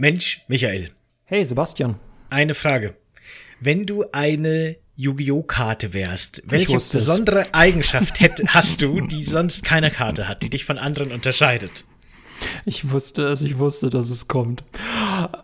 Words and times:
Mensch, 0.00 0.46
Michael. 0.48 0.88
Hey, 1.24 1.44
Sebastian. 1.44 1.96
Eine 2.30 2.54
Frage. 2.54 2.94
Wenn 3.60 3.84
du 3.84 4.06
eine 4.12 4.78
Yu-Gi-Oh! 4.96 5.42
Karte 5.42 5.92
wärst, 5.92 6.42
welche 6.46 6.72
besondere 6.72 7.40
es. 7.40 7.48
Eigenschaft 7.52 8.18
hätt, 8.20 8.40
hast 8.46 8.80
du, 8.80 9.02
die 9.02 9.22
sonst 9.22 9.62
keine 9.62 9.90
Karte 9.90 10.26
hat, 10.26 10.42
die 10.42 10.48
dich 10.48 10.64
von 10.64 10.78
anderen 10.78 11.12
unterscheidet? 11.12 11.84
Ich 12.64 12.90
wusste 12.90 13.24
es, 13.24 13.42
ich 13.42 13.58
wusste, 13.58 13.90
dass 13.90 14.08
es 14.08 14.26
kommt. 14.26 14.64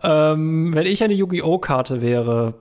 Ähm, 0.01 0.73
wenn 0.73 0.87
ich 0.87 1.03
eine 1.03 1.13
Yu-Gi-Oh! 1.13 1.59
Karte 1.59 2.01
wäre, 2.01 2.55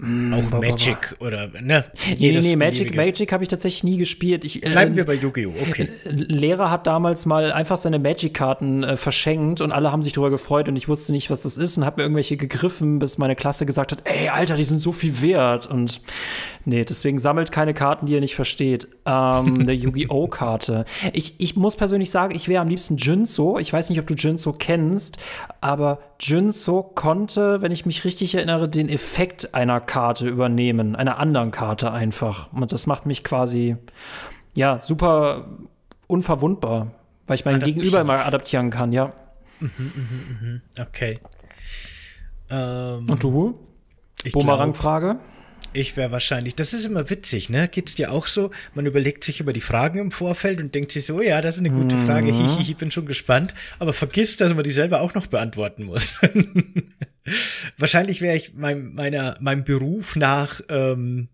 hm, 0.00 0.32
auch 0.32 0.60
Magic 0.60 1.16
oder 1.18 1.48
ne? 1.60 1.84
Jedes 2.16 2.44
nee, 2.44 2.50
nee, 2.50 2.56
Magic, 2.56 2.94
Magic 2.94 3.32
habe 3.32 3.42
ich 3.42 3.48
tatsächlich 3.48 3.82
nie 3.82 3.96
gespielt. 3.96 4.44
Ich, 4.44 4.62
äh, 4.64 4.70
Bleiben 4.70 4.94
wir 4.94 5.04
bei 5.04 5.14
Yu-Gi-Oh! 5.14 5.52
Okay. 5.68 5.88
Lehrer 6.04 6.70
hat 6.70 6.86
damals 6.86 7.26
mal 7.26 7.50
einfach 7.50 7.76
seine 7.76 7.98
Magic-Karten 7.98 8.84
äh, 8.84 8.96
verschenkt 8.96 9.60
und 9.60 9.72
alle 9.72 9.90
haben 9.90 10.02
sich 10.02 10.12
darüber 10.12 10.30
gefreut 10.30 10.68
und 10.68 10.76
ich 10.76 10.88
wusste 10.88 11.10
nicht, 11.10 11.30
was 11.30 11.40
das 11.40 11.56
ist 11.58 11.78
und 11.78 11.84
habe 11.84 11.96
mir 11.96 12.04
irgendwelche 12.04 12.36
gegriffen, 12.36 13.00
bis 13.00 13.18
meine 13.18 13.34
Klasse 13.34 13.66
gesagt 13.66 13.90
hat, 13.90 14.02
ey, 14.04 14.28
Alter, 14.28 14.54
die 14.54 14.62
sind 14.62 14.78
so 14.78 14.92
viel 14.92 15.20
wert. 15.20 15.66
Und 15.66 16.00
nee, 16.68 16.84
deswegen 16.84 17.18
sammelt 17.18 17.50
keine 17.50 17.74
Karten, 17.74 18.06
die 18.06 18.12
ihr 18.12 18.20
nicht 18.20 18.34
versteht. 18.34 18.86
Ähm, 19.06 19.60
eine 19.60 19.72
Yu-Gi-Oh! 19.72 20.28
Karte. 20.28 20.84
Ich, 21.12 21.40
ich 21.40 21.56
muss 21.56 21.74
persönlich 21.74 22.10
sagen, 22.10 22.34
ich 22.34 22.48
wäre 22.48 22.62
am 22.62 22.68
liebsten 22.68 22.96
Jinso. 22.96 23.58
Ich 23.58 23.72
weiß 23.72 23.90
nicht, 23.90 23.98
ob 23.98 24.06
du 24.06 24.14
Jinso 24.14 24.52
kennst, 24.52 25.18
aber 25.60 25.98
Jinso 26.20 26.82
konnte, 26.82 27.62
wenn 27.62 27.72
ich 27.72 27.86
mich 27.86 28.04
richtig 28.04 28.34
erinnere, 28.34 28.68
den 28.68 28.88
Effekt 28.88 29.54
einer 29.54 29.80
Karte 29.80 30.28
übernehmen, 30.28 30.94
einer 30.94 31.18
anderen 31.18 31.50
Karte 31.50 31.90
einfach. 31.90 32.52
Und 32.52 32.70
das 32.72 32.86
macht 32.86 33.06
mich 33.06 33.24
quasi, 33.24 33.76
ja, 34.54 34.80
super 34.80 35.46
unverwundbar, 36.06 36.92
weil 37.26 37.36
ich 37.36 37.44
mein 37.44 37.56
Adaptiv. 37.56 37.76
Gegenüber 37.76 38.00
immer 38.02 38.26
adaptieren 38.26 38.70
kann, 38.70 38.92
ja. 38.92 39.12
Mhm, 39.60 39.70
mhm, 39.78 40.38
mhm. 40.40 40.62
Okay. 40.80 41.18
Ähm, 42.50 43.06
Und 43.08 43.22
du? 43.22 43.58
Bumerang-Frage? 44.32 45.18
Ich 45.78 45.96
wäre 45.96 46.10
wahrscheinlich, 46.10 46.56
das 46.56 46.72
ist 46.72 46.86
immer 46.86 47.08
witzig, 47.08 47.50
ne? 47.50 47.68
Geht's 47.68 47.94
dir 47.94 48.10
auch 48.10 48.26
so? 48.26 48.50
Man 48.74 48.84
überlegt 48.84 49.22
sich 49.22 49.38
über 49.38 49.52
die 49.52 49.60
Fragen 49.60 50.00
im 50.00 50.10
Vorfeld 50.10 50.60
und 50.60 50.74
denkt 50.74 50.90
sich 50.90 51.04
so, 51.04 51.18
oh 51.18 51.20
ja, 51.20 51.40
das 51.40 51.54
ist 51.54 51.60
eine 51.60 51.70
gute 51.70 51.96
Frage, 51.96 52.32
mhm. 52.32 52.56
hihihi, 52.56 52.74
bin 52.74 52.90
schon 52.90 53.06
gespannt, 53.06 53.54
aber 53.78 53.92
vergisst, 53.92 54.40
dass 54.40 54.52
man 54.54 54.64
die 54.64 54.72
selber 54.72 55.00
auch 55.00 55.14
noch 55.14 55.28
beantworten 55.28 55.84
muss. 55.84 56.18
wahrscheinlich 57.78 58.20
wäre 58.20 58.36
ich 58.36 58.54
mein, 58.54 58.92
meiner, 58.92 59.36
meinem 59.38 59.62
Beruf 59.62 60.16
nach 60.16 60.60
ähm, 60.68 61.28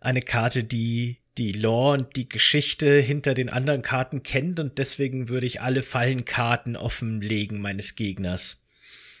eine 0.00 0.22
Karte, 0.22 0.64
die 0.64 1.18
die 1.36 1.52
Lore 1.52 1.98
und 1.98 2.16
die 2.16 2.28
Geschichte 2.28 3.00
hinter 3.00 3.34
den 3.34 3.50
anderen 3.50 3.82
Karten 3.82 4.22
kennt 4.22 4.60
und 4.60 4.78
deswegen 4.78 5.28
würde 5.28 5.44
ich 5.44 5.60
alle 5.60 5.82
Fallenkarten 5.82 6.76
offenlegen 6.76 7.60
meines 7.60 7.96
Gegners 7.96 8.62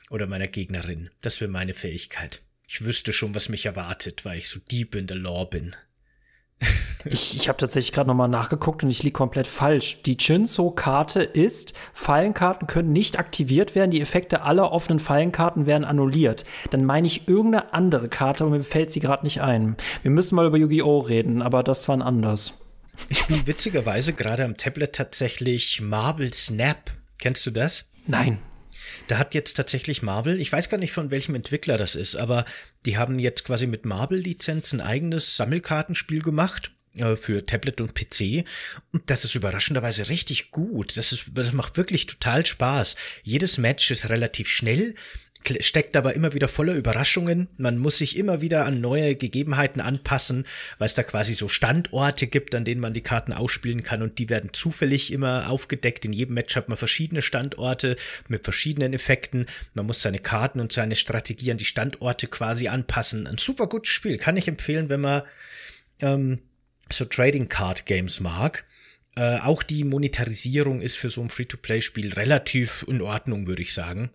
oder 0.08 0.26
meiner 0.26 0.48
Gegnerin. 0.48 1.10
Das 1.20 1.42
wäre 1.42 1.50
meine 1.50 1.74
Fähigkeit. 1.74 2.43
Ich 2.66 2.84
wüsste 2.84 3.12
schon, 3.12 3.34
was 3.34 3.48
mich 3.48 3.66
erwartet, 3.66 4.24
weil 4.24 4.38
ich 4.38 4.48
so 4.48 4.58
deep 4.70 4.94
in 4.94 5.06
the 5.08 5.14
law 5.14 5.44
bin. 5.44 5.76
ich 7.04 7.36
ich 7.36 7.48
habe 7.48 7.58
tatsächlich 7.58 7.92
gerade 7.92 8.08
nochmal 8.08 8.28
nachgeguckt 8.28 8.82
und 8.82 8.90
ich 8.90 9.02
liege 9.02 9.12
komplett 9.12 9.46
falsch. 9.46 10.02
Die 10.02 10.16
Jinso-Karte 10.18 11.22
ist, 11.22 11.74
Fallenkarten 11.92 12.66
können 12.66 12.92
nicht 12.92 13.18
aktiviert 13.18 13.74
werden, 13.74 13.90
die 13.90 14.00
Effekte 14.00 14.42
aller 14.42 14.72
offenen 14.72 14.98
Fallenkarten 14.98 15.66
werden 15.66 15.84
annulliert. 15.84 16.44
Dann 16.70 16.84
meine 16.84 17.06
ich 17.06 17.28
irgendeine 17.28 17.74
andere 17.74 18.08
Karte, 18.08 18.44
aber 18.44 18.56
mir 18.56 18.64
fällt 18.64 18.90
sie 18.90 19.00
gerade 19.00 19.24
nicht 19.24 19.42
ein. 19.42 19.76
Wir 20.02 20.10
müssen 20.10 20.34
mal 20.36 20.46
über 20.46 20.56
Yu-Gi-Oh! 20.56 21.00
reden, 21.00 21.42
aber 21.42 21.62
das 21.62 21.88
war 21.88 22.00
anders. 22.00 22.54
Ich 23.08 23.18
spiele 23.18 23.46
witzigerweise 23.46 24.12
gerade 24.12 24.44
am 24.44 24.56
Tablet 24.56 24.94
tatsächlich 24.94 25.80
Marvel 25.80 26.32
Snap. 26.32 26.92
Kennst 27.18 27.44
du 27.46 27.50
das? 27.50 27.90
Nein. 28.06 28.38
Da 29.08 29.18
hat 29.18 29.34
jetzt 29.34 29.54
tatsächlich 29.54 30.02
Marvel, 30.02 30.40
ich 30.40 30.52
weiß 30.52 30.68
gar 30.68 30.78
nicht 30.78 30.92
von 30.92 31.10
welchem 31.10 31.34
Entwickler 31.34 31.78
das 31.78 31.94
ist, 31.94 32.16
aber 32.16 32.44
die 32.86 32.96
haben 32.96 33.18
jetzt 33.18 33.44
quasi 33.44 33.66
mit 33.66 33.84
Marvel-Lizenz 33.84 34.72
ein 34.72 34.80
eigenes 34.80 35.36
Sammelkartenspiel 35.36 36.22
gemacht 36.22 36.70
äh, 36.98 37.16
für 37.16 37.44
Tablet 37.44 37.80
und 37.80 37.94
PC. 37.94 38.44
Und 38.92 39.10
das 39.10 39.24
ist 39.24 39.34
überraschenderweise 39.34 40.08
richtig 40.08 40.50
gut. 40.50 40.96
Das 40.96 41.12
ist, 41.12 41.26
das 41.34 41.52
macht 41.52 41.76
wirklich 41.76 42.06
total 42.06 42.46
Spaß. 42.46 42.96
Jedes 43.22 43.58
Match 43.58 43.90
ist 43.90 44.08
relativ 44.10 44.48
schnell 44.48 44.94
steckt 45.60 45.96
aber 45.96 46.14
immer 46.14 46.32
wieder 46.34 46.48
voller 46.48 46.74
Überraschungen. 46.74 47.48
Man 47.58 47.78
muss 47.78 47.98
sich 47.98 48.16
immer 48.16 48.40
wieder 48.40 48.66
an 48.66 48.80
neue 48.80 49.14
Gegebenheiten 49.14 49.80
anpassen, 49.80 50.46
weil 50.78 50.86
es 50.86 50.94
da 50.94 51.02
quasi 51.02 51.34
so 51.34 51.48
Standorte 51.48 52.26
gibt, 52.26 52.54
an 52.54 52.64
denen 52.64 52.80
man 52.80 52.94
die 52.94 53.02
Karten 53.02 53.32
ausspielen 53.32 53.82
kann 53.82 54.02
und 54.02 54.18
die 54.18 54.30
werden 54.30 54.50
zufällig 54.52 55.12
immer 55.12 55.50
aufgedeckt. 55.50 56.04
In 56.04 56.12
jedem 56.12 56.34
Match 56.34 56.56
hat 56.56 56.68
man 56.68 56.78
verschiedene 56.78 57.22
Standorte 57.22 57.96
mit 58.28 58.44
verschiedenen 58.44 58.92
Effekten. 58.92 59.46
Man 59.74 59.86
muss 59.86 60.02
seine 60.02 60.18
Karten 60.18 60.60
und 60.60 60.72
seine 60.72 60.94
Strategie 60.94 61.50
an 61.50 61.58
die 61.58 61.64
Standorte 61.64 62.26
quasi 62.26 62.68
anpassen. 62.68 63.26
Ein 63.26 63.38
super 63.38 63.66
gutes 63.66 63.92
Spiel, 63.92 64.18
kann 64.18 64.36
ich 64.36 64.48
empfehlen, 64.48 64.88
wenn 64.88 65.00
man 65.00 65.22
ähm, 66.00 66.38
so 66.90 67.04
Trading 67.04 67.48
Card 67.48 67.86
Games 67.86 68.20
mag. 68.20 68.64
Äh, 69.16 69.38
auch 69.38 69.62
die 69.62 69.84
Monetarisierung 69.84 70.80
ist 70.80 70.96
für 70.96 71.08
so 71.08 71.20
ein 71.20 71.28
Free-to-Play-Spiel 71.28 72.14
relativ 72.14 72.84
in 72.88 73.00
Ordnung, 73.00 73.46
würde 73.46 73.62
ich 73.62 73.72
sagen. 73.72 74.10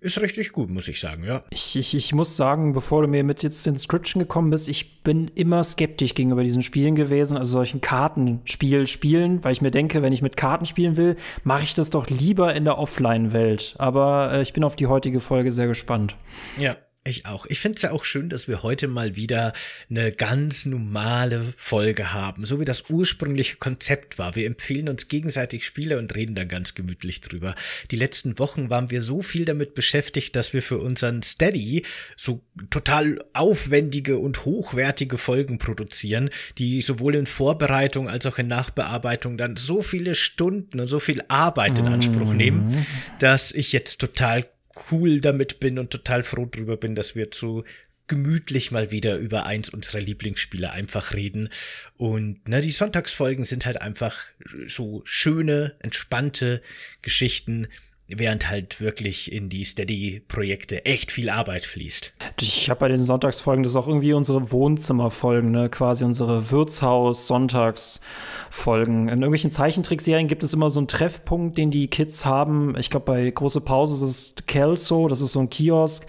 Ist 0.00 0.20
richtig 0.20 0.52
gut, 0.52 0.70
muss 0.70 0.88
ich 0.88 0.98
sagen, 0.98 1.24
ja. 1.24 1.44
Ich, 1.50 1.76
ich, 1.76 1.94
ich 1.94 2.12
muss 2.12 2.36
sagen, 2.36 2.72
bevor 2.72 3.02
du 3.02 3.08
mir 3.08 3.22
mit 3.22 3.42
jetzt 3.42 3.66
Inscription 3.66 4.20
gekommen 4.20 4.50
bist, 4.50 4.68
ich 4.68 5.02
bin 5.02 5.28
immer 5.34 5.62
skeptisch 5.62 6.14
gegenüber 6.14 6.42
diesen 6.42 6.62
Spielen 6.62 6.94
gewesen, 6.94 7.36
also 7.36 7.52
solchen 7.52 7.80
Kartenspiel 7.80 8.86
spielen, 8.86 9.44
weil 9.44 9.52
ich 9.52 9.60
mir 9.60 9.70
denke, 9.70 10.02
wenn 10.02 10.12
ich 10.12 10.22
mit 10.22 10.36
Karten 10.36 10.66
spielen 10.66 10.96
will, 10.96 11.16
mache 11.44 11.62
ich 11.62 11.74
das 11.74 11.90
doch 11.90 12.08
lieber 12.08 12.54
in 12.54 12.64
der 12.64 12.78
Offline-Welt. 12.78 13.74
Aber 13.78 14.32
äh, 14.32 14.42
ich 14.42 14.52
bin 14.52 14.64
auf 14.64 14.74
die 14.74 14.88
heutige 14.88 15.20
Folge 15.20 15.52
sehr 15.52 15.68
gespannt. 15.68 16.16
Ja, 16.58 16.76
ich 17.04 17.24
auch. 17.24 17.46
Ich 17.46 17.60
finde 17.60 17.76
es 17.76 17.82
ja 17.82 17.92
auch 17.92 18.04
schön, 18.04 18.28
dass 18.28 18.46
wir 18.46 18.62
heute 18.62 18.86
mal 18.86 19.16
wieder 19.16 19.54
eine 19.88 20.12
ganz 20.12 20.66
normale 20.66 21.40
Folge 21.40 22.12
haben, 22.12 22.44
so 22.44 22.60
wie 22.60 22.66
das 22.66 22.90
ursprüngliche 22.90 23.56
Konzept 23.56 24.18
war. 24.18 24.36
Wir 24.36 24.46
empfehlen 24.46 24.88
uns 24.88 25.08
gegenseitig 25.08 25.64
Spiele 25.64 25.98
und 25.98 26.14
reden 26.14 26.34
dann 26.34 26.48
ganz 26.48 26.74
gemütlich 26.74 27.22
drüber. 27.22 27.54
Die 27.90 27.96
letzten 27.96 28.38
Wochen 28.38 28.68
waren 28.68 28.90
wir 28.90 29.02
so 29.02 29.22
viel 29.22 29.46
damit 29.46 29.74
beschäftigt, 29.74 30.36
dass 30.36 30.52
wir 30.52 30.60
für 30.60 30.78
unseren 30.78 31.22
Steady 31.22 31.86
so 32.16 32.42
total 32.68 33.24
aufwendige 33.32 34.18
und 34.18 34.44
hochwertige 34.44 35.16
Folgen 35.16 35.56
produzieren, 35.56 36.28
die 36.58 36.82
sowohl 36.82 37.14
in 37.14 37.26
Vorbereitung 37.26 38.10
als 38.10 38.26
auch 38.26 38.38
in 38.38 38.48
Nachbearbeitung 38.48 39.38
dann 39.38 39.56
so 39.56 39.80
viele 39.80 40.14
Stunden 40.14 40.80
und 40.80 40.88
so 40.88 40.98
viel 40.98 41.22
Arbeit 41.28 41.78
in 41.78 41.86
Anspruch 41.86 42.34
nehmen, 42.34 42.68
mhm. 42.68 42.86
dass 43.20 43.52
ich 43.52 43.72
jetzt 43.72 44.00
total 44.00 44.44
cool 44.90 45.20
damit 45.20 45.60
bin 45.60 45.78
und 45.78 45.90
total 45.90 46.22
froh 46.22 46.46
drüber 46.46 46.76
bin, 46.76 46.94
dass 46.94 47.14
wir 47.14 47.30
zu 47.30 47.64
gemütlich 48.10 48.72
mal 48.72 48.90
wieder 48.90 49.16
über 49.18 49.46
eins 49.46 49.68
unserer 49.68 50.00
Lieblingsspiele 50.00 50.72
einfach 50.72 51.14
reden. 51.14 51.48
Und 51.96 52.48
ne, 52.48 52.60
die 52.60 52.72
Sonntagsfolgen 52.72 53.44
sind 53.44 53.66
halt 53.66 53.80
einfach 53.80 54.18
so 54.66 55.02
schöne, 55.04 55.76
entspannte 55.78 56.60
Geschichten, 57.02 57.68
während 58.16 58.50
halt 58.50 58.80
wirklich 58.80 59.32
in 59.32 59.48
die 59.48 59.64
Steady-Projekte 59.64 60.84
echt 60.84 61.10
viel 61.10 61.30
Arbeit 61.30 61.64
fließt. 61.64 62.14
Ich 62.40 62.70
habe 62.70 62.80
bei 62.80 62.88
den 62.88 62.98
Sonntagsfolgen, 62.98 63.62
das 63.62 63.72
ist 63.72 63.76
auch 63.76 63.86
irgendwie 63.86 64.12
unsere 64.12 64.50
Wohnzimmerfolgen, 64.50 65.50
ne? 65.50 65.68
quasi 65.68 66.04
unsere 66.04 66.50
Wirtshaus-Sonntagsfolgen. 66.50 69.08
In 69.08 69.08
irgendwelchen 69.08 69.50
Zeichentrickserien 69.50 70.28
gibt 70.28 70.42
es 70.42 70.54
immer 70.54 70.70
so 70.70 70.80
einen 70.80 70.88
Treffpunkt, 70.88 71.58
den 71.58 71.70
die 71.70 71.88
Kids 71.88 72.24
haben. 72.24 72.74
Ich 72.78 72.90
glaube, 72.90 73.06
bei 73.06 73.30
Große 73.30 73.60
Pause 73.60 73.94
ist 73.94 74.10
es 74.10 74.34
Kelso, 74.46 75.08
das 75.08 75.20
ist 75.20 75.32
so 75.32 75.40
ein 75.40 75.50
Kiosk. 75.50 76.06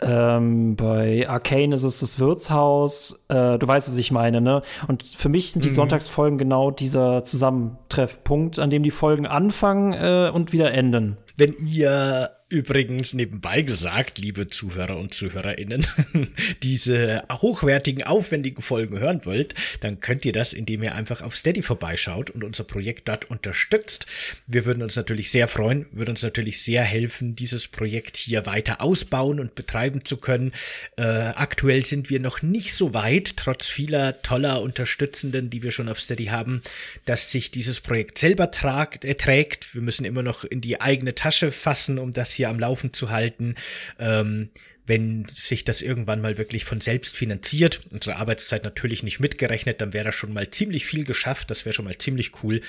Ähm, 0.00 0.76
bei 0.76 1.28
Arcane 1.28 1.74
ist 1.74 1.82
es 1.82 2.00
das 2.00 2.18
Wirtshaus. 2.18 3.24
Äh, 3.28 3.58
du 3.58 3.66
weißt, 3.66 3.88
was 3.88 3.96
ich 3.96 4.10
meine, 4.10 4.40
ne? 4.40 4.62
Und 4.88 5.08
für 5.08 5.28
mich 5.28 5.52
sind 5.52 5.64
die 5.64 5.70
mhm. 5.70 5.74
Sonntagsfolgen 5.74 6.38
genau 6.38 6.70
dieser 6.70 7.24
Zusammentreffpunkt, 7.24 8.58
an 8.58 8.70
dem 8.70 8.82
die 8.82 8.90
Folgen 8.90 9.26
anfangen 9.26 9.92
äh, 9.92 10.30
und 10.32 10.52
wieder 10.52 10.72
enden. 10.72 11.16
Wenn 11.36 11.54
ihr 11.66 12.30
Übrigens 12.52 13.14
nebenbei 13.14 13.62
gesagt, 13.62 14.18
liebe 14.18 14.50
Zuhörer 14.50 14.98
und 14.98 15.14
Zuhörerinnen, 15.14 15.86
diese 16.62 17.24
hochwertigen, 17.32 18.02
aufwendigen 18.02 18.60
Folgen 18.60 18.98
hören 18.98 19.24
wollt, 19.24 19.54
dann 19.80 20.00
könnt 20.00 20.26
ihr 20.26 20.32
das, 20.32 20.52
indem 20.52 20.82
ihr 20.82 20.94
einfach 20.94 21.22
auf 21.22 21.34
Steady 21.34 21.62
vorbeischaut 21.62 22.28
und 22.28 22.44
unser 22.44 22.64
Projekt 22.64 23.08
dort 23.08 23.30
unterstützt. 23.30 24.04
Wir 24.46 24.66
würden 24.66 24.82
uns 24.82 24.96
natürlich 24.96 25.30
sehr 25.30 25.48
freuen, 25.48 25.86
würde 25.92 26.10
uns 26.10 26.22
natürlich 26.22 26.60
sehr 26.60 26.82
helfen, 26.82 27.34
dieses 27.36 27.68
Projekt 27.68 28.18
hier 28.18 28.44
weiter 28.44 28.82
ausbauen 28.82 29.40
und 29.40 29.54
betreiben 29.54 30.04
zu 30.04 30.18
können. 30.18 30.52
Äh, 30.98 31.04
aktuell 31.04 31.86
sind 31.86 32.10
wir 32.10 32.20
noch 32.20 32.42
nicht 32.42 32.74
so 32.74 32.92
weit, 32.92 33.38
trotz 33.38 33.66
vieler 33.66 34.20
toller 34.20 34.60
Unterstützenden, 34.60 35.48
die 35.48 35.62
wir 35.62 35.70
schon 35.72 35.88
auf 35.88 35.98
Steady 35.98 36.26
haben, 36.26 36.60
dass 37.06 37.30
sich 37.30 37.50
dieses 37.50 37.80
Projekt 37.80 38.18
selber 38.18 38.50
tragt, 38.50 39.06
äh, 39.06 39.14
trägt. 39.14 39.74
Wir 39.74 39.80
müssen 39.80 40.04
immer 40.04 40.22
noch 40.22 40.44
in 40.44 40.60
die 40.60 40.82
eigene 40.82 41.14
Tasche 41.14 41.50
fassen, 41.50 41.98
um 41.98 42.12
das 42.12 42.30
hier 42.32 42.41
hier 42.42 42.48
am 42.48 42.58
Laufen 42.58 42.92
zu 42.92 43.10
halten. 43.10 43.54
Ähm, 43.98 44.50
wenn 44.84 45.24
sich 45.24 45.64
das 45.64 45.80
irgendwann 45.80 46.20
mal 46.20 46.38
wirklich 46.38 46.64
von 46.64 46.80
selbst 46.80 47.16
finanziert, 47.16 47.82
unsere 47.92 48.16
Arbeitszeit 48.16 48.64
natürlich 48.64 49.04
nicht 49.04 49.20
mitgerechnet, 49.20 49.80
dann 49.80 49.92
wäre 49.92 50.06
das 50.06 50.16
schon 50.16 50.32
mal 50.32 50.50
ziemlich 50.50 50.86
viel 50.86 51.04
geschafft, 51.04 51.52
das 51.52 51.64
wäre 51.64 51.72
schon 51.72 51.84
mal 51.84 51.96
ziemlich 51.96 52.42
cool. 52.42 52.60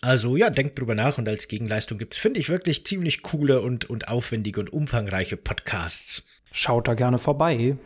Also 0.00 0.36
ja, 0.38 0.48
denkt 0.48 0.78
drüber 0.78 0.94
nach 0.94 1.18
und 1.18 1.28
als 1.28 1.48
Gegenleistung 1.48 1.98
gibt's, 1.98 2.16
finde 2.16 2.40
ich, 2.40 2.48
wirklich 2.48 2.86
ziemlich 2.86 3.20
coole 3.20 3.60
und, 3.60 3.90
und 3.90 4.08
aufwendige 4.08 4.60
und 4.60 4.72
umfangreiche 4.72 5.36
Podcasts. 5.36 6.22
Schaut 6.50 6.88
da 6.88 6.94
gerne 6.94 7.18
vorbei. 7.18 7.76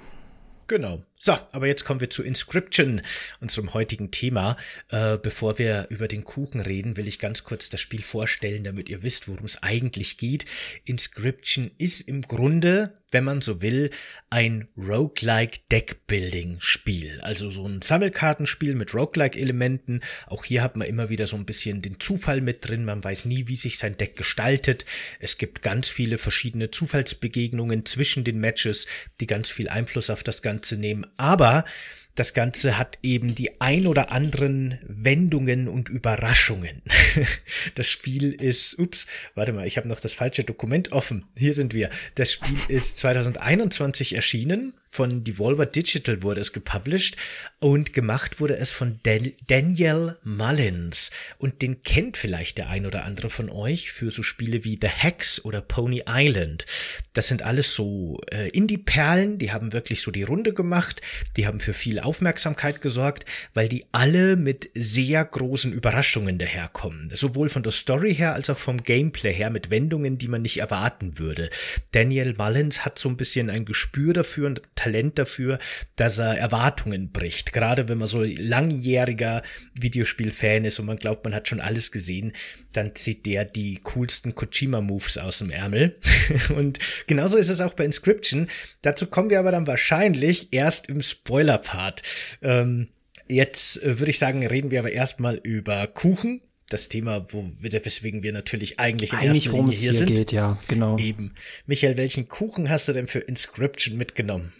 Genau. 0.69 1.03
So, 1.27 1.39
aber 1.53 1.67
jetzt 1.67 1.87
kommen 1.87 2.01
wir 2.01 2.11
zu 2.11 2.23
Inscription, 2.23 3.01
unserem 3.41 3.73
heutigen 3.73 4.11
Thema. 4.11 4.59
Äh, 4.91 5.17
bevor 5.17 5.59
wir 5.59 5.87
über 5.89 6.07
den 6.07 6.23
Kuchen 6.23 6.61
reden, 6.61 6.99
will 6.99 7.09
ich 7.09 7.19
ganz 7.19 7.45
kurz 7.45 7.71
das 7.71 7.81
Spiel 7.81 8.03
vorstellen, 8.03 8.63
damit 8.63 8.91
ihr 8.91 9.03
wisst, 9.03 9.27
worum 9.27 9.47
es 9.47 9.63
eigentlich 9.63 10.19
geht. 10.19 10.45
Inscription 10.85 11.71
ist 11.79 12.03
im 12.03 12.21
Grunde, 12.21 12.93
wenn 13.11 13.25
man 13.25 13.41
so 13.41 13.63
will, 13.63 13.89
ein 14.29 14.69
Roguelike 14.77 15.61
Deckbuilding 15.73 16.57
Spiel. 16.59 17.19
Also 17.23 17.49
so 17.49 17.65
ein 17.67 17.81
Sammelkartenspiel 17.81 18.75
mit 18.75 18.93
Roguelike 18.93 19.39
Elementen. 19.39 20.01
Auch 20.27 20.45
hier 20.45 20.63
hat 20.63 20.77
man 20.77 20.87
immer 20.87 21.09
wieder 21.09 21.27
so 21.27 21.37
ein 21.37 21.47
bisschen 21.47 21.81
den 21.81 22.01
Zufall 22.01 22.43
mit 22.43 22.69
drin. 22.69 22.85
Man 22.85 23.03
weiß 23.03 23.25
nie, 23.25 23.49
wie 23.49 23.57
sich 23.57 23.79
sein 23.79 23.97
Deck 23.97 24.17
gestaltet. 24.17 24.85
Es 25.21 25.39
gibt 25.39 25.63
ganz 25.63 25.89
viele 25.89 26.19
verschiedene 26.19 26.71
Zufallsbegegnungen 26.71 27.87
zwischen 27.87 28.25
den 28.25 28.41
Matches, 28.41 28.87
die 29.23 29.27
ganz 29.27 29.49
viel 29.49 29.71
Einfluss 29.71 30.11
auf 30.11 30.23
das 30.23 30.43
Ganze 30.43 30.77
nehmen 30.77 31.07
aber 31.17 31.65
das 32.15 32.33
Ganze 32.33 32.79
hat 32.79 32.99
eben 33.03 33.35
die 33.35 33.61
ein 33.61 33.87
oder 33.87 34.11
anderen 34.13 34.79
Wendungen 34.87 35.69
und 35.69 35.89
Überraschungen. 35.89 36.83
Das 37.75 37.89
Spiel 37.89 38.33
ist, 38.33 38.79
ups, 38.79 39.07
warte 39.35 39.53
mal, 39.53 39.67
ich 39.67 39.77
habe 39.77 39.89
noch 39.89 40.01
das 40.01 40.13
falsche 40.13 40.45
Dokument 40.45 40.93
offen. 40.93 41.25
Hier 41.37 41.55
sind 41.55 41.75
wir. 41.75 41.91
Das 42.15 42.33
Spiel 42.33 42.57
ist 42.69 42.99
2021 42.99 44.15
erschienen. 44.15 44.75
Von 44.91 45.25
Devolver 45.25 45.67
Digital 45.67 46.23
wurde 46.23 46.41
es 46.41 46.53
gepublished 46.53 47.17
und 47.59 47.93
gemacht 47.93 48.41
wurde 48.41 48.57
es 48.57 48.71
von 48.71 49.01
Dan 49.03 49.33
Daniel 49.47 50.19
Mullins. 50.23 51.11
Und 51.39 51.63
den 51.63 51.83
kennt 51.83 52.17
vielleicht 52.17 52.59
der 52.59 52.69
ein 52.69 52.87
oder 52.87 53.05
andere 53.05 53.31
von 53.31 53.51
euch 53.51 53.91
für 53.91 54.11
so 54.11 54.23
Spiele 54.23 54.65
wie 54.65 54.79
The 54.81 54.89
Hex 54.89 55.45
oder 55.45 55.63
Pony 55.63 56.05
Island. 56.07 56.67
Das 57.13 57.29
sind 57.29 57.43
alles 57.43 57.75
so 57.75 58.21
äh, 58.31 58.49
Indie-Perlen, 58.51 59.39
die 59.39 59.53
haben 59.53 59.73
wirklich 59.73 60.03
so 60.03 60.11
die 60.11 60.23
Runde 60.23 60.53
gemacht, 60.53 61.01
die 61.37 61.47
haben 61.47 61.61
für 61.61 61.73
viel 61.73 61.99
Aufmerksamkeit 62.05 62.81
gesorgt, 62.81 63.25
weil 63.55 63.69
die 63.69 63.85
alle 63.93 64.37
mit 64.37 64.71
sehr 64.75 65.25
großen 65.25 65.73
Überraschungen 65.73 66.39
daherkommen. 66.39 67.11
Sowohl 67.13 67.49
von 67.49 67.63
der 67.63 67.73
Story 67.73 68.15
her 68.15 68.35
als 68.35 68.51
auch 68.51 68.59
vom 68.59 68.83
Gameplay 68.83 69.33
her 69.33 69.51
mit 69.51 69.71
Wendungen, 69.71 70.19
die 70.19 70.29
man 70.29 70.43
nicht 70.43 70.59
erwarten 70.59 71.19
würde. 71.19 71.51
Daniel 71.93 72.35
Mullins 72.37 72.85
hat 72.85 72.99
so 72.99 73.09
ein 73.09 73.17
bisschen 73.17 73.51
ein 73.51 73.65
Gespür 73.65 74.13
dafür 74.13 74.47
und 74.47 74.63
Talent 74.75 75.19
dafür, 75.19 75.59
dass 75.97 76.19
er 76.19 76.39
Erwartungen 76.39 77.13
bricht. 77.13 77.53
Gerade 77.53 77.89
wenn 77.89 77.99
man 77.99 78.09
so 78.09 78.23
langjähriger 78.23 79.43
Videospielfan 79.79 80.65
ist 80.65 80.79
und 80.79 80.87
man 80.87 80.97
glaubt, 80.97 81.25
man 81.25 81.35
hat 81.35 81.49
schon 81.49 81.61
alles 81.61 81.91
gesehen, 81.91 82.33
dann 82.77 82.95
zieht 82.95 83.27
der 83.27 83.45
die 83.45 83.81
coolsten 83.83 84.35
Kojima-Moves 84.35 85.19
aus 85.19 85.39
dem 85.39 85.51
Ärmel. 85.51 85.97
und 86.57 86.79
genauso 87.07 87.37
ist 87.37 87.49
es 87.49 87.61
auch 87.61 87.75
bei 87.75 87.85
Inscription. 87.85 88.49
Dazu 88.83 89.07
kommen 89.07 89.31
wir 89.31 89.39
aber 89.39 89.53
dann 89.53 89.67
wahrscheinlich 89.67 90.53
erst 90.53 90.89
im 90.89 91.01
Spoiler-Part. 91.01 92.03
Ähm, 92.43 92.89
jetzt 93.29 93.83
äh, 93.83 93.99
würde 93.99 94.11
ich 94.11 94.19
sagen, 94.19 94.47
reden 94.47 94.71
wir 94.71 94.81
aber 94.81 94.93
erstmal 94.93 95.37
über 95.37 95.87
Kuchen. 95.87 96.43
Das 96.69 96.89
Thema, 96.89 97.27
wo, 97.31 97.45
weswegen 97.61 98.23
wir 98.23 98.33
natürlich 98.33 98.81
eigentlich 98.81 99.13
in 99.13 99.19
Eigentlich, 99.19 99.47
erster 99.47 99.59
Linie 99.59 99.73
hier 99.73 99.81
hier 99.81 99.95
sind. 99.95 100.15
geht, 100.15 100.33
ja, 100.33 100.59
genau. 100.67 100.99
Eben. 100.99 101.35
Michael, 101.67 101.99
welchen 101.99 102.27
Kuchen 102.27 102.71
hast 102.71 102.89
du 102.89 102.93
denn 102.93 103.07
für 103.07 103.19
Inscription 103.21 103.97
mitgenommen? 103.97 104.53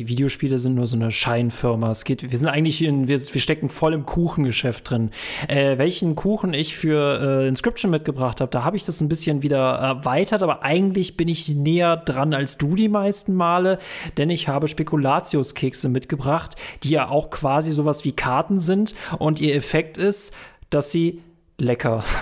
Die 0.00 0.08
Videospiele 0.08 0.58
sind 0.58 0.76
nur 0.76 0.86
so 0.86 0.96
eine 0.96 1.12
Scheinfirma. 1.12 1.90
Es 1.90 2.04
geht, 2.04 2.30
wir 2.30 2.38
sind 2.38 2.48
eigentlich 2.48 2.82
in, 2.82 3.06
wir, 3.06 3.20
wir 3.20 3.40
stecken 3.42 3.68
voll 3.68 3.92
im 3.92 4.06
Kuchengeschäft 4.06 4.88
drin. 4.88 5.10
Äh, 5.46 5.76
welchen 5.76 6.14
Kuchen 6.14 6.54
ich 6.54 6.74
für 6.74 7.42
äh, 7.42 7.48
Inscription 7.48 7.90
mitgebracht 7.90 8.40
habe, 8.40 8.50
da 8.50 8.64
habe 8.64 8.78
ich 8.78 8.84
das 8.84 9.02
ein 9.02 9.10
bisschen 9.10 9.42
wieder 9.42 9.74
erweitert, 9.74 10.42
aber 10.42 10.62
eigentlich 10.62 11.18
bin 11.18 11.28
ich 11.28 11.50
näher 11.50 11.98
dran 11.98 12.32
als 12.32 12.56
du 12.56 12.76
die 12.76 12.88
meisten 12.88 13.34
Male, 13.34 13.78
denn 14.16 14.30
ich 14.30 14.48
habe 14.48 14.68
Spekulatiuskekse 14.68 15.90
mitgebracht, 15.90 16.54
die 16.82 16.88
ja 16.88 17.10
auch 17.10 17.28
quasi 17.28 17.70
sowas 17.70 18.02
wie 18.06 18.12
Karten 18.12 18.58
sind 18.58 18.94
und 19.18 19.38
ihr 19.38 19.54
Effekt 19.54 19.98
ist, 19.98 20.32
dass 20.70 20.90
sie 20.90 21.20
lecker 21.60 22.02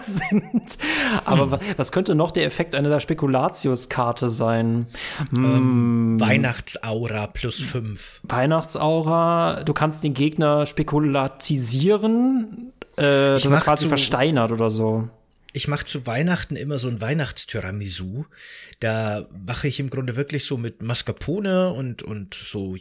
sind. 0.00 0.78
Aber 1.24 1.42
Hm. 1.42 1.50
wa- 1.52 1.58
was 1.76 1.92
könnte 1.92 2.14
noch 2.14 2.30
der 2.30 2.44
Effekt 2.46 2.74
einer 2.74 3.00
Spekulatiuskarte 3.00 4.28
sein? 4.28 4.86
Hm, 5.30 5.44
Ähm, 5.44 6.20
Weihnachtsaura 6.20 7.26
plus 7.28 7.60
fünf. 7.60 8.20
Weihnachtsaura, 8.24 9.62
du 9.64 9.72
kannst 9.72 10.04
den 10.04 10.14
Gegner 10.14 10.66
spekulatisieren, 10.66 12.72
äh, 12.96 13.02
dass 13.02 13.46
er 13.46 13.60
quasi 13.60 13.84
zu- 13.84 13.88
versteinert 13.88 14.52
oder 14.52 14.70
so. 14.70 15.08
Ich 15.52 15.66
mache 15.66 15.84
zu 15.84 16.06
Weihnachten 16.06 16.56
immer 16.56 16.78
so 16.78 16.88
ein 16.88 17.00
Weihnachtstyramisu. 17.00 18.24
Da 18.78 19.28
mache 19.44 19.68
ich 19.68 19.80
im 19.80 19.90
Grunde 19.90 20.16
wirklich 20.16 20.44
so 20.44 20.56
mit 20.56 20.82
Mascarpone 20.82 21.70
und, 21.70 22.02
und 22.02 22.34
so 22.34 22.76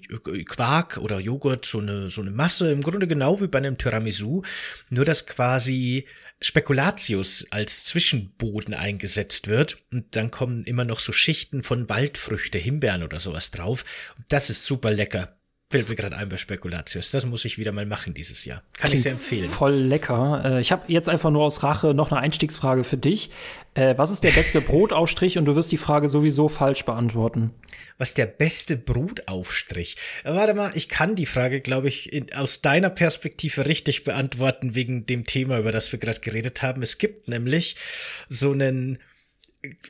Quark 0.45 0.97
oder 0.97 1.19
Joghurt 1.19 1.65
so 1.65 1.79
eine, 1.79 2.09
so 2.09 2.21
eine 2.21 2.31
Masse. 2.31 2.71
Im 2.71 2.81
Grunde 2.81 3.07
genau 3.07 3.41
wie 3.41 3.47
bei 3.47 3.57
einem 3.57 3.77
Tiramisu. 3.77 4.43
Nur 4.89 5.05
dass 5.05 5.25
quasi 5.25 6.05
Spekulatius 6.41 7.47
als 7.49 7.85
Zwischenboden 7.85 8.73
eingesetzt 8.73 9.47
wird. 9.47 9.77
Und 9.91 10.15
dann 10.15 10.29
kommen 10.29 10.63
immer 10.63 10.85
noch 10.85 10.99
so 10.99 11.11
Schichten 11.11 11.63
von 11.63 11.89
Waldfrüchte, 11.89 12.57
Himbeeren 12.57 13.03
oder 13.03 13.19
sowas 13.19 13.51
drauf. 13.51 14.13
Und 14.17 14.25
das 14.29 14.49
ist 14.49 14.65
super 14.65 14.91
lecker. 14.91 15.35
Fällt 15.71 15.87
mir 15.87 15.95
gerade 15.95 16.17
ein 16.17 16.29
bei 16.29 16.37
Spekulatius. 16.37 17.11
Das 17.11 17.27
muss 17.27 17.45
ich 17.45 17.59
wieder 17.59 17.71
mal 17.71 17.85
machen 17.85 18.15
dieses 18.15 18.43
Jahr. 18.43 18.63
Kann 18.73 18.91
ich 18.91 19.03
sehr 19.03 19.11
empfehlen. 19.11 19.47
Voll 19.47 19.75
lecker. 19.75 20.41
Äh, 20.43 20.61
ich 20.61 20.71
habe 20.71 20.91
jetzt 20.91 21.07
einfach 21.07 21.29
nur 21.29 21.43
aus 21.43 21.61
Rache 21.61 21.93
noch 21.93 22.11
eine 22.11 22.19
Einstiegsfrage 22.21 22.83
für 22.83 22.97
dich. 22.97 23.29
Äh, 23.75 23.95
was 23.95 24.09
ist 24.09 24.23
der 24.23 24.31
beste 24.31 24.61
Brotaufstrich? 24.67 25.37
Und 25.37 25.45
du 25.45 25.55
wirst 25.55 25.71
die 25.71 25.77
Frage 25.77 26.09
sowieso 26.09 26.49
falsch 26.49 26.85
beantworten. 26.85 27.51
Was 27.99 28.15
der 28.15 28.25
beste 28.25 28.77
Brotaufstrich? 28.77 29.95
Warte 30.23 30.55
mal, 30.55 30.71
ich 30.73 30.89
kann 30.89 31.13
die 31.13 31.27
Frage, 31.27 31.61
glaube 31.61 31.87
ich, 31.87 32.11
in, 32.11 32.33
aus 32.33 32.61
deiner 32.61 32.89
Perspektive 32.89 33.67
richtig 33.67 34.03
beantworten 34.03 34.73
wegen 34.73 35.05
dem 35.05 35.23
Thema, 35.27 35.59
über 35.59 35.71
das 35.71 35.91
wir 35.91 35.99
gerade 35.99 36.21
geredet 36.21 36.63
haben. 36.63 36.81
Es 36.81 36.97
gibt 36.97 37.27
nämlich 37.27 37.75
so 38.27 38.53
einen 38.53 38.97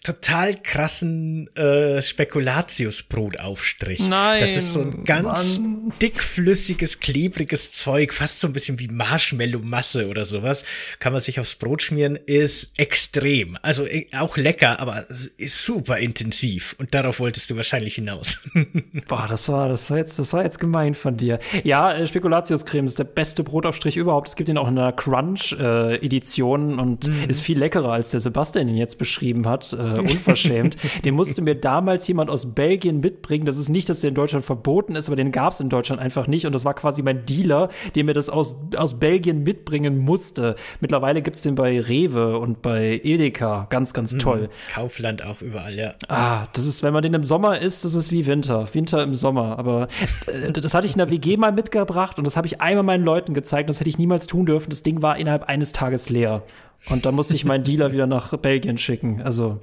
total 0.04 0.56
krassen 0.62 1.48
äh, 1.56 2.02
Spekulatius-Brotaufstrich. 2.02 4.00
Nein, 4.08 4.42
Das 4.42 4.56
ist 4.56 4.74
so 4.74 4.82
ein 4.82 5.04
ganz 5.06 5.60
Mann. 5.60 5.94
dickflüssiges, 6.02 7.00
klebriges 7.00 7.74
Zeug, 7.74 8.12
fast 8.14 8.40
so 8.40 8.48
ein 8.48 8.54
bisschen 8.54 8.80
wie 8.80 8.88
Marshmallow-Masse 8.88 10.08
oder 10.08 10.26
sowas. 10.26 10.64
Kann 11.00 11.14
man 11.14 11.22
sich 11.22 11.40
aufs 11.40 11.56
Brot 11.56 11.84
schmieren, 11.84 12.16
ist 12.26 12.80
extrem. 12.80 13.58
Also 13.62 13.86
äh, 13.86 14.08
auch 14.18 14.38
lecker, 14.38 14.80
aber 14.80 15.06
ist 15.10 15.64
super 15.64 16.00
intensiv. 16.00 16.76
Und 16.80 16.94
darauf 16.96 17.20
wolltest 17.20 17.50
du 17.52 17.56
wahrscheinlich 17.56 17.96
hinaus. 17.96 18.40
Boah, 19.08 19.28
das 19.30 19.48
war, 19.50 19.70
das 19.70 19.90
war 19.92 19.98
jetzt, 19.98 20.18
das 20.18 20.34
war 20.34 20.44
jetzt 20.44 20.60
gemein 20.60 20.96
von 20.96 21.16
dir. 21.16 21.38
Ja, 21.64 21.94
äh, 21.94 22.08
Spekulatiuscreme 22.08 22.86
ist 22.88 22.98
der 22.98 23.04
beste 23.04 23.44
Brotaufstrich 23.44 23.98
überhaupt. 23.98 24.30
Es 24.30 24.36
gibt 24.36 24.50
ihn 24.50 24.58
auch 24.58 24.68
in 24.68 24.80
einer 24.80 24.94
Crunch-Edition 24.94 26.80
und 26.80 27.08
Mhm. 27.08 27.30
ist 27.30 27.42
viel 27.42 27.58
leckerer, 27.60 27.92
als 27.94 28.10
der 28.10 28.20
Sebastian 28.20 28.68
ihn 28.70 28.78
jetzt 28.78 28.98
beschrieben 28.98 29.48
hat. 29.48 29.59
Äh, 29.74 30.00
unverschämt. 30.00 30.78
den 31.06 31.16
musste 31.16 31.42
mir 31.42 31.56
damals 31.56 32.08
jemand 32.08 32.30
aus 32.30 32.54
Belgien 32.54 33.00
mitbringen. 33.00 33.46
Das 33.46 33.58
ist 33.58 33.70
nicht, 33.70 33.90
dass 33.90 34.02
der 34.02 34.10
in 34.10 34.16
Deutschland 34.16 34.46
verboten 34.46 34.96
ist, 34.96 35.08
aber 35.08 35.16
den 35.16 35.32
gab 35.32 35.54
es 35.54 35.60
in 35.60 35.70
Deutschland 35.70 36.02
einfach 36.02 36.28
nicht. 36.28 36.46
Und 36.46 36.54
das 36.54 36.66
war 36.66 36.74
quasi 36.74 37.02
mein 37.02 37.26
Dealer, 37.26 37.70
der 37.96 38.04
mir 38.04 38.14
das 38.14 38.30
aus, 38.30 38.58
aus 38.76 39.00
Belgien 39.00 39.44
mitbringen 39.44 39.98
musste. 39.98 40.56
Mittlerweile 40.80 41.22
gibt 41.22 41.36
es 41.36 41.42
den 41.42 41.56
bei 41.56 41.80
Rewe 41.80 42.40
und 42.40 42.62
bei 42.62 43.02
Edeka. 43.04 43.68
Ganz, 43.70 43.94
ganz 43.94 44.18
toll. 44.18 44.50
Kaufland 44.74 45.24
auch 45.24 45.42
überall, 45.42 45.76
ja. 45.76 45.94
Ah, 46.08 46.48
das 46.54 46.66
ist, 46.66 46.84
wenn 46.84 46.94
man 46.94 47.04
den 47.04 47.14
im 47.14 47.24
Sommer 47.24 47.60
isst, 47.60 47.86
das 47.86 47.96
ist 47.96 48.12
wie 48.12 48.26
Winter. 48.26 48.68
Winter 48.74 49.04
im 49.04 49.16
Sommer. 49.16 49.58
Aber 49.60 49.88
äh, 50.28 50.52
das 50.52 50.74
hatte 50.74 50.88
ich 50.88 50.94
in 50.94 51.00
der 51.00 51.10
WG 51.10 51.38
mal 51.38 51.52
mitgebracht 51.52 52.18
und 52.18 52.26
das 52.26 52.38
habe 52.38 52.48
ich 52.48 52.62
einmal 52.62 52.84
meinen 52.84 53.04
Leuten 53.04 53.34
gezeigt. 53.34 53.70
Das 53.70 53.80
hätte 53.80 53.90
ich 53.90 53.98
niemals 53.98 54.28
tun 54.28 54.46
dürfen. 54.46 54.70
Das 54.70 54.84
Ding 54.84 55.02
war 55.02 55.18
innerhalb 55.18 55.44
eines 55.44 55.72
Tages 55.72 56.10
leer. 56.10 56.44
Und 56.88 57.06
dann 57.06 57.14
musste 57.14 57.36
ich 57.36 57.44
meinen 57.44 57.64
Dealer 57.66 57.92
wieder 57.92 58.08
nach 58.08 58.36
Belgien 58.38 58.78
schicken. 58.78 59.22
Also, 59.22 59.60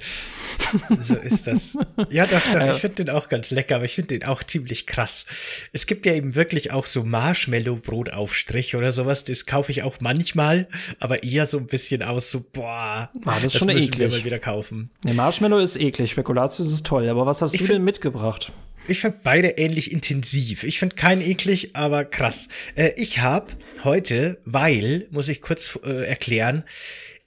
So 0.98 1.16
ist 1.16 1.46
das. 1.46 1.78
Ja, 2.10 2.26
doch, 2.26 2.40
doch, 2.52 2.70
ich 2.70 2.76
finde 2.78 3.04
den 3.04 3.10
auch 3.10 3.28
ganz 3.28 3.50
lecker, 3.50 3.76
aber 3.76 3.84
ich 3.84 3.94
finde 3.94 4.18
den 4.18 4.24
auch 4.28 4.42
ziemlich 4.42 4.86
krass. 4.86 5.24
Es 5.72 5.86
gibt 5.86 6.04
ja 6.06 6.12
eben 6.14 6.34
wirklich 6.34 6.72
auch 6.72 6.84
so 6.86 7.04
Marshmallow-Brotaufstrich 7.04 8.76
oder 8.76 8.92
sowas, 8.92 9.24
das 9.24 9.46
kaufe 9.46 9.72
ich 9.72 9.82
auch 9.82 9.96
manchmal, 10.00 10.68
aber 11.00 11.22
eher 11.22 11.46
so 11.46 11.58
ein 11.58 11.66
bisschen 11.66 12.02
aus, 12.02 12.30
so, 12.30 12.44
boah, 12.52 13.10
Ah, 13.24 13.34
das 13.40 13.44
ist 13.54 13.58
schon 13.58 13.68
müssen 13.68 13.78
wir 13.98 14.06
eklig. 14.06 14.10
mal 14.10 14.24
wieder 14.24 14.38
kaufen. 14.38 14.90
der 15.04 15.14
Marshmallow 15.14 15.58
ist 15.58 15.76
eklig, 15.76 16.10
Spekulatius 16.10 16.70
ist 16.72 16.86
toll. 16.86 17.08
Aber 17.08 17.26
was 17.26 17.42
hast 17.42 17.54
Ich 17.54 17.60
du 17.62 17.66
denn 17.68 17.84
mitgebracht? 17.84 18.52
Ich 18.88 19.00
finde 19.00 19.18
beide 19.22 19.48
ähnlich 19.50 19.90
intensiv. 19.90 20.62
Ich 20.62 20.78
finde 20.78 20.96
keinen 20.96 21.22
eklig, 21.22 21.74
aber 21.74 22.04
krass. 22.04 22.48
Äh, 22.76 22.92
ich 22.96 23.18
habe 23.20 23.52
heute, 23.82 24.38
weil, 24.44 25.08
muss 25.10 25.28
ich 25.28 25.42
kurz 25.42 25.78
äh, 25.84 26.06
erklären, 26.06 26.64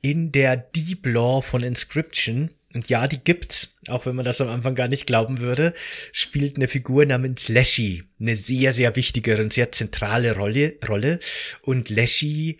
in 0.01 0.31
der 0.31 0.55
Deep 0.55 1.05
Law 1.05 1.41
von 1.41 1.61
Inscription 1.61 2.51
und 2.73 2.87
ja, 2.89 3.07
die 3.07 3.19
gibt's, 3.19 3.77
auch 3.87 4.05
wenn 4.05 4.15
man 4.15 4.25
das 4.25 4.41
am 4.41 4.49
Anfang 4.49 4.75
gar 4.75 4.87
nicht 4.87 5.07
glauben 5.07 5.39
würde, 5.39 5.73
spielt 6.11 6.55
eine 6.55 6.67
Figur 6.67 7.05
namens 7.05 7.47
Leshy 7.47 8.03
eine 8.19 8.35
sehr, 8.35 8.73
sehr 8.73 8.95
wichtige 8.95 9.37
und 9.41 9.53
sehr 9.53 9.71
zentrale 9.71 10.35
Rolle. 10.35 10.75
Rolle. 10.87 11.19
Und 11.63 11.89
Leshy, 11.89 12.59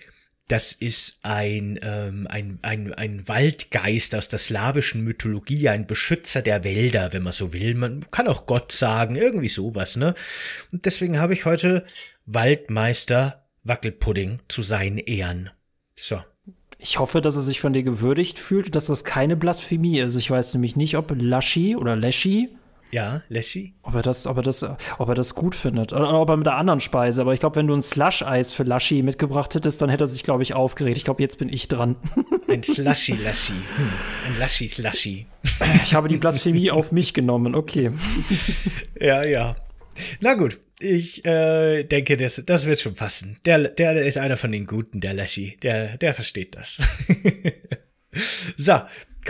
das 0.49 0.73
ist 0.73 1.19
ein, 1.21 1.79
ähm, 1.83 2.27
ein, 2.29 2.59
ein, 2.63 2.91
ein 2.93 3.27
Waldgeist 3.27 4.15
aus 4.15 4.29
der 4.29 4.39
slawischen 4.39 5.03
Mythologie, 5.03 5.69
ein 5.69 5.85
Beschützer 5.85 6.41
der 6.41 6.63
Wälder, 6.63 7.13
wenn 7.13 7.21
man 7.23 7.33
so 7.33 7.53
will. 7.53 7.75
Man 7.75 8.05
kann 8.11 8.27
auch 8.27 8.47
Gott 8.47 8.71
sagen, 8.71 9.15
irgendwie 9.15 9.47
sowas, 9.47 9.95
ne? 9.95 10.15
Und 10.71 10.85
deswegen 10.85 11.19
habe 11.19 11.33
ich 11.33 11.45
heute 11.45 11.85
Waldmeister 12.25 13.45
Wackelpudding 13.63 14.39
zu 14.47 14.63
seinen 14.63 14.97
Ehren. 14.97 15.51
So. 15.95 16.19
Ich 16.79 16.97
hoffe, 16.97 17.21
dass 17.21 17.35
er 17.35 17.41
sich 17.41 17.61
von 17.61 17.73
dir 17.73 17.83
gewürdigt 17.83 18.39
fühlt, 18.39 18.73
dass 18.73 18.87
das 18.87 19.03
keine 19.03 19.35
Blasphemie 19.35 19.99
ist. 19.99 20.15
Ich 20.15 20.31
weiß 20.31 20.53
nämlich 20.55 20.75
nicht, 20.75 20.97
ob 20.97 21.13
Laschi 21.15 21.75
oder 21.75 21.95
Leschi 21.95 22.49
ja, 22.91 23.21
Leschi. 23.29 23.73
Ob 23.83 23.95
er 23.95 24.01
das, 24.01 24.25
ob 24.25 24.37
er 24.37 24.43
das, 24.43 24.63
ob 24.97 25.09
er 25.09 25.15
das 25.15 25.35
gut 25.35 25.55
findet. 25.55 25.93
Oder 25.93 26.19
ob 26.19 26.29
er 26.29 26.37
mit 26.37 26.45
der 26.45 26.55
anderen 26.55 26.79
Speise. 26.79 27.21
Aber 27.21 27.33
ich 27.33 27.39
glaube, 27.39 27.57
wenn 27.57 27.67
du 27.67 27.75
ein 27.75 27.81
Slush-Eis 27.81 28.51
für 28.51 28.63
Laschi 28.63 29.03
mitgebracht 29.03 29.53
hättest, 29.53 29.81
dann 29.81 29.89
hätte 29.89 30.05
er 30.05 30.07
sich, 30.07 30.23
glaube 30.23 30.43
ich, 30.43 30.55
aufgeregt. 30.55 30.97
Ich 30.97 31.05
glaube, 31.05 31.21
jetzt 31.21 31.37
bin 31.37 31.49
ich 31.49 31.67
dran. 31.67 31.95
Ein 32.47 32.63
Slushy-Laschi. 32.63 33.53
Hm. 33.53 33.89
Ein 34.27 34.39
Laschi-Slushy. 34.39 35.27
Ich 35.83 35.93
habe 35.93 36.07
die 36.07 36.17
Blasphemie 36.17 36.71
auf 36.71 36.91
mich 36.91 37.13
genommen. 37.13 37.53
Okay. 37.53 37.91
Ja, 38.99 39.23
ja. 39.23 39.55
Na 40.21 40.33
gut, 40.33 40.59
ich 40.79 41.25
äh, 41.25 41.83
denke, 41.83 42.17
das, 42.17 42.41
das 42.45 42.65
wird 42.65 42.79
schon 42.79 42.95
passen. 42.95 43.35
Der, 43.45 43.69
der 43.69 44.01
ist 44.01 44.17
einer 44.17 44.37
von 44.37 44.51
den 44.51 44.65
Guten, 44.65 44.99
der 44.99 45.13
Laschi. 45.13 45.57
Der, 45.61 45.97
der 45.97 46.13
versteht 46.13 46.55
das. 46.55 46.79
so, 48.57 48.79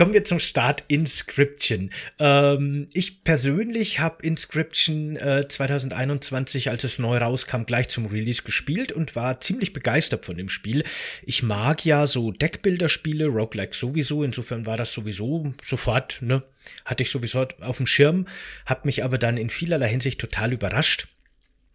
kommen 0.00 0.14
wir 0.14 0.24
zum 0.24 0.40
Start 0.40 0.84
Inscription. 0.88 1.90
Ähm, 2.18 2.88
ich 2.94 3.22
persönlich 3.22 4.00
habe 4.00 4.24
Inscription 4.24 5.16
äh, 5.16 5.46
2021, 5.46 6.70
als 6.70 6.84
es 6.84 6.98
neu 6.98 7.18
rauskam, 7.18 7.64
gleich 7.64 7.90
zum 7.90 8.06
Release 8.06 8.42
gespielt 8.42 8.92
und 8.92 9.14
war 9.14 9.40
ziemlich 9.40 9.74
begeistert 9.74 10.24
von 10.24 10.38
dem 10.38 10.48
Spiel. 10.48 10.84
Ich 11.24 11.42
mag 11.42 11.84
ja 11.84 12.06
so 12.06 12.30
Deckbilderspiele, 12.30 13.26
Roguelike 13.26 13.76
sowieso, 13.76 14.24
insofern 14.24 14.64
war 14.64 14.78
das 14.78 14.94
sowieso 14.94 15.52
sofort, 15.62 16.22
ne, 16.22 16.44
hatte 16.86 17.02
ich 17.02 17.10
sowieso 17.10 17.46
auf 17.60 17.76
dem 17.76 17.86
Schirm, 17.86 18.26
hat 18.64 18.86
mich 18.86 19.04
aber 19.04 19.18
dann 19.18 19.36
in 19.36 19.50
vielerlei 19.50 19.90
Hinsicht 19.90 20.18
total 20.18 20.54
überrascht. 20.54 21.08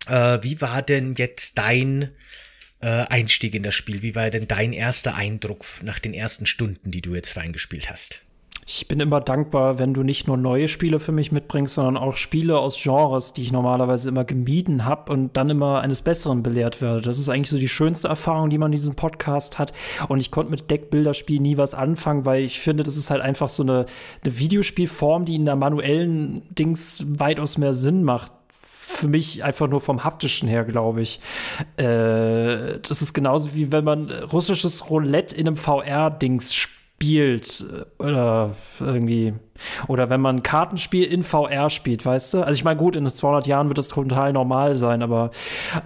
Äh, 0.07 0.39
wie 0.41 0.61
war 0.61 0.81
denn 0.81 1.13
jetzt 1.13 1.59
dein 1.59 2.09
äh, 2.85 3.05
Einstieg 3.09 3.55
in 3.55 3.63
das 3.63 3.73
Spiel? 3.73 4.03
Wie 4.03 4.15
war 4.15 4.29
denn 4.29 4.47
dein 4.47 4.71
erster 4.71 5.15
Eindruck 5.15 5.65
nach 5.81 5.97
den 5.97 6.13
ersten 6.13 6.45
Stunden, 6.45 6.91
die 6.91 7.01
du 7.01 7.15
jetzt 7.15 7.35
reingespielt 7.35 7.89
hast? 7.89 8.21
Ich 8.67 8.87
bin 8.87 8.99
immer 8.99 9.21
dankbar, 9.21 9.77
wenn 9.77 9.93
du 9.93 10.01
nicht 10.01 10.25
nur 10.25 10.37
neue 10.37 10.67
Spiele 10.67 10.99
für 10.99 11.11
mich 11.11 11.31
mitbringst, 11.31 11.75
sondern 11.75 11.97
auch 11.97 12.17
Spiele 12.17 12.57
aus 12.57 12.81
Genres, 12.81 13.33
die 13.33 13.43
ich 13.43 13.51
normalerweise 13.51 14.09
immer 14.09 14.23
gemieden 14.23 14.85
habe 14.85 15.11
und 15.11 15.37
dann 15.37 15.51
immer 15.51 15.81
eines 15.81 16.01
Besseren 16.01 16.41
belehrt 16.41 16.81
werde. 16.81 17.01
Das 17.01 17.19
ist 17.19 17.29
eigentlich 17.29 17.51
so 17.51 17.59
die 17.59 17.69
schönste 17.69 18.07
Erfahrung, 18.07 18.49
die 18.49 18.57
man 18.57 18.71
in 18.71 18.77
diesem 18.77 18.95
Podcast 18.95 19.59
hat. 19.59 19.73
Und 20.07 20.19
ich 20.19 20.31
konnte 20.31 20.49
mit 20.49 20.71
Deckbilderspielen 20.71 21.43
nie 21.43 21.57
was 21.57 21.75
anfangen, 21.75 22.25
weil 22.25 22.43
ich 22.43 22.59
finde, 22.59 22.83
das 22.83 22.97
ist 22.97 23.11
halt 23.11 23.21
einfach 23.21 23.49
so 23.49 23.61
eine, 23.61 23.85
eine 24.23 24.39
Videospielform, 24.39 25.25
die 25.25 25.35
in 25.35 25.45
der 25.45 25.55
manuellen 25.55 26.41
Dings 26.55 27.03
weitaus 27.05 27.59
mehr 27.59 27.73
Sinn 27.73 28.03
macht 28.03 28.31
für 28.95 29.07
mich 29.07 29.43
einfach 29.43 29.67
nur 29.67 29.81
vom 29.81 30.03
haptischen 30.03 30.47
her, 30.47 30.63
glaube 30.63 31.01
ich. 31.01 31.19
Äh, 31.77 32.79
das 32.79 33.01
ist 33.01 33.13
genauso 33.13 33.53
wie 33.53 33.71
wenn 33.71 33.83
man 33.83 34.11
russisches 34.11 34.89
Roulette 34.89 35.35
in 35.35 35.47
einem 35.47 35.57
VR-Dings 35.57 36.53
spielt 36.53 37.65
äh, 37.99 38.03
oder 38.03 38.55
irgendwie 38.79 39.33
oder 39.87 40.09
wenn 40.09 40.21
man 40.21 40.37
ein 40.37 40.43
Kartenspiel 40.43 41.05
in 41.05 41.23
VR 41.23 41.69
spielt, 41.69 42.05
weißt 42.05 42.33
du? 42.33 42.43
Also 42.43 42.57
ich 42.57 42.63
meine, 42.63 42.77
gut, 42.77 42.95
in 42.95 43.09
200 43.09 43.47
Jahren 43.47 43.67
wird 43.67 43.77
das 43.77 43.87
total 43.87 44.33
normal 44.33 44.75
sein, 44.75 45.01
aber 45.01 45.31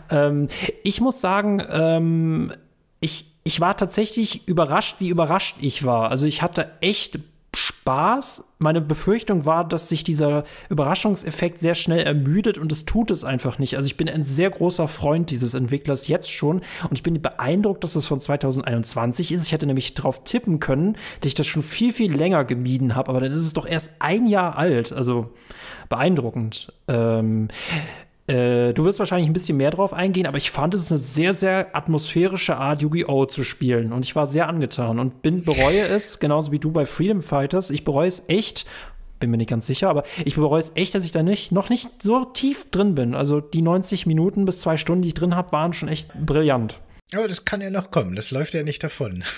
ähm, 0.09 0.47
ich 0.83 1.01
muss 1.01 1.21
sagen, 1.21 1.61
ähm, 1.69 2.53
ich, 2.99 3.25
ich 3.43 3.61
war 3.61 3.77
tatsächlich 3.77 4.47
überrascht, 4.47 4.97
wie 4.99 5.09
überrascht 5.09 5.57
ich 5.61 5.85
war. 5.85 6.09
Also 6.09 6.27
ich 6.27 6.41
hatte 6.41 6.71
echt 6.81 7.19
Spaß. 7.55 8.53
Meine 8.59 8.81
Befürchtung 8.81 9.45
war, 9.45 9.67
dass 9.67 9.89
sich 9.89 10.03
dieser 10.03 10.43
Überraschungseffekt 10.69 11.59
sehr 11.59 11.75
schnell 11.75 12.01
ermüdet 12.01 12.57
und 12.57 12.71
es 12.71 12.85
tut 12.85 13.09
es 13.09 13.23
einfach 13.23 13.57
nicht. 13.57 13.75
Also 13.75 13.87
ich 13.87 13.97
bin 13.97 14.09
ein 14.09 14.23
sehr 14.23 14.49
großer 14.49 14.87
Freund 14.87 15.31
dieses 15.31 15.53
Entwicklers 15.53 16.07
jetzt 16.07 16.31
schon 16.31 16.57
und 16.57 16.93
ich 16.93 17.03
bin 17.03 17.21
beeindruckt, 17.21 17.83
dass 17.83 17.95
es 17.95 18.05
von 18.05 18.19
2021 18.19 19.31
ist. 19.31 19.45
Ich 19.45 19.51
hätte 19.51 19.65
nämlich 19.65 19.93
darauf 19.93 20.23
tippen 20.23 20.59
können, 20.59 20.93
dass 21.21 21.27
ich 21.27 21.33
das 21.33 21.47
schon 21.47 21.63
viel, 21.63 21.91
viel 21.91 22.15
länger 22.15 22.45
gemieden 22.45 22.95
habe, 22.95 23.09
aber 23.09 23.21
dann 23.21 23.31
ist 23.31 23.41
es 23.41 23.53
doch 23.53 23.65
erst 23.65 23.93
ein 23.99 24.27
Jahr 24.27 24.57
alt. 24.57 24.91
Also 24.91 25.29
beeindruckend. 25.89 26.71
Ähm, 26.87 27.47
äh, 28.29 28.73
du 28.73 28.85
wirst 28.85 28.99
wahrscheinlich 28.99 29.27
ein 29.27 29.33
bisschen 29.33 29.57
mehr 29.57 29.71
drauf 29.71 29.91
eingehen, 29.91 30.27
aber 30.27 30.37
ich 30.37 30.51
fand 30.51 30.75
es 30.75 30.91
eine 30.91 30.99
sehr, 30.99 31.33
sehr 31.33 31.75
atmosphärische 31.75 32.57
Art, 32.57 32.81
Yu-Gi-Oh! 32.83 33.25
zu 33.25 33.43
spielen. 33.43 33.91
Und 33.91 34.05
ich 34.05 34.15
war 34.15 34.27
sehr 34.27 34.47
angetan 34.47 34.99
und 34.99 35.23
bin, 35.23 35.43
bereue 35.43 35.81
es, 35.81 36.19
genauso 36.19 36.51
wie 36.51 36.59
du 36.59 36.71
bei 36.71 36.85
Freedom 36.85 37.23
Fighters. 37.23 37.71
Ich 37.71 37.83
bereue 37.83 38.07
es 38.07 38.25
echt, 38.27 38.67
bin 39.19 39.31
mir 39.31 39.37
nicht 39.37 39.49
ganz 39.49 39.65
sicher, 39.65 39.89
aber 39.89 40.03
ich 40.23 40.35
bereue 40.35 40.59
es 40.59 40.73
echt, 40.75 40.93
dass 40.93 41.05
ich 41.05 41.11
da 41.11 41.23
nicht, 41.23 41.51
noch 41.51 41.69
nicht 41.69 42.03
so 42.03 42.23
tief 42.23 42.69
drin 42.69 42.93
bin. 42.93 43.15
Also 43.15 43.41
die 43.41 43.63
90 43.63 44.05
Minuten 44.05 44.45
bis 44.45 44.61
zwei 44.61 44.77
Stunden, 44.77 45.01
die 45.01 45.07
ich 45.07 45.15
drin 45.15 45.35
habe, 45.35 45.51
waren 45.51 45.73
schon 45.73 45.89
echt 45.89 46.13
brillant. 46.25 46.79
Aber 47.13 47.27
das 47.27 47.45
kann 47.45 47.61
ja 47.61 47.69
noch 47.69 47.91
kommen, 47.91 48.15
das 48.15 48.31
läuft 48.31 48.53
ja 48.53 48.63
nicht 48.63 48.83
davon. 48.83 49.23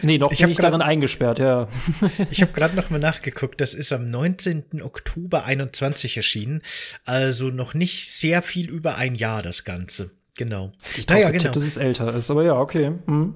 Nee, 0.00 0.18
noch 0.18 0.30
ich 0.30 0.38
bin 0.38 0.50
ich 0.50 0.58
darin 0.58 0.80
eingesperrt, 0.80 1.40
ja. 1.40 1.66
ich 2.30 2.40
habe 2.40 2.52
gerade 2.52 2.76
noch 2.76 2.88
mal 2.88 3.00
nachgeguckt, 3.00 3.60
das 3.60 3.74
ist 3.74 3.92
am 3.92 4.04
19. 4.04 4.80
Oktober 4.80 5.44
21 5.44 6.16
erschienen, 6.16 6.62
also 7.04 7.48
noch 7.48 7.74
nicht 7.74 8.12
sehr 8.12 8.42
viel 8.42 8.70
über 8.70 8.96
ein 8.96 9.16
Jahr 9.16 9.42
das 9.42 9.64
Ganze. 9.64 10.12
Genau. 10.36 10.72
Ich 10.96 11.08
naja, 11.08 11.30
genau. 11.30 11.50
dass 11.50 11.64
es 11.64 11.78
älter 11.78 12.14
ist, 12.14 12.30
aber 12.30 12.44
ja, 12.44 12.54
okay. 12.54 12.92
Hm. 13.06 13.34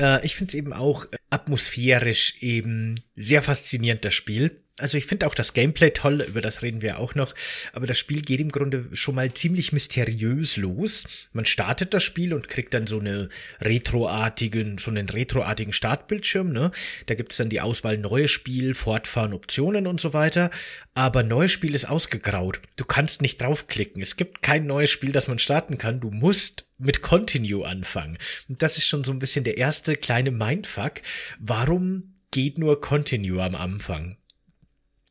Äh, 0.00 0.24
ich 0.26 0.34
finde 0.34 0.50
es 0.50 0.54
eben 0.54 0.72
auch 0.72 1.06
atmosphärisch 1.30 2.42
eben 2.42 3.00
sehr 3.14 3.44
faszinierend, 3.44 4.04
das 4.04 4.14
Spiel 4.14 4.60
also 4.78 4.96
ich 4.96 5.06
finde 5.06 5.26
auch 5.26 5.34
das 5.34 5.54
Gameplay 5.54 5.90
toll, 5.90 6.22
über 6.22 6.40
das 6.40 6.62
reden 6.62 6.82
wir 6.82 6.98
auch 6.98 7.14
noch, 7.14 7.34
aber 7.72 7.86
das 7.86 7.98
Spiel 7.98 8.22
geht 8.22 8.40
im 8.40 8.50
Grunde 8.50 8.88
schon 8.92 9.14
mal 9.14 9.32
ziemlich 9.32 9.72
mysteriös 9.72 10.56
los. 10.56 11.04
Man 11.32 11.44
startet 11.44 11.94
das 11.94 12.02
Spiel 12.02 12.34
und 12.34 12.48
kriegt 12.48 12.74
dann 12.74 12.86
so 12.86 13.00
eine 13.00 13.28
retroartigen, 13.60 14.78
so 14.78 14.90
einen 14.90 15.08
retroartigen 15.08 15.72
Startbildschirm, 15.72 16.52
ne? 16.52 16.70
Da 17.06 17.14
gibt's 17.14 17.36
dann 17.36 17.48
die 17.48 17.60
Auswahl 17.60 17.98
neues 17.98 18.30
Spiel, 18.30 18.74
Fortfahren, 18.74 19.32
Optionen 19.32 19.86
und 19.86 20.00
so 20.00 20.12
weiter, 20.12 20.50
aber 20.94 21.22
neues 21.22 21.52
Spiel 21.52 21.74
ist 21.74 21.88
ausgegraut. 21.88 22.60
Du 22.76 22.84
kannst 22.84 23.22
nicht 23.22 23.40
draufklicken. 23.40 24.02
Es 24.02 24.16
gibt 24.16 24.42
kein 24.42 24.66
neues 24.66 24.90
Spiel, 24.90 25.12
das 25.12 25.28
man 25.28 25.38
starten 25.38 25.78
kann. 25.78 26.00
Du 26.00 26.10
musst 26.10 26.66
mit 26.78 27.02
Continue 27.02 27.66
anfangen. 27.66 28.18
Und 28.48 28.62
das 28.62 28.78
ist 28.78 28.86
schon 28.86 29.04
so 29.04 29.12
ein 29.12 29.18
bisschen 29.18 29.44
der 29.44 29.58
erste 29.58 29.96
kleine 29.96 30.30
Mindfuck. 30.30 30.94
Warum 31.38 32.14
geht 32.30 32.58
nur 32.58 32.80
Continue 32.80 33.42
am 33.42 33.54
Anfang? 33.54 34.17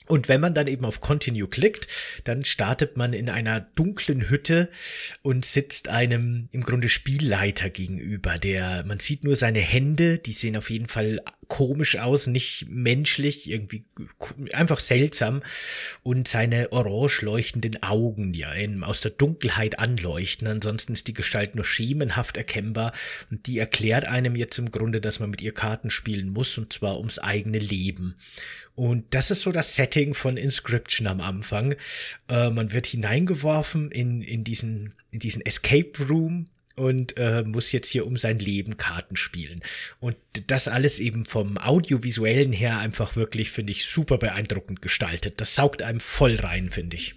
Und 0.07 0.29
wenn 0.29 0.41
man 0.41 0.53
dann 0.53 0.67
eben 0.67 0.85
auf 0.85 1.01
Continue 1.01 1.47
klickt, 1.47 1.87
dann 2.23 2.43
startet 2.43 2.97
man 2.97 3.13
in 3.13 3.29
einer 3.29 3.59
dunklen 3.59 4.29
Hütte 4.29 4.69
und 5.21 5.45
sitzt 5.45 5.89
einem 5.89 6.49
im 6.51 6.61
Grunde 6.61 6.89
Spielleiter 6.89 7.69
gegenüber. 7.69 8.37
Der, 8.37 8.83
man 8.85 8.99
sieht 8.99 9.23
nur 9.23 9.35
seine 9.35 9.59
Hände, 9.59 10.17
die 10.17 10.31
sehen 10.31 10.57
auf 10.57 10.69
jeden 10.69 10.87
Fall 10.87 11.21
komisch 11.47 11.97
aus, 11.97 12.27
nicht 12.27 12.67
menschlich, 12.69 13.49
irgendwie 13.49 13.85
einfach 14.53 14.79
seltsam. 14.79 15.41
Und 16.03 16.27
seine 16.27 16.71
orange 16.71 17.21
leuchtenden 17.23 17.81
Augen, 17.83 18.33
die 18.33 18.45
einem 18.45 18.83
aus 18.83 19.01
der 19.01 19.11
Dunkelheit 19.11 19.79
anleuchten. 19.79 20.47
Ansonsten 20.47 20.93
ist 20.93 21.07
die 21.07 21.13
Gestalt 21.13 21.55
nur 21.55 21.65
schemenhaft 21.65 22.37
erkennbar. 22.37 22.93
Und 23.31 23.47
die 23.47 23.59
erklärt 23.59 24.05
einem 24.05 24.35
jetzt 24.35 24.57
im 24.57 24.71
Grunde, 24.71 25.01
dass 25.01 25.19
man 25.19 25.29
mit 25.29 25.41
ihr 25.41 25.53
Karten 25.53 25.89
spielen 25.89 26.29
muss, 26.29 26.57
und 26.57 26.73
zwar 26.73 26.97
ums 26.97 27.19
eigene 27.19 27.59
Leben. 27.59 28.15
Und 28.75 29.15
das 29.15 29.31
ist 29.31 29.41
so 29.41 29.51
das 29.51 29.75
Setting 29.75 30.13
von 30.13 30.37
Inscription 30.37 31.07
am 31.07 31.19
Anfang. 31.19 31.75
Äh, 32.29 32.51
man 32.51 32.73
wird 32.73 32.85
hineingeworfen 32.85 33.89
in, 33.89 34.21
in, 34.21 34.43
diesen, 34.43 34.93
in 35.09 35.19
diesen 35.19 35.43
Escape 35.43 35.91
Room 36.07 36.47
und 36.77 37.17
äh, 37.17 37.43
muss 37.43 37.71
jetzt 37.71 37.89
hier 37.89 38.07
um 38.07 38.15
sein 38.15 38.39
Leben 38.39 38.77
Karten 38.77 39.15
spielen. 39.15 39.61
Und 39.99 40.15
das 40.47 40.67
alles 40.67 40.99
eben 40.99 41.25
vom 41.25 41.57
audiovisuellen 41.57 42.53
her 42.53 42.77
einfach 42.77 43.15
wirklich, 43.15 43.49
finde 43.49 43.71
ich, 43.71 43.85
super 43.85 44.17
beeindruckend 44.17 44.81
gestaltet. 44.81 45.41
Das 45.41 45.55
saugt 45.55 45.81
einem 45.81 45.99
voll 45.99 46.35
rein, 46.35 46.69
finde 46.69 46.95
ich. 46.95 47.15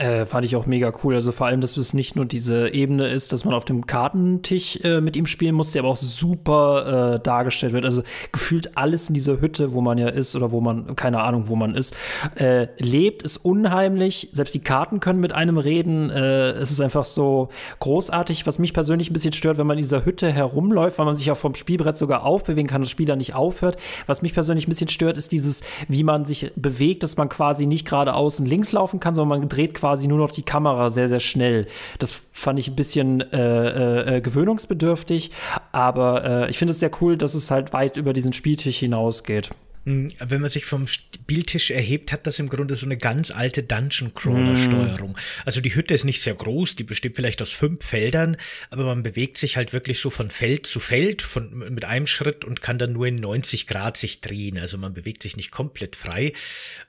Äh, 0.00 0.26
fand 0.26 0.44
ich 0.44 0.54
auch 0.54 0.66
mega 0.66 0.92
cool. 1.02 1.16
Also 1.16 1.32
vor 1.32 1.48
allem, 1.48 1.60
dass 1.60 1.76
es 1.76 1.92
nicht 1.92 2.14
nur 2.14 2.24
diese 2.24 2.72
Ebene 2.72 3.08
ist, 3.08 3.32
dass 3.32 3.44
man 3.44 3.52
auf 3.52 3.64
dem 3.64 3.84
Kartentisch 3.84 4.78
äh, 4.84 5.00
mit 5.00 5.16
ihm 5.16 5.26
spielen 5.26 5.56
muss, 5.56 5.72
der 5.72 5.82
aber 5.82 5.88
auch 5.90 5.96
super 5.96 7.14
äh, 7.16 7.20
dargestellt 7.20 7.72
wird. 7.72 7.84
Also 7.84 8.04
gefühlt 8.30 8.76
alles 8.76 9.08
in 9.08 9.14
dieser 9.14 9.40
Hütte, 9.40 9.72
wo 9.72 9.80
man 9.80 9.98
ja 9.98 10.06
ist 10.06 10.36
oder 10.36 10.52
wo 10.52 10.60
man, 10.60 10.94
keine 10.94 11.20
Ahnung, 11.22 11.48
wo 11.48 11.56
man 11.56 11.74
ist, 11.74 11.96
äh, 12.36 12.68
lebt, 12.78 13.24
ist 13.24 13.38
unheimlich. 13.38 14.28
Selbst 14.32 14.54
die 14.54 14.60
Karten 14.60 15.00
können 15.00 15.18
mit 15.18 15.32
einem 15.32 15.58
reden. 15.58 16.10
Äh, 16.10 16.50
es 16.50 16.70
ist 16.70 16.80
einfach 16.80 17.04
so 17.04 17.48
großartig, 17.80 18.46
was 18.46 18.60
mich 18.60 18.74
persönlich 18.74 19.10
ein 19.10 19.14
bisschen 19.14 19.32
stört, 19.32 19.58
wenn 19.58 19.66
man 19.66 19.78
in 19.78 19.82
dieser 19.82 20.04
Hütte 20.04 20.30
herumläuft, 20.30 21.00
weil 21.00 21.06
man 21.06 21.16
sich 21.16 21.32
auch 21.32 21.36
vom 21.36 21.56
Spielbrett 21.56 21.96
sogar 21.96 22.22
aufbewegen 22.22 22.68
kann, 22.68 22.82
das 22.82 22.90
Spiel 22.92 23.06
dann 23.06 23.18
nicht 23.18 23.34
aufhört. 23.34 23.76
Was 24.06 24.22
mich 24.22 24.32
persönlich 24.32 24.68
ein 24.68 24.70
bisschen 24.70 24.90
stört, 24.90 25.18
ist 25.18 25.32
dieses, 25.32 25.62
wie 25.88 26.04
man 26.04 26.24
sich 26.24 26.52
bewegt, 26.54 27.02
dass 27.02 27.16
man 27.16 27.28
quasi 27.28 27.66
nicht 27.66 27.84
gerade 27.84 28.14
außen 28.14 28.46
links 28.46 28.70
laufen 28.70 29.00
kann, 29.00 29.16
sondern 29.16 29.40
man 29.40 29.48
dreht 29.48 29.74
quasi 29.74 29.87
quasi 29.88 30.06
nur 30.06 30.18
noch 30.18 30.30
die 30.30 30.42
Kamera 30.42 30.90
sehr, 30.90 31.08
sehr 31.08 31.20
schnell. 31.20 31.66
Das 31.98 32.12
fand 32.12 32.58
ich 32.58 32.68
ein 32.68 32.76
bisschen 32.76 33.22
äh, 33.32 33.36
äh, 33.36 34.16
äh, 34.16 34.20
gewöhnungsbedürftig, 34.20 35.30
aber 35.72 36.24
äh, 36.24 36.50
ich 36.50 36.58
finde 36.58 36.72
es 36.72 36.80
sehr 36.80 36.90
cool, 37.00 37.16
dass 37.16 37.32
es 37.32 37.50
halt 37.50 37.72
weit 37.72 37.96
über 37.96 38.12
diesen 38.12 38.34
Spieltisch 38.34 38.78
hinausgeht. 38.80 39.48
Hm, 39.88 40.08
wenn 40.18 40.42
man 40.42 40.50
sich 40.50 40.66
vom 40.66 40.86
Spieltisch 40.86 41.70
erhebt, 41.70 42.12
hat 42.12 42.26
das 42.26 42.38
im 42.38 42.50
Grunde 42.50 42.76
so 42.76 42.84
eine 42.84 42.98
ganz 42.98 43.30
alte 43.30 43.62
Dungeon-Crawler-Steuerung. 43.62 45.12
Mm. 45.12 45.46
Also 45.46 45.62
die 45.62 45.74
Hütte 45.74 45.94
ist 45.94 46.04
nicht 46.04 46.20
sehr 46.20 46.34
groß, 46.34 46.76
die 46.76 46.84
besteht 46.84 47.16
vielleicht 47.16 47.40
aus 47.40 47.52
fünf 47.52 47.82
Feldern, 47.86 48.36
aber 48.68 48.84
man 48.84 49.02
bewegt 49.02 49.38
sich 49.38 49.56
halt 49.56 49.72
wirklich 49.72 49.98
so 49.98 50.10
von 50.10 50.28
Feld 50.28 50.66
zu 50.66 50.78
Feld 50.78 51.22
von, 51.22 51.72
mit 51.72 51.86
einem 51.86 52.06
Schritt 52.06 52.44
und 52.44 52.60
kann 52.60 52.78
dann 52.78 52.92
nur 52.92 53.06
in 53.06 53.16
90 53.16 53.66
Grad 53.66 53.96
sich 53.96 54.20
drehen. 54.20 54.58
Also 54.58 54.76
man 54.76 54.92
bewegt 54.92 55.22
sich 55.22 55.38
nicht 55.38 55.52
komplett 55.52 55.96
frei. 55.96 56.34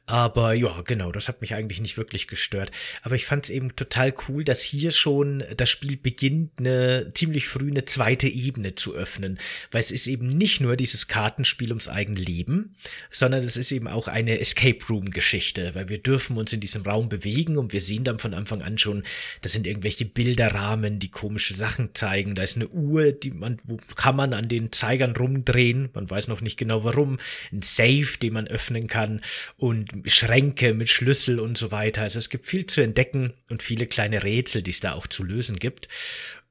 Aber 0.06 0.54
ja, 0.54 0.82
genau, 0.82 1.14
das 1.14 1.30
hat 1.30 1.40
mich 1.40 1.54
eigentlich 1.54 1.80
nicht 1.80 1.96
wirklich 1.96 2.28
gestört. 2.28 2.72
Aber 3.04 3.16
ich 3.16 3.26
fand 3.26 3.46
es 3.46 3.50
eben 3.50 3.78
total 3.78 4.14
cool, 4.28 4.44
dass 4.44 4.62
hier 4.62 4.92
schon 4.92 5.46
das 5.56 5.70
Spiel 5.70 5.96
beginnt, 5.96 6.52
eine 6.58 7.14
ziemlich 7.14 7.48
früh 7.48 7.70
eine 7.70 7.86
zweite 7.86 8.28
Ebene 8.28 8.76
zu 8.76 8.94
öffnen. 8.94 9.40
Weil 9.72 9.80
es 9.80 9.92
ist 9.92 10.08
eben 10.08 10.28
nicht 10.28 10.60
nur 10.60 10.76
dieses 10.76 11.08
Kartenspiel 11.08 11.70
ums 11.70 11.88
eigene 11.88 12.20
Leben, 12.20 12.76
sondern 13.12 13.44
es 13.44 13.58
ist 13.58 13.72
eben 13.72 13.88
auch 13.88 14.08
eine 14.08 14.40
Escape 14.40 14.80
Room 14.90 15.10
Geschichte, 15.12 15.72
weil 15.76 15.90
wir 15.90 16.00
dürfen 16.00 16.38
uns 16.38 16.54
in 16.54 16.60
diesem 16.60 16.84
Raum 16.84 17.10
bewegen 17.10 17.58
und 17.58 17.74
wir 17.74 17.82
sehen 17.82 18.04
dann 18.04 18.20
von 18.20 18.34
Anfang 18.34 18.62
an 18.62 18.78
schon, 18.78 19.04
das 19.42 19.54
sind 19.54 19.68
irgendwelche 19.68 20.06
Bilderrahmen, 20.06 21.00
die 21.00 21.10
komische 21.10 21.54
Sachen 21.54 21.94
zeigen. 21.94 22.36
Da 22.36 22.44
ist 22.44 22.56
eine 22.56 22.68
Uhr, 22.68 23.12
die 23.12 23.32
man, 23.32 23.58
wo 23.66 23.78
kann 23.96 24.16
man 24.16 24.34
an 24.34 24.48
den 24.48 24.72
Zeigern 24.72 25.16
rumdrehen. 25.16 25.90
Man 25.94 26.10
weiß 26.10 26.28
noch 26.28 26.42
nicht 26.42 26.58
genau 26.58 26.84
warum. 26.84 27.20
Ein 27.52 27.62
Safe, 27.62 28.18
den 28.22 28.34
man 28.34 28.48
öffnen 28.48 28.88
kann 28.88 29.22
und 29.58 29.92
Schränke 30.06 30.74
mit 30.74 30.90
Schlüssel 30.90 31.40
und 31.40 31.58
so 31.58 31.72
weiter. 31.72 32.04
Also 32.04 32.20
es 32.20 32.30
gibt 32.30 32.46
viel 32.46 32.66
zu 32.66 32.82
entdecken 32.82 33.34
und 33.50 33.64
viele 33.64 33.88
kleine 33.88 34.24
Rätsel, 34.24 34.62
die 34.62 34.72
es 34.72 34.80
da 34.80 34.94
auch 34.94 35.08
zu 35.08 35.24
lösen 35.24 35.58
gibt. 35.58 35.88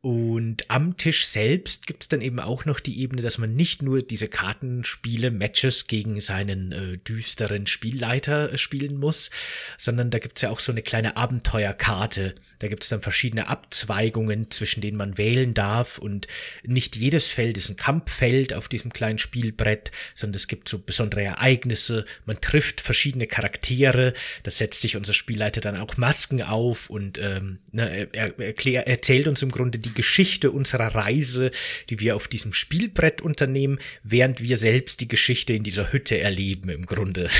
Und 0.00 0.70
am 0.70 0.96
Tisch 0.96 1.26
selbst 1.26 1.88
gibt 1.88 2.04
es 2.04 2.08
dann 2.08 2.20
eben 2.20 2.38
auch 2.38 2.64
noch 2.64 2.78
die 2.78 3.00
Ebene, 3.00 3.20
dass 3.20 3.38
man 3.38 3.56
nicht 3.56 3.82
nur 3.82 4.00
diese 4.00 4.28
Kartenspiele, 4.28 5.32
Matches 5.32 5.88
gegen 5.88 6.20
seinen 6.20 6.70
äh, 6.70 6.98
düsteren 6.98 7.66
Spielleiter 7.66 8.52
äh, 8.52 8.58
spielen 8.58 8.96
muss, 8.98 9.30
sondern 9.76 10.10
da 10.10 10.20
gibt 10.20 10.38
es 10.38 10.42
ja 10.42 10.50
auch 10.50 10.60
so 10.60 10.70
eine 10.70 10.82
kleine 10.82 11.16
Abenteuerkarte. 11.16 12.36
Da 12.60 12.68
gibt 12.68 12.84
es 12.84 12.90
dann 12.90 13.00
verschiedene 13.00 13.48
Abzweigungen, 13.48 14.52
zwischen 14.52 14.82
denen 14.82 14.96
man 14.96 15.18
wählen 15.18 15.52
darf. 15.52 15.98
Und 15.98 16.28
nicht 16.62 16.94
jedes 16.94 17.28
Feld 17.28 17.56
ist 17.56 17.68
ein 17.68 17.76
Kampffeld 17.76 18.54
auf 18.54 18.68
diesem 18.68 18.92
kleinen 18.92 19.18
Spielbrett, 19.18 19.90
sondern 20.14 20.36
es 20.36 20.46
gibt 20.46 20.68
so 20.68 20.78
besondere 20.78 21.24
Ereignisse. 21.24 22.04
Man 22.24 22.40
trifft 22.40 22.80
verschiedene 22.80 23.26
Charaktere. 23.26 24.12
Da 24.44 24.50
setzt 24.52 24.80
sich 24.80 24.96
unser 24.96 25.12
Spielleiter 25.12 25.60
dann 25.60 25.76
auch 25.76 25.96
Masken 25.96 26.40
auf 26.40 26.88
und 26.88 27.18
ähm, 27.18 27.58
ne, 27.72 28.08
er, 28.12 28.38
er 28.38 28.86
erzählt 28.86 29.26
uns 29.26 29.42
im 29.42 29.50
Grunde 29.50 29.80
die 29.80 29.87
die 29.88 29.94
Geschichte 29.94 30.50
unserer 30.50 30.94
Reise, 30.94 31.50
die 31.90 32.00
wir 32.00 32.16
auf 32.16 32.28
diesem 32.28 32.52
Spielbrett 32.52 33.20
unternehmen, 33.20 33.78
während 34.02 34.42
wir 34.42 34.56
selbst 34.56 35.00
die 35.00 35.08
Geschichte 35.08 35.54
in 35.54 35.62
dieser 35.62 35.92
Hütte 35.92 36.18
erleben 36.18 36.68
im 36.68 36.86
Grunde. 36.86 37.30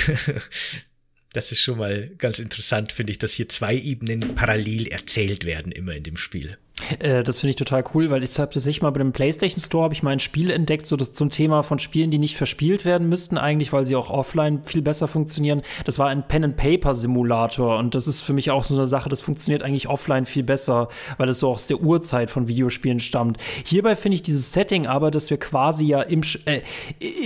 das 1.33 1.53
ist 1.53 1.61
schon 1.61 1.79
mal 1.79 2.11
ganz 2.19 2.39
interessant, 2.39 2.93
finde 2.93 3.13
ich, 3.13 3.19
dass 3.19 3.33
hier 3.33 3.49
zwei 3.49 3.75
Ebenen 3.75 4.35
parallel 4.35 4.89
erzählt 4.89 5.45
werden 5.45 5.73
immer 5.73 5.95
in 5.95 6.03
dem 6.03 6.17
Spiel. 6.17 6.59
Äh, 6.99 7.25
das 7.25 7.41
finde 7.41 7.51
ich 7.51 7.57
total 7.57 7.85
cool, 7.95 8.11
weil 8.11 8.23
ich 8.23 8.39
habe 8.39 8.53
tatsächlich 8.53 8.83
mal 8.83 8.91
bei 8.91 8.99
dem 8.99 9.13
PlayStation 9.13 9.61
Store 9.61 9.85
habe 9.85 9.95
ich 9.95 10.03
mal 10.03 10.11
ein 10.11 10.21
Spiel 10.21 10.51
entdeckt, 10.51 10.87
so 10.87 10.97
das, 10.97 11.13
zum 11.13 11.31
Thema 11.31 11.63
von 11.63 11.79
Spielen, 11.79 12.11
die 12.11 12.19
nicht 12.19 12.37
verspielt 12.37 12.85
werden 12.85 13.09
müssten 13.09 13.39
eigentlich, 13.39 13.73
weil 13.73 13.85
sie 13.85 13.97
auch 13.97 14.11
offline 14.11 14.63
viel 14.65 14.83
besser 14.83 15.09
funktionieren. 15.09 15.63
Das 15.85 15.99
war 15.99 16.09
ein 16.09 16.27
Pen 16.27 16.45
and 16.45 16.57
Paper 16.57 16.95
Simulator 16.95 17.79
und 17.79 17.95
das 17.95 18.07
ist 18.07 18.23
für 18.23 18.33
mich 18.33 18.51
auch 18.51 18.65
so 18.65 18.75
eine 18.75 18.87
Sache, 18.87 19.09
das 19.09 19.21
funktioniert 19.21 19.63
eigentlich 19.63 19.89
offline 19.89 20.27
viel 20.27 20.43
besser, 20.43 20.89
weil 21.17 21.29
es 21.29 21.41
so 21.41 21.51
aus 21.51 21.67
der 21.67 21.81
Urzeit 21.81 22.31
von 22.31 22.49
Videospielen 22.49 23.01
stammt. 23.01 23.39
Hierbei 23.65 23.97
finde 23.97 24.17
ich 24.17 24.23
dieses 24.23 24.53
Setting 24.53 24.87
aber, 24.87 25.11
dass 25.11 25.31
wir 25.31 25.39
quasi 25.39 25.87
ja 25.87 26.03
im, 26.03 26.23
äh, 26.45 26.61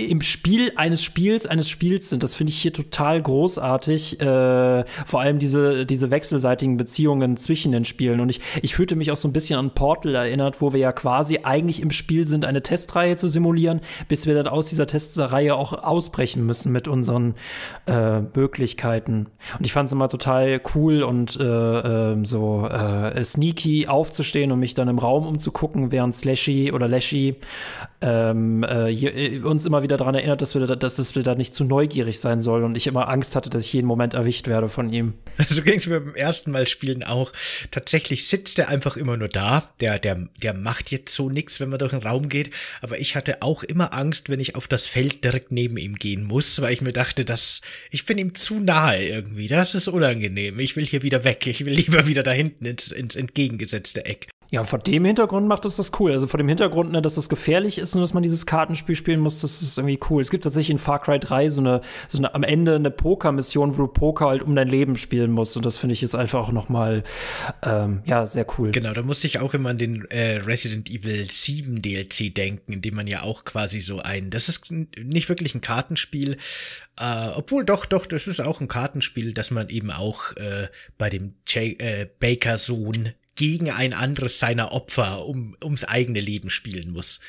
im 0.09 0.21
Spiel 0.21 0.73
eines 0.75 1.03
Spiels 1.03 1.45
eines 1.45 1.69
Spiels 1.69 2.09
sind. 2.09 2.23
Das 2.23 2.35
finde 2.35 2.51
ich 2.51 2.59
hier 2.59 2.73
total 2.73 3.21
großartig. 3.21 4.19
Äh, 4.19 4.85
vor 5.05 5.21
allem 5.21 5.39
diese 5.39 5.85
diese 5.85 6.11
wechselseitigen 6.11 6.77
Beziehungen 6.77 7.37
zwischen 7.37 7.71
den 7.71 7.85
Spielen 7.85 8.19
und 8.19 8.29
ich 8.29 8.41
ich 8.61 8.75
fühlte 8.75 8.95
mich 8.95 9.11
auch 9.11 9.17
so 9.17 9.27
ein 9.27 9.33
bisschen 9.33 9.42
bisschen 9.43 9.59
an 9.59 9.71
Portal 9.71 10.15
erinnert, 10.15 10.61
wo 10.61 10.71
wir 10.71 10.79
ja 10.79 10.91
quasi 10.93 11.39
eigentlich 11.43 11.81
im 11.81 11.91
Spiel 11.91 12.25
sind, 12.25 12.45
eine 12.45 12.61
Testreihe 12.61 13.17
zu 13.17 13.27
simulieren, 13.27 13.81
bis 14.07 14.25
wir 14.25 14.35
dann 14.35 14.47
aus 14.47 14.67
dieser 14.67 14.87
Testreihe 14.87 15.55
auch 15.55 15.73
ausbrechen 15.83 16.45
müssen 16.45 16.71
mit 16.71 16.87
unseren 16.87 17.35
äh, 17.85 18.21
Möglichkeiten. 18.21 19.27
Und 19.59 19.65
ich 19.65 19.73
fand 19.73 19.87
es 19.87 19.91
immer 19.91 20.07
total 20.07 20.61
cool 20.75 21.03
und 21.03 21.37
äh, 21.39 21.43
äh, 21.43 22.23
so 22.23 22.69
sneaky 23.23 23.87
aufzustehen 23.87 24.51
und 24.51 24.59
mich 24.59 24.75
dann 24.75 24.87
im 24.87 24.97
Raum 24.97 25.27
umzugucken, 25.27 25.91
während 25.91 26.15
Slashy 26.15 26.71
oder 26.71 26.87
Lashy 26.87 27.35
ähm, 28.03 28.63
äh, 28.63 28.91
äh, 28.91 29.39
uns 29.43 29.65
immer 29.65 29.81
wieder 29.81 29.95
daran 29.95 30.13
erinnert, 30.13 30.41
dass 30.41 30.53
wir, 30.55 30.67
da, 30.67 30.75
dass, 30.75 30.95
dass 30.95 31.15
wir 31.15 31.23
da 31.23 31.35
nicht 31.35 31.55
zu 31.55 31.63
neugierig 31.63 32.19
sein 32.19 32.41
sollen 32.41 32.65
und 32.65 32.75
ich 32.75 32.85
immer 32.85 33.07
Angst 33.07 33.35
hatte, 33.35 33.49
dass 33.49 33.63
ich 33.63 33.71
jeden 33.71 33.87
Moment 33.87 34.13
erwischt 34.13 34.47
werde 34.47 34.67
von 34.69 34.91
ihm. 34.91 35.13
So 35.53 35.61
ging 35.61 35.75
es 35.75 35.87
mir 35.87 35.99
beim 35.99 36.15
ersten 36.15 36.51
Mal 36.51 36.67
spielen 36.67 37.03
auch. 37.03 37.31
Tatsächlich 37.71 38.27
sitzt 38.27 38.59
er 38.59 38.69
einfach 38.69 38.97
immer 38.97 39.17
nur 39.17 39.29
da. 39.29 39.69
Der, 39.79 39.99
der, 39.99 40.27
der 40.41 40.53
macht 40.53 40.91
jetzt 40.91 41.13
so 41.13 41.29
nichts, 41.29 41.59
wenn 41.59 41.69
man 41.69 41.79
durch 41.79 41.91
den 41.91 42.01
Raum 42.01 42.27
geht. 42.27 42.49
Aber 42.81 42.99
ich 42.99 43.15
hatte 43.15 43.41
auch 43.41 43.63
immer 43.63 43.93
Angst, 43.93 44.29
wenn 44.29 44.39
ich 44.39 44.55
auf 44.55 44.67
das 44.67 44.85
Feld 44.85 45.23
direkt 45.23 45.51
neben 45.51 45.77
ihm 45.77 45.95
gehen 45.95 46.23
muss, 46.23 46.61
weil 46.61 46.73
ich 46.73 46.81
mir 46.81 46.93
dachte, 46.93 47.23
dass 47.23 47.61
ich 47.91 48.05
bin 48.05 48.17
ihm 48.17 48.35
zu 48.35 48.59
nahe 48.59 49.03
irgendwie. 49.03 49.47
Das 49.47 49.75
ist 49.75 49.87
unangenehm. 49.87 50.59
Ich 50.59 50.75
will 50.75 50.85
hier 50.85 51.03
wieder 51.03 51.23
weg. 51.23 51.45
Ich 51.47 51.65
will 51.65 51.73
lieber 51.73 52.07
wieder 52.07 52.23
da 52.23 52.31
hinten 52.31 52.65
ins, 52.65 52.91
ins 52.91 53.15
entgegengesetzte 53.15 54.05
Eck. 54.05 54.27
Ja, 54.53 54.63
vor 54.65 54.77
dem 54.77 55.03
Hintergrund 55.03 55.47
macht 55.47 55.65
es 55.65 55.77
das 55.77 55.91
cool. 55.99 56.11
Also 56.11 56.27
vor 56.27 56.37
dem 56.37 56.47
Hintergrund, 56.47 56.91
ne, 56.91 57.01
dass 57.01 57.15
das 57.15 57.27
gefährlich 57.27 57.79
ist 57.79 57.95
und 57.95 58.01
dass 58.01 58.13
man 58.13 58.21
dieses 58.21 58.45
Kartenspiel 58.45 58.95
spielen 58.95 59.19
muss, 59.19 59.39
das 59.39 59.63
ist 59.63 59.79
irgendwie 59.79 59.97
cool. 60.11 60.21
Es 60.21 60.29
gibt 60.29 60.43
tatsächlich 60.43 60.69
in 60.69 60.77
Far 60.77 61.01
Cry 61.01 61.17
3 61.17 61.49
so 61.49 61.59
eine, 61.59 61.81
so 62.07 62.19
eine 62.19 62.35
am 62.35 62.43
Ende 62.43 62.75
eine 62.75 62.91
Poker-Mission, 62.91 63.75
wo 63.75 63.81
du 63.81 63.87
Poker 63.87 64.27
halt 64.27 64.43
um 64.43 64.55
dein 64.55 64.67
Leben 64.67 64.95
spielen 64.95 65.31
musst. 65.31 65.57
Und 65.57 65.65
das 65.65 65.77
finde 65.77 65.93
ich 65.93 66.01
jetzt 66.01 66.13
einfach 66.13 66.39
auch 66.39 66.51
noch 66.51 66.69
mal, 66.69 67.01
ähm, 67.63 68.03
ja, 68.05 68.27
sehr 68.27 68.45
cool. 68.59 68.69
Genau, 68.69 68.93
da 68.93 69.01
musste 69.01 69.25
ich 69.25 69.39
auch 69.39 69.55
immer 69.55 69.71
an 69.71 69.79
den 69.79 70.05
äh, 70.11 70.35
Resident 70.35 70.87
Evil 70.87 71.31
7 71.31 71.81
DLC 71.81 72.35
denken, 72.35 72.73
in 72.73 72.81
dem 72.83 72.93
man 72.93 73.07
ja 73.07 73.23
auch 73.23 73.45
quasi 73.45 73.81
so 73.81 74.01
ein, 74.01 74.29
das 74.29 74.49
ist 74.49 74.71
nicht 74.71 75.29
wirklich 75.29 75.55
ein 75.55 75.61
Kartenspiel, 75.61 76.37
äh, 76.99 77.27
obwohl 77.29 77.65
doch, 77.65 77.87
doch, 77.87 78.05
das 78.05 78.27
ist 78.27 78.39
auch 78.39 78.61
ein 78.61 78.67
Kartenspiel, 78.67 79.33
dass 79.33 79.49
man 79.49 79.69
eben 79.69 79.89
auch 79.89 80.37
äh, 80.37 80.67
bei 80.99 81.09
dem 81.09 81.33
J 81.47 81.81
äh, 81.81 82.07
Baker-Sohn 82.19 83.13
gegen 83.35 83.71
ein 83.71 83.93
anderes 83.93 84.39
seiner 84.39 84.71
Opfer 84.71 85.25
um, 85.25 85.55
ums 85.63 85.83
eigene 85.83 86.19
Leben 86.19 86.49
spielen 86.49 86.91
muss. 86.91 87.19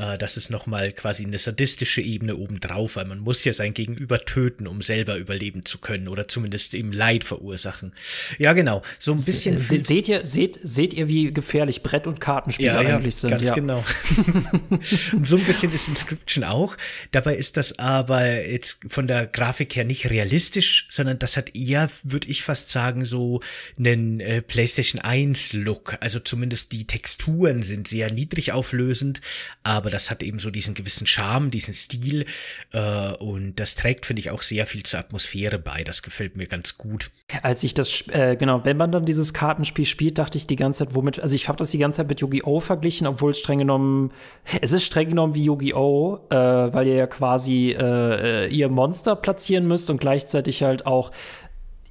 Äh, 0.00 0.18
das 0.18 0.36
ist 0.36 0.50
nochmal 0.50 0.92
quasi 0.92 1.24
eine 1.24 1.38
sadistische 1.38 2.00
Ebene 2.00 2.36
obendrauf, 2.36 2.96
weil 2.96 3.04
man 3.04 3.18
muss 3.18 3.44
ja 3.44 3.52
sein 3.52 3.74
Gegenüber 3.74 4.20
töten, 4.20 4.66
um 4.66 4.80
selber 4.82 5.16
überleben 5.16 5.64
zu 5.64 5.78
können 5.78 6.08
oder 6.08 6.26
zumindest 6.26 6.74
ihm 6.74 6.92
Leid 6.92 7.24
verursachen. 7.24 7.92
Ja, 8.38 8.54
genau. 8.54 8.82
So 8.98 9.12
ein 9.12 9.22
bisschen. 9.22 9.58
Se 9.58 9.80
seht 9.80 10.08
ihr, 10.08 10.24
seht, 10.24 10.58
seht 10.62 10.94
ihr, 10.94 11.08
wie 11.08 11.32
gefährlich 11.32 11.82
Brett- 11.82 12.06
und 12.06 12.20
Kartenspiele 12.20 12.72
ja, 12.72 12.78
eigentlich 12.78 13.14
ja, 13.14 13.20
sind? 13.20 13.30
Ganz 13.30 13.48
ja. 13.48 13.54
genau. 13.54 13.84
und 15.12 15.28
so 15.28 15.36
ein 15.36 15.44
bisschen 15.44 15.72
ist 15.72 15.88
Inscription 15.88 16.44
auch. 16.44 16.76
Dabei 17.10 17.36
ist 17.36 17.56
das 17.56 17.78
aber 17.78 18.46
jetzt 18.46 18.80
von 18.88 19.06
der 19.06 19.26
Grafik 19.26 19.76
her 19.76 19.84
nicht 19.84 20.08
realistisch, 20.10 20.86
sondern 20.90 21.18
das 21.18 21.36
hat 21.36 21.54
eher, 21.54 21.90
würde 22.04 22.28
ich 22.28 22.42
fast 22.42 22.70
sagen, 22.70 23.04
so 23.04 23.40
einen 23.78 24.20
äh, 24.20 24.40
PlayStation 24.40 25.00
1 25.00 25.52
Look. 25.52 25.98
Also 26.00 26.20
zumindest 26.20 26.72
die 26.72 26.86
Texturen 26.86 27.62
sind 27.62 27.88
sehr 27.88 28.10
niedrig 28.10 28.52
auflösend, 28.52 29.20
aber 29.62 29.89
aber 29.90 29.96
das 29.96 30.10
hat 30.10 30.22
eben 30.22 30.38
so 30.38 30.50
diesen 30.50 30.74
gewissen 30.74 31.06
Charme, 31.06 31.50
diesen 31.50 31.74
Stil 31.74 32.24
äh, 32.72 33.12
und 33.14 33.58
das 33.58 33.74
trägt, 33.74 34.06
finde 34.06 34.20
ich, 34.20 34.30
auch 34.30 34.42
sehr 34.42 34.64
viel 34.66 34.84
zur 34.84 35.00
Atmosphäre 35.00 35.58
bei. 35.58 35.82
Das 35.82 36.02
gefällt 36.02 36.36
mir 36.36 36.46
ganz 36.46 36.78
gut. 36.78 37.10
Als 37.42 37.64
ich 37.64 37.74
das, 37.74 38.04
äh, 38.08 38.36
genau, 38.36 38.64
wenn 38.64 38.76
man 38.76 38.92
dann 38.92 39.04
dieses 39.04 39.34
Kartenspiel 39.34 39.86
spielt, 39.86 40.18
dachte 40.18 40.38
ich 40.38 40.46
die 40.46 40.54
ganze 40.54 40.84
Zeit, 40.86 40.94
womit, 40.94 41.18
also 41.18 41.34
ich 41.34 41.48
habe 41.48 41.58
das 41.58 41.72
die 41.72 41.78
ganze 41.78 41.98
Zeit 41.98 42.08
mit 42.08 42.20
Yu-Gi-Oh! 42.20 42.60
verglichen, 42.60 43.08
obwohl 43.08 43.32
es 43.32 43.40
streng 43.40 43.58
genommen, 43.58 44.12
es 44.60 44.72
ist 44.72 44.84
streng 44.84 45.08
genommen 45.08 45.34
wie 45.34 45.44
Yu-Gi-Oh!, 45.44 46.26
äh, 46.30 46.36
weil 46.36 46.86
ihr 46.86 46.94
ja 46.94 47.06
quasi 47.08 47.76
äh, 47.76 48.46
ihr 48.46 48.68
Monster 48.68 49.16
platzieren 49.16 49.66
müsst 49.66 49.90
und 49.90 50.00
gleichzeitig 50.00 50.62
halt 50.62 50.86
auch, 50.86 51.10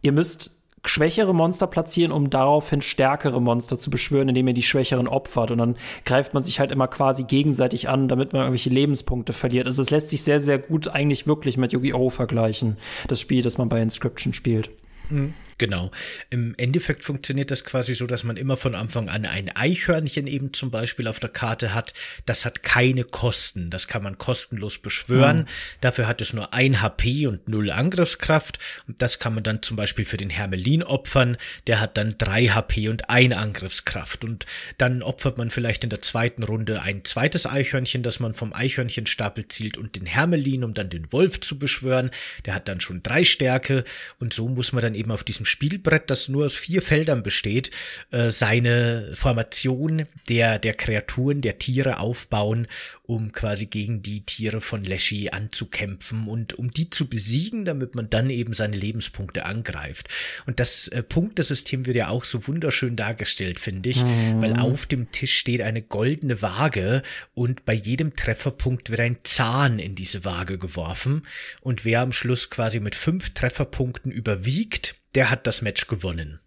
ihr 0.01 0.13
müsst 0.13 0.58
schwächere 0.85 1.33
Monster 1.33 1.67
platzieren, 1.67 2.11
um 2.11 2.29
daraufhin 2.29 2.81
stärkere 2.81 3.41
Monster 3.41 3.77
zu 3.77 3.89
beschwören, 3.89 4.29
indem 4.29 4.47
ihr 4.47 4.53
die 4.53 4.63
schwächeren 4.63 5.07
opfert. 5.07 5.51
Und 5.51 5.57
dann 5.57 5.75
greift 6.05 6.33
man 6.33 6.43
sich 6.43 6.59
halt 6.59 6.71
immer 6.71 6.87
quasi 6.87 7.23
gegenseitig 7.23 7.89
an, 7.89 8.07
damit 8.07 8.33
man 8.33 8.43
irgendwelche 8.43 8.69
Lebenspunkte 8.69 9.33
verliert. 9.33 9.67
Also 9.67 9.81
es 9.81 9.89
lässt 9.89 10.09
sich 10.09 10.23
sehr, 10.23 10.39
sehr 10.39 10.59
gut 10.59 10.87
eigentlich 10.87 11.27
wirklich 11.27 11.57
mit 11.57 11.73
Yu-Gi-Oh! 11.73 12.09
vergleichen, 12.09 12.77
das 13.07 13.19
Spiel, 13.19 13.41
das 13.41 13.57
man 13.57 13.69
bei 13.69 13.81
Inscription 13.81 14.33
spielt. 14.33 14.69
Mhm. 15.09 15.33
Genau. 15.59 15.91
Im 16.29 16.55
Endeffekt 16.57 17.03
funktioniert 17.03 17.51
das 17.51 17.65
quasi 17.65 17.93
so, 17.93 18.07
dass 18.07 18.23
man 18.23 18.37
immer 18.37 18.55
von 18.55 18.75
Anfang 18.75 19.09
an 19.09 19.25
ein 19.25 19.53
Eichhörnchen 19.53 20.25
eben 20.25 20.53
zum 20.53 20.71
Beispiel 20.71 21.05
auf 21.05 21.19
der 21.19 21.29
Karte 21.29 21.73
hat. 21.73 21.93
Das 22.25 22.45
hat 22.45 22.63
keine 22.63 23.03
Kosten. 23.03 23.69
Das 23.69 23.89
kann 23.89 24.01
man 24.01 24.17
kostenlos 24.17 24.77
beschwören. 24.77 25.39
Mhm. 25.39 25.45
Dafür 25.81 26.07
hat 26.07 26.21
es 26.21 26.31
nur 26.31 26.53
ein 26.53 26.81
HP 26.81 27.27
und 27.27 27.49
null 27.49 27.71
Angriffskraft. 27.71 28.57
Und 28.87 29.01
das 29.01 29.19
kann 29.19 29.33
man 29.33 29.43
dann 29.43 29.61
zum 29.61 29.75
Beispiel 29.75 30.05
für 30.05 30.15
den 30.15 30.29
Hermelin 30.29 30.81
opfern. 30.81 31.35
Der 31.67 31.81
hat 31.81 31.97
dann 31.97 32.15
drei 32.17 32.47
HP 32.47 32.87
und 32.87 33.09
ein 33.09 33.33
Angriffskraft. 33.33 34.23
Und 34.23 34.45
dann 34.77 35.03
opfert 35.03 35.37
man 35.37 35.49
vielleicht 35.49 35.83
in 35.83 35.89
der 35.89 36.01
zweiten 36.01 36.43
Runde 36.43 36.81
ein 36.81 37.03
zweites 37.03 37.45
Eichhörnchen, 37.45 38.01
das 38.01 38.21
man 38.21 38.33
vom 38.33 38.53
Eichhörnchenstapel 38.53 39.49
zielt 39.49 39.77
und 39.77 39.97
den 39.97 40.05
Hermelin, 40.05 40.63
um 40.63 40.73
dann 40.73 40.89
den 40.89 41.11
Wolf 41.11 41.41
zu 41.41 41.59
beschwören. 41.59 42.11
Der 42.45 42.55
hat 42.55 42.69
dann 42.69 42.79
schon 42.79 43.03
drei 43.03 43.25
Stärke. 43.25 43.83
Und 44.19 44.33
so 44.33 44.47
muss 44.47 44.71
man 44.71 44.81
dann 44.81 44.95
eben 44.95 45.11
auf 45.11 45.25
diesem 45.25 45.48
Spielbrett, 45.49 46.09
das 46.09 46.29
nur 46.29 46.45
aus 46.45 46.55
vier 46.55 46.81
Feldern 46.81 47.23
besteht, 47.23 47.71
äh, 48.12 48.31
seine 48.31 49.12
Formation 49.13 50.05
der, 50.29 50.59
der 50.59 50.73
Kreaturen, 50.73 51.41
der 51.41 51.57
Tiere 51.57 51.99
aufbauen, 51.99 52.67
um 53.03 53.31
quasi 53.31 53.65
gegen 53.65 54.01
die 54.01 54.21
Tiere 54.21 54.62
von 54.62 54.83
Leshy 54.83 55.29
anzukämpfen 55.29 56.27
und 56.27 56.53
um 56.53 56.71
die 56.71 56.89
zu 56.89 57.09
besiegen, 57.09 57.65
damit 57.65 57.95
man 57.95 58.09
dann 58.09 58.29
eben 58.29 58.53
seine 58.53 58.77
Lebenspunkte 58.77 59.45
angreift. 59.45 60.07
Und 60.45 60.59
das 60.59 60.88
äh, 60.89 61.03
Punktesystem 61.03 61.85
wird 61.85 61.97
ja 61.97 62.09
auch 62.09 62.23
so 62.23 62.47
wunderschön 62.47 62.95
dargestellt, 62.95 63.59
finde 63.59 63.89
ich, 63.89 64.03
mhm. 64.03 64.41
weil 64.41 64.53
auf 64.57 64.85
dem 64.85 65.12
Tisch 65.12 65.35
steht 65.38 65.62
eine 65.62 65.81
goldene 65.81 66.41
Waage 66.41 67.01
und 67.33 67.65
bei 67.65 67.73
jedem 67.73 68.15
Trefferpunkt 68.15 68.89
wird 68.89 68.99
ein 68.99 69.17
Zahn 69.23 69.79
in 69.79 69.95
diese 69.95 70.23
Waage 70.23 70.57
geworfen 70.57 71.23
und 71.62 71.85
wer 71.85 72.01
am 72.01 72.12
Schluss 72.12 72.49
quasi 72.49 72.79
mit 72.79 72.95
fünf 72.95 73.33
Trefferpunkten 73.33 74.12
überwiegt, 74.12 74.98
der 75.15 75.29
hat 75.29 75.47
das 75.47 75.61
Match 75.61 75.87
gewonnen. 75.87 76.39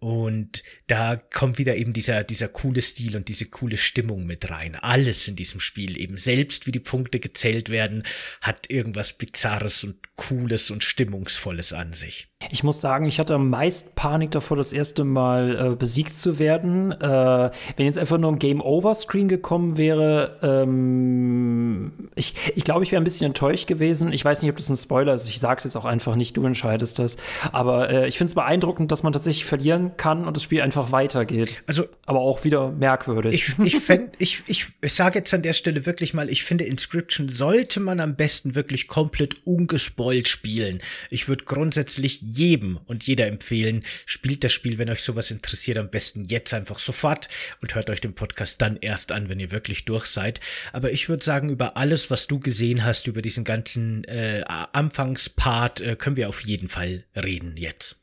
Und 0.00 0.62
da 0.86 1.16
kommt 1.16 1.58
wieder 1.58 1.76
eben 1.76 1.92
dieser, 1.92 2.22
dieser 2.22 2.46
coole 2.46 2.80
Stil 2.80 3.16
und 3.16 3.28
diese 3.28 3.46
coole 3.46 3.76
Stimmung 3.76 4.26
mit 4.26 4.48
rein. 4.48 4.76
Alles 4.76 5.26
in 5.26 5.34
diesem 5.34 5.58
Spiel, 5.58 5.98
eben 5.98 6.16
selbst 6.16 6.68
wie 6.68 6.72
die 6.72 6.78
Punkte 6.78 7.18
gezählt 7.18 7.68
werden, 7.68 8.04
hat 8.40 8.70
irgendwas 8.70 9.14
Bizarres 9.14 9.82
und 9.82 9.96
Cooles 10.14 10.70
und 10.70 10.84
Stimmungsvolles 10.84 11.72
an 11.72 11.94
sich. 11.94 12.28
Ich 12.52 12.62
muss 12.62 12.80
sagen, 12.80 13.06
ich 13.06 13.18
hatte 13.18 13.34
am 13.34 13.50
meisten 13.50 13.96
Panik 13.96 14.30
davor, 14.30 14.56
das 14.56 14.72
erste 14.72 15.02
Mal 15.02 15.72
äh, 15.72 15.74
besiegt 15.74 16.14
zu 16.14 16.38
werden. 16.38 16.92
Äh, 16.92 17.50
wenn 17.76 17.86
jetzt 17.86 17.98
einfach 17.98 18.16
nur 18.16 18.30
ein 18.30 18.38
Game-Over-Screen 18.38 19.26
gekommen 19.26 19.76
wäre, 19.76 20.38
ähm, 20.42 21.92
ich 22.14 22.34
glaube, 22.34 22.52
ich, 22.54 22.64
glaub, 22.64 22.82
ich 22.82 22.92
wäre 22.92 23.02
ein 23.02 23.04
bisschen 23.04 23.26
enttäuscht 23.26 23.66
gewesen. 23.66 24.12
Ich 24.12 24.24
weiß 24.24 24.40
nicht, 24.42 24.50
ob 24.52 24.56
das 24.56 24.68
ein 24.68 24.76
Spoiler 24.76 25.14
ist. 25.14 25.28
Ich 25.28 25.40
sage 25.40 25.58
es 25.58 25.64
jetzt 25.64 25.76
auch 25.76 25.84
einfach 25.84 26.14
nicht, 26.14 26.36
du 26.36 26.44
entscheidest 26.44 27.00
das. 27.00 27.16
Aber 27.50 27.90
äh, 27.90 28.06
ich 28.06 28.16
finde 28.16 28.30
es 28.30 28.34
beeindruckend, 28.36 28.92
dass 28.92 29.02
man 29.02 29.12
tatsächlich 29.12 29.44
verlieren 29.44 29.96
kann 29.96 30.24
und 30.24 30.36
das 30.36 30.44
Spiel 30.44 30.62
einfach 30.62 30.92
weitergeht. 30.92 31.60
Also, 31.66 31.86
aber 32.06 32.20
auch 32.20 32.44
wieder 32.44 32.70
merkwürdig. 32.70 33.34
Ich, 33.34 33.58
ich, 33.66 33.76
fänd, 33.76 34.14
ich, 34.18 34.44
ich, 34.46 34.66
ich 34.80 34.94
sage 34.94 35.18
jetzt 35.18 35.34
an 35.34 35.42
der 35.42 35.54
Stelle 35.54 35.86
wirklich 35.86 36.14
mal, 36.14 36.30
ich 36.30 36.44
finde, 36.44 36.64
Inscription 36.64 37.28
sollte 37.28 37.80
man 37.80 37.98
am 37.98 38.14
besten 38.14 38.54
wirklich 38.54 38.86
komplett 38.86 39.44
ungespoilt 39.44 40.28
spielen. 40.28 40.78
Ich 41.10 41.26
würde 41.28 41.44
grundsätzlich 41.44 42.27
jedem 42.32 42.78
und 42.86 43.06
jeder 43.06 43.26
empfehlen, 43.26 43.84
spielt 44.06 44.44
das 44.44 44.52
Spiel, 44.52 44.78
wenn 44.78 44.90
euch 44.90 45.02
sowas 45.02 45.30
interessiert, 45.30 45.78
am 45.78 45.90
besten 45.90 46.24
jetzt 46.24 46.54
einfach 46.54 46.78
sofort 46.78 47.28
und 47.60 47.74
hört 47.74 47.90
euch 47.90 48.00
den 48.00 48.14
Podcast 48.14 48.60
dann 48.60 48.76
erst 48.76 49.12
an, 49.12 49.28
wenn 49.28 49.40
ihr 49.40 49.50
wirklich 49.50 49.84
durch 49.84 50.06
seid. 50.06 50.40
Aber 50.72 50.92
ich 50.92 51.08
würde 51.08 51.24
sagen, 51.24 51.50
über 51.50 51.76
alles, 51.76 52.10
was 52.10 52.26
du 52.26 52.38
gesehen 52.38 52.84
hast, 52.84 53.06
über 53.06 53.22
diesen 53.22 53.44
ganzen 53.44 54.04
äh, 54.04 54.42
Anfangspart, 54.46 55.80
äh, 55.80 55.96
können 55.96 56.16
wir 56.16 56.28
auf 56.28 56.40
jeden 56.40 56.68
Fall 56.68 57.04
reden 57.14 57.56
jetzt. 57.56 58.00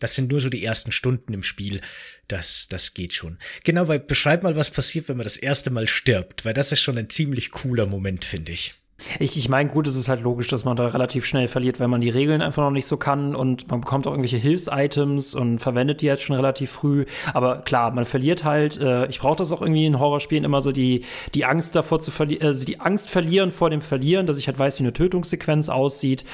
Das 0.00 0.14
sind 0.14 0.32
nur 0.32 0.40
so 0.40 0.48
die 0.48 0.64
ersten 0.64 0.92
Stunden 0.92 1.32
im 1.34 1.42
Spiel. 1.42 1.82
Das, 2.26 2.66
das 2.68 2.94
geht 2.94 3.12
schon. 3.12 3.38
Genau, 3.64 3.86
weil 3.86 4.00
beschreib 4.00 4.42
mal, 4.42 4.56
was 4.56 4.70
passiert, 4.70 5.08
wenn 5.08 5.18
man 5.18 5.24
das 5.24 5.36
erste 5.36 5.70
Mal 5.70 5.86
stirbt, 5.86 6.44
weil 6.44 6.54
das 6.54 6.72
ist 6.72 6.80
schon 6.80 6.98
ein 6.98 7.10
ziemlich 7.10 7.50
cooler 7.50 7.86
Moment, 7.86 8.24
finde 8.24 8.52
ich. 8.52 8.74
Ich, 9.18 9.36
ich 9.36 9.48
meine, 9.48 9.68
gut, 9.68 9.86
es 9.86 9.96
ist 9.96 10.08
halt 10.08 10.22
logisch, 10.22 10.48
dass 10.48 10.64
man 10.64 10.76
da 10.76 10.86
relativ 10.86 11.24
schnell 11.24 11.48
verliert, 11.48 11.80
wenn 11.80 11.90
man 11.90 12.00
die 12.00 12.10
Regeln 12.10 12.42
einfach 12.42 12.62
noch 12.62 12.70
nicht 12.70 12.86
so 12.86 12.96
kann 12.96 13.34
und 13.34 13.68
man 13.70 13.80
bekommt 13.80 14.06
auch 14.06 14.12
irgendwelche 14.12 14.36
Hilfs-Items 14.36 15.34
und 15.34 15.58
verwendet 15.58 16.00
die 16.00 16.06
jetzt 16.06 16.22
schon 16.22 16.36
relativ 16.36 16.70
früh. 16.70 17.06
Aber 17.32 17.58
klar, 17.58 17.90
man 17.92 18.04
verliert 18.04 18.44
halt, 18.44 18.78
äh, 18.80 19.06
ich 19.06 19.20
brauche 19.20 19.36
das 19.36 19.52
auch 19.52 19.62
irgendwie 19.62 19.86
in 19.86 19.98
Horrorspielen 19.98 20.44
immer 20.44 20.60
so 20.60 20.72
die, 20.72 21.04
die 21.34 21.44
Angst 21.44 21.76
davor 21.76 22.00
zu 22.00 22.10
verlieren, 22.10 22.54
äh, 22.54 22.64
die 22.64 22.80
Angst 22.80 23.10
verlieren 23.10 23.50
vor 23.50 23.70
dem 23.70 23.80
Verlieren, 23.80 24.26
dass 24.26 24.36
ich 24.36 24.46
halt 24.46 24.58
weiß, 24.58 24.78
wie 24.78 24.84
eine 24.84 24.92
Tötungssequenz 24.92 25.68
aussieht. 25.68 26.24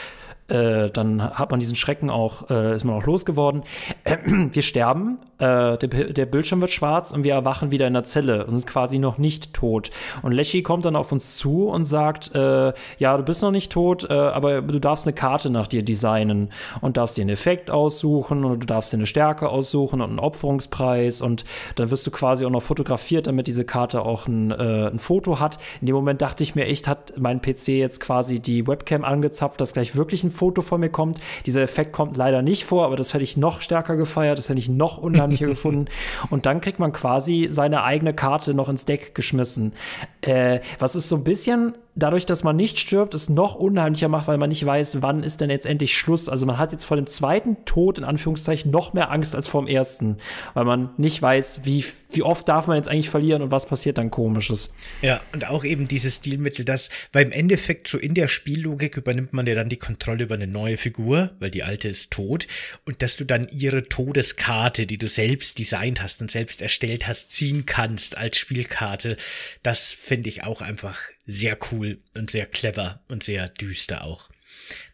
Äh, 0.48 0.90
dann 0.90 1.22
hat 1.22 1.50
man 1.50 1.58
diesen 1.58 1.74
Schrecken 1.74 2.08
auch, 2.08 2.50
äh, 2.50 2.76
ist 2.76 2.84
man 2.84 2.94
auch 2.94 3.04
losgeworden. 3.04 3.64
Äh, 4.04 4.18
wir 4.52 4.62
sterben, 4.62 5.18
äh, 5.38 5.76
der, 5.76 5.78
der, 5.78 6.26
Bildschirm 6.26 6.60
wird 6.60 6.70
schwarz 6.70 7.10
und 7.10 7.24
wir 7.24 7.34
erwachen 7.34 7.72
wieder 7.72 7.86
in 7.88 7.94
der 7.94 8.04
Zelle 8.04 8.46
und 8.46 8.52
sind 8.52 8.66
quasi 8.66 8.98
noch 8.98 9.18
nicht 9.18 9.54
tot. 9.54 9.90
Und 10.22 10.32
Leschi 10.32 10.62
kommt 10.62 10.84
dann 10.84 10.94
auf 10.94 11.10
uns 11.10 11.36
zu 11.36 11.68
und 11.68 11.84
sagt, 11.84 12.34
äh, 12.34 12.72
ja, 12.98 13.16
du 13.16 13.24
bist 13.24 13.42
noch 13.42 13.50
nicht 13.50 13.72
tot, 13.72 14.08
aber 14.08 14.62
du 14.62 14.78
darfst 14.78 15.06
eine 15.06 15.14
Karte 15.14 15.50
nach 15.50 15.66
dir 15.66 15.82
designen 15.82 16.50
und 16.80 16.96
darfst 16.96 17.16
dir 17.16 17.22
einen 17.22 17.30
Effekt 17.30 17.70
aussuchen 17.70 18.44
und 18.44 18.60
du 18.60 18.66
darfst 18.66 18.92
dir 18.92 18.98
eine 18.98 19.06
Stärke 19.06 19.48
aussuchen 19.48 20.00
und 20.00 20.10
einen 20.10 20.18
Opferungspreis 20.18 21.22
und 21.22 21.44
dann 21.74 21.90
wirst 21.90 22.06
du 22.06 22.10
quasi 22.10 22.44
auch 22.44 22.50
noch 22.50 22.62
fotografiert, 22.62 23.26
damit 23.26 23.46
diese 23.46 23.64
Karte 23.64 24.02
auch 24.02 24.26
ein, 24.26 24.52
ein 24.52 24.98
Foto 24.98 25.40
hat. 25.40 25.58
In 25.80 25.86
dem 25.86 25.96
Moment 25.96 26.22
dachte 26.22 26.42
ich 26.42 26.54
mir 26.54 26.66
echt, 26.66 26.88
hat 26.88 27.14
mein 27.18 27.40
PC 27.40 27.68
jetzt 27.68 28.00
quasi 28.00 28.40
die 28.40 28.66
Webcam 28.66 29.04
angezapft, 29.04 29.60
dass 29.60 29.72
gleich 29.72 29.96
wirklich 29.96 30.24
ein 30.24 30.30
Foto 30.36 30.62
von 30.62 30.80
mir 30.80 30.90
kommt. 30.90 31.20
Dieser 31.46 31.62
Effekt 31.62 31.92
kommt 31.92 32.16
leider 32.16 32.42
nicht 32.42 32.64
vor, 32.64 32.84
aber 32.84 32.96
das 32.96 33.14
hätte 33.14 33.24
ich 33.24 33.36
noch 33.36 33.60
stärker 33.60 33.96
gefeiert, 33.96 34.38
das 34.38 34.48
hätte 34.48 34.58
ich 34.58 34.68
noch 34.68 34.98
unheimlicher 34.98 35.46
gefunden. 35.48 35.86
Und 36.30 36.46
dann 36.46 36.60
kriegt 36.60 36.78
man 36.78 36.92
quasi 36.92 37.48
seine 37.50 37.82
eigene 37.82 38.14
Karte 38.14 38.54
noch 38.54 38.68
ins 38.68 38.84
Deck 38.84 39.14
geschmissen. 39.14 39.72
Äh, 40.20 40.60
was 40.78 40.94
ist 40.94 41.08
so 41.08 41.16
ein 41.16 41.24
bisschen 41.24 41.74
dadurch, 41.96 42.26
dass 42.26 42.44
man 42.44 42.54
nicht 42.54 42.78
stirbt, 42.78 43.14
es 43.14 43.28
noch 43.28 43.54
unheimlicher 43.54 44.08
macht, 44.08 44.28
weil 44.28 44.38
man 44.38 44.50
nicht 44.50 44.64
weiß, 44.64 45.02
wann 45.02 45.22
ist 45.22 45.40
denn 45.40 45.50
jetzt 45.50 45.66
endlich 45.66 45.96
Schluss. 45.96 46.28
Also 46.28 46.46
man 46.46 46.58
hat 46.58 46.72
jetzt 46.72 46.84
vor 46.84 46.96
dem 46.96 47.06
zweiten 47.06 47.64
Tod 47.64 47.98
in 47.98 48.04
Anführungszeichen 48.04 48.70
noch 48.70 48.92
mehr 48.92 49.10
Angst 49.10 49.34
als 49.34 49.48
vor 49.48 49.62
dem 49.62 49.68
ersten, 49.68 50.18
weil 50.54 50.64
man 50.64 50.90
nicht 50.98 51.20
weiß, 51.20 51.62
wie, 51.64 51.84
wie 52.12 52.22
oft 52.22 52.48
darf 52.48 52.66
man 52.66 52.76
jetzt 52.76 52.88
eigentlich 52.88 53.10
verlieren 53.10 53.42
und 53.42 53.50
was 53.50 53.66
passiert 53.66 53.98
dann 53.98 54.10
komisches. 54.10 54.74
Ja, 55.02 55.20
und 55.32 55.48
auch 55.48 55.64
eben 55.64 55.88
dieses 55.88 56.18
Stilmittel, 56.18 56.64
das, 56.64 56.90
weil 57.12 57.24
im 57.24 57.32
Endeffekt 57.32 57.88
so 57.88 57.98
in 57.98 58.14
der 58.14 58.28
Spiellogik 58.28 58.96
übernimmt 58.96 59.32
man 59.32 59.46
ja 59.46 59.54
dann 59.54 59.70
die 59.70 59.78
Kontrolle 59.78 60.24
über 60.24 60.34
eine 60.34 60.46
neue 60.46 60.76
Figur, 60.76 61.30
weil 61.38 61.50
die 61.50 61.62
alte 61.62 61.88
ist 61.88 62.12
tot 62.12 62.46
und 62.84 63.00
dass 63.02 63.16
du 63.16 63.24
dann 63.24 63.46
ihre 63.50 63.82
Todeskarte, 63.82 64.86
die 64.86 64.98
du 64.98 65.08
selbst 65.08 65.58
designt 65.58 66.02
hast 66.02 66.20
und 66.20 66.30
selbst 66.30 66.60
erstellt 66.60 67.08
hast, 67.08 67.32
ziehen 67.32 67.64
kannst 67.64 68.18
als 68.18 68.36
Spielkarte, 68.36 69.16
das 69.62 69.92
finde 69.92 70.28
ich 70.28 70.44
auch 70.44 70.60
einfach 70.60 70.98
sehr 71.26 71.58
cool 71.70 71.98
und 72.14 72.30
sehr 72.30 72.46
clever 72.46 73.00
und 73.08 73.22
sehr 73.22 73.48
düster 73.48 74.04
auch. 74.04 74.28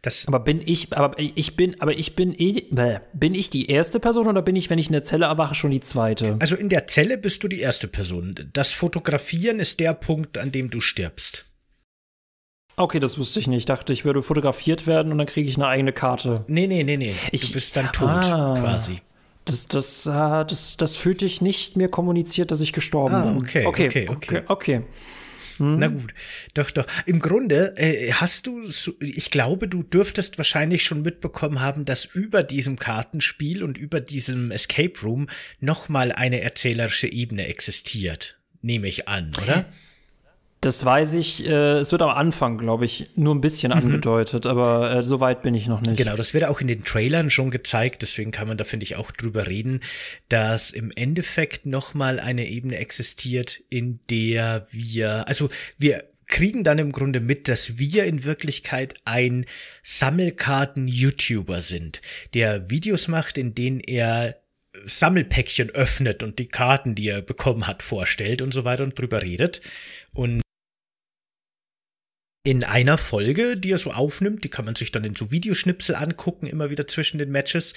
Das 0.03 0.27
aber 0.27 0.41
bin 0.41 0.61
ich, 0.65 0.93
aber 0.93 1.19
ich 1.19 1.57
bin, 1.57 1.81
aber 1.81 1.97
ich 1.97 2.17
bin, 2.17 2.35
eh, 2.39 2.67
bin 3.15 3.35
ich 3.35 3.51
die 3.51 3.71
erste 3.71 4.01
Person 4.01 4.27
oder 4.27 4.43
bin 4.43 4.57
ich, 4.57 4.69
wenn 4.69 4.79
ich 4.79 4.89
in 4.89 4.93
der 4.93 5.05
Zelle 5.05 5.27
erwache, 5.27 5.55
schon 5.55 5.71
die 5.71 5.81
zweite? 5.81 6.37
Also 6.41 6.57
in 6.57 6.69
der 6.69 6.87
Zelle 6.89 7.17
bist 7.17 7.43
du 7.43 7.49
die 7.49 7.61
erste 7.61 7.89
Person. 7.89 8.35
Das 8.53 8.73
Fotografieren 8.73 9.61
ist 9.61 9.81
der 9.81 9.95
Punkt, 9.95 10.39
an 10.39 10.53
dem 10.53 10.71
du 10.71 10.81
stirbst. 10.81 11.47
Okay, 12.77 13.01
das 13.01 13.19
wusste 13.19 13.39
ich 13.39 13.47
nicht. 13.47 13.59
Ich 13.59 13.65
dachte, 13.67 13.93
ich 13.93 14.05
würde 14.05 14.23
fotografiert 14.23 14.87
werden 14.87 15.13
und 15.13 15.19
dann 15.19 15.27
kriege 15.27 15.49
ich 15.49 15.57
eine 15.57 15.69
eigene 15.69 15.93
Karte. 15.93 16.45
Nee, 16.49 16.67
nee, 16.67 16.83
nee, 16.83 16.97
nee. 16.97 17.15
Ich, 17.31 17.47
du 17.47 17.53
bist 17.53 17.77
dann 17.77 17.93
tot, 17.93 18.09
ah, 18.09 18.57
quasi. 18.59 19.01
Das, 19.45 19.69
das, 19.69 20.07
äh, 20.07 20.45
das, 20.45 20.77
das 20.79 20.97
fühlte 20.97 21.25
ich 21.27 21.43
nicht 21.43 21.77
mir 21.77 21.89
kommuniziert, 21.89 22.51
dass 22.51 22.61
ich 22.61 22.73
gestorben 22.73 23.15
ah, 23.15 23.37
okay, 23.37 23.61
bin. 23.61 23.67
Okay, 23.67 23.87
okay, 23.87 24.09
okay. 24.09 24.09
okay. 24.09 24.43
okay. 24.49 24.83
Hm. 25.63 25.79
Na 25.79 25.87
gut, 25.87 26.13
doch, 26.55 26.73
doch. 26.73 26.87
Im 27.07 27.21
Grunde 27.21 27.75
äh, 27.77 28.13
hast 28.15 28.49
du, 28.49 28.69
ich 28.99 29.31
glaube, 29.31 29.69
du 29.69 29.85
dürftest 29.85 30.37
wahrscheinlich 30.37 30.83
schon 30.83 31.03
mitbekommen 31.03 31.61
haben, 31.61 31.85
dass 31.85 32.05
über 32.05 32.43
diesem 32.43 32.77
Kartenspiel 32.77 33.63
und 33.63 33.79
über 33.79 34.01
diesem 34.01 34.51
Escape 34.51 34.99
Room 35.05 35.29
noch 35.61 35.89
mal 35.89 36.11
eine 36.11 36.41
erzählerische 36.41 37.07
Ebene 37.07 37.47
existiert. 37.47 38.39
Nehme 38.61 38.89
ich 38.89 39.07
an, 39.07 39.33
oder? 39.41 39.67
Das 40.63 40.85
weiß 40.85 41.15
ich. 41.15 41.45
Äh, 41.45 41.81
es 41.81 41.91
wird 41.91 42.03
am 42.03 42.11
Anfang, 42.11 42.57
glaube 42.57 42.85
ich, 42.85 43.11
nur 43.17 43.35
ein 43.35 43.41
bisschen 43.41 43.73
mhm. 43.73 43.79
angedeutet, 43.79 44.47
aber 44.47 44.95
äh, 44.95 45.03
so 45.03 45.19
weit 45.19 45.43
bin 45.43 45.55
ich 45.55 45.67
noch 45.67 45.81
nicht. 45.81 45.97
Genau, 45.97 46.15
das 46.15 46.35
wird 46.35 46.45
auch 46.45 46.61
in 46.61 46.69
den 46.69 46.85
Trailern 46.85 47.31
schon 47.31 47.51
gezeigt, 47.51 48.03
deswegen 48.03 48.31
kann 48.31 48.47
man 48.47 48.57
da, 48.57 48.63
finde 48.63 48.85
ich, 48.85 48.95
auch 48.95 49.11
drüber 49.11 49.49
reden, 49.49 49.81
dass 50.29 50.71
im 50.71 50.93
Endeffekt 50.95 51.67
noch 51.67 51.95
mal 51.95 52.21
eine 52.21 52.49
Ebene 52.49 52.77
existiert, 52.77 53.61
in 53.71 53.99
der 54.09 54.65
wir, 54.71 55.27
also 55.27 55.51
wir 55.79 56.05
kriegen 56.29 56.63
dann 56.63 56.79
im 56.79 56.93
Grunde 56.93 57.19
mit, 57.19 57.49
dass 57.49 57.79
wir 57.79 58.05
in 58.05 58.23
Wirklichkeit 58.23 58.95
ein 59.05 59.47
Sammelkarten-YouTuber 59.83 61.61
sind, 61.61 62.01
der 62.35 62.71
Videos 62.71 63.09
macht, 63.09 63.37
in 63.37 63.57
denen 63.57 63.81
er 63.81 64.37
Sammelpäckchen 64.85 65.71
öffnet 65.71 66.23
und 66.23 66.39
die 66.39 66.47
Karten, 66.47 66.95
die 66.95 67.09
er 67.09 67.21
bekommen 67.21 67.67
hat, 67.67 67.83
vorstellt 67.83 68.41
und 68.43 68.55
so 68.55 68.65
weiter 68.65 68.85
und 68.85 68.97
drüber 68.97 69.23
redet. 69.23 69.61
Und 70.15 70.43
in 72.45 72.65
einer 72.65 72.99
Folge, 72.99 73.57
die 73.57 73.71
er 73.71 73.79
so 73.79 73.93
aufnimmt, 73.93 74.45
die 74.45 74.49
kann 74.49 74.65
man 74.65 74.75
sich 74.75 74.91
dann 74.91 75.05
in 75.05 75.15
so 75.15 75.31
Videoschnipsel 75.31 75.95
angucken, 75.95 76.47
immer 76.47 76.71
wieder 76.71 76.87
zwischen 76.89 77.19
den 77.19 77.31
Matches. 77.31 77.75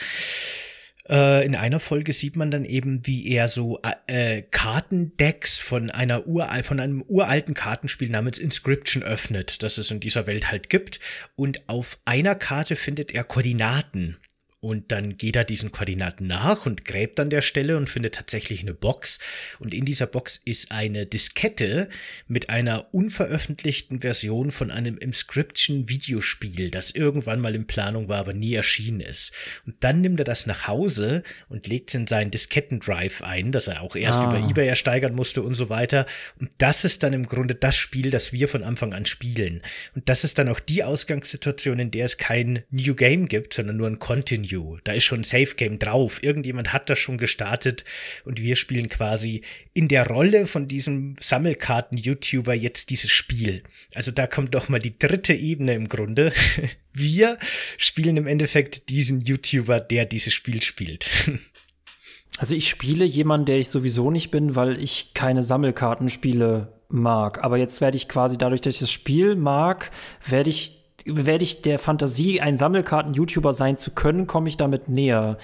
Äh, 1.08 1.46
in 1.46 1.56
einer 1.56 1.80
Folge 1.80 2.14
sieht 2.14 2.36
man 2.36 2.50
dann 2.50 2.66
eben, 2.66 3.06
wie 3.06 3.28
er 3.30 3.48
so 3.48 3.80
äh, 4.08 4.42
Kartendecks 4.42 5.60
von 5.60 5.92
einer 5.92 6.26
ural 6.26 6.64
von 6.64 6.80
einem 6.80 7.04
uralten 7.04 7.54
Kartenspiel 7.54 8.10
namens 8.10 8.40
Inscription 8.40 9.04
öffnet, 9.04 9.62
das 9.62 9.78
es 9.78 9.92
in 9.92 10.00
dieser 10.00 10.26
Welt 10.26 10.52
halt 10.52 10.70
gibt. 10.70 11.00
Und 11.36 11.70
auf 11.70 12.00
einer 12.06 12.34
Karte 12.34 12.76
findet 12.76 13.12
er 13.12 13.24
Koordinaten 13.24 14.18
und 14.66 14.92
dann 14.92 15.16
geht 15.16 15.36
er 15.36 15.44
diesen 15.44 15.72
Koordinaten 15.72 16.26
nach 16.26 16.66
und 16.66 16.86
gräbt 16.86 17.20
an 17.20 17.30
der 17.30 17.44
Stelle 17.44 17.78
und 17.78 17.88
findet 17.88 18.16
tatsächlich 18.16 18.62
eine 18.62 18.74
Box. 18.74 19.20
Und 19.60 19.76
in 19.76 19.86
dieser 19.86 20.08
Box 20.08 20.42
ist 20.44 20.72
eine 20.72 21.06
Diskette 21.06 21.88
mit 22.28 22.50
einer 22.50 22.92
unveröffentlichten 22.92 24.02
Version 24.02 24.50
von 24.50 24.72
einem 24.72 24.98
Inscription-Videospiel, 24.98 26.72
das 26.72 26.90
irgendwann 26.90 27.42
mal 27.42 27.54
in 27.54 27.68
Planung 27.68 28.10
war, 28.10 28.18
aber 28.18 28.34
nie 28.34 28.56
erschienen 28.56 29.02
ist. 29.02 29.34
Und 29.68 29.76
dann 29.82 30.02
nimmt 30.02 30.20
er 30.20 30.26
das 30.26 30.48
nach 30.48 30.68
Hause 30.68 31.22
und 31.48 31.68
legt 31.68 31.92
es 31.92 31.94
in 31.94 32.08
seinen 32.08 32.32
Diskettendrive 32.32 33.24
ein, 33.24 33.52
das 33.52 33.68
er 33.68 33.84
auch 33.84 33.96
erst 33.96 34.22
ah. 34.22 34.26
über 34.26 34.50
eBay 34.50 34.68
ersteigern 34.68 35.14
musste 35.14 35.44
und 35.44 35.54
so 35.54 35.70
weiter. 35.70 36.08
Und 36.40 36.50
das 36.58 36.86
ist 36.86 37.04
dann 37.04 37.14
im 37.14 37.28
Grunde 37.28 37.54
das 37.54 37.76
Spiel, 37.76 38.10
das 38.10 38.34
wir 38.34 38.48
von 38.48 38.64
Anfang 38.64 38.96
an 38.96 39.06
spielen. 39.06 39.62
Und 39.94 40.10
das 40.10 40.24
ist 40.24 40.40
dann 40.40 40.50
auch 40.50 40.60
die 40.60 40.84
Ausgangssituation, 40.84 41.78
in 41.78 41.92
der 41.92 42.06
es 42.06 42.18
kein 42.18 42.64
New 42.72 42.96
Game 42.96 43.28
gibt, 43.28 43.54
sondern 43.54 43.78
nur 43.78 43.88
ein 43.88 44.00
Continue. 44.00 44.55
Review. 44.56 44.78
Da 44.84 44.94
ist 44.94 45.04
schon 45.04 45.22
ein 45.22 45.24
Safe 45.24 45.56
Game 45.56 45.78
drauf. 45.78 46.24
Irgendjemand 46.24 46.74
hat 46.74 46.90
das 46.90 47.00
schon 47.00 47.18
gestartet 47.18 47.84
und 48.24 48.42
wir 48.42 48.56
spielen 48.56 48.90
quasi 48.90 49.42
in 49.74 49.88
der 49.88 50.08
Rolle 50.08 50.48
von 50.48 50.68
diesem 50.68 51.16
Sammelkarten-YouTuber 51.20 52.54
jetzt 52.54 52.90
dieses 52.90 53.12
Spiel. 53.12 53.64
Also 53.94 54.12
da 54.12 54.28
kommt 54.28 54.56
doch 54.56 54.70
mal 54.70 54.80
die 54.80 54.98
dritte 54.98 55.34
Ebene 55.34 55.74
im 55.74 55.88
Grunde. 55.88 56.32
Wir 56.98 57.38
spielen 57.78 58.16
im 58.16 58.26
Endeffekt 58.26 58.88
diesen 58.88 59.20
YouTuber, 59.20 59.82
der 59.82 60.06
dieses 60.06 60.34
Spiel 60.34 60.62
spielt. 60.62 61.08
Also 62.38 62.54
ich 62.54 62.68
spiele 62.68 63.06
jemanden, 63.06 63.46
der 63.46 63.60
ich 63.60 63.70
sowieso 63.70 64.12
nicht 64.12 64.30
bin, 64.30 64.58
weil 64.58 64.78
ich 64.84 65.14
keine 65.14 65.42
Sammelkartenspiele 65.42 66.74
mag. 66.90 67.42
Aber 67.42 67.56
jetzt 67.56 67.80
werde 67.80 67.96
ich 67.96 68.10
quasi 68.10 68.38
dadurch, 68.38 68.60
dass 68.60 68.74
ich 68.74 68.82
das 68.82 68.92
Spiel 68.92 69.38
mag, 69.38 69.90
werde 70.28 70.50
ich 70.50 70.85
werde 71.06 71.44
ich 71.44 71.62
der 71.62 71.80
Fantasie, 71.80 72.42
ein 72.42 72.58
Sammelkarten-YouTuber 72.58 73.54
sein 73.54 73.78
zu 73.78 73.92
können, 73.92 74.28
komme 74.28 74.50
ich 74.50 74.58
damit 74.58 74.90
näher 74.90 75.38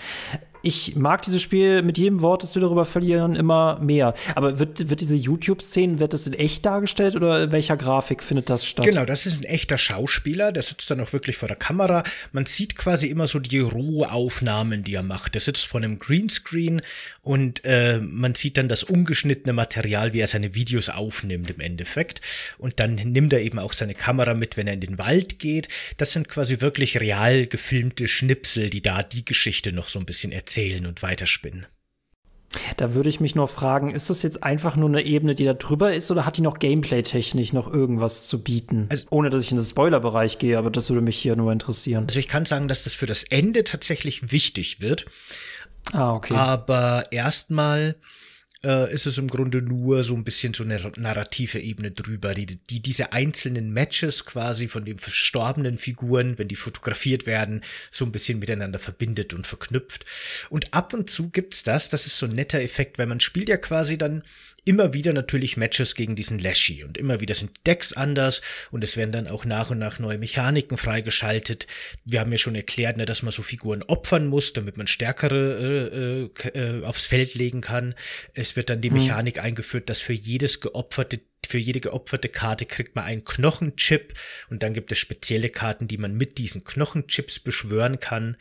ich 0.64 0.96
mag 0.96 1.24
dieses 1.24 1.42
Spiel 1.42 1.82
mit 1.82 1.98
jedem 1.98 2.22
Wort, 2.22 2.44
das 2.44 2.56
wir 2.56 2.62
darüber 2.62 2.86
verlieren, 2.86 3.36
immer 3.36 3.80
mehr. 3.80 4.14
Aber 4.36 4.60
wird, 4.60 4.90
wird 4.90 5.02
diese 5.02 5.16
YouTube-Szene, 5.16 6.00
wird 6.00 6.14
das 6.14 6.28
in 6.28 6.34
echt 6.34 6.66
dargestellt 6.66 7.16
oder 7.16 7.44
in 7.44 7.52
welcher 7.52 7.78
Grafik 7.78 8.22
findet 8.22 8.50
das 8.50 8.66
statt? 8.66 8.86
Genau, 8.86 9.06
das 9.06 9.26
ist 9.26 9.42
ein 9.42 9.50
echter 9.50 9.78
Schauspieler, 9.78 10.52
der 10.52 10.62
sitzt 10.62 10.92
dann 10.92 11.00
auch 11.02 11.14
wirklich 11.14 11.38
vor 11.38 11.48
der 11.48 11.58
Kamera. 11.58 12.04
Man 12.32 12.46
sieht 12.46 12.76
quasi 12.76 13.08
immer 13.08 13.28
so 13.28 13.40
die 13.40 13.60
Rohaufnahmen, 13.60 14.84
die 14.84 14.94
er 14.94 15.04
macht. 15.04 15.34
Der 15.34 15.42
sitzt 15.42 15.66
vor 15.66 15.82
einem 15.82 15.98
Greenscreen 15.98 16.82
und 17.22 17.62
äh, 17.64 18.00
man 18.00 18.36
sieht 18.36 18.58
dann 18.58 18.68
das 18.68 18.84
ungeschnittene 18.84 19.54
Material, 19.54 20.14
wie 20.14 20.20
er 20.20 20.28
seine 20.28 20.54
Videos 20.54 20.90
aufnimmt 20.90 21.50
im 21.50 21.60
Endeffekt. 21.60 22.22
Und 22.60 22.80
dann 22.80 22.96
nimmt 22.96 23.34
er 23.34 23.42
eben 23.42 23.58
auch 23.58 23.74
seine 23.74 23.96
Kamera 23.96 24.34
mit, 24.36 24.58
wenn 24.58 24.68
er 24.68 24.74
in 24.74 24.82
den 24.82 25.00
Wald 25.00 25.40
geht. 25.40 25.70
Das 25.98 26.14
sind 26.14 26.30
quasi 26.30 26.62
wirklich 26.62 27.00
real 27.00 27.48
gefilmte 27.48 28.08
Schnipsel, 28.08 28.70
die 28.70 28.82
da 28.82 29.02
die 29.02 29.26
Geschichte 29.26 29.72
noch 29.72 29.90
so 29.90 29.98
ein 29.98 30.06
bisschen 30.06 30.32
erzählen 30.32 30.51
erzählen 30.52 30.86
und 30.86 31.02
weiterspinnen. 31.02 31.66
Da 32.76 32.94
würde 32.94 33.08
ich 33.08 33.22
mich 33.22 33.34
nur 33.34 33.48
fragen, 33.48 33.92
ist 33.92 34.10
das 34.10 34.24
jetzt 34.24 34.44
einfach 34.44 34.76
nur 34.76 34.90
eine 34.90 35.04
Ebene, 35.04 35.36
die 35.36 35.46
da 35.46 35.54
drüber 35.54 35.94
ist, 35.94 36.12
oder 36.12 36.26
hat 36.26 36.36
die 36.36 36.42
noch 36.42 36.60
Gameplay-technisch 36.60 37.54
noch 37.54 37.72
irgendwas 37.72 38.28
zu 38.28 38.44
bieten? 38.44 38.88
Also, 38.90 39.08
Ohne 39.10 39.30
dass 39.30 39.44
ich 39.44 39.52
in 39.52 39.58
den 39.58 39.64
Spoiler-Bereich 39.64 40.38
gehe, 40.38 40.58
aber 40.58 40.70
das 40.70 40.90
würde 40.90 41.02
mich 41.02 41.18
hier 41.18 41.38
nur 41.38 41.54
interessieren. 41.54 42.04
Also 42.10 42.20
ich 42.20 42.28
kann 42.28 42.44
sagen, 42.44 42.68
dass 42.68 42.84
das 42.84 42.94
für 42.94 43.06
das 43.06 43.24
Ende 43.24 43.64
tatsächlich 43.64 44.34
wichtig 44.34 44.82
wird. 44.82 45.06
Ah, 45.94 46.14
okay. 46.14 46.36
Aber 46.36 47.06
erstmal 47.12 47.96
äh, 48.64 48.94
ist 48.94 49.06
es 49.06 49.18
im 49.18 49.28
Grunde 49.28 49.62
nur 49.62 50.04
so 50.04 50.16
ein 50.16 50.24
bisschen 50.24 50.54
so 50.54 50.64
eine 50.64 50.80
narrative 50.98 51.60
Ebene 51.60 51.92
drüber, 51.92 52.34
die, 52.34 52.46
die 52.46 52.82
diese 52.82 53.14
einzelnen 53.14 53.72
Matches 53.72 54.26
quasi 54.26 54.68
von 54.68 54.86
den 54.86 55.00
verstorbenen 55.00 55.78
Figuren, 55.78 56.38
wenn 56.38 56.48
die 56.48 56.56
fotografiert 56.56 57.26
werden, 57.26 57.62
so 57.90 58.06
ein 58.06 58.12
bisschen 58.12 58.40
miteinander 58.40 58.80
verbindet 58.80 59.34
und 59.34 59.48
verknüpft. 59.48 60.04
Und 60.50 60.74
ab 60.74 60.94
und 60.94 61.10
zu 61.10 61.30
gibt's 61.30 61.64
das, 61.64 61.90
das 61.90 62.06
ist 62.06 62.18
so 62.18 62.26
ein 62.26 62.34
netter 62.34 62.62
Effekt, 62.62 62.98
weil 62.98 63.08
man 63.08 63.20
spielt 63.20 63.50
ja 63.50 63.58
quasi 63.58 63.98
dann 63.98 64.24
immer 64.66 64.94
wieder 64.94 65.14
natürlich 65.14 65.58
Matches 65.58 65.96
gegen 65.96 66.16
diesen 66.16 66.40
Lashy 66.40 66.84
und 66.84 66.98
immer 66.98 67.20
wieder 67.20 67.34
sind 67.34 67.52
Decks 67.66 67.94
anders 67.94 68.42
und 68.72 68.84
es 68.84 68.96
werden 68.96 69.12
dann 69.12 69.28
auch 69.28 69.46
nach 69.46 69.72
und 69.72 69.80
nach 69.80 70.00
neue 70.00 70.18
Mechaniken 70.18 70.78
freigeschaltet. 70.78 71.68
Wir 72.06 72.20
haben 72.20 72.32
ja 72.32 72.38
schon 72.38 72.56
erklärt, 72.56 72.98
ne, 72.98 73.06
dass 73.06 73.24
man 73.24 73.32
so 73.32 73.42
Figuren 73.42 73.82
opfern 73.84 74.28
muss, 74.28 74.54
damit 74.54 74.78
man 74.78 74.88
stärkere 74.88 76.30
äh, 76.44 76.58
äh, 76.58 76.84
aufs 76.84 77.06
Feld 77.06 77.34
legen 77.34 77.62
kann. 77.62 77.96
Es 78.34 78.56
wird 78.56 78.70
dann 78.70 78.82
die 78.82 78.90
mhm. 78.90 78.98
Mechanik 78.98 79.38
mhm. 79.38 79.44
eingeführt, 79.44 79.90
dass 79.90 80.00
für 80.00 80.14
jedes 80.14 80.62
geopferte 80.62 81.22
für 81.48 81.58
jede 81.58 81.80
geopferte 81.80 82.30
Karte 82.30 82.66
kriegt 82.66 82.96
man 82.96 83.06
einen 83.06 83.24
Knochenchip 83.24 84.14
und 84.50 84.64
dann 84.64 84.74
gibt 84.74 84.92
es 84.92 84.98
spezielle 84.98 85.50
Karten, 85.50 85.88
die 85.88 85.98
man 85.98 86.16
mit 86.16 86.38
diesen 86.38 86.64
Knochenchips 86.64 87.40
beschwören 87.40 88.00
kann. 88.00 88.38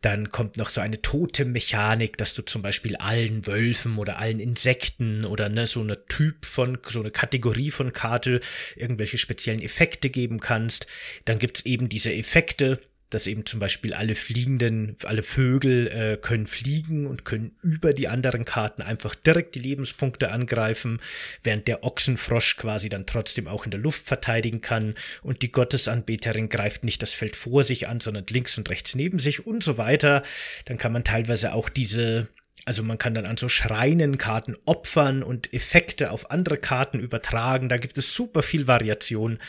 Dann 0.00 0.30
kommt 0.30 0.56
noch 0.56 0.68
so 0.68 0.80
eine 0.80 1.00
tote 1.02 1.44
Mechanik, 1.44 2.16
dass 2.18 2.34
du 2.34 2.42
zum 2.42 2.62
Beispiel 2.62 2.96
allen 2.96 3.46
Wölfen 3.46 3.98
oder 3.98 4.18
allen 4.18 4.40
Insekten 4.40 5.24
oder 5.24 5.48
ne, 5.48 5.66
so 5.66 5.80
eine 5.80 6.06
Typ 6.06 6.44
von, 6.44 6.78
so 6.86 7.00
eine 7.00 7.10
Kategorie 7.10 7.70
von 7.70 7.92
Karte 7.92 8.40
irgendwelche 8.76 9.18
speziellen 9.18 9.62
Effekte 9.62 10.10
geben 10.10 10.40
kannst. 10.40 10.86
Dann 11.24 11.38
gibt's 11.38 11.62
eben 11.62 11.88
diese 11.88 12.12
Effekte, 12.12 12.80
dass 13.14 13.26
eben 13.26 13.46
zum 13.46 13.60
Beispiel 13.60 13.94
alle 13.94 14.14
fliegenden, 14.14 14.96
alle 15.04 15.22
Vögel 15.22 15.88
äh, 15.88 16.16
können 16.16 16.46
fliegen 16.46 17.06
und 17.06 17.24
können 17.24 17.56
über 17.62 17.92
die 17.92 18.08
anderen 18.08 18.44
Karten 18.44 18.82
einfach 18.82 19.14
direkt 19.14 19.54
die 19.54 19.60
Lebenspunkte 19.60 20.30
angreifen, 20.30 21.00
während 21.42 21.68
der 21.68 21.84
Ochsenfrosch 21.84 22.56
quasi 22.56 22.88
dann 22.88 23.06
trotzdem 23.06 23.48
auch 23.48 23.64
in 23.64 23.70
der 23.70 23.80
Luft 23.80 24.06
verteidigen 24.06 24.60
kann 24.60 24.94
und 25.22 25.42
die 25.42 25.50
Gottesanbeterin 25.50 26.48
greift 26.48 26.84
nicht 26.84 27.02
das 27.02 27.12
Feld 27.12 27.36
vor 27.36 27.64
sich 27.64 27.88
an, 27.88 28.00
sondern 28.00 28.26
links 28.28 28.56
und 28.58 28.70
rechts 28.70 28.94
neben 28.94 29.18
sich 29.18 29.46
und 29.46 29.62
so 29.62 29.78
weiter. 29.78 30.22
Dann 30.64 30.78
kann 30.78 30.92
man 30.92 31.04
teilweise 31.04 31.52
auch 31.52 31.68
diese 31.68 32.28
also 32.64 32.84
man 32.84 32.98
kann 32.98 33.14
dann 33.14 33.26
an 33.26 33.36
so 33.36 33.48
Schreinen 33.48 34.18
Karten 34.18 34.56
opfern 34.66 35.24
und 35.24 35.52
Effekte 35.52 36.12
auf 36.12 36.30
andere 36.30 36.56
Karten 36.56 37.00
übertragen. 37.00 37.68
Da 37.68 37.76
gibt 37.76 37.98
es 37.98 38.14
super 38.14 38.42
viel 38.42 38.68
Variation 38.68 39.40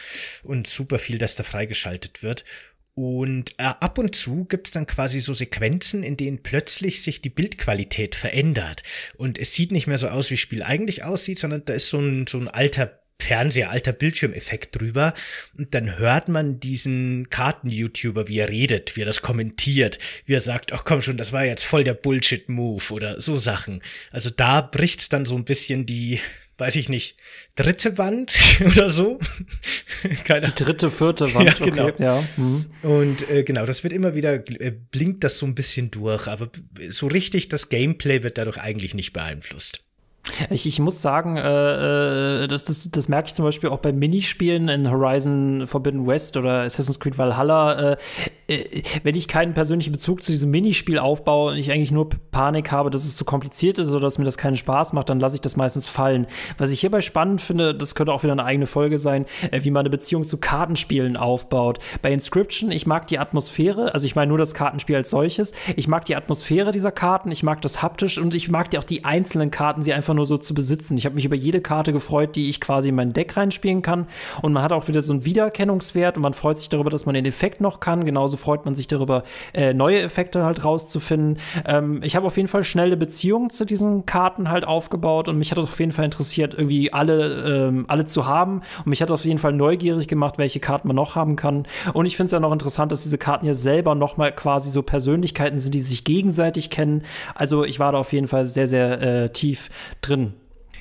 und 0.42 0.66
super 0.66 0.98
viel, 0.98 1.20
das 1.20 1.36
da 1.36 1.44
freigeschaltet 1.44 2.24
wird. 2.24 2.44
Und 2.96 3.52
äh, 3.58 3.64
ab 3.64 3.98
und 3.98 4.16
zu 4.16 4.46
gibt's 4.46 4.72
dann 4.72 4.86
quasi 4.86 5.20
so 5.20 5.34
Sequenzen, 5.34 6.04
in 6.04 6.16
denen 6.16 6.44
plötzlich 6.44 7.02
sich 7.02 7.22
die 7.22 7.30
Bildqualität 7.30 8.14
verändert. 8.14 8.84
Und 9.18 9.40
es 9.40 9.54
sieht 9.54 9.72
nicht 9.72 9.88
mehr 9.88 9.98
so 9.98 10.10
aus, 10.10 10.30
wie 10.30 10.38
Spiel 10.38 10.62
eigentlich 10.62 11.04
aussieht, 11.04 11.40
sondern 11.40 11.66
da 11.66 11.74
ist 11.74 11.90
so 11.90 12.00
ein, 12.00 12.28
so 12.28 12.38
ein 12.38 12.48
alter 12.48 13.00
Fernseher, 13.20 13.70
alter 13.70 13.94
Bildschirmeffekt 13.94 14.80
drüber. 14.80 15.14
Und 15.58 15.74
dann 15.74 15.98
hört 15.98 16.28
man 16.28 16.60
diesen 16.60 17.30
Karten-YouTuber, 17.30 18.28
wie 18.28 18.40
er 18.40 18.50
redet, 18.50 18.96
wie 18.96 19.02
er 19.02 19.06
das 19.06 19.22
kommentiert, 19.22 19.98
wie 20.26 20.34
er 20.34 20.42
sagt, 20.42 20.74
ach 20.74 20.84
komm 20.84 21.02
schon, 21.02 21.18
das 21.18 21.32
war 21.32 21.46
jetzt 21.46 21.64
voll 21.64 21.84
der 21.84 21.94
Bullshit-Move 21.94 22.94
oder 22.94 23.22
so 23.22 23.40
Sachen. 23.40 23.82
Also 24.12 24.30
da 24.30 24.62
bricht's 24.62 25.10
dann 25.10 25.26
so 25.26 25.36
ein 25.36 25.46
bisschen 25.46 25.86
die, 25.86 26.20
weiß 26.58 26.76
ich 26.76 26.90
nicht, 26.90 27.18
dritte 27.56 27.98
Wand 27.98 28.38
oder 28.66 28.90
so. 28.90 29.20
Keine 30.26 30.50
Die 30.50 30.64
dritte, 30.64 30.92
vierte 30.92 31.34
Wand, 31.34 31.60
ja, 31.60 31.66
genau. 31.66 31.88
Okay, 31.88 32.04
ja. 32.04 32.24
Mhm. 32.38 32.66
Und 32.84 33.30
äh, 33.30 33.44
genau, 33.44 33.66
das 33.66 33.84
wird 33.84 33.94
immer 33.94 34.16
wieder, 34.16 34.36
äh, 34.36 34.72
blinkt 34.72 35.24
das 35.24 35.38
so 35.40 35.46
ein 35.46 35.56
bisschen 35.56 35.92
durch, 35.92 36.28
aber 36.28 36.50
so 36.90 37.08
richtig 37.08 37.50
das 37.50 37.70
Gameplay 37.70 38.24
wird 38.24 38.38
dadurch 38.38 38.60
eigentlich 38.60 38.94
nicht 38.94 39.14
beeinflusst. 39.14 39.84
Ich, 40.50 40.66
ich 40.66 40.80
muss 40.80 41.02
sagen, 41.02 41.36
äh, 41.36 42.44
äh, 42.44 42.48
das, 42.48 42.64
das, 42.64 42.90
das 42.90 43.10
merke 43.10 43.28
ich 43.28 43.34
zum 43.34 43.44
Beispiel 43.44 43.70
auch 43.70 43.80
bei 43.80 43.92
Minispielen 43.92 44.70
in 44.70 44.90
Horizon 44.90 45.68
Forbidden 45.68 46.08
West 46.08 46.38
oder 46.38 46.62
Assassin's 46.62 47.00
Creed 47.00 47.18
Valhalla. 47.18 47.92
Äh, 47.92 47.98
äh, 48.48 48.84
wenn 49.04 49.16
ich 49.16 49.28
keinen 49.28 49.54
persönlichen 49.54 49.92
Bezug 49.92 50.24
zu 50.24 50.32
diesem 50.32 50.52
Minispiel 50.52 51.00
aufbaue 51.00 51.52
und 51.52 51.58
ich 51.58 51.72
eigentlich 51.72 51.92
nur 51.92 52.10
Panik 52.32 52.72
habe, 52.72 52.90
dass 52.90 53.04
es 53.04 53.16
zu 53.16 53.26
kompliziert 53.26 53.80
ist 53.80 53.90
oder 53.90 54.00
dass 54.00 54.18
mir 54.18 54.26
das 54.26 54.38
keinen 54.38 54.56
Spaß 54.56 54.94
macht, 54.94 55.10
dann 55.10 55.20
lasse 55.20 55.36
ich 55.36 55.42
das 55.42 55.58
meistens 55.58 55.88
fallen. 55.88 56.28
Was 56.58 56.72
ich 56.72 56.80
hierbei 56.80 57.02
spannend 57.02 57.42
finde, 57.42 57.76
das 57.76 57.96
könnte 57.96 58.14
auch 58.14 58.24
wieder 58.24 58.34
eine 58.34 58.46
eigene 58.46 58.68
Folge 58.68 59.00
sein, 59.00 59.26
äh, 59.52 59.64
wie 59.64 59.72
man 59.72 59.82
eine 59.82 59.90
Beziehung 59.90 60.24
zu 60.24 60.38
Kartenspielen 60.38 61.18
aufbaut. 61.18 61.80
Bei 62.02 62.12
Inscription, 62.12 62.72
ich 62.72 62.86
mag 62.86 63.08
die 63.08 63.20
Atmosphäre, 63.20 63.94
also 63.94 64.06
ich 64.06 64.16
meine 64.16 64.30
nur 64.30 64.38
das 64.38 64.54
Kartenspiel 64.54 64.96
als 64.96 65.10
solches. 65.10 65.54
Ich 65.76 65.88
mag 65.88 66.06
die 66.06 66.16
Atmosphäre 66.16 66.72
dieser 66.72 66.92
Karten, 66.92 67.32
ich 67.32 67.44
mag 67.44 67.62
das 67.62 67.82
haptisch 67.82 68.18
und 68.18 68.36
ich 68.36 68.50
mag 68.50 68.70
die 68.70 68.78
auch 68.78 68.84
die 68.84 69.06
einzelnen 69.06 69.52
Karten, 69.52 69.82
sie 69.82 69.94
einfach 69.94 70.13
nur 70.16 70.24
nur 70.24 70.28
so 70.28 70.38
zu 70.38 70.54
besitzen. 70.54 70.98
Ich 70.98 71.06
habe 71.06 71.16
mich 71.16 71.26
über 71.26 71.36
jede 71.36 71.60
Karte 71.60 71.92
gefreut, 71.92 72.38
die 72.38 72.50
ich 72.50 72.62
quasi 72.62 72.90
in 72.90 72.96
mein 72.96 73.12
Deck 73.12 73.36
reinspielen 73.36 73.82
kann. 73.82 74.08
Und 74.42 74.54
man 74.54 74.64
hat 74.64 74.72
auch 74.72 74.88
wieder 74.88 75.02
so 75.02 75.12
einen 75.12 75.26
Wiedererkennungswert 75.26 76.16
und 76.16 76.24
man 76.24 76.34
freut 76.34 76.58
sich 76.58 76.70
darüber, 76.70 76.90
dass 76.90 77.06
man 77.06 77.14
den 77.14 77.26
Effekt 77.26 77.60
noch 77.60 77.82
kann. 77.82 78.06
Genauso 78.06 78.38
freut 78.38 78.64
man 78.64 78.74
sich 78.74 78.88
darüber, 78.88 79.24
äh, 79.54 79.74
neue 79.74 80.02
Effekte 80.02 80.46
halt 80.46 80.64
rauszufinden. 80.64 81.40
Ähm, 81.66 82.00
ich 82.04 82.16
habe 82.16 82.26
auf 82.26 82.38
jeden 82.38 82.48
Fall 82.48 82.64
schnelle 82.64 82.96
Beziehungen 82.96 83.50
zu 83.50 83.66
diesen 83.66 84.06
Karten 84.06 84.50
halt 84.50 84.66
aufgebaut 84.66 85.28
und 85.28 85.38
mich 85.38 85.52
hat 85.52 85.58
das 85.58 85.66
auf 85.66 85.80
jeden 85.80 85.92
Fall 85.92 86.06
interessiert, 86.06 86.54
irgendwie 86.54 86.94
alle, 86.94 87.68
ähm, 87.68 87.84
alle 87.90 88.06
zu 88.06 88.26
haben. 88.26 88.62
Und 88.78 88.88
mich 88.88 89.02
hat 89.02 89.12
auf 89.12 89.26
jeden 89.26 89.40
Fall 89.40 89.52
neugierig 89.52 90.08
gemacht, 90.08 90.38
welche 90.38 90.62
Karten 90.62 90.88
man 90.88 90.96
noch 90.96 91.16
haben 91.16 91.36
kann. 91.36 91.66
Und 91.92 92.06
ich 92.06 92.16
finde 92.16 92.28
es 92.28 92.32
ja 92.32 92.40
noch 92.40 92.54
interessant, 92.54 92.94
dass 92.94 93.04
diese 93.04 93.18
Karten 93.18 93.46
ja 93.46 93.54
selber 93.54 93.94
noch 93.94 94.16
mal 94.16 94.32
quasi 94.32 94.72
so 94.72 94.84
Persönlichkeiten 94.84 95.60
sind, 95.60 95.76
die 95.76 95.82
sich 95.82 96.06
gegenseitig 96.06 96.70
kennen. 96.70 97.04
Also 97.36 97.66
ich 97.66 97.82
war 97.82 97.92
da 97.92 97.98
auf 97.98 98.14
jeden 98.14 98.30
Fall 98.30 98.46
sehr, 98.46 98.68
sehr 98.70 99.02
äh, 99.02 99.30
tief 99.34 99.70
drin 100.08 100.34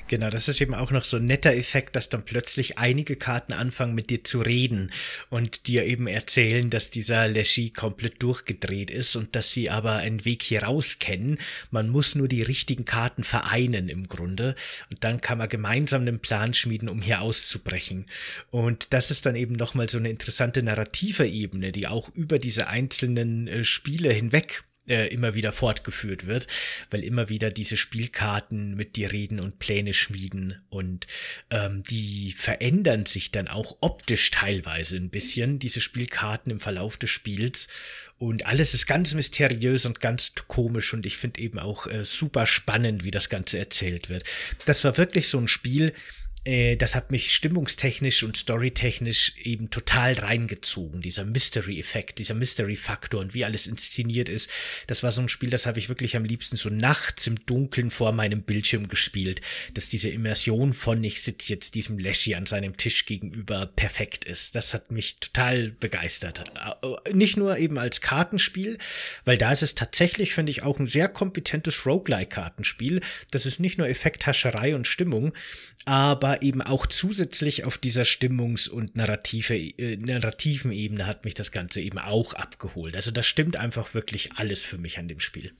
Genau, 0.07 0.29
das 0.29 0.47
ist 0.47 0.59
eben 0.61 0.75
auch 0.75 0.91
noch 0.91 1.05
so 1.05 1.17
ein 1.17 1.25
netter 1.25 1.55
Effekt, 1.55 1.95
dass 1.95 2.09
dann 2.09 2.25
plötzlich 2.25 2.77
einige 2.77 3.15
Karten 3.15 3.53
anfangen 3.53 3.95
mit 3.95 4.09
dir 4.09 4.23
zu 4.23 4.41
reden 4.41 4.91
und 5.29 5.67
dir 5.67 5.85
eben 5.85 6.07
erzählen, 6.07 6.69
dass 6.69 6.89
dieser 6.89 7.27
Leshy 7.27 7.69
komplett 7.69 8.21
durchgedreht 8.21 8.91
ist 8.91 9.15
und 9.15 9.35
dass 9.35 9.51
sie 9.51 9.69
aber 9.69 9.95
einen 9.95 10.25
Weg 10.25 10.43
hier 10.43 10.63
raus 10.63 10.99
kennen. 10.99 11.37
Man 11.71 11.89
muss 11.89 12.15
nur 12.15 12.27
die 12.27 12.43
richtigen 12.43 12.85
Karten 12.85 13.23
vereinen 13.23 13.87
im 13.87 14.03
Grunde 14.03 14.55
und 14.89 15.03
dann 15.03 15.21
kann 15.21 15.37
man 15.37 15.49
gemeinsam 15.49 16.01
einen 16.01 16.19
Plan 16.19 16.53
schmieden, 16.53 16.89
um 16.89 17.01
hier 17.01 17.21
auszubrechen. 17.21 18.05
Und 18.51 18.93
das 18.93 19.09
ist 19.09 19.25
dann 19.25 19.35
eben 19.35 19.55
nochmal 19.55 19.89
so 19.89 19.97
eine 19.97 20.09
interessante 20.09 20.63
narrative 20.63 21.25
Ebene, 21.25 21.71
die 21.71 21.87
auch 21.87 22.09
über 22.13 22.39
diese 22.39 22.67
einzelnen 22.67 23.47
äh, 23.47 23.63
Spiele 23.63 24.11
hinweg 24.11 24.63
äh, 24.87 25.07
immer 25.07 25.33
wieder 25.33 25.53
fortgeführt 25.53 26.25
wird, 26.25 26.47
weil 26.89 27.03
immer 27.03 27.29
wieder 27.29 27.51
diese 27.51 27.77
Spielkarten 27.77 28.75
mit 28.75 28.95
dir 28.95 29.11
reden 29.11 29.39
und 29.39 29.59
Pläne 29.59 29.93
schmieden 29.93 30.61
und 30.69 31.07
ähm, 31.49 31.83
die 31.83 32.33
verändern 32.37 33.05
sich 33.05 33.31
dann 33.31 33.47
auch 33.47 33.77
optisch 33.81 34.31
teilweise 34.31 34.97
ein 34.97 35.09
bisschen, 35.09 35.59
diese 35.59 35.79
Spielkarten 35.79 36.51
im 36.51 36.59
Verlauf 36.59 36.97
des 36.97 37.09
Spiels 37.09 37.67
und 38.17 38.45
alles 38.45 38.73
ist 38.73 38.85
ganz 38.85 39.13
mysteriös 39.13 39.85
und 39.85 39.99
ganz 40.01 40.33
komisch 40.47 40.93
und 40.93 41.05
ich 41.05 41.17
finde 41.17 41.41
eben 41.41 41.59
auch 41.59 41.87
äh, 41.87 42.03
super 42.03 42.45
spannend, 42.45 43.03
wie 43.03 43.11
das 43.11 43.29
Ganze 43.29 43.59
erzählt 43.59 44.09
wird. 44.09 44.23
Das 44.65 44.83
war 44.83 44.97
wirklich 44.97 45.27
so 45.27 45.37
ein 45.37 45.47
Spiel, 45.47 45.93
äh, 46.45 46.75
das 46.75 46.95
hat 46.95 47.11
mich 47.11 47.33
stimmungstechnisch 47.33 48.23
und 48.23 48.35
storytechnisch 48.35 49.33
eben 49.37 49.69
total 49.69 50.13
reingezogen. 50.13 51.01
Dieser 51.01 51.23
Mystery-Effekt, 51.23 52.19
dieser 52.19 52.33
Mystery-Faktor 52.33 53.21
und 53.21 53.33
wie 53.33 53.45
alles 53.45 53.67
inszeniert 53.67 54.29
ist. 54.29 54.49
Das 54.87 55.03
war 55.03 55.11
so 55.11 55.21
ein 55.21 55.29
Spiel, 55.29 55.49
das 55.49 55.65
habe 55.65 55.79
ich 55.79 55.89
wirklich 55.89 56.15
am 56.15 56.25
liebsten 56.25 56.57
so 56.57 56.69
nachts 56.69 57.27
im 57.27 57.45
Dunkeln 57.45 57.91
vor 57.91 58.11
meinem 58.11 58.43
Bildschirm 58.43 58.87
gespielt, 58.87 59.41
dass 59.73 59.89
diese 59.89 60.09
Immersion 60.09 60.73
von 60.73 61.03
ich 61.03 61.21
sitze 61.21 61.49
jetzt 61.49 61.75
diesem 61.75 61.97
Leshy 61.97 62.35
an 62.35 62.45
seinem 62.45 62.75
Tisch 62.75 63.05
gegenüber 63.05 63.67
perfekt 63.67 64.25
ist. 64.25 64.55
Das 64.55 64.73
hat 64.73 64.91
mich 64.91 65.19
total 65.19 65.71
begeistert. 65.71 66.43
Äh, 66.81 67.13
nicht 67.13 67.37
nur 67.37 67.57
eben 67.57 67.77
als 67.77 68.01
Kartenspiel, 68.01 68.77
weil 69.23 69.37
da 69.37 69.51
ist 69.51 69.63
es 69.63 69.75
tatsächlich, 69.75 70.33
finde 70.33 70.51
ich, 70.51 70.63
auch 70.63 70.79
ein 70.79 70.87
sehr 70.87 71.07
kompetentes 71.07 71.85
Roguelike-Kartenspiel. 71.85 73.01
Das 73.31 73.45
ist 73.45 73.59
nicht 73.59 73.77
nur 73.77 73.87
Effekthascherei 73.87 74.75
und 74.75 74.87
Stimmung, 74.87 75.33
aber 75.85 76.32
eben 76.41 76.61
auch 76.61 76.87
zusätzlich 76.87 77.65
auf 77.65 77.77
dieser 77.77 78.03
Stimmungs- 78.03 78.69
und 78.69 78.95
narrative, 78.95 79.55
äh, 79.55 79.97
narrativen 79.97 80.71
Ebene 80.71 81.05
hat 81.05 81.25
mich 81.25 81.33
das 81.33 81.51
Ganze 81.51 81.81
eben 81.81 81.99
auch 81.99 82.33
abgeholt. 82.33 82.95
Also 82.95 83.11
das 83.11 83.25
stimmt 83.25 83.55
einfach 83.55 83.93
wirklich 83.93 84.33
alles 84.33 84.63
für 84.63 84.77
mich 84.77 84.99
an 84.99 85.07
dem 85.07 85.19
Spiel. 85.19 85.53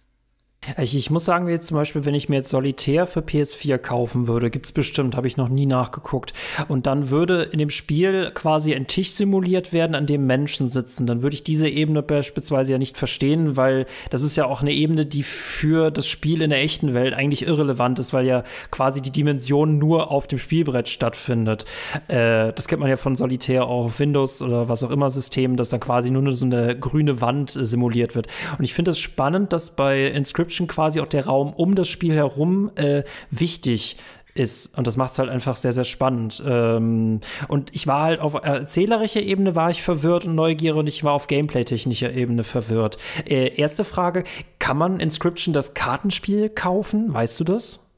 Ich, 0.77 0.95
ich, 0.95 1.09
muss 1.09 1.25
sagen, 1.25 1.47
jetzt 1.49 1.67
zum 1.67 1.75
Beispiel, 1.75 2.05
wenn 2.05 2.15
ich 2.15 2.29
mir 2.29 2.37
jetzt 2.37 2.49
Solitär 2.49 3.05
für 3.05 3.19
PS4 3.19 3.77
kaufen 3.77 4.27
würde, 4.27 4.49
gibt 4.49 4.65
es 4.65 4.71
bestimmt, 4.71 5.15
habe 5.15 5.27
ich 5.27 5.37
noch 5.37 5.49
nie 5.49 5.65
nachgeguckt. 5.65 6.33
Und 6.67 6.85
dann 6.85 7.09
würde 7.09 7.43
in 7.43 7.59
dem 7.59 7.69
Spiel 7.69 8.31
quasi 8.33 8.73
ein 8.73 8.87
Tisch 8.87 9.11
simuliert 9.11 9.73
werden, 9.73 9.95
an 9.95 10.05
dem 10.05 10.25
Menschen 10.25 10.69
sitzen. 10.69 11.05
Dann 11.05 11.21
würde 11.21 11.35
ich 11.35 11.43
diese 11.43 11.67
Ebene 11.67 12.01
beispielsweise 12.01 12.71
ja 12.71 12.77
nicht 12.77 12.97
verstehen, 12.97 13.57
weil 13.57 13.85
das 14.09 14.23
ist 14.23 14.35
ja 14.35 14.45
auch 14.45 14.61
eine 14.61 14.71
Ebene, 14.71 15.05
die 15.05 15.23
für 15.23 15.91
das 15.91 16.07
Spiel 16.07 16.41
in 16.41 16.49
der 16.49 16.61
echten 16.61 16.93
Welt 16.93 17.13
eigentlich 17.13 17.45
irrelevant 17.45 17.99
ist, 17.99 18.13
weil 18.13 18.25
ja 18.25 18.43
quasi 18.71 19.01
die 19.01 19.11
Dimension 19.11 19.77
nur 19.77 20.11
auf 20.11 20.27
dem 20.27 20.39
Spielbrett 20.39 20.87
stattfindet. 20.87 21.65
Äh, 22.07 22.53
das 22.53 22.67
kennt 22.67 22.79
man 22.79 22.89
ja 22.89 22.97
von 22.97 23.15
Solitär 23.15 23.65
auch 23.65 23.85
auf 23.85 23.99
Windows 23.99 24.41
oder 24.41 24.69
was 24.69 24.83
auch 24.83 24.91
immer 24.91 25.09
Systemen, 25.09 25.57
dass 25.57 25.69
dann 25.69 25.79
quasi 25.79 26.09
nur 26.09 26.33
so 26.33 26.45
eine 26.45 26.77
grüne 26.77 27.19
Wand 27.19 27.51
simuliert 27.51 28.15
wird. 28.15 28.27
Und 28.57 28.63
ich 28.63 28.73
finde 28.73 28.91
es 28.91 28.93
das 28.97 28.99
spannend, 29.01 29.51
dass 29.53 29.71
bei 29.71 30.05
Inscription 30.05 30.52
Description 30.53 30.67
quasi 30.67 30.99
auch 31.01 31.07
der 31.07 31.25
Raum 31.25 31.53
um 31.53 31.75
das 31.75 31.87
Spiel 31.87 32.13
herum 32.13 32.71
äh, 32.75 33.03
wichtig 33.29 33.97
ist. 34.35 34.77
Und 34.77 34.87
das 34.87 34.97
macht 34.97 35.11
es 35.11 35.19
halt 35.19 35.29
einfach 35.29 35.55
sehr, 35.55 35.73
sehr 35.73 35.83
spannend. 35.83 36.41
Ähm, 36.45 37.21
und 37.47 37.75
ich 37.75 37.85
war 37.87 38.03
halt 38.03 38.19
auf 38.19 38.33
erzählerischer 38.33 39.21
Ebene 39.21 39.55
war 39.55 39.69
ich 39.69 39.81
verwirrt 39.81 40.25
und 40.25 40.35
neugierig 40.35 40.77
und 40.77 40.87
ich 40.87 41.03
war 41.03 41.13
auf 41.13 41.27
Gameplay-technischer 41.27 42.13
Ebene 42.13 42.43
verwirrt. 42.43 42.97
Äh, 43.25 43.55
erste 43.55 43.83
Frage, 43.83 44.23
kann 44.59 44.77
man 44.77 44.99
Inscription 44.99 45.53
das 45.53 45.73
Kartenspiel 45.73 46.49
kaufen? 46.49 47.13
Weißt 47.13 47.39
du 47.39 47.43
das? 47.43 47.91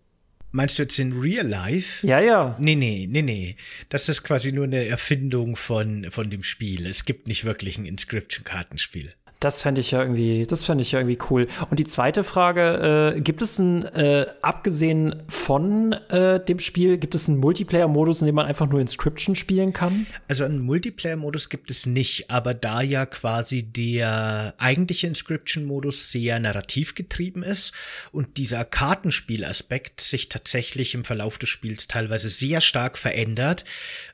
Meinst 0.52 0.78
du 0.78 0.84
jetzt 0.84 1.00
in 1.00 1.20
Real 1.20 1.48
Life? 1.48 2.06
Ja, 2.08 2.22
ja. 2.22 2.56
Nee, 2.60 2.76
nee, 2.76 3.08
nee, 3.10 3.22
nee. 3.22 3.56
Das 3.90 4.08
ist 4.08 4.24
quasi 4.24 4.54
nur 4.54 4.66
eine 4.66 4.86
Erfindung 4.86 5.58
von, 5.58 6.08
von 6.10 6.30
dem 6.30 6.44
Spiel. 6.44 6.88
Es 6.88 7.04
gibt 7.04 7.28
nicht 7.28 7.44
wirklich 7.44 7.78
ein 7.78 7.86
Inscription-Kartenspiel. 7.86 9.14
Das 9.46 9.62
fände 9.62 9.80
ich 9.80 9.92
ja 9.92 10.02
irgendwie, 10.02 10.48
das 10.48 10.64
fände 10.64 10.82
ich 10.82 10.92
ja 10.92 10.98
irgendwie 10.98 11.20
cool. 11.30 11.46
Und 11.70 11.78
die 11.78 11.86
zweite 11.86 12.24
Frage, 12.24 13.14
äh, 13.16 13.22
gibt 13.22 13.44
es 13.44 13.60
ein, 13.60 13.86
äh, 13.86 14.26
abgesehen 14.42 15.22
von 15.28 15.94
äh, 15.94 16.44
dem 16.44 16.58
Spiel, 16.58 16.98
gibt 16.98 17.14
es 17.14 17.30
einen 17.30 17.38
Multiplayer-Modus, 17.38 18.22
in 18.22 18.26
dem 18.26 18.34
man 18.34 18.48
einfach 18.48 18.68
nur 18.68 18.82
Inscription 18.82 19.36
spielen 19.36 19.72
kann? 19.72 20.08
Also 20.28 20.46
einen 20.46 20.62
Multiplayer-Modus 20.62 21.50
gibt 21.50 21.70
es 21.70 21.86
nicht, 21.86 22.32
aber 22.32 22.56
da 22.56 22.82
ja 22.82 23.06
quasi 23.06 23.62
der 23.62 24.56
eigentliche 24.58 25.06
Inscription-Modus 25.06 26.12
sehr 26.12 26.40
narrativ 26.40 26.96
getrieben 26.96 27.44
ist 27.44 27.72
und 28.12 28.38
dieser 28.38 28.66
Kartenspielaspekt 28.66 30.02
sich 30.02 30.28
tatsächlich 30.28 30.96
im 30.96 31.04
Verlauf 31.04 31.38
des 31.38 31.50
Spiels 31.50 31.88
teilweise 31.88 32.30
sehr 32.30 32.62
stark 32.62 32.98
verändert, 32.98 33.64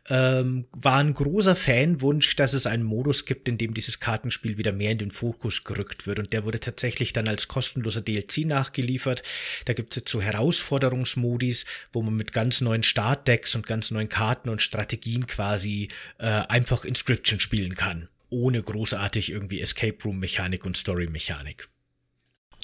ähm, 0.10 0.65
war 0.74 0.98
ein 0.98 1.13
großer 1.13 1.56
Fanwunsch, 1.56 2.36
dass 2.36 2.52
es 2.52 2.65
einen 2.65 2.84
Modus 2.84 3.26
gibt, 3.26 3.48
in 3.48 3.58
dem 3.58 3.74
dieses 3.74 4.02
Kartenspiel 4.02 4.58
wieder 4.58 4.74
mehr 4.74 4.91
in 4.91 4.98
den 4.98 5.12
Fokus 5.22 5.64
gerückt 5.64 6.08
wird. 6.08 6.18
Und 6.18 6.34
der 6.34 6.46
wurde 6.46 6.60
tatsächlich 6.60 7.14
dann 7.14 7.28
als 7.28 7.48
kostenloser 7.48 8.02
DLC 8.02 8.40
nachgeliefert. 8.40 9.22
Da 9.66 9.74
gibt 9.74 9.94
es 9.94 9.98
jetzt 9.98 10.12
so 10.12 10.20
Herausforderungsmodis, 10.20 11.66
wo 11.94 12.02
man 12.02 12.16
mit 12.16 12.34
ganz 12.34 12.60
neuen 12.60 12.82
Startdecks 12.82 13.54
und 13.54 13.68
ganz 13.68 13.92
neuen 13.92 14.10
Karten 14.10 14.50
und 14.50 14.64
Strategien 14.64 15.28
quasi 15.28 15.90
äh, 16.18 16.26
einfach 16.26 16.86
Inscription 16.86 17.40
spielen 17.40 17.76
kann. 17.76 18.10
Ohne 18.32 18.64
großartig 18.64 19.32
irgendwie 19.32 19.62
Escape 19.62 19.98
Room 20.04 20.20
Mechanik 20.20 20.66
und 20.66 20.76
Story 20.76 21.08
Mechanik. 21.08 21.68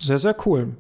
Sehr, 0.01 0.17
sehr 0.17 0.35
cool. 0.47 0.75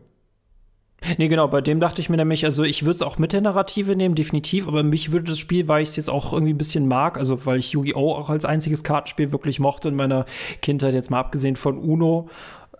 Nee, 1.17 1.27
genau, 1.27 1.47
bei 1.47 1.61
dem 1.61 1.79
dachte 1.79 2.01
ich 2.01 2.09
mir 2.09 2.17
nämlich, 2.17 2.43
also 2.43 2.63
ich 2.63 2.83
würde 2.83 2.95
es 2.95 3.01
auch 3.01 3.17
mit 3.17 3.31
der 3.31 3.41
Narrative 3.41 3.95
nehmen, 3.95 4.15
definitiv, 4.15 4.67
aber 4.67 4.83
mich 4.83 5.11
würde 5.11 5.31
das 5.31 5.39
Spiel, 5.39 5.67
weil 5.67 5.83
ich 5.83 5.89
es 5.89 5.95
jetzt 5.95 6.09
auch 6.09 6.33
irgendwie 6.33 6.53
ein 6.53 6.57
bisschen 6.57 6.87
mag, 6.87 7.17
also 7.17 7.45
weil 7.45 7.59
ich 7.59 7.71
Yu-Gi-Oh! 7.71 8.13
auch 8.13 8.29
als 8.29 8.45
einziges 8.45 8.83
Kartenspiel 8.83 9.31
wirklich 9.31 9.59
mochte 9.59 9.89
in 9.89 9.95
meiner 9.95 10.25
Kindheit, 10.61 10.93
jetzt 10.93 11.11
mal 11.11 11.19
abgesehen 11.19 11.55
von 11.55 11.77
Uno. 11.77 12.29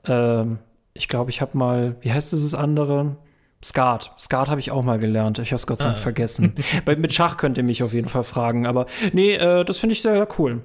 Ähm, 0.06 0.60
ich 0.94 1.08
glaube, 1.08 1.30
ich 1.30 1.42
habe 1.42 1.58
mal, 1.58 1.96
wie 2.02 2.12
heißt 2.12 2.32
dieses 2.32 2.56
andere? 2.56 3.18
Skat. 3.64 4.12
Skat 4.20 4.50
habe 4.50 4.60
ich 4.60 4.72
auch 4.72 4.84
mal 4.84 5.00
gelernt. 5.00 5.40
Ich 5.40 5.52
habe 5.52 5.56
es 5.56 5.68
Gott 5.68 5.80
sei 5.80 5.86
Dank 5.86 5.98
ah. 5.98 6.02
vergessen. 6.02 6.54
Bei, 6.86 6.96
mit 6.96 7.14
Schach 7.14 7.38
könnt 7.38 7.58
ihr 7.58 7.64
mich 7.64 7.82
auf 7.84 7.94
jeden 7.94 8.08
Fall 8.08 8.24
fragen, 8.24 8.68
aber 8.68 8.86
nee, 9.14 9.34
äh, 9.34 9.64
das 9.66 9.78
finde 9.78 9.94
ich 9.94 10.02
sehr 10.02 10.28
cool. 10.38 10.62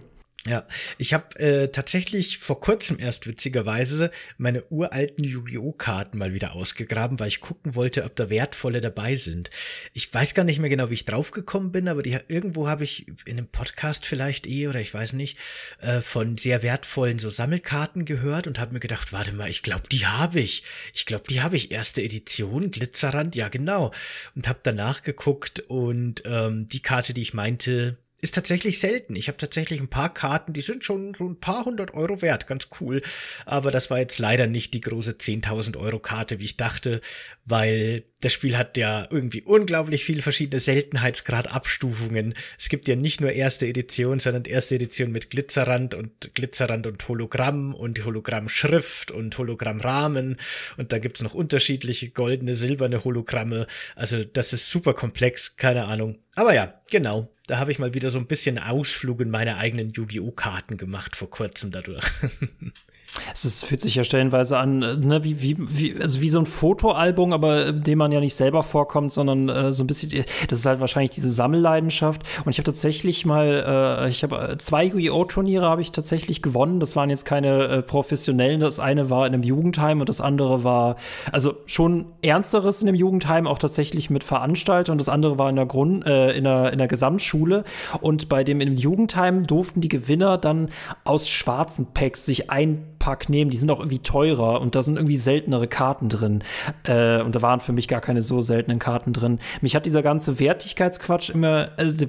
Ja, 0.48 0.66
ich 0.98 1.14
habe 1.14 1.38
äh, 1.38 1.68
tatsächlich 1.68 2.38
vor 2.38 2.58
kurzem 2.58 2.98
erst 2.98 3.28
witzigerweise 3.28 4.10
meine 4.38 4.64
uralten 4.70 5.22
Yu-Gi-Oh! 5.22 5.70
Karten 5.70 6.18
mal 6.18 6.32
wieder 6.32 6.54
ausgegraben, 6.54 7.20
weil 7.20 7.28
ich 7.28 7.40
gucken 7.40 7.76
wollte, 7.76 8.02
ob 8.02 8.16
da 8.16 8.28
wertvolle 8.28 8.80
dabei 8.80 9.14
sind. 9.14 9.50
Ich 9.92 10.12
weiß 10.12 10.34
gar 10.34 10.42
nicht 10.42 10.58
mehr 10.58 10.68
genau, 10.68 10.90
wie 10.90 10.94
ich 10.94 11.04
draufgekommen 11.04 11.70
bin, 11.70 11.86
aber 11.86 12.02
die, 12.02 12.18
irgendwo 12.26 12.66
habe 12.66 12.82
ich 12.82 13.06
in 13.24 13.38
einem 13.38 13.46
Podcast 13.46 14.04
vielleicht 14.04 14.48
eh 14.48 14.66
oder 14.66 14.80
ich 14.80 14.92
weiß 14.92 15.12
nicht 15.12 15.38
äh, 15.80 16.00
von 16.00 16.36
sehr 16.36 16.64
wertvollen 16.64 17.20
so 17.20 17.30
Sammelkarten 17.30 18.04
gehört 18.04 18.48
und 18.48 18.58
habe 18.58 18.72
mir 18.72 18.80
gedacht, 18.80 19.12
warte 19.12 19.32
mal, 19.34 19.48
ich 19.48 19.62
glaube, 19.62 19.88
die 19.92 20.06
habe 20.06 20.40
ich. 20.40 20.64
Ich 20.92 21.06
glaube, 21.06 21.24
die 21.30 21.40
habe 21.40 21.54
ich 21.54 21.70
erste 21.70 22.02
Edition 22.02 22.72
Glitzerrand, 22.72 23.36
ja 23.36 23.48
genau. 23.48 23.92
Und 24.34 24.48
habe 24.48 24.58
danach 24.64 25.02
geguckt 25.02 25.60
und 25.60 26.24
ähm, 26.26 26.66
die 26.66 26.82
Karte, 26.82 27.14
die 27.14 27.22
ich 27.22 27.32
meinte, 27.32 27.96
ist 28.22 28.36
tatsächlich 28.36 28.78
selten. 28.78 29.16
Ich 29.16 29.26
habe 29.26 29.36
tatsächlich 29.36 29.80
ein 29.80 29.88
paar 29.88 30.14
Karten, 30.14 30.52
die 30.52 30.60
sind 30.60 30.84
schon 30.84 31.12
so 31.12 31.28
ein 31.28 31.40
paar 31.40 31.64
hundert 31.64 31.92
Euro 31.92 32.22
wert, 32.22 32.46
ganz 32.46 32.68
cool. 32.80 33.02
Aber 33.44 33.72
das 33.72 33.90
war 33.90 33.98
jetzt 33.98 34.18
leider 34.20 34.46
nicht 34.46 34.72
die 34.74 34.80
große 34.80 35.12
10.000 35.12 35.76
Euro 35.76 35.98
Karte, 35.98 36.38
wie 36.38 36.44
ich 36.44 36.56
dachte, 36.56 37.00
weil 37.44 38.04
das 38.22 38.32
Spiel 38.32 38.56
hat 38.56 38.76
ja 38.76 39.06
irgendwie 39.10 39.42
unglaublich 39.42 40.04
viele 40.04 40.22
verschiedene 40.22 40.60
Seltenheitsgrad-Abstufungen. 40.60 42.34
Es 42.56 42.68
gibt 42.68 42.86
ja 42.86 42.94
nicht 42.94 43.20
nur 43.20 43.32
erste 43.32 43.66
Edition, 43.66 44.20
sondern 44.20 44.44
erste 44.44 44.76
Edition 44.76 45.10
mit 45.10 45.28
Glitzerrand 45.28 45.94
und 45.94 46.32
Glitzerrand 46.34 46.86
und 46.86 47.06
Hologramm 47.08 47.74
und 47.74 48.04
Hologrammschrift 48.04 49.10
und 49.10 49.36
Hologrammrahmen. 49.36 50.36
Und 50.76 50.92
da 50.92 51.00
gibt's 51.00 51.22
noch 51.22 51.34
unterschiedliche 51.34 52.10
goldene, 52.10 52.54
silberne 52.54 53.02
Hologramme. 53.02 53.66
Also 53.96 54.22
das 54.22 54.52
ist 54.52 54.70
super 54.70 54.94
komplex, 54.94 55.56
keine 55.56 55.86
Ahnung. 55.86 56.18
Aber 56.36 56.54
ja, 56.54 56.80
genau. 56.90 57.28
Da 57.48 57.58
habe 57.58 57.72
ich 57.72 57.80
mal 57.80 57.92
wieder 57.92 58.10
so 58.10 58.20
ein 58.20 58.28
bisschen 58.28 58.60
Ausflug 58.60 59.20
in 59.20 59.30
meine 59.30 59.56
eigenen 59.56 59.90
Yu-Gi-Oh! 59.90 60.30
Karten 60.30 60.76
gemacht 60.76 61.16
vor 61.16 61.28
kurzem 61.28 61.72
dadurch. 61.72 62.04
Es 63.34 63.44
ist, 63.44 63.64
fühlt 63.64 63.80
sich 63.80 63.94
ja 63.94 64.04
stellenweise 64.04 64.58
an, 64.58 64.82
äh, 64.82 64.96
ne, 64.96 65.24
wie, 65.24 65.42
wie, 65.42 65.56
wie, 65.58 66.00
also 66.00 66.20
wie 66.20 66.28
so 66.28 66.38
ein 66.38 66.46
Fotoalbum, 66.46 67.32
aber 67.32 67.66
in 67.66 67.82
dem 67.82 67.98
man 67.98 68.12
ja 68.12 68.20
nicht 68.20 68.34
selber 68.34 68.62
vorkommt, 68.62 69.12
sondern 69.12 69.48
äh, 69.48 69.72
so 69.72 69.84
ein 69.84 69.86
bisschen, 69.86 70.24
das 70.48 70.60
ist 70.60 70.66
halt 70.66 70.80
wahrscheinlich 70.80 71.10
diese 71.10 71.30
Sammelleidenschaft. 71.30 72.22
Und 72.44 72.50
ich 72.50 72.58
habe 72.58 72.64
tatsächlich 72.64 73.26
mal, 73.26 74.02
äh, 74.04 74.08
ich 74.08 74.22
habe 74.22 74.52
äh, 74.52 74.58
zwei 74.58 74.84
Yu-Gi-Oh!-Turniere 74.84 75.66
habe 75.66 75.82
ich 75.82 75.92
tatsächlich 75.92 76.42
gewonnen. 76.42 76.80
Das 76.80 76.96
waren 76.96 77.10
jetzt 77.10 77.24
keine 77.24 77.64
äh, 77.64 77.82
professionellen. 77.82 78.60
Das 78.60 78.80
eine 78.80 79.10
war 79.10 79.26
in 79.26 79.34
einem 79.34 79.42
Jugendheim 79.42 80.00
und 80.00 80.08
das 80.08 80.20
andere 80.20 80.64
war, 80.64 80.96
also 81.30 81.54
schon 81.66 82.06
ernsteres 82.22 82.80
in 82.80 82.86
dem 82.86 82.94
Jugendheim, 82.94 83.46
auch 83.46 83.58
tatsächlich 83.58 84.10
mit 84.10 84.24
Veranstalter. 84.24 84.92
Und 84.92 84.98
das 84.98 85.08
andere 85.08 85.38
war 85.38 85.50
in 85.50 85.56
der 85.56 85.66
Grund, 85.66 86.06
äh, 86.06 86.32
in 86.32 86.44
der, 86.44 86.72
in 86.72 86.78
der 86.78 86.88
Gesamtschule. 86.88 87.64
Und 88.00 88.28
bei 88.28 88.44
dem 88.44 88.60
im 88.60 88.76
Jugendheim 88.76 89.46
durften 89.46 89.80
die 89.80 89.88
Gewinner 89.88 90.38
dann 90.38 90.70
aus 91.04 91.28
schwarzen 91.28 91.92
Packs 91.92 92.24
sich 92.24 92.50
ein 92.50 92.84
Pack 93.02 93.28
nehmen, 93.28 93.50
die 93.50 93.56
sind 93.56 93.68
auch 93.68 93.80
irgendwie 93.80 93.98
teurer 93.98 94.60
und 94.60 94.76
da 94.76 94.82
sind 94.84 94.94
irgendwie 94.94 95.16
seltenere 95.16 95.66
Karten 95.66 96.08
drin. 96.08 96.44
Äh, 96.84 97.20
und 97.22 97.34
da 97.34 97.42
waren 97.42 97.58
für 97.58 97.72
mich 97.72 97.88
gar 97.88 98.00
keine 98.00 98.22
so 98.22 98.42
seltenen 98.42 98.78
Karten 98.78 99.12
drin. 99.12 99.40
Mich 99.60 99.74
hat 99.74 99.86
dieser 99.86 100.04
ganze 100.04 100.38
Wertigkeitsquatsch 100.38 101.30
immer, 101.30 101.70
also 101.76 102.06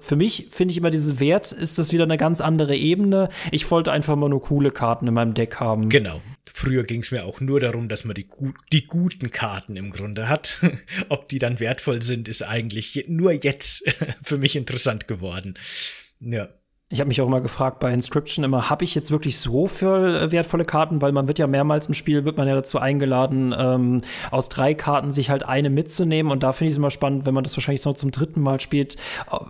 für 0.00 0.16
mich 0.16 0.48
finde 0.50 0.72
ich 0.72 0.78
immer, 0.78 0.90
diese 0.90 1.20
Wert 1.20 1.52
ist 1.52 1.78
das 1.78 1.92
wieder 1.92 2.02
eine 2.02 2.16
ganz 2.16 2.40
andere 2.40 2.74
Ebene. 2.74 3.28
Ich 3.52 3.70
wollte 3.70 3.92
einfach 3.92 4.16
mal 4.16 4.28
nur 4.28 4.42
coole 4.42 4.72
Karten 4.72 5.06
in 5.06 5.14
meinem 5.14 5.34
Deck 5.34 5.60
haben. 5.60 5.90
Genau. 5.90 6.20
Früher 6.52 6.82
ging 6.82 7.02
es 7.02 7.12
mir 7.12 7.24
auch 7.24 7.40
nur 7.40 7.60
darum, 7.60 7.88
dass 7.88 8.04
man 8.04 8.14
die, 8.14 8.26
die 8.72 8.82
guten 8.82 9.30
Karten 9.30 9.76
im 9.76 9.92
Grunde 9.92 10.28
hat. 10.28 10.58
Ob 11.08 11.28
die 11.28 11.38
dann 11.38 11.60
wertvoll 11.60 12.02
sind, 12.02 12.26
ist 12.26 12.42
eigentlich 12.42 13.04
nur 13.06 13.30
jetzt 13.30 13.84
für 14.24 14.38
mich 14.38 14.56
interessant 14.56 15.06
geworden. 15.06 15.54
Ja. 16.18 16.48
Ich 16.88 17.00
habe 17.00 17.08
mich 17.08 17.20
auch 17.20 17.26
immer 17.26 17.40
gefragt 17.40 17.80
bei 17.80 17.92
Inscription 17.92 18.44
immer, 18.44 18.70
habe 18.70 18.84
ich 18.84 18.94
jetzt 18.94 19.10
wirklich 19.10 19.40
so 19.40 19.66
viel 19.66 19.88
äh, 19.88 20.30
wertvolle 20.30 20.64
Karten? 20.64 21.02
Weil 21.02 21.10
man 21.10 21.26
wird 21.26 21.40
ja 21.40 21.48
mehrmals 21.48 21.86
im 21.86 21.94
Spiel, 21.94 22.24
wird 22.24 22.36
man 22.36 22.46
ja 22.46 22.54
dazu 22.54 22.78
eingeladen, 22.78 23.52
ähm, 23.58 24.02
aus 24.30 24.48
drei 24.48 24.72
Karten 24.72 25.10
sich 25.10 25.28
halt 25.28 25.42
eine 25.42 25.68
mitzunehmen. 25.68 26.30
Und 26.30 26.44
da 26.44 26.52
finde 26.52 26.68
ich 26.68 26.74
es 26.74 26.78
immer 26.78 26.92
spannend, 26.92 27.26
wenn 27.26 27.34
man 27.34 27.42
das 27.42 27.56
wahrscheinlich 27.56 27.84
noch 27.84 27.94
zum 27.94 28.12
dritten 28.12 28.40
Mal 28.40 28.60
spielt, 28.60 28.96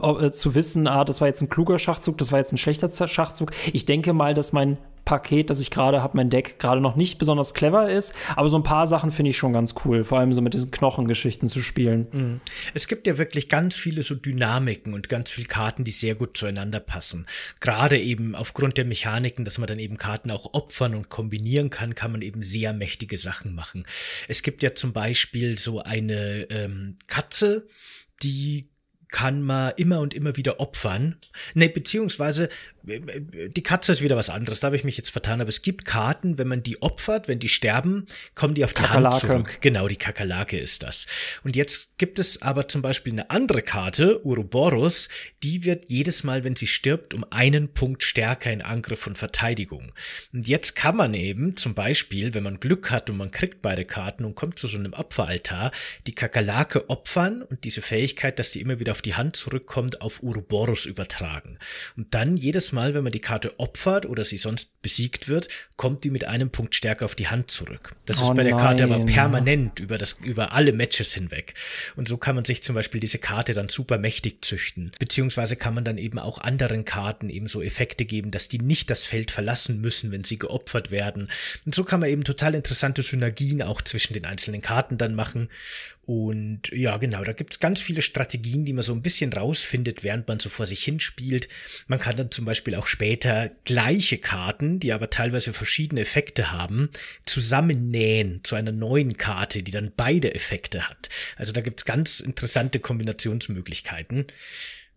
äh, 0.01 0.31
zu 0.31 0.55
wissen, 0.55 0.89
ah, 0.89 1.05
das 1.05 1.21
war 1.21 1.29
jetzt 1.29 1.43
ein 1.43 1.51
kluger 1.51 1.79
Schachzug, 1.79 2.17
das 2.17 2.33
war 2.33 2.39
jetzt 2.39 2.55
ein 2.55 2.59
schlechter 2.59 2.89
Schachzug. 3.07 3.51
Ich 3.71 3.85
denke 3.85 4.15
mal, 4.15 4.33
dass 4.33 4.55
mein 4.55 4.79
Paket, 5.07 5.49
das 5.49 5.61
ich 5.61 5.71
gerade 5.71 6.03
habe, 6.03 6.17
mein 6.19 6.29
Deck 6.29 6.59
gerade 6.59 6.83
noch 6.83 6.97
nicht 6.97 7.19
besonders 7.19 7.55
clever 7.55 7.89
ist, 7.89 8.15
aber 8.35 8.51
so 8.51 8.59
ein 8.59 8.63
paar 8.63 8.87
Sachen 8.87 9.11
finde 9.13 9.31
ich 9.31 9.39
schon 9.39 9.55
ganz 9.55 9.75
cool, 9.85 10.05
vor 10.05 10.19
allem 10.19 10.35
so 10.35 10.43
mit 10.43 10.53
diesen 10.53 10.71
Knochengeschichten 10.71 11.49
zu 11.49 11.63
spielen. 11.63 12.09
Mhm. 12.13 12.41
Es 12.75 12.89
gibt 12.89 13.07
ja 13.07 13.17
wirklich 13.17 13.49
ganz 13.49 13.77
viele 13.77 14.03
so 14.03 14.17
Dynamiken 14.17 14.93
und 14.93 15.09
ganz 15.09 15.31
viele 15.31 15.47
Karten, 15.47 15.85
die 15.85 15.93
sehr 15.93 16.17
gut 16.17 16.37
zueinander 16.37 16.81
passen. 16.81 17.27
Gerade 17.61 17.99
eben 17.99 18.35
aufgrund 18.35 18.77
der 18.77 18.85
Mechaniken, 18.85 19.45
dass 19.45 19.59
man 19.59 19.69
dann 19.69 19.79
eben 19.79 19.97
Karten 19.97 20.31
auch 20.31 20.53
opfern 20.53 20.95
und 20.95 21.09
kombinieren 21.09 21.71
kann, 21.71 21.95
kann 21.95 22.13
man 22.13 22.21
eben 22.21 22.43
sehr 22.43 22.73
mächtige 22.73 23.17
Sachen 23.17 23.55
machen. 23.55 23.87
Es 24.29 24.43
gibt 24.43 24.63
ja 24.63 24.75
zum 24.75 24.93
Beispiel 24.93 25.57
so 25.57 25.81
eine 25.81 26.51
ähm, 26.51 26.99
Katze, 27.07 27.69
die 28.23 28.69
kann 29.17 29.41
man 29.41 29.73
immer 29.79 30.01
und 30.01 30.13
immer 30.13 30.37
wieder 30.37 30.61
opfern. 30.61 31.17
Ne, 31.55 31.71
beziehungsweise 31.71 32.51
die 32.87 33.63
Katze 33.63 33.93
ist 33.93 34.03
wieder 34.03 34.15
was 34.15 34.31
anderes, 34.31 34.61
da 34.61 34.67
habe 34.67 34.77
ich 34.77 34.85
mich 34.85 34.97
jetzt 34.97 35.09
vertan, 35.11 35.41
aber 35.41 35.49
es 35.49 35.63
gibt 35.63 35.87
Karten, 35.87 36.39
wenn 36.39 36.47
man 36.47 36.63
die 36.63 36.83
opfert, 36.83 37.27
wenn 37.27 37.39
die 37.39 37.49
sterben, 37.49 38.07
kommen 38.35 38.55
die 38.55 38.63
auf 38.63 38.75
die 38.75 38.83
Kakerlake. 38.83 39.15
Hand 39.15 39.21
zurück. 39.21 39.59
Genau, 39.61 39.89
die 39.89 39.97
Kakerlake 39.97 40.59
ist 40.59 40.83
das. 40.83 41.07
Und 41.43 41.57
jetzt 41.57 41.99
gibt 41.99 42.19
es 42.19 42.43
aber 42.43 42.69
zum 42.69 42.83
Beispiel 42.83 43.15
eine 43.15 43.31
andere 43.31 43.63
Karte, 43.63 44.25
Uroboros, 44.25 45.09
die 45.43 45.65
wird 45.65 45.87
jedes 45.89 46.23
Mal, 46.23 46.45
wenn 46.45 46.55
sie 46.55 46.69
stirbt, 46.69 47.13
um 47.13 47.25
einen 47.31 47.73
Punkt 47.73 48.05
stärker 48.05 48.53
in 48.53 48.63
Angriff 48.63 49.07
und 49.07 49.19
Verteidigung. 49.19 49.93
Und 50.33 50.47
jetzt 50.47 50.77
kann 50.77 50.95
man 50.95 51.15
eben 51.15 51.57
zum 51.57 51.75
Beispiel, 51.75 52.35
wenn 52.35 52.45
man 52.45 52.61
Glück 52.61 52.91
hat 52.91 53.11
und 53.11 53.17
man 53.17 53.33
kriegt 53.33 53.63
beide 53.63 53.85
Karten 53.85 54.25
und 54.25 54.37
kommt 54.37 54.59
zu 54.59 54.69
so 54.69 54.79
einem 54.79 54.93
Opferaltar, 54.93 55.73
die 56.07 56.15
Kakerlake 56.15 56.89
opfern 56.89 57.43
und 57.43 57.65
diese 57.65 57.83
Fähigkeit, 57.83 58.39
dass 58.39 58.53
die 58.53 58.61
immer 58.61 58.79
wieder 58.79 58.93
auf 58.93 59.03
die 59.07 59.15
Hand 59.15 59.37
zurückkommt, 59.37 60.03
auf 60.03 60.23
Uroboros 60.23 60.87
übertragen. 60.87 61.59
Und 61.97 62.15
dann 62.15 62.37
jedes 62.37 62.73
Mal 62.73 62.77
Mal, 62.77 62.95
wenn 62.95 63.05
man 63.05 63.13
die 63.13 63.21
Karte 63.21 63.59
opfert 63.59 64.07
oder 64.07 64.25
sie 64.25 64.37
sonst 64.37 64.76
besiegt 64.87 65.27
wird, 65.27 65.49
kommt 65.75 66.05
die 66.05 66.11
mit 66.11 66.29
einem 66.29 66.51
Punkt 66.51 66.77
stärker 66.77 67.07
auf 67.07 67.17
die 67.17 67.27
Hand 67.27 67.51
zurück. 67.51 67.97
Das 68.07 68.19
ist 68.19 68.29
oh 68.29 68.35
bei 68.35 68.45
der 68.45 68.55
Karte 68.55 68.85
aber 68.85 69.05
permanent 69.05 69.81
über 69.81 69.99
das, 69.99 70.13
über 70.23 70.53
alle 70.53 70.73
Matches 70.73 71.13
hinweg. 71.13 71.55
Und 71.97 72.07
so 72.07 72.19
kann 72.19 72.37
man 72.37 72.45
sich 72.45 72.63
zum 72.63 72.77
Beispiel 72.77 73.01
diese 73.01 73.19
Karte 73.19 73.53
dann 73.53 73.69
super 73.69 73.99
mächtig 73.99 74.45
züchten. 74.45 74.93
Beziehungsweise 75.01 75.57
kann 75.57 75.75
man 75.75 75.83
dann 75.83 75.99
eben 75.99 76.21
auch 76.21 76.39
anderen 76.39 76.85
Karten 76.85 77.31
eben 77.31 77.49
so 77.49 77.63
Effekte 77.63 78.05
geben, 78.05 78.31
dass 78.31 78.49
die 78.49 78.61
nicht 78.61 78.89
das 78.89 79.05
Feld 79.05 79.33
verlassen 79.33 79.81
müssen, 79.81 80.13
wenn 80.13 80.23
sie 80.23 80.39
geopfert 80.39 80.93
werden. 80.93 81.31
Und 81.65 81.75
so 81.75 81.83
kann 81.83 81.99
man 81.99 82.09
eben 82.09 82.23
total 82.23 82.55
interessante 82.55 83.03
Synergien 83.03 83.61
auch 83.61 83.83
zwischen 83.83 84.15
den 84.15 84.25
einzelnen 84.25 84.63
Karten 84.63 84.99
dann 84.99 85.17
machen. 85.17 85.49
Und 86.07 86.69
ja, 86.73 86.97
genau, 86.99 87.25
da 87.25 87.33
gibt's 87.33 87.59
ganz 87.59 87.81
viele 87.81 88.01
Strategien, 88.01 88.65
die 88.65 88.73
man 88.73 88.85
so 88.85 88.93
ein 88.93 89.03
bisschen 89.03 89.33
rausfindet, 89.33 90.05
während 90.05 90.29
man 90.29 90.39
so 90.39 90.49
vor 90.49 90.65
sich 90.65 90.85
hinspielt. 90.85 91.49
Man 91.89 91.99
kann 91.99 92.15
dann 92.15 92.31
zum 92.31 92.45
Beispiel 92.45 92.77
auch 92.77 92.87
später 92.87 93.51
gleiche 93.65 94.19
Karten, 94.19 94.76
die 94.79 94.93
aber 94.93 95.11
teilweise 95.11 95.53
verschiedene 95.53 96.01
Effekte 96.03 96.53
haben, 96.53 96.91
zusammennähen 97.25 98.41
zu 98.45 98.57
einer 98.57 98.73
neuen 98.73 99.17
Karte, 99.17 99.63
die 99.63 99.73
dann 99.73 99.93
beide 99.97 100.35
Effekte 100.35 100.89
hat. 100.89 101.09
Also 101.37 101.53
da 101.53 101.61
gibt's 101.61 101.85
ganz 101.85 102.21
interessante 102.21 102.81
Kombinationsmöglichkeiten. 102.81 104.27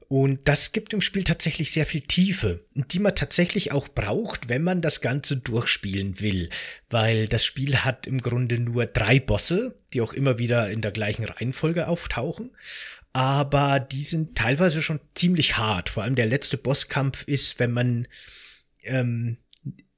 Und 0.10 0.48
das 0.48 0.72
gibt 0.72 0.92
im 0.94 1.02
Spiel 1.02 1.24
tatsächlich 1.24 1.72
sehr 1.72 1.86
viel 1.86 2.02
Tiefe, 2.02 2.66
die 2.74 2.98
man 2.98 3.14
tatsächlich 3.14 3.72
auch 3.72 3.88
braucht, 3.88 4.50
wenn 4.50 4.64
man 4.64 4.82
das 4.82 5.02
Ganze 5.02 5.38
durchspielen 5.38 6.20
will. 6.20 6.50
Weil 6.90 7.28
das 7.28 7.46
Spiel 7.46 7.78
hat 7.78 8.08
im 8.08 8.20
Grunde 8.20 8.60
nur 8.60 8.88
drei 8.88 9.20
Bosse, 9.20 9.76
die 9.94 10.02
auch 10.02 10.14
immer 10.14 10.40
wieder 10.40 10.72
in 10.72 10.82
der 10.82 10.90
gleichen 10.90 11.26
Reihenfolge 11.26 11.88
auftauchen. 11.88 12.50
Aber 13.14 13.80
die 13.80 14.02
sind 14.04 14.36
teilweise 14.36 14.82
schon 14.82 15.00
ziemlich 15.14 15.58
hart. 15.58 15.90
Vor 15.90 16.02
allem 16.02 16.16
der 16.16 16.26
letzte 16.26 16.58
Bosskampf 16.58 17.24
ist, 17.28 17.60
wenn 17.60 17.72
man 17.72 18.08
ähm, 18.82 19.38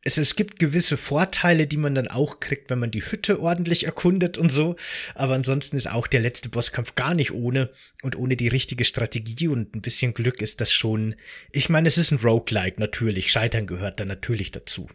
es, 0.03 0.17
es 0.17 0.35
gibt 0.35 0.59
gewisse 0.59 0.97
Vorteile, 0.97 1.67
die 1.67 1.77
man 1.77 1.95
dann 1.95 2.07
auch 2.07 2.39
kriegt, 2.39 2.69
wenn 2.69 2.79
man 2.79 2.91
die 2.91 3.03
Hütte 3.03 3.39
ordentlich 3.39 3.85
erkundet 3.85 4.37
und 4.37 4.51
so. 4.51 4.75
Aber 5.15 5.35
ansonsten 5.35 5.77
ist 5.77 5.89
auch 5.89 6.07
der 6.07 6.21
letzte 6.21 6.49
Bosskampf 6.49 6.95
gar 6.95 7.13
nicht 7.13 7.31
ohne. 7.31 7.69
Und 8.01 8.15
ohne 8.15 8.35
die 8.35 8.47
richtige 8.47 8.83
Strategie 8.83 9.47
und 9.47 9.75
ein 9.75 9.81
bisschen 9.81 10.13
Glück 10.13 10.41
ist 10.41 10.61
das 10.61 10.71
schon. 10.71 11.15
Ich 11.51 11.69
meine, 11.69 11.87
es 11.87 11.97
ist 11.97 12.11
ein 12.11 12.19
Roguelike, 12.19 12.79
natürlich. 12.79 13.31
Scheitern 13.31 13.67
gehört 13.67 13.99
da 13.99 14.05
natürlich 14.05 14.51
dazu. 14.51 14.87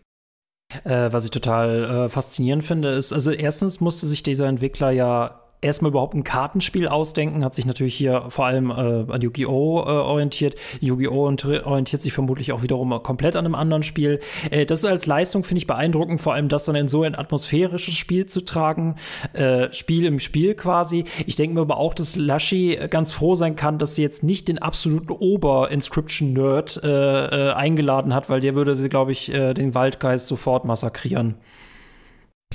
Äh, 0.84 1.12
was 1.12 1.24
ich 1.24 1.30
total 1.30 1.84
äh, 1.84 2.08
faszinierend 2.08 2.64
finde, 2.64 2.90
ist, 2.90 3.12
also 3.12 3.30
erstens 3.30 3.80
musste 3.80 4.06
sich 4.06 4.24
dieser 4.24 4.48
Entwickler 4.48 4.90
ja 4.90 5.45
erstmal 5.60 5.90
überhaupt 5.90 6.14
ein 6.14 6.24
Kartenspiel 6.24 6.88
ausdenken, 6.88 7.44
hat 7.44 7.54
sich 7.54 7.66
natürlich 7.66 7.94
hier 7.94 8.24
vor 8.28 8.46
allem 8.46 8.70
äh, 8.70 9.12
an 9.12 9.20
Yu-Gi-Oh! 9.20 9.80
Äh, 9.80 9.88
orientiert. 9.88 10.54
Yu-Gi-Oh! 10.80 11.24
orientiert 11.64 12.02
sich 12.02 12.12
vermutlich 12.12 12.52
auch 12.52 12.62
wiederum 12.62 13.02
komplett 13.02 13.36
an 13.36 13.44
einem 13.44 13.54
anderen 13.54 13.82
Spiel. 13.82 14.20
Äh, 14.50 14.66
das 14.66 14.80
ist 14.80 14.84
als 14.84 15.06
Leistung, 15.06 15.44
finde 15.44 15.58
ich, 15.58 15.66
beeindruckend, 15.66 16.20
vor 16.20 16.34
allem 16.34 16.48
das 16.48 16.64
dann 16.64 16.76
in 16.76 16.88
so 16.88 17.02
ein 17.02 17.14
atmosphärisches 17.14 17.94
Spiel 17.94 18.26
zu 18.26 18.44
tragen. 18.44 18.96
Äh, 19.32 19.72
Spiel 19.72 20.06
im 20.06 20.20
Spiel 20.20 20.54
quasi. 20.54 21.04
Ich 21.26 21.36
denke 21.36 21.54
mir 21.54 21.62
aber 21.62 21.78
auch, 21.78 21.94
dass 21.94 22.16
Lashi 22.16 22.78
ganz 22.90 23.12
froh 23.12 23.34
sein 23.34 23.56
kann, 23.56 23.78
dass 23.78 23.94
sie 23.94 24.02
jetzt 24.02 24.22
nicht 24.22 24.48
den 24.48 24.58
absoluten 24.58 25.12
Ober-Inscription-Nerd 25.12 26.80
äh, 26.82 27.48
äh, 27.48 27.52
eingeladen 27.52 28.14
hat, 28.14 28.28
weil 28.30 28.40
der 28.40 28.54
würde 28.54 28.76
sie, 28.76 28.88
glaube 28.88 29.12
ich, 29.12 29.26
den 29.26 29.74
Waldgeist 29.74 30.26
sofort 30.26 30.64
massakrieren. 30.64 31.34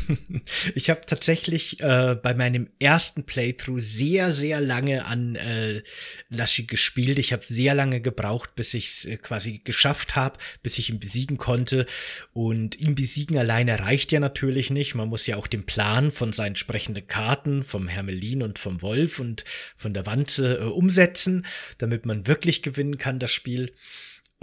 Ich 0.76 0.90
habe 0.90 1.02
tatsächlich 1.06 1.80
äh, 1.80 2.16
bei 2.16 2.34
meinem 2.34 2.70
ersten 2.80 3.24
Playthrough 3.24 3.80
sehr, 3.80 4.32
sehr 4.32 4.62
lange 4.62 5.06
an 5.06 5.36
äh, 5.36 5.82
Laschi 6.30 6.64
gespielt. 6.64 7.20
Ich 7.20 7.34
habe 7.34 7.44
sehr 7.44 7.76
lange 7.76 8.02
gebraucht, 8.02 8.56
bis 8.56 8.74
ich 8.74 8.88
es 8.88 9.06
äh, 9.06 9.18
quasi 9.18 9.60
geschafft 9.64 10.16
habe, 10.16 10.38
bis 10.64 10.78
ich 10.78 10.90
ihn 10.90 11.00
besiegen 11.00 11.38
konnte. 11.38 11.86
Und 12.34 12.80
ihn 12.80 12.96
besiegen 12.96 13.38
alleine 13.38 13.80
reicht 13.80 14.12
ja 14.12 14.20
natürlich 14.20 14.70
nicht. 14.70 14.96
Man 14.96 15.10
muss 15.10 15.28
ja 15.28 15.38
auch 15.38 15.48
den 15.48 15.66
Plan 15.66 16.12
von 16.12 16.34
seinen 16.34 16.56
sprechenden 16.56 17.08
Karten, 17.08 17.64
vom 17.64 17.88
Hermelin 17.88 18.44
und 18.44 18.60
vom 18.60 18.82
Wolf 18.82 19.20
und 19.20 19.44
von 19.78 19.94
der 19.94 20.06
Wanze 20.06 20.60
äh, 20.60 20.64
umsetzen, 20.64 21.46
damit 21.78 22.06
man 22.06 22.28
wirklich 22.28 22.62
gewinnen 22.62 22.98
kann, 22.98 23.20
das 23.20 23.32
Spiel. 23.32 23.74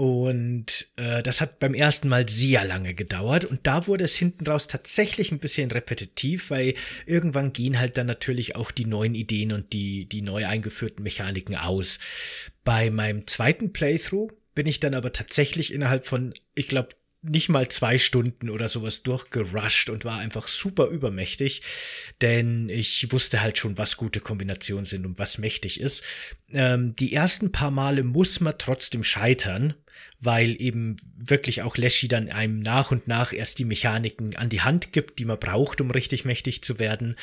Und 0.01 0.86
äh, 0.94 1.24
das 1.24 1.40
hat 1.40 1.59
beim 1.59 1.74
ersten 1.74 2.07
Mal 2.07 2.28
sehr 2.28 2.64
lange 2.64 2.94
gedauert. 2.94 3.44
Und 3.44 3.66
da 3.66 3.88
wurde 3.88 4.05
es 4.05 4.14
hinten 4.14 4.46
raus 4.46 4.68
tatsächlich 4.68 5.32
ein 5.32 5.40
bisschen 5.40 5.72
repetitiv, 5.72 6.51
weil 6.51 6.74
irgendwann 7.05 7.53
gehen 7.53 7.80
halt 7.80 7.96
dann 7.96 8.07
natürlich 8.07 8.55
auch 8.55 8.70
die 8.70 8.84
neuen 8.84 9.16
Ideen 9.16 9.51
und 9.51 9.72
die, 9.72 10.09
die 10.09 10.22
neu 10.22 10.46
eingeführten 10.46 11.03
Mechaniken 11.03 11.57
aus. 11.57 11.99
Bei 12.62 12.90
meinem 12.90 13.26
zweiten 13.26 13.72
Playthrough 13.72 14.30
bin 14.55 14.66
ich 14.66 14.78
dann 14.78 14.94
aber 14.94 15.11
tatsächlich 15.12 15.72
innerhalb 15.72 16.07
von, 16.07 16.32
ich 16.55 16.68
glaube, 16.68 16.90
nicht 17.23 17.49
mal 17.49 17.69
zwei 17.69 17.99
Stunden 17.99 18.49
oder 18.49 18.69
sowas 18.69 19.03
durchgerusht 19.03 19.91
und 19.91 20.05
war 20.05 20.19
einfach 20.19 20.47
super 20.47 20.87
übermächtig, 20.87 21.62
denn 22.21 22.69
ich 22.69 23.11
wusste 23.12 23.43
halt 23.43 23.59
schon, 23.59 23.77
was 23.77 23.97
gute 23.97 24.21
Kombinationen 24.21 24.85
sind 24.85 25.05
und 25.05 25.19
was 25.19 25.39
mächtig 25.39 25.81
ist. 25.81 26.05
Ähm, 26.51 26.95
die 26.95 27.12
ersten 27.12 27.51
paar 27.51 27.71
Male 27.71 28.05
muss 28.05 28.41
man 28.41 28.55
trotzdem 28.57 29.03
scheitern, 29.03 29.75
weil 30.21 30.61
eben 30.61 30.97
wirklich 31.16 31.62
auch 31.62 31.77
Leshy 31.77 32.07
dann 32.07 32.31
einem 32.31 32.61
nach 32.61 32.91
und 32.91 33.09
nach 33.09 33.33
erst 33.33 33.59
die 33.59 33.64
Mechaniken 33.64 34.37
an 34.37 34.49
die 34.49 34.62
Hand 34.62 34.93
gibt, 34.93 35.19
die 35.19 35.25
man 35.25 35.39
braucht, 35.39 35.81
um 35.81 35.91
richtig 35.91 36.25
mächtig 36.25 36.62
zu 36.62 36.79
werden. 36.79 37.16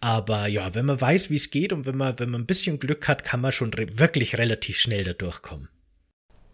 Aber 0.00 0.46
ja, 0.46 0.74
wenn 0.74 0.86
man 0.86 1.00
weiß, 1.00 1.30
wie 1.30 1.36
es 1.36 1.50
geht 1.50 1.72
und 1.72 1.86
wenn 1.86 1.96
man, 1.96 2.18
wenn 2.18 2.30
man 2.30 2.42
ein 2.42 2.46
bisschen 2.46 2.78
Glück 2.78 3.08
hat, 3.08 3.24
kann 3.24 3.40
man 3.40 3.52
schon 3.52 3.72
re 3.74 3.86
wirklich 3.98 4.38
relativ 4.38 4.78
schnell 4.78 5.04
da 5.04 5.12
durchkommen. 5.12 5.68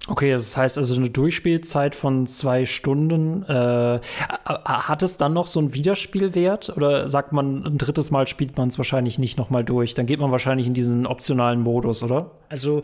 Okay, 0.09 0.33
das 0.33 0.57
heißt 0.57 0.79
also 0.79 0.97
eine 0.97 1.11
Durchspielzeit 1.11 1.95
von 1.95 2.27
zwei 2.27 2.67
Stunden. 2.67 3.45
Äh, 3.45 4.01
hat 4.45 5.03
es 5.05 5.17
dann 5.17 5.33
noch 5.33 5.47
so 5.47 5.61
einen 5.61 5.75
Wiederspielwert? 5.75 6.77
Oder 6.77 7.09
sagt 7.09 7.33
man, 7.33 7.65
ein 7.65 7.79
drittes 7.79 8.11
Mal 8.11 8.27
spielt 8.27 8.57
man 8.57 8.69
es 8.69 8.79
wahrscheinlich 8.79 9.21
nicht 9.21 9.39
nochmal 9.39 9.65
durch? 9.65 9.95
Dann 9.95 10.07
geht 10.07 10.19
man 10.19 10.33
wahrscheinlich 10.33 10.67
in 10.67 10.75
diesen 10.75 11.07
optionalen 11.07 11.61
Modus, 11.61 12.03
oder? 12.03 12.33
Also, 12.49 12.83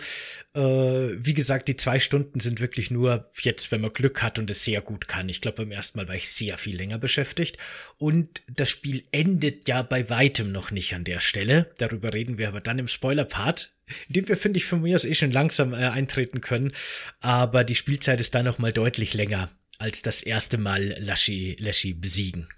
äh, 0.55 0.61
wie 0.61 1.35
gesagt, 1.35 1.67
die 1.67 1.75
zwei 1.75 1.99
Stunden 1.99 2.39
sind 2.39 2.61
wirklich 2.61 2.93
nur 2.93 3.29
jetzt, 3.41 3.73
wenn 3.73 3.81
man 3.81 3.93
Glück 3.93 4.23
hat 4.23 4.39
und 4.39 4.49
es 4.49 4.65
sehr 4.65 4.81
gut 4.81 5.09
kann. 5.09 5.29
Ich 5.29 5.41
glaube, 5.41 5.57
beim 5.57 5.73
ersten 5.73 5.99
Mal 5.99 6.07
war 6.07 6.15
ich 6.15 6.31
sehr 6.31 6.57
viel 6.57 6.77
länger 6.77 6.99
beschäftigt. 6.99 7.57
Und 7.99 8.43
das 8.47 8.69
Spiel 8.69 9.03
endet 9.11 9.67
ja 9.67 9.83
bei 9.83 10.09
weitem 10.09 10.53
noch 10.53 10.71
nicht 10.71 10.95
an 10.95 11.03
der 11.03 11.19
Stelle. 11.19 11.69
Darüber 11.79 12.15
reden 12.15 12.39
wir 12.39 12.47
aber 12.47 12.61
dann 12.61 12.79
im 12.79 12.87
Spoiler-Part 12.87 13.73
dem 14.09 14.29
wir, 14.29 14.37
finde 14.37 14.59
ich, 14.59 14.65
von 14.65 14.83
mir 14.83 14.97
aus 14.97 15.05
eh 15.05 15.15
schon 15.15 15.31
langsam 15.31 15.73
äh, 15.73 15.89
eintreten 15.89 16.41
können. 16.41 16.73
Aber 17.21 17.65
die 17.65 17.75
Spielzeit 17.75 18.21
ist 18.21 18.35
dann 18.35 18.45
noch 18.45 18.59
mal 18.59 18.73
deutlich 18.73 19.15
länger 19.15 19.51
als 19.79 20.03
das 20.03 20.23
erste 20.23 20.59
Mal 20.59 20.97
Laschi, 20.99 21.57
Laschi 21.61 21.95
besiegen. 21.95 22.49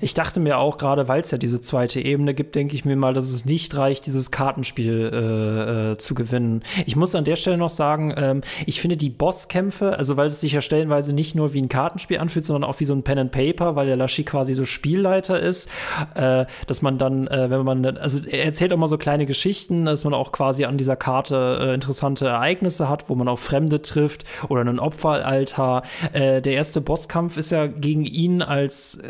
Ich 0.00 0.12
dachte 0.12 0.40
mir 0.40 0.58
auch, 0.58 0.76
gerade 0.76 1.06
weil 1.06 1.20
es 1.20 1.30
ja 1.30 1.38
diese 1.38 1.60
zweite 1.60 2.00
Ebene 2.00 2.34
gibt, 2.34 2.56
denke 2.56 2.74
ich 2.74 2.84
mir 2.84 2.96
mal, 2.96 3.14
dass 3.14 3.30
es 3.30 3.44
nicht 3.44 3.76
reicht, 3.76 4.06
dieses 4.06 4.32
Kartenspiel 4.32 5.10
äh, 5.12 5.92
äh, 5.92 5.98
zu 5.98 6.16
gewinnen. 6.16 6.62
Ich 6.84 6.96
muss 6.96 7.14
an 7.14 7.24
der 7.24 7.36
Stelle 7.36 7.56
noch 7.56 7.70
sagen, 7.70 8.12
ähm, 8.16 8.40
ich 8.66 8.80
finde 8.80 8.96
die 8.96 9.08
Bosskämpfe, 9.08 9.96
also 9.96 10.16
weil 10.16 10.26
es 10.26 10.40
sich 10.40 10.52
ja 10.52 10.60
stellenweise 10.62 11.14
nicht 11.14 11.36
nur 11.36 11.52
wie 11.52 11.62
ein 11.62 11.68
Kartenspiel 11.68 12.18
anfühlt, 12.18 12.44
sondern 12.44 12.68
auch 12.68 12.80
wie 12.80 12.84
so 12.84 12.92
ein 12.92 13.04
Pen 13.04 13.18
and 13.18 13.30
Paper, 13.30 13.76
weil 13.76 13.86
der 13.86 13.96
Lashi 13.96 14.24
quasi 14.24 14.52
so 14.52 14.64
Spielleiter 14.64 15.38
ist, 15.38 15.70
äh, 16.16 16.44
dass 16.66 16.82
man 16.82 16.98
dann, 16.98 17.28
äh, 17.28 17.48
wenn 17.48 17.64
man, 17.64 17.84
also 17.98 18.26
er 18.28 18.46
erzählt 18.46 18.72
auch 18.72 18.78
mal 18.78 18.88
so 18.88 18.98
kleine 18.98 19.26
Geschichten, 19.26 19.84
dass 19.84 20.02
man 20.02 20.12
auch 20.12 20.32
quasi 20.32 20.64
an 20.64 20.76
dieser 20.76 20.96
Karte 20.96 21.60
äh, 21.62 21.74
interessante 21.74 22.26
Ereignisse 22.26 22.88
hat, 22.88 23.08
wo 23.08 23.14
man 23.14 23.28
auch 23.28 23.38
Fremde 23.38 23.80
trifft 23.80 24.24
oder 24.48 24.60
einen 24.60 24.80
Opferaltar. 24.80 25.84
Äh, 26.12 26.42
der 26.42 26.54
erste 26.54 26.80
Bosskampf 26.80 27.36
ist 27.36 27.52
ja 27.52 27.68
gegen 27.68 28.04
ihn 28.04 28.42
als 28.42 29.00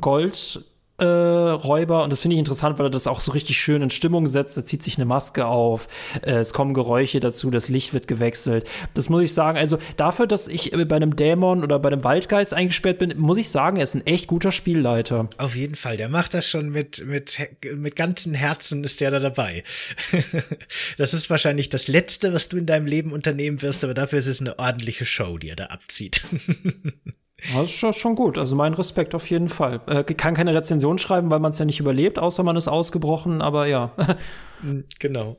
Gold 0.00 0.17
Gold 0.18 0.64
äh, 1.00 1.04
Räuber 1.04 2.02
und 2.02 2.12
das 2.12 2.18
finde 2.18 2.34
ich 2.34 2.40
interessant, 2.40 2.76
weil 2.78 2.86
er 2.86 2.90
das 2.90 3.06
auch 3.06 3.20
so 3.20 3.30
richtig 3.30 3.56
schön 3.56 3.82
in 3.82 3.90
Stimmung 3.90 4.26
setzt. 4.26 4.56
Da 4.56 4.64
zieht 4.64 4.82
sich 4.82 4.96
eine 4.96 5.04
Maske 5.04 5.46
auf, 5.46 5.86
äh, 6.22 6.32
es 6.32 6.52
kommen 6.52 6.74
Geräusche 6.74 7.20
dazu, 7.20 7.50
das 7.50 7.68
Licht 7.68 7.94
wird 7.94 8.08
gewechselt. 8.08 8.66
Das 8.94 9.08
muss 9.08 9.22
ich 9.22 9.32
sagen. 9.32 9.58
Also 9.58 9.78
dafür, 9.96 10.26
dass 10.26 10.48
ich 10.48 10.72
bei 10.72 10.96
einem 10.96 11.14
Dämon 11.14 11.62
oder 11.62 11.78
bei 11.78 11.90
einem 11.90 12.02
Waldgeist 12.02 12.52
eingesperrt 12.52 12.98
bin, 12.98 13.16
muss 13.16 13.38
ich 13.38 13.48
sagen, 13.48 13.76
er 13.76 13.84
ist 13.84 13.94
ein 13.94 14.04
echt 14.08 14.26
guter 14.26 14.50
Spielleiter. 14.50 15.28
Auf 15.38 15.54
jeden 15.54 15.76
Fall, 15.76 15.96
der 15.96 16.08
macht 16.08 16.34
das 16.34 16.50
schon 16.50 16.70
mit 16.70 17.06
mit 17.06 17.38
mit 17.76 17.94
ganzem 17.94 18.34
Herzen 18.34 18.82
ist 18.82 19.00
der 19.00 19.12
da 19.12 19.20
dabei. 19.20 19.62
das 20.96 21.14
ist 21.14 21.30
wahrscheinlich 21.30 21.68
das 21.68 21.86
letzte, 21.86 22.32
was 22.32 22.48
du 22.48 22.56
in 22.56 22.66
deinem 22.66 22.86
Leben 22.86 23.12
unternehmen 23.12 23.62
wirst, 23.62 23.84
aber 23.84 23.94
dafür 23.94 24.18
ist 24.18 24.26
es 24.26 24.40
eine 24.40 24.58
ordentliche 24.58 25.06
Show, 25.06 25.38
die 25.38 25.50
er 25.50 25.56
da 25.56 25.66
abzieht. 25.66 26.22
Das 27.54 27.82
ist 27.82 27.96
schon 27.96 28.14
gut. 28.14 28.36
Also 28.36 28.56
mein 28.56 28.74
Respekt 28.74 29.14
auf 29.14 29.30
jeden 29.30 29.48
Fall. 29.48 29.80
Äh, 29.86 30.02
kann 30.02 30.34
keine 30.34 30.54
Rezension 30.54 30.98
schreiben, 30.98 31.30
weil 31.30 31.38
man 31.38 31.52
es 31.52 31.58
ja 31.58 31.64
nicht 31.64 31.78
überlebt, 31.78 32.18
außer 32.18 32.42
man 32.42 32.56
ist 32.56 32.68
ausgebrochen, 32.68 33.42
aber 33.42 33.66
ja. 33.66 33.92
Hm, 34.60 34.84
genau. 34.98 35.38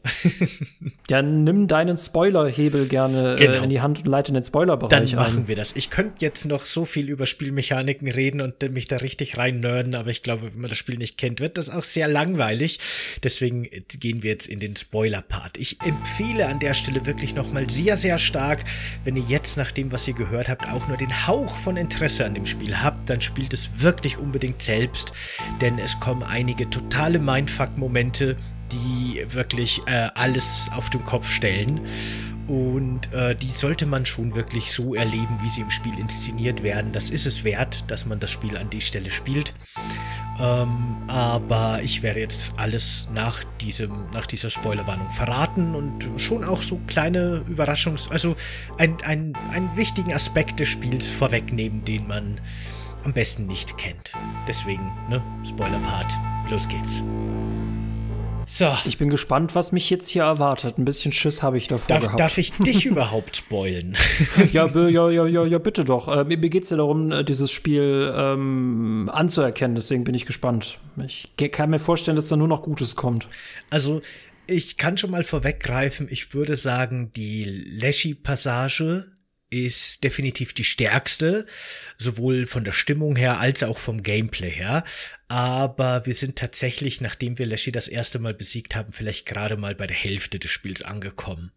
ja, 1.10 1.22
nimm 1.22 1.68
deinen 1.68 1.98
Spoilerhebel 1.98 2.88
gerne 2.88 3.36
genau. 3.38 3.54
äh, 3.54 3.64
in 3.64 3.70
die 3.70 3.82
Hand 3.82 4.00
und 4.00 4.08
leite 4.08 4.30
in 4.30 4.36
den 4.36 4.44
Spoilerbereich 4.44 5.12
Dann 5.12 5.20
machen 5.20 5.40
ein. 5.40 5.48
wir 5.48 5.56
das. 5.56 5.76
Ich 5.76 5.90
könnte 5.90 6.16
jetzt 6.20 6.46
noch 6.46 6.62
so 6.62 6.86
viel 6.86 7.10
über 7.10 7.26
Spielmechaniken 7.26 8.10
reden 8.10 8.42
und 8.42 8.62
mich 8.72 8.88
da 8.88 8.98
richtig 8.98 9.38
rein 9.38 9.60
nerden, 9.60 9.96
aber 9.96 10.10
ich 10.10 10.24
glaube, 10.24 10.54
wenn 10.54 10.62
man 10.62 10.70
das 10.70 10.78
Spiel 10.78 10.98
nicht 10.98 11.18
kennt, 11.18 11.40
wird 11.40 11.58
das 11.58 11.70
auch 11.70 11.84
sehr 11.84 12.08
langweilig. 12.08 12.80
Deswegen 13.24 13.68
gehen 14.00 14.24
wir 14.24 14.32
jetzt 14.32 14.48
in 14.48 14.60
den 14.60 14.76
Spoiler-Part. 14.76 15.58
Ich 15.58 15.78
empfehle 15.82 16.48
an 16.48 16.60
der 16.60 16.74
Stelle 16.74 17.06
wirklich 17.06 17.36
nochmal 17.36 17.70
sehr, 17.70 17.98
sehr 17.98 18.20
stark, 18.20 18.64
wenn 19.04 19.18
ihr 19.18 19.24
jetzt 19.28 19.58
nach 19.58 19.72
dem, 19.72 19.92
was 19.92 20.08
ihr 20.08 20.14
gehört 20.14 20.50
habt, 20.50 20.68
auch 20.70 20.88
nur 20.88 20.98
den 20.98 21.28
Hauch 21.28 21.54
von 21.54 21.76
Interesse 21.90 22.24
an 22.24 22.36
dem 22.36 22.46
Spiel 22.46 22.78
habt, 22.78 23.10
dann 23.10 23.20
spielt 23.20 23.52
es 23.52 23.82
wirklich 23.82 24.20
unbedingt 24.20 24.62
selbst, 24.62 25.12
denn 25.60 25.80
es 25.80 26.00
kommen 26.00 26.22
einige 26.22 26.70
totale 26.70 27.18
Mindfuck-Momente, 27.18 28.38
die 28.72 29.26
wirklich 29.28 29.82
äh, 29.86 30.10
alles 30.16 30.70
auf 30.74 30.90
den 30.90 31.04
Kopf 31.04 31.30
stellen. 31.30 31.82
Und 32.48 33.14
äh, 33.14 33.36
die 33.36 33.48
sollte 33.48 33.86
man 33.86 34.08
schon 34.08 34.34
wirklich 34.34 34.72
so 34.72 34.96
erleben, 34.96 35.38
wie 35.42 35.50
sie 35.50 35.62
im 35.62 35.70
Spiel 35.70 35.98
inszeniert 36.00 36.64
werden. 36.64 36.92
Das 36.92 37.12
ist 37.12 37.28
es 37.28 37.44
wert, 37.44 37.90
dass 37.92 38.08
man 38.08 38.20
das 38.20 38.32
Spiel 38.32 38.58
an 38.58 38.72
die 38.72 38.82
Stelle 38.82 39.12
spielt. 39.12 39.54
Ähm, 40.40 40.98
aber 41.08 41.80
ich 41.84 42.02
werde 42.02 42.22
jetzt 42.22 42.54
alles 42.58 43.08
nach 43.14 43.44
diesem, 43.62 44.10
nach 44.12 44.26
dieser 44.26 44.50
Spoilerwarnung 44.50 45.12
verraten 45.12 45.76
und 45.76 46.10
schon 46.18 46.44
auch 46.44 46.62
so 46.62 46.78
kleine 46.88 47.46
Überraschungs-, 47.48 48.10
also 48.10 48.36
ein, 48.78 48.98
ein, 49.04 49.34
einen 49.52 49.76
wichtigen 49.76 50.14
Aspekt 50.14 50.60
des 50.60 50.70
Spiels 50.70 51.08
vorwegnehmen, 51.08 51.84
den 51.84 52.08
man 52.08 52.42
am 53.04 53.14
besten 53.14 53.46
nicht 53.46 53.78
kennt. 53.78 54.14
Deswegen, 54.48 54.92
ne, 55.10 55.22
Spoiler-Part, 55.44 56.18
los 56.50 56.68
geht's. 56.68 57.04
So. 58.52 58.68
Ich 58.86 58.98
bin 58.98 59.12
gespannt, 59.12 59.54
was 59.54 59.72
mich 59.72 59.92
jetzt 59.92 60.10
hier 60.10 60.24
erwartet. 60.24 60.80
Ein 60.80 60.84
bisschen 60.84 61.12
Schiss 61.12 61.44
habe 61.44 61.60
ich 61.60 61.68
davor 61.68 61.88
darf, 61.88 62.04
gehabt. 62.06 62.20
Darf 62.20 62.38
ich 62.40 62.52
dich 62.54 62.86
überhaupt 62.88 63.36
spoilen? 63.36 63.96
ja, 64.52 64.66
ja, 64.66 65.10
ja, 65.12 65.28
ja, 65.28 65.46
ja, 65.46 65.58
bitte 65.60 65.86
doch. 65.86 66.08
Äh, 66.08 66.24
mir 66.24 66.38
mir 66.40 66.50
geht 66.50 66.64
es 66.64 66.72
ja 66.72 66.78
darum, 66.78 67.12
äh, 67.12 67.24
dieses 67.24 67.52
Spiel 67.52 68.12
ähm, 68.16 69.08
anzuerkennen. 69.14 69.76
Deswegen 69.76 70.04
bin 70.04 70.16
ich 70.16 70.26
gespannt. 70.26 70.80
Ich 71.06 71.32
kann 71.52 71.70
mir 71.70 71.78
vorstellen, 71.78 72.16
dass 72.16 72.28
da 72.28 72.38
nur 72.38 72.48
noch 72.48 72.64
Gutes 72.64 72.96
kommt. 72.96 73.28
Also, 73.70 74.02
ich 74.48 74.78
kann 74.78 74.98
schon 74.98 75.12
mal 75.12 75.24
vorweggreifen. 75.24 76.08
Ich 76.10 76.34
würde 76.34 76.56
sagen, 76.56 77.12
die 77.16 77.44
Leshy-Passage 77.44 79.19
ist 79.50 80.04
definitiv 80.04 80.54
die 80.54 80.64
stärkste, 80.64 81.46
sowohl 81.98 82.46
von 82.46 82.64
der 82.64 82.72
Stimmung 82.72 83.16
her 83.16 83.40
als 83.40 83.64
auch 83.64 83.78
vom 83.78 84.02
Gameplay 84.02 84.52
her. 84.52 84.84
Aber 85.28 86.06
wir 86.06 86.14
sind 86.14 86.38
tatsächlich, 86.38 87.02
nachdem 87.02 87.38
wir 87.38 87.46
Leshy 87.46 87.72
das 87.72 87.88
erste 87.88 88.20
Mal 88.20 88.34
besiegt 88.34 88.76
haben, 88.76 88.92
vielleicht 88.92 89.26
gerade 89.26 89.58
mal 89.58 89.76
bei 89.76 89.88
der 89.88 89.96
Hälfte 89.96 90.40
des 90.40 90.52
Spiels 90.52 90.82
angekommen. 90.82 91.52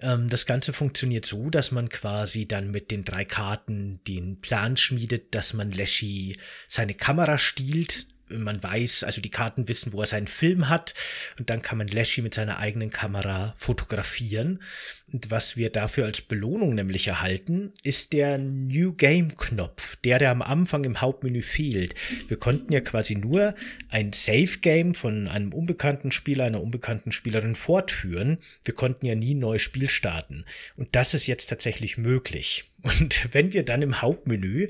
Ähm, 0.00 0.28
das 0.28 0.46
Ganze 0.46 0.72
funktioniert 0.72 1.26
so, 1.26 1.50
dass 1.50 1.70
man 1.70 1.88
quasi 1.88 2.46
dann 2.46 2.70
mit 2.70 2.90
den 2.90 3.04
drei 3.04 3.24
Karten 3.24 4.00
den 4.06 4.40
Plan 4.40 4.76
schmiedet, 4.76 5.34
dass 5.34 5.52
man 5.52 5.72
Leshy 5.72 6.38
seine 6.66 6.94
Kamera 6.94 7.38
stiehlt, 7.38 8.06
man 8.30 8.62
weiß, 8.62 9.04
also 9.04 9.20
die 9.20 9.30
Karten 9.30 9.68
wissen, 9.68 9.92
wo 9.92 10.00
er 10.00 10.06
seinen 10.06 10.26
Film 10.26 10.68
hat 10.68 10.94
und 11.38 11.50
dann 11.50 11.62
kann 11.62 11.78
man 11.78 11.88
Lashy 11.88 12.22
mit 12.22 12.34
seiner 12.34 12.58
eigenen 12.58 12.90
Kamera 12.90 13.54
fotografieren. 13.56 14.60
Und 15.10 15.30
was 15.30 15.56
wir 15.56 15.70
dafür 15.70 16.04
als 16.04 16.20
Belohnung 16.20 16.74
nämlich 16.74 17.08
erhalten, 17.08 17.72
ist 17.82 18.12
der 18.12 18.36
New 18.36 18.92
Game 18.92 19.34
Knopf, 19.36 19.96
der, 19.96 20.18
der 20.18 20.30
am 20.30 20.42
Anfang 20.42 20.84
im 20.84 21.00
Hauptmenü 21.00 21.40
fehlt. 21.40 21.94
Wir 22.28 22.38
konnten 22.38 22.72
ja 22.72 22.80
quasi 22.80 23.14
nur 23.16 23.54
ein 23.88 24.12
Save 24.12 24.58
Game 24.60 24.94
von 24.94 25.26
einem 25.26 25.54
unbekannten 25.54 26.10
Spieler, 26.10 26.44
einer 26.44 26.62
unbekannten 26.62 27.12
Spielerin 27.12 27.54
fortführen. 27.54 28.38
Wir 28.64 28.74
konnten 28.74 29.06
ja 29.06 29.14
nie 29.14 29.34
ein 29.34 29.38
neues 29.38 29.62
Spiel 29.62 29.88
starten. 29.88 30.44
Und 30.76 30.94
das 30.94 31.14
ist 31.14 31.26
jetzt 31.26 31.46
tatsächlich 31.46 31.96
möglich. 31.96 32.64
Und 32.82 33.28
wenn 33.32 33.52
wir 33.52 33.64
dann 33.64 33.82
im 33.82 34.02
Hauptmenü, 34.02 34.68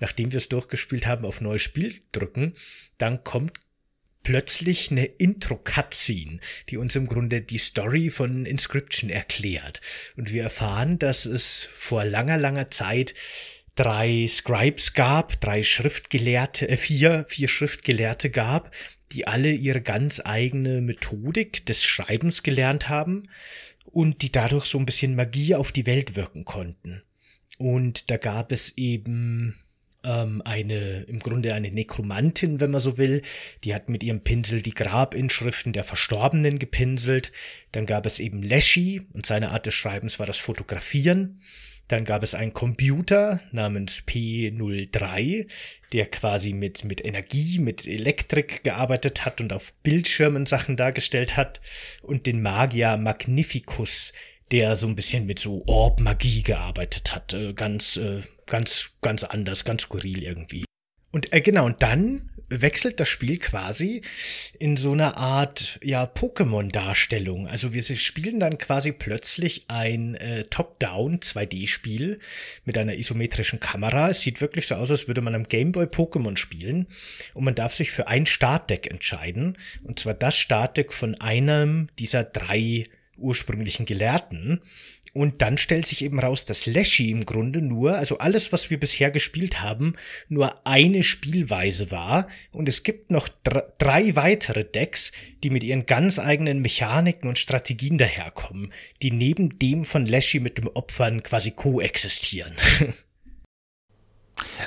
nachdem 0.00 0.32
wir 0.32 0.38
es 0.38 0.48
durchgespielt 0.48 1.06
haben, 1.06 1.24
auf 1.24 1.40
neues 1.40 1.62
Spiel 1.62 1.94
drücken, 2.12 2.54
dann 2.98 3.24
kommt 3.24 3.52
plötzlich 4.22 4.90
eine 4.90 5.04
Intro-Cutscene, 5.04 6.40
die 6.68 6.78
uns 6.78 6.96
im 6.96 7.06
Grunde 7.06 7.42
die 7.42 7.58
Story 7.58 8.10
von 8.10 8.44
Inscription 8.44 9.08
erklärt. 9.08 9.80
Und 10.16 10.32
wir 10.32 10.42
erfahren, 10.42 10.98
dass 10.98 11.26
es 11.26 11.62
vor 11.62 12.04
langer, 12.04 12.36
langer 12.36 12.70
Zeit 12.72 13.14
drei 13.76 14.26
Scribes 14.28 14.94
gab, 14.94 15.40
drei 15.40 15.62
Schriftgelehrte, 15.62 16.68
äh, 16.68 16.76
vier, 16.76 17.24
vier 17.28 17.46
Schriftgelehrte 17.46 18.30
gab, 18.30 18.74
die 19.12 19.28
alle 19.28 19.52
ihre 19.52 19.80
ganz 19.80 20.20
eigene 20.24 20.80
Methodik 20.80 21.64
des 21.66 21.84
Schreibens 21.84 22.42
gelernt 22.42 22.88
haben 22.88 23.28
und 23.84 24.22
die 24.22 24.32
dadurch 24.32 24.64
so 24.64 24.78
ein 24.78 24.86
bisschen 24.86 25.14
Magie 25.14 25.54
auf 25.54 25.70
die 25.70 25.86
Welt 25.86 26.16
wirken 26.16 26.44
konnten. 26.44 27.02
Und 27.58 28.10
da 28.10 28.16
gab 28.16 28.50
es 28.50 28.76
eben 28.76 29.56
ähm, 30.06 30.40
eine, 30.44 31.02
im 31.02 31.18
Grunde 31.18 31.52
eine 31.52 31.70
Nekromantin, 31.70 32.60
wenn 32.60 32.70
man 32.70 32.80
so 32.80 32.96
will, 32.96 33.22
die 33.64 33.74
hat 33.74 33.88
mit 33.90 34.02
ihrem 34.02 34.20
Pinsel 34.20 34.62
die 34.62 34.74
Grabinschriften 34.74 35.72
der 35.72 35.84
Verstorbenen 35.84 36.58
gepinselt. 36.58 37.32
Dann 37.72 37.84
gab 37.84 38.06
es 38.06 38.20
eben 38.20 38.42
Leschi 38.42 39.02
und 39.12 39.26
seine 39.26 39.50
Art 39.50 39.66
des 39.66 39.74
Schreibens 39.74 40.18
war 40.18 40.26
das 40.26 40.38
Fotografieren. 40.38 41.40
Dann 41.88 42.04
gab 42.04 42.22
es 42.24 42.34
einen 42.34 42.52
Computer 42.52 43.40
namens 43.52 44.02
P03, 44.06 45.46
der 45.92 46.06
quasi 46.06 46.52
mit, 46.52 46.84
mit 46.84 47.04
Energie, 47.04 47.60
mit 47.60 47.86
Elektrik 47.86 48.64
gearbeitet 48.64 49.24
hat 49.24 49.40
und 49.40 49.52
auf 49.52 49.72
Bildschirmen 49.84 50.46
Sachen 50.46 50.76
dargestellt 50.76 51.36
hat. 51.36 51.60
Und 52.02 52.26
den 52.26 52.42
Magier 52.42 52.96
Magnificus, 52.96 54.12
der 54.50 54.74
so 54.74 54.88
ein 54.88 54.96
bisschen 54.96 55.26
mit 55.26 55.38
so 55.38 55.62
Orb-Magie 55.66 56.42
gearbeitet 56.42 57.14
hat. 57.14 57.34
Äh, 57.34 57.52
ganz, 57.52 57.96
äh, 57.96 58.22
ganz, 58.46 58.92
ganz 59.02 59.24
anders, 59.24 59.64
ganz 59.64 59.82
skurril 59.82 60.22
irgendwie. 60.22 60.64
Und 61.12 61.32
äh, 61.32 61.40
genau, 61.40 61.66
und 61.66 61.82
dann 61.82 62.30
wechselt 62.48 63.00
das 63.00 63.08
Spiel 63.08 63.38
quasi 63.38 64.02
in 64.58 64.76
so 64.76 64.92
einer 64.92 65.16
Art 65.16 65.80
ja 65.82 66.04
Pokémon-Darstellung. 66.04 67.48
Also 67.48 67.74
wir 67.74 67.82
spielen 67.82 68.38
dann 68.38 68.58
quasi 68.58 68.92
plötzlich 68.92 69.64
ein 69.68 70.14
äh, 70.16 70.44
Top-Down 70.44 71.18
2D-Spiel 71.20 72.20
mit 72.64 72.78
einer 72.78 72.94
isometrischen 72.94 73.60
Kamera. 73.60 74.10
Es 74.10 74.20
sieht 74.20 74.40
wirklich 74.40 74.66
so 74.66 74.76
aus, 74.76 74.90
als 74.90 75.08
würde 75.08 75.22
man 75.22 75.34
am 75.34 75.44
Gameboy 75.44 75.86
Pokémon 75.86 76.36
spielen. 76.36 76.86
Und 77.34 77.44
man 77.44 77.54
darf 77.54 77.74
sich 77.74 77.90
für 77.90 78.06
ein 78.06 78.26
Startdeck 78.26 78.86
entscheiden. 78.88 79.58
Und 79.82 79.98
zwar 79.98 80.14
das 80.14 80.36
Startdeck 80.36 80.92
von 80.92 81.14
einem 81.20 81.88
dieser 81.98 82.24
drei 82.24 82.86
ursprünglichen 83.16 83.86
Gelehrten. 83.86 84.60
Und 85.16 85.40
dann 85.40 85.56
stellt 85.56 85.86
sich 85.86 86.04
eben 86.04 86.20
raus, 86.20 86.44
dass 86.44 86.66
Leshy 86.66 87.10
im 87.10 87.24
Grunde 87.24 87.62
nur, 87.62 87.96
also 87.96 88.18
alles, 88.18 88.52
was 88.52 88.68
wir 88.68 88.78
bisher 88.78 89.10
gespielt 89.10 89.62
haben, 89.62 89.94
nur 90.28 90.66
eine 90.66 91.02
Spielweise 91.02 91.90
war. 91.90 92.26
Und 92.52 92.68
es 92.68 92.82
gibt 92.82 93.10
noch 93.10 93.26
drei 93.78 94.14
weitere 94.14 94.62
Decks, 94.62 95.12
die 95.42 95.48
mit 95.48 95.64
ihren 95.64 95.86
ganz 95.86 96.18
eigenen 96.18 96.60
Mechaniken 96.60 97.30
und 97.30 97.38
Strategien 97.38 97.96
daherkommen, 97.96 98.74
die 99.00 99.10
neben 99.10 99.58
dem 99.58 99.86
von 99.86 100.04
Leshy 100.04 100.38
mit 100.38 100.58
dem 100.58 100.68
Opfern 100.68 101.22
quasi 101.22 101.52
koexistieren. 101.52 102.52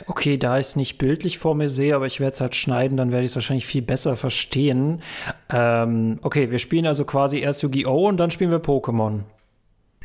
Okay, 0.08 0.38
da 0.38 0.58
ich 0.58 0.66
es 0.66 0.76
nicht 0.76 0.98
bildlich 0.98 1.38
vor 1.38 1.54
mir 1.54 1.70
sehe, 1.70 1.96
aber 1.96 2.08
ich 2.08 2.20
werde 2.20 2.34
es 2.34 2.42
halt 2.42 2.56
schneiden, 2.56 2.98
dann 2.98 3.12
werde 3.12 3.24
ich 3.24 3.32
es 3.32 3.36
wahrscheinlich 3.36 3.68
viel 3.68 3.84
besser 3.84 4.18
verstehen. 4.18 5.04
Ähm, 5.52 6.18
okay, 6.24 6.50
wir 6.50 6.58
spielen 6.58 6.88
also 6.88 7.06
quasi 7.06 7.38
erst 7.38 7.62
Yu-Gi-Oh! 7.62 8.08
und 8.08 8.18
dann 8.18 8.32
spielen 8.32 8.50
wir 8.50 8.64
Pokémon. 8.64 9.26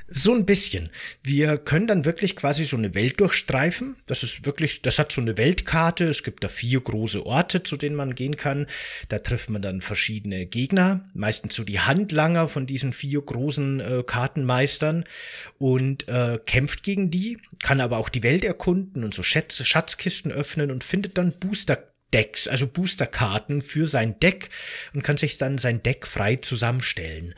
So 0.06 0.34
ein 0.34 0.44
bisschen. 0.44 0.90
Wir 1.22 1.56
können 1.56 1.86
dann 1.86 2.04
wirklich 2.04 2.36
quasi 2.36 2.64
so 2.64 2.76
eine 2.76 2.94
Welt 2.94 3.20
durchstreifen. 3.20 3.96
Das 4.04 4.22
ist 4.22 4.44
wirklich, 4.44 4.82
das 4.82 4.98
hat 4.98 5.12
so 5.12 5.22
eine 5.22 5.38
Weltkarte. 5.38 6.04
Es 6.04 6.22
gibt 6.22 6.44
da 6.44 6.48
vier 6.48 6.80
große 6.80 7.24
Orte, 7.24 7.62
zu 7.62 7.78
denen 7.78 7.96
man 7.96 8.14
gehen 8.14 8.36
kann. 8.36 8.66
Da 9.08 9.18
trifft 9.18 9.48
man 9.48 9.62
dann 9.62 9.80
verschiedene 9.80 10.44
Gegner, 10.44 11.04
meistens 11.14 11.54
so 11.54 11.64
die 11.64 11.80
Handlanger 11.80 12.48
von 12.48 12.66
diesen 12.66 12.92
vier 12.92 13.22
großen 13.22 13.80
äh, 13.80 14.02
Kartenmeistern 14.06 15.04
und 15.58 16.06
äh, 16.06 16.38
kämpft 16.44 16.82
gegen 16.82 17.10
die, 17.10 17.38
kann 17.62 17.80
aber 17.80 17.96
auch 17.96 18.10
die 18.10 18.22
Welt 18.22 18.44
erkunden 18.44 19.04
und 19.04 19.14
so 19.14 19.22
Schätze, 19.22 19.64
Schatzkisten 19.64 20.32
öffnen 20.32 20.70
und 20.70 20.84
findet 20.84 21.16
dann 21.16 21.32
Booster 21.32 21.93
Decks, 22.14 22.46
also 22.46 22.68
Boosterkarten 22.68 23.60
für 23.60 23.86
sein 23.88 24.18
Deck 24.20 24.48
und 24.94 25.02
kann 25.02 25.16
sich 25.16 25.36
dann 25.36 25.58
sein 25.58 25.82
Deck 25.82 26.06
frei 26.06 26.36
zusammenstellen. 26.36 27.34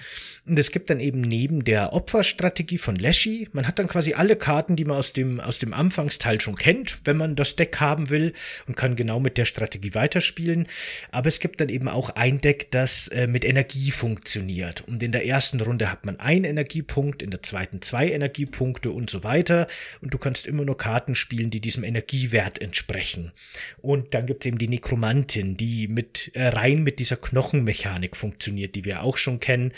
Und 0.47 0.59
es 0.59 0.70
gibt 0.70 0.91
dann 0.91 1.01
eben 1.01 1.22
neben 1.22 1.64
der 1.64 1.93
Opferstrategie 1.93 2.79
von 2.79 2.95
Leshy, 2.95 3.49
man 3.53 3.66
hat 3.66 3.79
dann 3.79 3.89
quasi 3.89 4.12
alle 4.12 4.37
Karten, 4.37 4.77
die 4.77 4.85
man 4.85 4.99
aus 4.99 5.12
dem, 5.12 5.41
aus 5.41 5.59
dem 5.59 5.72
Anfangsteil 5.72 6.41
schon 6.41 6.55
kennt, 6.55 7.01
wenn 7.05 7.16
man 7.16 7.35
das 7.35 7.57
Deck 7.57 7.81
haben 7.81 8.11
will 8.11 8.33
und 8.68 8.77
kann 8.77 8.95
genau 8.95 9.18
mit 9.18 9.39
der 9.39 9.47
Strategie 9.47 9.95
weiterspielen. 9.95 10.68
Aber 11.11 11.29
es 11.29 11.41
gibt 11.41 11.61
dann 11.61 11.68
eben 11.70 11.89
auch 11.89 12.11
ein 12.11 12.41
Deck, 12.41 12.70
das 12.70 13.09
äh, 13.09 13.27
mit 13.27 13.45
Energie 13.45 13.91
funktioniert. 13.91 14.85
Und 14.87 15.03
in 15.03 15.11
der 15.11 15.27
ersten 15.27 15.61
Runde 15.61 15.91
hat 15.91 16.07
man 16.07 16.20
einen 16.20 16.45
Energiepunkt, 16.45 17.22
in 17.22 17.31
der 17.31 17.43
zweiten 17.43 17.83
zwei 17.83 18.11
Energiepunkte 18.11 18.91
und 18.91 19.11
so 19.11 19.24
weiter. 19.24 19.66
Und 20.01 20.12
du 20.12 20.18
kannst 20.18 20.47
immer 20.47 20.64
nur 20.64 20.77
Karten 20.77 21.14
spielen, 21.14 21.51
die 21.51 21.61
diesem 21.61 21.83
Energiewert 21.83 22.61
entsprechen. 22.61 23.33
Und 23.79 24.14
dann 24.14 24.27
gibt 24.27 24.45
es 24.45 24.49
eben 24.49 24.59
die 24.59 24.66
Nekromantin, 24.69 25.57
die 25.57 25.89
mit 25.89 26.31
äh, 26.35 26.49
rein 26.49 26.83
mit 26.83 26.99
dieser 26.99 27.17
Knochenmechanik 27.17 28.17
funktioniert, 28.17 28.75
die 28.75 28.85
wir 28.85 29.03
auch 29.03 29.17
schon 29.17 29.41
kennen. 29.41 29.73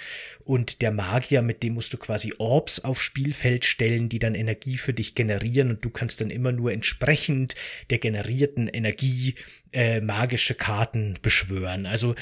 Und 0.44 0.58
und 0.58 0.82
der 0.82 0.90
Magier, 0.90 1.40
mit 1.40 1.62
dem 1.62 1.74
musst 1.74 1.92
du 1.92 1.98
quasi 1.98 2.34
Orbs 2.36 2.80
aufs 2.80 3.00
Spielfeld 3.00 3.64
stellen, 3.64 4.08
die 4.08 4.18
dann 4.18 4.34
Energie 4.34 4.76
für 4.76 4.92
dich 4.92 5.14
generieren 5.14 5.70
und 5.70 5.84
du 5.84 5.88
kannst 5.88 6.20
dann 6.20 6.30
immer 6.30 6.52
nur 6.52 6.72
entsprechend 6.72 7.54
der 7.90 7.98
generierten 7.98 8.68
Energie 8.68 9.36
äh, 9.72 10.00
magische 10.00 10.54
Karten 10.54 11.14
beschwören. 11.22 11.86
Also 11.86 12.16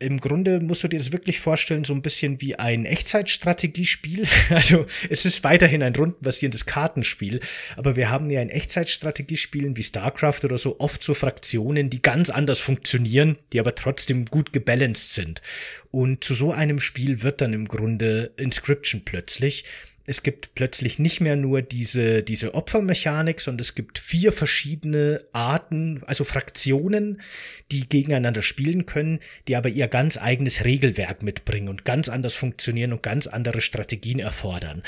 im 0.00 0.18
Grunde 0.18 0.60
musst 0.60 0.82
du 0.82 0.88
dir 0.88 0.98
das 0.98 1.12
wirklich 1.12 1.40
vorstellen, 1.40 1.84
so 1.84 1.92
ein 1.92 2.02
bisschen 2.02 2.40
wie 2.40 2.56
ein 2.56 2.86
Echtzeitstrategiespiel. 2.86 4.26
Also 4.50 4.86
es 5.08 5.24
ist 5.24 5.44
weiterhin 5.44 5.82
ein 5.82 5.94
rundenbasierendes 5.94 6.66
Kartenspiel, 6.66 7.40
aber 7.76 7.96
wir 7.96 8.10
haben 8.10 8.30
ja 8.30 8.40
in 8.40 8.50
Echtzeitstrategiespielen 8.50 9.76
wie 9.76 9.82
StarCraft 9.82 10.40
oder 10.44 10.58
so 10.58 10.80
oft 10.80 11.02
so 11.02 11.14
Fraktionen, 11.14 11.90
die 11.90 12.02
ganz 12.02 12.30
anders 12.30 12.58
funktionieren, 12.58 13.36
die 13.52 13.60
aber 13.60 13.74
trotzdem 13.74 14.24
gut 14.24 14.52
gebalanced 14.52 15.14
sind. 15.14 15.42
Und 15.90 16.24
zu 16.24 16.34
so 16.34 16.52
einem 16.52 16.80
Spiel 16.80 17.22
wird 17.22 17.40
dann 17.40 17.52
im 17.52 17.68
Grunde 17.68 18.32
Inscription 18.36 19.02
plötzlich 19.04 19.64
es 20.10 20.24
gibt 20.24 20.56
plötzlich 20.56 20.98
nicht 20.98 21.20
mehr 21.20 21.36
nur 21.36 21.62
diese, 21.62 22.24
diese 22.24 22.54
Opfermechanik, 22.56 23.40
sondern 23.40 23.60
es 23.60 23.76
gibt 23.76 24.00
vier 24.00 24.32
verschiedene 24.32 25.24
Arten, 25.32 26.02
also 26.04 26.24
Fraktionen, 26.24 27.20
die 27.70 27.88
gegeneinander 27.88 28.42
spielen 28.42 28.86
können, 28.86 29.20
die 29.46 29.54
aber 29.54 29.68
ihr 29.68 29.86
ganz 29.86 30.18
eigenes 30.18 30.64
Regelwerk 30.64 31.22
mitbringen 31.22 31.68
und 31.68 31.84
ganz 31.84 32.08
anders 32.08 32.34
funktionieren 32.34 32.92
und 32.92 33.04
ganz 33.04 33.28
andere 33.28 33.60
Strategien 33.60 34.18
erfordern. 34.18 34.82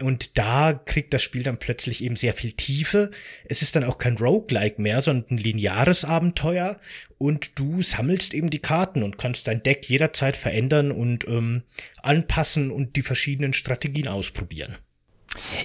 Und 0.00 0.38
da 0.38 0.72
kriegt 0.72 1.12
das 1.12 1.22
Spiel 1.22 1.42
dann 1.42 1.58
plötzlich 1.58 2.04
eben 2.04 2.14
sehr 2.14 2.32
viel 2.32 2.52
Tiefe. 2.52 3.10
Es 3.46 3.62
ist 3.62 3.74
dann 3.74 3.82
auch 3.82 3.98
kein 3.98 4.16
Roguelike 4.16 4.80
mehr, 4.80 5.00
sondern 5.00 5.36
ein 5.36 5.38
lineares 5.38 6.04
Abenteuer. 6.04 6.78
Und 7.18 7.58
du 7.58 7.82
sammelst 7.82 8.32
eben 8.32 8.50
die 8.50 8.60
Karten 8.60 9.02
und 9.02 9.18
kannst 9.18 9.48
dein 9.48 9.62
Deck 9.62 9.88
jederzeit 9.88 10.36
verändern 10.36 10.92
und 10.92 11.26
ähm, 11.26 11.62
anpassen 12.00 12.70
und 12.70 12.94
die 12.94 13.02
verschiedenen 13.02 13.52
Strategien 13.52 14.06
ausprobieren. 14.06 14.76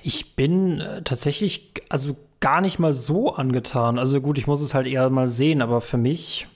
Ich 0.02 0.36
bin 0.36 0.82
äh, 0.82 1.04
tatsächlich 1.04 1.72
also 1.90 2.18
gar 2.40 2.62
nicht 2.62 2.80
mal 2.80 2.94
so 2.94 3.36
angetan. 3.36 4.00
Also 4.00 4.20
gut, 4.20 4.38
ich 4.38 4.48
muss 4.48 4.62
es 4.62 4.74
halt 4.74 4.88
eher 4.88 5.10
mal 5.10 5.28
sehen, 5.28 5.62
aber 5.62 5.80
für 5.80 5.98
mich 5.98 6.48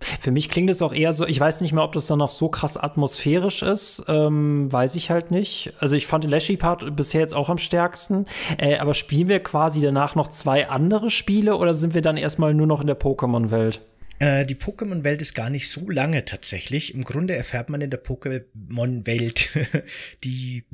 für 0.00 0.30
mich 0.30 0.48
klingt 0.48 0.70
es 0.70 0.82
auch 0.82 0.94
eher 0.94 1.12
so, 1.12 1.26
ich 1.26 1.40
weiß 1.40 1.60
nicht 1.60 1.72
mehr, 1.72 1.84
ob 1.84 1.92
das 1.92 2.06
dann 2.06 2.18
noch 2.18 2.30
so 2.30 2.48
krass 2.48 2.76
atmosphärisch 2.76 3.62
ist, 3.62 4.04
ähm, 4.08 4.70
weiß 4.70 4.96
ich 4.96 5.10
halt 5.10 5.30
nicht. 5.30 5.72
Also 5.78 5.96
ich 5.96 6.06
fand 6.06 6.24
den 6.24 6.30
Lashy-Part 6.30 6.94
bisher 6.96 7.20
jetzt 7.20 7.34
auch 7.34 7.48
am 7.48 7.58
stärksten, 7.58 8.26
äh, 8.58 8.78
aber 8.78 8.94
spielen 8.94 9.28
wir 9.28 9.40
quasi 9.40 9.80
danach 9.80 10.14
noch 10.14 10.28
zwei 10.28 10.68
andere 10.68 11.10
Spiele 11.10 11.56
oder 11.56 11.74
sind 11.74 11.94
wir 11.94 12.02
dann 12.02 12.16
erstmal 12.16 12.54
nur 12.54 12.66
noch 12.66 12.80
in 12.80 12.86
der 12.86 12.98
Pokémon-Welt? 12.98 13.80
Äh, 14.18 14.46
die 14.46 14.54
Pokémon-Welt 14.54 15.20
ist 15.20 15.34
gar 15.34 15.50
nicht 15.50 15.70
so 15.70 15.90
lange 15.90 16.24
tatsächlich. 16.24 16.94
Im 16.94 17.04
Grunde 17.04 17.36
erfährt 17.36 17.68
man 17.68 17.80
in 17.80 17.90
der 17.90 18.02
Pokémon-Welt 18.02 19.50
die 20.24 20.64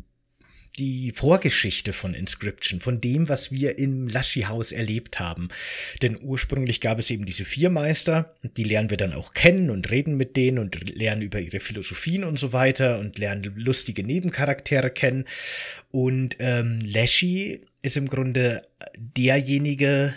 die 0.79 1.13
Vorgeschichte 1.13 1.93
von 1.93 2.15
Inscription, 2.15 2.81
von 2.81 3.01
dem, 3.01 3.29
was 3.29 3.53
wir 3.53 3.79
im 3.79 4.09
Laschi-Haus 4.09 4.73
erlebt 4.73 5.21
haben. 5.21 5.49
Denn 6.01 6.19
ursprünglich 6.23 6.81
gab 6.81 6.99
es 6.99 7.11
eben 7.11 7.27
diese 7.27 7.45
vier 7.45 7.71
Meister, 7.71 8.35
die 8.57 8.65
lernen 8.65 8.91
wir 8.91 8.97
dann 8.97 9.13
auch 9.13 9.35
kennen 9.35 9.71
und 9.71 9.91
reden 9.91 10.17
mit 10.17 10.37
denen 10.37 10.59
und 10.59 10.97
lernen 10.97 11.23
über 11.23 11.41
ihre 11.41 11.61
Philosophien 11.61 12.25
und 12.25 12.39
so 12.39 12.53
weiter 12.53 12.99
und 12.99 13.19
lernen 13.19 13.53
lustige 13.57 14.03
Nebencharaktere 14.03 14.91
kennen. 14.91 15.27
Und 15.91 16.37
ähm, 16.39 16.79
Laschi 16.85 17.63
ist 17.83 17.97
im 17.97 18.09
Grunde 18.09 18.63
derjenige, 18.97 20.15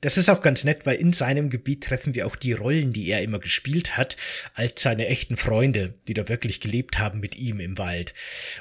das 0.00 0.16
ist 0.16 0.28
auch 0.28 0.40
ganz 0.40 0.64
nett, 0.64 0.86
weil 0.86 0.96
in 0.96 1.12
seinem 1.12 1.50
Gebiet 1.50 1.84
treffen 1.84 2.14
wir 2.14 2.26
auch 2.26 2.36
die 2.36 2.52
Rollen, 2.52 2.92
die 2.92 3.08
er 3.08 3.22
immer 3.22 3.38
gespielt 3.38 3.96
hat, 3.96 4.16
als 4.54 4.82
seine 4.82 5.06
echten 5.06 5.36
Freunde, 5.36 5.94
die 6.08 6.14
da 6.14 6.28
wirklich 6.28 6.60
gelebt 6.60 6.98
haben 6.98 7.20
mit 7.20 7.36
ihm 7.36 7.60
im 7.60 7.76
Wald. 7.78 8.14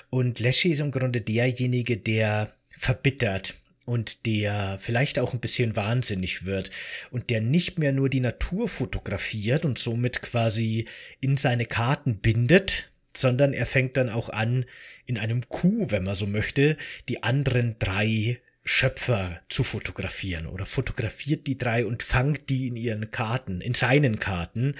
Und 0.09 0.39
Leshy 0.39 0.69
ist 0.69 0.81
im 0.81 0.91
Grunde 0.91 1.21
derjenige, 1.21 1.97
der 1.97 2.53
verbittert 2.69 3.55
und 3.85 4.25
der 4.25 4.77
vielleicht 4.79 5.17
auch 5.17 5.33
ein 5.33 5.39
bisschen 5.39 5.75
wahnsinnig 5.75 6.45
wird 6.45 6.69
und 7.09 7.29
der 7.29 7.41
nicht 7.41 7.79
mehr 7.79 7.91
nur 7.91 8.09
die 8.09 8.19
Natur 8.19 8.67
fotografiert 8.67 9.65
und 9.65 9.79
somit 9.79 10.21
quasi 10.21 10.85
in 11.21 11.37
seine 11.37 11.65
Karten 11.65 12.17
bindet, 12.19 12.91
sondern 13.15 13.53
er 13.53 13.65
fängt 13.65 13.97
dann 13.97 14.09
auch 14.09 14.29
an, 14.29 14.65
in 15.05 15.17
einem 15.17 15.47
Coup, 15.49 15.91
wenn 15.91 16.03
man 16.03 16.13
so 16.13 16.27
möchte, 16.27 16.77
die 17.07 17.23
anderen 17.23 17.77
drei 17.79 18.39
Schöpfer 18.71 19.41
zu 19.49 19.63
fotografieren 19.63 20.45
oder 20.45 20.63
fotografiert 20.63 21.47
die 21.47 21.57
drei 21.57 21.87
und 21.87 22.03
fangt 22.03 22.51
die 22.51 22.67
in 22.67 22.75
ihren 22.75 23.09
Karten, 23.09 23.61
in 23.61 23.73
seinen 23.73 24.19
Karten. 24.19 24.75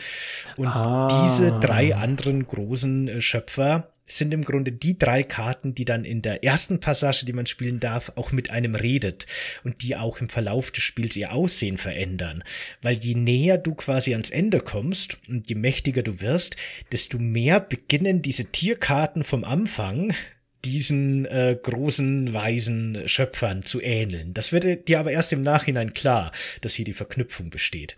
Und 0.58 0.68
ah. 0.68 1.08
diese 1.24 1.60
drei 1.60 1.96
anderen 1.96 2.46
großen 2.46 3.08
äh, 3.08 3.20
Schöpfer 3.20 3.92
sind 4.06 4.32
im 4.32 4.44
Grunde 4.44 4.72
die 4.72 5.00
drei 5.00 5.24
Karten, 5.24 5.74
die 5.74 5.86
dann 5.86 6.06
in 6.06 6.22
der 6.22 6.44
ersten 6.44 6.80
Passage, 6.80 7.26
die 7.26 7.34
man 7.34 7.48
spielen 7.48 7.80
darf, 7.80 8.14
auch 8.16 8.32
mit 8.32 8.52
einem 8.52 8.76
redet 8.76 9.26
und 9.64 9.82
die 9.82 9.96
auch 9.96 10.22
im 10.22 10.30
Verlauf 10.30 10.70
des 10.70 10.84
Spiels 10.84 11.18
ihr 11.18 11.34
Aussehen 11.34 11.80
verändern. 11.80 12.44
Weil 12.84 12.96
je 12.96 13.16
näher 13.16 13.58
du 13.58 13.74
quasi 13.74 14.14
ans 14.14 14.30
Ende 14.30 14.60
kommst 14.60 15.18
und 15.28 15.50
je 15.50 15.56
mächtiger 15.56 16.04
du 16.04 16.22
wirst, 16.22 16.58
desto 16.92 17.18
mehr 17.18 17.60
beginnen 17.60 18.22
diese 18.22 18.46
Tierkarten 18.46 19.24
vom 19.24 19.44
Anfang 19.44 20.14
diesen 20.66 21.26
äh, 21.26 21.58
großen, 21.62 22.34
weisen 22.34 23.08
Schöpfern 23.08 23.64
zu 23.64 23.82
ähneln. 23.82 24.34
Das 24.34 24.52
wird 24.52 24.88
dir 24.88 25.00
aber 25.00 25.12
erst 25.12 25.34
im 25.34 25.42
Nachhinein 25.42 25.94
klar, 25.94 26.32
dass 26.62 26.74
hier 26.74 26.86
die 26.86 26.94
Verknüpfung 26.94 27.50
besteht. 27.50 27.96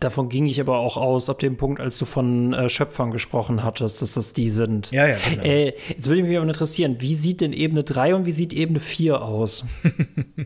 Davon 0.00 0.28
ging 0.28 0.46
ich 0.46 0.60
aber 0.60 0.78
auch 0.78 0.96
aus, 0.96 1.28
ab 1.28 1.40
dem 1.40 1.56
Punkt, 1.56 1.80
als 1.80 1.98
du 1.98 2.04
von 2.06 2.54
äh, 2.54 2.68
Schöpfern 2.68 3.10
gesprochen 3.10 3.62
hattest, 3.62 4.00
dass 4.00 4.14
das 4.14 4.32
die 4.32 4.48
sind. 4.48 4.90
Ja, 4.92 5.06
ja, 5.06 5.18
genau. 5.28 5.42
Äh, 5.42 5.74
jetzt 5.88 6.06
würde 6.08 6.22
mich 6.22 6.36
aber 6.36 6.46
interessieren, 6.46 6.96
wie 7.00 7.14
sieht 7.14 7.40
denn 7.40 7.52
Ebene 7.52 7.84
3 7.84 8.14
und 8.14 8.24
wie 8.24 8.32
sieht 8.32 8.54
Ebene 8.54 8.80
4 8.80 9.20
aus? 9.20 9.64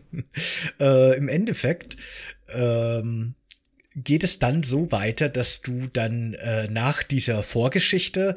äh, 0.80 1.16
Im 1.16 1.28
Endeffekt 1.28 1.96
ähm, 2.48 3.34
geht 3.94 4.24
es 4.24 4.38
dann 4.38 4.62
so 4.62 4.90
weiter, 4.90 5.28
dass 5.28 5.60
du 5.60 5.86
dann 5.92 6.34
äh, 6.34 6.68
nach 6.68 7.02
dieser 7.02 7.42
Vorgeschichte 7.42 8.34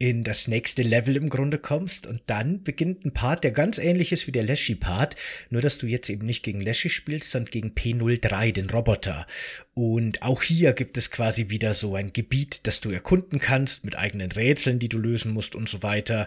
in 0.00 0.22
das 0.24 0.48
nächste 0.48 0.80
Level 0.80 1.14
im 1.14 1.28
Grunde 1.28 1.58
kommst 1.58 2.06
und 2.06 2.22
dann 2.24 2.62
beginnt 2.62 3.04
ein 3.04 3.12
Part, 3.12 3.44
der 3.44 3.50
ganz 3.50 3.76
ähnlich 3.76 4.12
ist 4.12 4.26
wie 4.26 4.32
der 4.32 4.42
Leshy-Part, 4.42 5.14
nur 5.50 5.60
dass 5.60 5.76
du 5.76 5.86
jetzt 5.86 6.08
eben 6.08 6.24
nicht 6.24 6.42
gegen 6.42 6.58
Leshy 6.58 6.88
spielst, 6.88 7.30
sondern 7.30 7.50
gegen 7.50 7.72
P03, 7.72 8.52
den 8.52 8.70
Roboter. 8.70 9.26
Und 9.74 10.22
auch 10.22 10.42
hier 10.42 10.72
gibt 10.72 10.96
es 10.96 11.10
quasi 11.10 11.50
wieder 11.50 11.74
so 11.74 11.96
ein 11.96 12.14
Gebiet, 12.14 12.66
das 12.66 12.80
du 12.80 12.90
erkunden 12.90 13.40
kannst 13.40 13.84
mit 13.84 13.94
eigenen 13.94 14.32
Rätseln, 14.32 14.78
die 14.78 14.88
du 14.88 14.96
lösen 14.96 15.34
musst 15.34 15.54
und 15.54 15.68
so 15.68 15.82
weiter. 15.82 16.26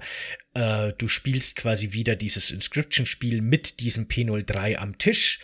Äh, 0.54 0.94
du 1.00 1.08
spielst 1.08 1.56
quasi 1.56 1.94
wieder 1.94 2.16
dieses 2.16 2.52
Inscription-Spiel 2.52 3.42
mit 3.42 3.80
diesem 3.80 4.08
P03 4.08 4.76
am 4.76 5.00
Tisch. 5.00 5.40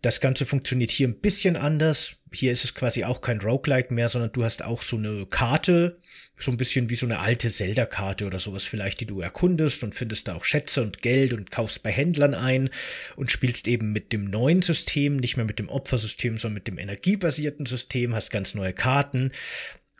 Das 0.00 0.22
Ganze 0.22 0.46
funktioniert 0.46 0.90
hier 0.90 1.06
ein 1.06 1.20
bisschen 1.20 1.56
anders. 1.56 2.16
Hier 2.32 2.50
ist 2.50 2.64
es 2.64 2.74
quasi 2.74 3.04
auch 3.04 3.20
kein 3.20 3.40
Roguelike 3.40 3.92
mehr, 3.92 4.08
sondern 4.08 4.32
du 4.32 4.42
hast 4.42 4.64
auch 4.64 4.80
so 4.80 4.96
eine 4.96 5.26
Karte, 5.26 6.00
so 6.36 6.50
ein 6.50 6.56
bisschen 6.56 6.90
wie 6.90 6.96
so 6.96 7.06
eine 7.06 7.20
alte 7.20 7.48
Zelda-Karte 7.48 8.26
oder 8.26 8.38
sowas 8.38 8.64
vielleicht, 8.64 9.00
die 9.00 9.06
du 9.06 9.20
erkundest 9.20 9.84
und 9.84 9.94
findest 9.94 10.28
da 10.28 10.34
auch 10.34 10.44
Schätze 10.44 10.82
und 10.82 11.00
Geld 11.00 11.32
und 11.32 11.50
kaufst 11.50 11.82
bei 11.82 11.92
Händlern 11.92 12.34
ein 12.34 12.70
und 13.16 13.30
spielst 13.30 13.68
eben 13.68 13.92
mit 13.92 14.12
dem 14.12 14.24
neuen 14.24 14.62
System, 14.62 15.16
nicht 15.16 15.36
mehr 15.36 15.46
mit 15.46 15.58
dem 15.58 15.68
Opfersystem, 15.68 16.38
sondern 16.38 16.54
mit 16.54 16.68
dem 16.68 16.78
energiebasierten 16.78 17.66
System, 17.66 18.14
hast 18.14 18.30
ganz 18.30 18.54
neue 18.54 18.72
Karten. 18.72 19.30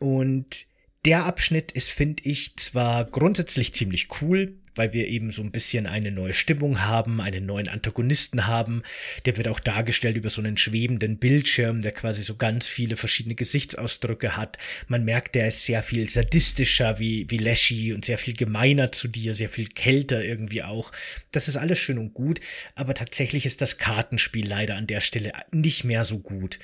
Und 0.01 0.67
der 1.05 1.25
Abschnitt 1.25 1.71
ist, 1.73 1.91
finde 1.91 2.25
ich, 2.25 2.57
zwar 2.57 3.05
grundsätzlich 3.05 3.75
ziemlich 3.75 4.09
cool, 4.21 4.59
weil 4.75 4.93
wir 4.93 5.09
eben 5.09 5.31
so 5.31 5.43
ein 5.43 5.51
bisschen 5.51 5.87
eine 5.87 6.11
neue 6.11 6.33
Stimmung 6.33 6.83
haben, 6.83 7.21
einen 7.21 7.47
neuen 7.47 7.69
Antagonisten 7.69 8.47
haben. 8.47 8.83
Der 9.25 9.37
wird 9.37 9.49
auch 9.49 9.61
dargestellt 9.61 10.17
über 10.17 10.31
so 10.31 10.41
einen 10.41 10.57
schwebenden 10.57 11.19
Bildschirm, 11.19 11.81
der 11.83 11.93
quasi 11.93 12.23
so 12.23 12.37
ganz 12.37 12.67
viele 12.67 12.97
verschiedene 12.97 13.35
Gesichtsausdrücke 13.35 14.37
hat. 14.37 14.59
Man 14.89 15.05
merkt, 15.05 15.35
der 15.35 15.49
ist 15.49 15.65
sehr 15.65 15.83
viel 15.83 16.09
sadistischer 16.09 16.99
wie, 16.99 17.31
wie 17.31 17.39
Leshy 17.39 17.93
und 17.93 18.05
sehr 18.05 18.19
viel 18.19 18.35
gemeiner 18.35 18.93
zu 18.93 19.09
dir, 19.09 19.35
sehr 19.35 19.49
viel 19.49 19.69
kälter 19.69 20.25
irgendwie 20.25 20.63
auch. 20.63 20.93
Das 21.33 21.49
ist 21.49 21.57
alles 21.57 21.79
schön 21.79 21.99
und 21.99 22.15
gut, 22.15 22.41
aber 22.75 22.95
tatsächlich 22.95 23.47
ist 23.47 23.61
das 23.61 23.79
Kartenspiel 23.79 24.47
leider 24.47 24.77
an 24.77 24.87
der 24.87 25.01
Stelle 25.01 25.33
nicht 25.53 25.85
mehr 25.85 26.05
so 26.05 26.19
gut. 26.19 26.59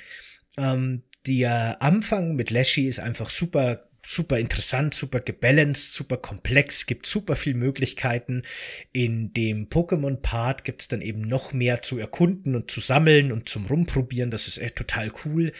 Ähm, 0.57 1.03
der 1.27 1.81
Anfang 1.81 2.35
mit 2.35 2.49
Leshy 2.49 2.87
ist 2.87 2.99
einfach 2.99 3.29
super 3.29 3.90
super 4.03 4.39
interessant, 4.39 4.93
super 4.93 5.19
gebalanced, 5.19 5.93
super 5.93 6.17
komplex, 6.17 6.85
gibt 6.85 7.05
super 7.05 7.35
viel 7.35 7.53
Möglichkeiten. 7.53 8.43
In 8.91 9.33
dem 9.33 9.69
Pokémon-Part 9.69 10.63
gibt's 10.63 10.87
dann 10.87 11.01
eben 11.01 11.21
noch 11.21 11.53
mehr 11.53 11.81
zu 11.81 11.97
erkunden 11.97 12.55
und 12.55 12.71
zu 12.71 12.79
sammeln 12.79 13.31
und 13.31 13.47
zum 13.47 13.65
Rumprobieren. 13.65 14.31
Das 14.31 14.47
ist 14.47 14.57
echt 14.57 14.75
total 14.75 15.11
cool. 15.25 15.51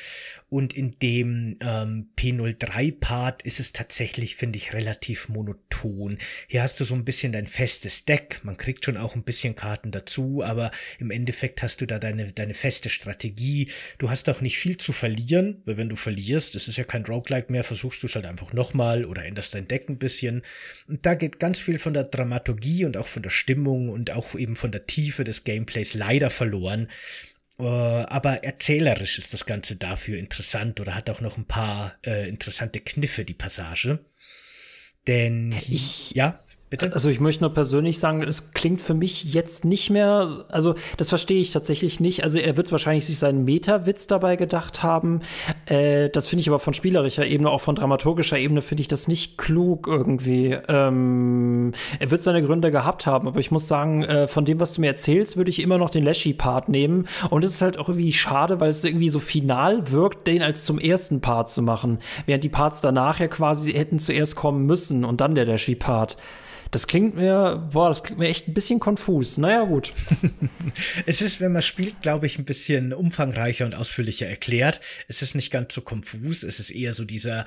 Und 0.50 0.74
in 0.74 0.98
dem 1.00 1.58
ähm, 1.62 2.10
P03-Part 2.18 3.44
ist 3.44 3.60
es 3.60 3.74
tatsächlich, 3.74 4.36
finde 4.36 4.58
ich, 4.58 4.74
relativ 4.74 5.30
monoton. 5.30 6.18
Hier 6.48 6.64
hast 6.64 6.80
du 6.80 6.84
so 6.84 6.96
ein 6.96 7.06
bisschen 7.06 7.32
dein 7.32 7.48
festes 7.48 8.06
Deck. 8.06 8.42
Man 8.44 8.58
kriegt 8.58 8.86
schon 8.86 8.98
auch 8.98 9.16
ein 9.16 9.24
bisschen 9.24 9.56
Karten 9.56 9.92
dazu, 9.92 10.44
aber 10.44 10.72
im 11.00 11.12
Endeffekt 11.12 11.62
hast 11.64 11.82
du 11.82 11.86
da 11.86 12.00
deine, 12.00 12.32
deine 12.34 12.54
feste 12.54 12.90
Strategie. 12.90 13.70
Du 13.98 14.10
hast 14.10 14.30
auch 14.30 14.42
nicht 14.42 14.58
viel 14.58 14.78
zu 14.78 14.94
verlieren, 14.94 15.62
weil 15.66 15.78
wenn 15.78 15.90
du 15.90 15.96
verlierst, 15.96 16.56
das 16.56 16.68
ist 16.68 16.78
ja 16.78 16.84
kein 16.84 17.06
Roguelike 17.06 17.52
mehr, 17.52 17.64
versuchst 17.64 18.02
du 18.04 18.08
es 18.08 18.16
halt 18.16 18.26
einfach 18.32 18.54
nochmal 18.54 19.06
oder 19.06 19.26
änderst 19.26 19.54
dein 19.54 19.68
Deck 19.68 19.90
ein 19.90 20.00
bisschen. 20.00 20.42
Und 20.88 21.06
da 21.06 21.14
geht 21.14 21.40
ganz 21.40 21.60
viel 21.60 21.78
von 21.78 21.94
der 21.94 22.06
Dramaturgie 22.06 22.86
und 22.86 22.98
auch 22.98 23.08
von 23.08 23.22
der 23.22 23.30
Stimmung 23.30 23.90
und 23.90 24.12
auch 24.12 24.36
eben 24.36 24.56
von 24.56 24.72
der 24.72 24.88
Tiefe 24.88 25.24
des 25.24 25.44
Gameplays 25.44 25.94
leider 25.94 26.30
verloren. 26.30 26.88
Uh, 27.60 28.06
aber 28.08 28.44
erzählerisch 28.44 29.20
ist 29.20 29.34
das 29.34 29.46
Ganze 29.46 29.76
dafür 29.76 30.18
interessant 30.18 30.80
oder 30.80 30.96
hat 30.96 31.12
auch 31.12 31.22
noch 31.22 31.38
ein 31.38 31.46
paar 31.46 31.96
äh, 32.04 32.28
interessante 32.28 32.80
Kniffe, 32.80 33.24
die 33.24 33.36
Passage. 33.36 34.00
Denn 35.06 35.54
ich, 35.70 36.12
ja. 36.12 36.44
Bitte? 36.72 36.94
Also 36.94 37.10
ich 37.10 37.20
möchte 37.20 37.44
nur 37.44 37.54
persönlich 37.54 38.00
sagen, 38.00 38.24
es 38.24 38.54
klingt 38.54 38.80
für 38.80 38.94
mich 38.94 39.34
jetzt 39.34 39.66
nicht 39.66 39.90
mehr, 39.90 40.46
also 40.48 40.76
das 40.96 41.10
verstehe 41.10 41.42
ich 41.42 41.52
tatsächlich 41.52 42.00
nicht. 42.00 42.24
Also 42.24 42.40
er 42.40 42.56
wird 42.56 42.72
wahrscheinlich 42.72 43.06
sich 43.06 43.20
seinen 43.20 43.44
Meta-Witz 43.44 44.08
dabei 44.08 44.38
gedacht 44.38 44.82
haben. 44.82 45.20
Äh, 45.66 46.10
das 46.12 46.28
finde 46.28 46.40
ich 46.40 46.48
aber 46.48 46.60
von 46.60 46.74
spielerischer 46.74 47.28
Ebene, 47.28 47.50
auch 47.50 47.60
von 47.60 47.76
dramaturgischer 47.76 48.40
Ebene, 48.40 48.62
finde 48.62 48.84
ich 48.84 48.88
das 48.88 49.10
nicht 49.10 49.38
klug 49.38 49.86
irgendwie. 49.86 50.58
Ähm, 50.70 51.74
er 52.00 52.10
wird 52.10 52.22
seine 52.22 52.42
Gründe 52.42 52.72
gehabt 52.72 53.06
haben, 53.06 53.28
aber 53.28 53.42
ich 53.42 53.52
muss 53.52 53.68
sagen, 53.68 54.06
äh, 54.06 54.30
von 54.30 54.46
dem, 54.46 54.62
was 54.62 54.72
du 54.72 54.80
mir 54.80 54.88
erzählst, 54.88 55.36
würde 55.36 55.50
ich 55.50 55.60
immer 55.60 55.78
noch 55.78 55.90
den 55.90 56.06
Leshy-Part 56.06 56.70
nehmen. 56.70 57.06
Und 57.30 57.44
es 57.44 57.56
ist 57.56 57.62
halt 57.62 57.80
auch 57.80 57.90
irgendwie 57.90 58.14
schade, 58.14 58.62
weil 58.62 58.70
es 58.70 58.82
irgendwie 58.86 59.10
so 59.10 59.20
final 59.20 59.92
wirkt, 59.92 60.26
den 60.26 60.42
als 60.42 60.64
zum 60.64 60.80
ersten 60.80 61.20
Part 61.20 61.52
zu 61.52 61.62
machen. 61.64 62.00
Während 62.28 62.46
die 62.46 62.50
Parts 62.50 62.80
danach 62.80 63.20
ja 63.20 63.28
quasi 63.28 63.74
hätten 63.74 64.00
zuerst 64.00 64.38
kommen 64.38 64.66
müssen 64.66 65.04
und 65.04 65.20
dann 65.20 65.36
der 65.36 65.44
Leshy-Part. 65.44 66.16
Das 66.72 66.88
klingt 66.88 67.16
mir, 67.16 67.70
boah, 67.72 67.90
das 67.90 68.02
klingt 68.02 68.20
mir 68.20 68.30
echt 68.30 68.48
ein 68.48 68.54
bisschen 68.54 68.80
konfus. 68.80 69.38
Naja, 69.38 69.66
gut. 69.66 69.92
es 71.06 71.22
ist, 71.22 71.42
wenn 71.42 71.52
man 71.52 71.62
spielt, 71.62 72.02
glaube 72.02 72.26
ich, 72.26 72.40
ein 72.40 72.46
bisschen 72.46 72.94
umfangreicher 72.94 73.66
und 73.66 73.76
ausführlicher 73.76 74.28
erklärt. 74.28 74.80
Es 75.10 75.22
ist 75.22 75.36
nicht 75.36 75.52
ganz 75.52 75.74
so 75.74 75.82
konfus. 75.82 76.44
Es 76.44 76.62
ist 76.62 76.72
eher 76.72 76.94
so 76.94 77.04
dieser 77.04 77.46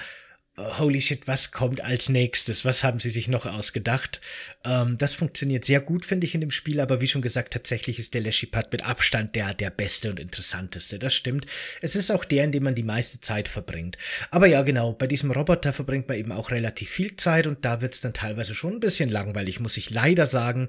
holy 0.56 1.00
shit, 1.00 1.26
was 1.26 1.50
kommt 1.50 1.80
als 1.80 2.08
nächstes? 2.08 2.64
Was 2.64 2.84
haben 2.84 2.98
sie 2.98 3.10
sich 3.10 3.28
noch 3.28 3.46
ausgedacht? 3.46 4.20
Ähm, 4.64 4.96
das 4.98 5.14
funktioniert 5.14 5.64
sehr 5.64 5.80
gut, 5.80 6.04
finde 6.04 6.26
ich, 6.26 6.34
in 6.34 6.40
dem 6.40 6.52
Spiel, 6.52 6.80
aber 6.80 7.00
wie 7.00 7.08
schon 7.08 7.22
gesagt, 7.22 7.52
tatsächlich 7.52 7.98
ist 7.98 8.14
der 8.14 8.20
Leshy-Pad 8.20 8.70
mit 8.70 8.84
Abstand 8.84 9.34
der, 9.34 9.54
der 9.54 9.70
beste 9.70 10.10
und 10.10 10.20
interessanteste. 10.20 10.98
Das 10.98 11.14
stimmt. 11.14 11.46
Es 11.82 11.96
ist 11.96 12.10
auch 12.12 12.24
der, 12.24 12.44
in 12.44 12.52
dem 12.52 12.62
man 12.62 12.74
die 12.74 12.84
meiste 12.84 13.20
Zeit 13.20 13.48
verbringt. 13.48 13.96
Aber 14.30 14.46
ja, 14.46 14.62
genau, 14.62 14.92
bei 14.92 15.06
diesem 15.06 15.32
Roboter 15.32 15.72
verbringt 15.72 16.08
man 16.08 16.18
eben 16.18 16.32
auch 16.32 16.50
relativ 16.52 16.88
viel 16.88 17.16
Zeit 17.16 17.46
und 17.46 17.64
da 17.64 17.80
wird's 17.80 18.00
dann 18.00 18.14
teilweise 18.14 18.54
schon 18.54 18.74
ein 18.74 18.80
bisschen 18.80 19.08
langweilig, 19.08 19.58
muss 19.58 19.76
ich 19.76 19.90
leider 19.90 20.26
sagen. 20.26 20.68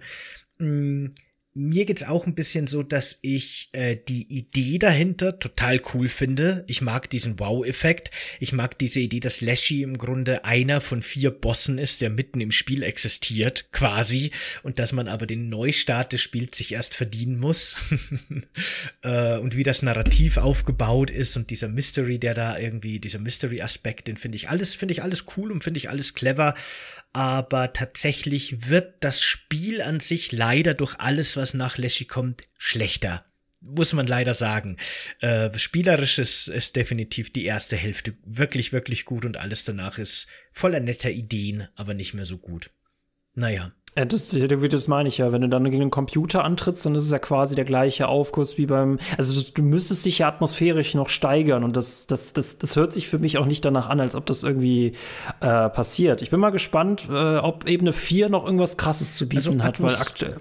Hm, 0.58 1.12
mir 1.58 1.86
geht's 1.86 2.04
auch 2.04 2.28
ein 2.28 2.36
bisschen 2.36 2.68
so, 2.68 2.84
dass 2.84 3.18
ich 3.22 3.70
äh, 3.72 3.96
die 3.96 4.24
Idee 4.28 4.78
dahinter 4.78 5.40
total 5.40 5.82
cool 5.94 6.10
finde. 6.10 6.66
Ich 6.68 6.82
mag 6.82 7.10
diesen 7.10 7.40
Wow-Effekt. 7.40 8.12
Ich 8.42 8.52
mag 8.52 8.78
diese 8.78 9.00
Idee, 9.00 9.22
dass 9.22 9.40
Leshy 9.40 9.82
im 9.82 9.98
Grunde 9.98 10.44
einer 10.44 10.82
von 10.82 11.02
vier 11.02 11.32
Bossen 11.32 11.78
ist, 11.78 12.02
der 12.02 12.10
mitten 12.10 12.42
im 12.42 12.52
Spiel 12.52 12.84
existiert, 12.84 13.72
quasi, 13.72 14.32
und 14.64 14.80
dass 14.80 14.92
man 14.92 15.08
aber 15.08 15.28
den 15.28 15.48
Neustart 15.48 16.12
des 16.12 16.22
Spiels 16.22 16.58
sich 16.58 16.74
erst 16.74 16.94
verdienen 16.94 17.40
muss. 17.40 17.78
äh, 19.04 19.38
und 19.38 19.56
wie 19.56 19.64
das 19.64 19.82
Narrativ 19.82 20.36
aufgebaut 20.36 21.10
ist 21.10 21.38
und 21.38 21.52
dieser 21.52 21.70
Mystery, 21.70 22.20
der 22.20 22.34
da 22.34 22.60
irgendwie, 22.60 23.00
dieser 23.00 23.20
Mystery-Aspekt, 23.20 24.10
den 24.10 24.18
finde 24.18 24.36
ich 24.36 24.50
alles, 24.50 24.76
finde 24.76 24.92
ich 24.92 25.04
alles 25.04 25.24
cool 25.38 25.54
und 25.54 25.64
finde 25.64 25.78
ich 25.78 25.90
alles 25.90 26.14
clever 26.16 26.54
aber 27.16 27.72
tatsächlich 27.72 28.70
wird 28.70 28.96
das 29.00 29.22
Spiel 29.22 29.82
an 29.82 30.02
sich 30.02 30.34
leider 30.34 30.74
durch 30.74 31.00
alles, 31.00 31.38
was 31.38 31.45
nach 31.54 31.78
Leshy 31.78 32.06
kommt, 32.06 32.44
schlechter. 32.58 33.26
Muss 33.62 33.94
man 33.94 34.06
leider 34.06 34.34
sagen. 34.34 34.78
Äh, 35.22 35.50
spielerisch 35.58 36.20
ist, 36.20 36.48
ist 36.48 36.76
definitiv 36.76 37.34
die 37.34 37.46
erste 37.46 37.76
Hälfte 37.76 38.16
wirklich, 38.24 38.74
wirklich 38.74 39.06
gut 39.06 39.26
und 39.26 39.38
alles 39.38 39.66
danach 39.66 39.98
ist 39.98 40.28
voller 40.52 40.80
netter 40.80 41.10
Ideen, 41.10 41.68
aber 41.76 41.94
nicht 41.94 42.14
mehr 42.14 42.26
so 42.26 42.38
gut. 42.38 42.70
Naja. 43.34 43.72
Ja, 43.98 44.04
das, 44.04 44.28
das 44.30 44.88
meine 44.90 45.08
ich 45.08 45.20
ja. 45.20 45.32
Wenn 45.32 45.42
du 45.42 45.48
dann 45.48 45.64
gegen 45.64 45.80
den 45.80 45.90
Computer 45.90 46.44
antrittst, 46.44 46.86
dann 46.86 46.96
ist 46.96 47.04
es 47.04 47.12
ja 47.12 47.20
quasi 47.20 47.56
der 47.56 47.64
gleiche 47.64 48.10
Aufguss 48.10 48.58
wie 48.58 48.66
beim. 48.66 49.00
Also 49.18 49.42
du, 49.42 49.52
du 49.52 49.62
müsstest 49.62 50.04
dich 50.04 50.20
ja 50.20 50.28
atmosphärisch 50.28 50.96
noch 50.96 51.08
steigern 51.08 51.64
und 51.64 51.78
das, 51.78 52.06
das, 52.06 52.34
das, 52.34 52.58
das 52.58 52.76
hört 52.76 52.92
sich 52.92 53.08
für 53.08 53.20
mich 53.20 53.38
auch 53.38 53.46
nicht 53.46 53.64
danach 53.64 53.88
an, 53.88 54.02
als 54.02 54.16
ob 54.16 54.26
das 54.26 54.44
irgendwie 54.44 54.94
äh, 55.40 55.70
passiert. 55.70 56.22
Ich 56.22 56.30
bin 56.30 56.42
mal 56.42 56.50
gespannt, 56.50 57.08
äh, 57.10 57.38
ob 57.38 57.70
Ebene 57.70 57.94
4 57.94 58.28
noch 58.28 58.44
irgendwas 58.44 58.78
krasses 58.78 59.16
zu 59.16 59.30
bieten 59.30 59.62
also, 59.62 59.64
hat, 59.64 59.82
weil 59.82 59.96
aktuell. 59.96 60.40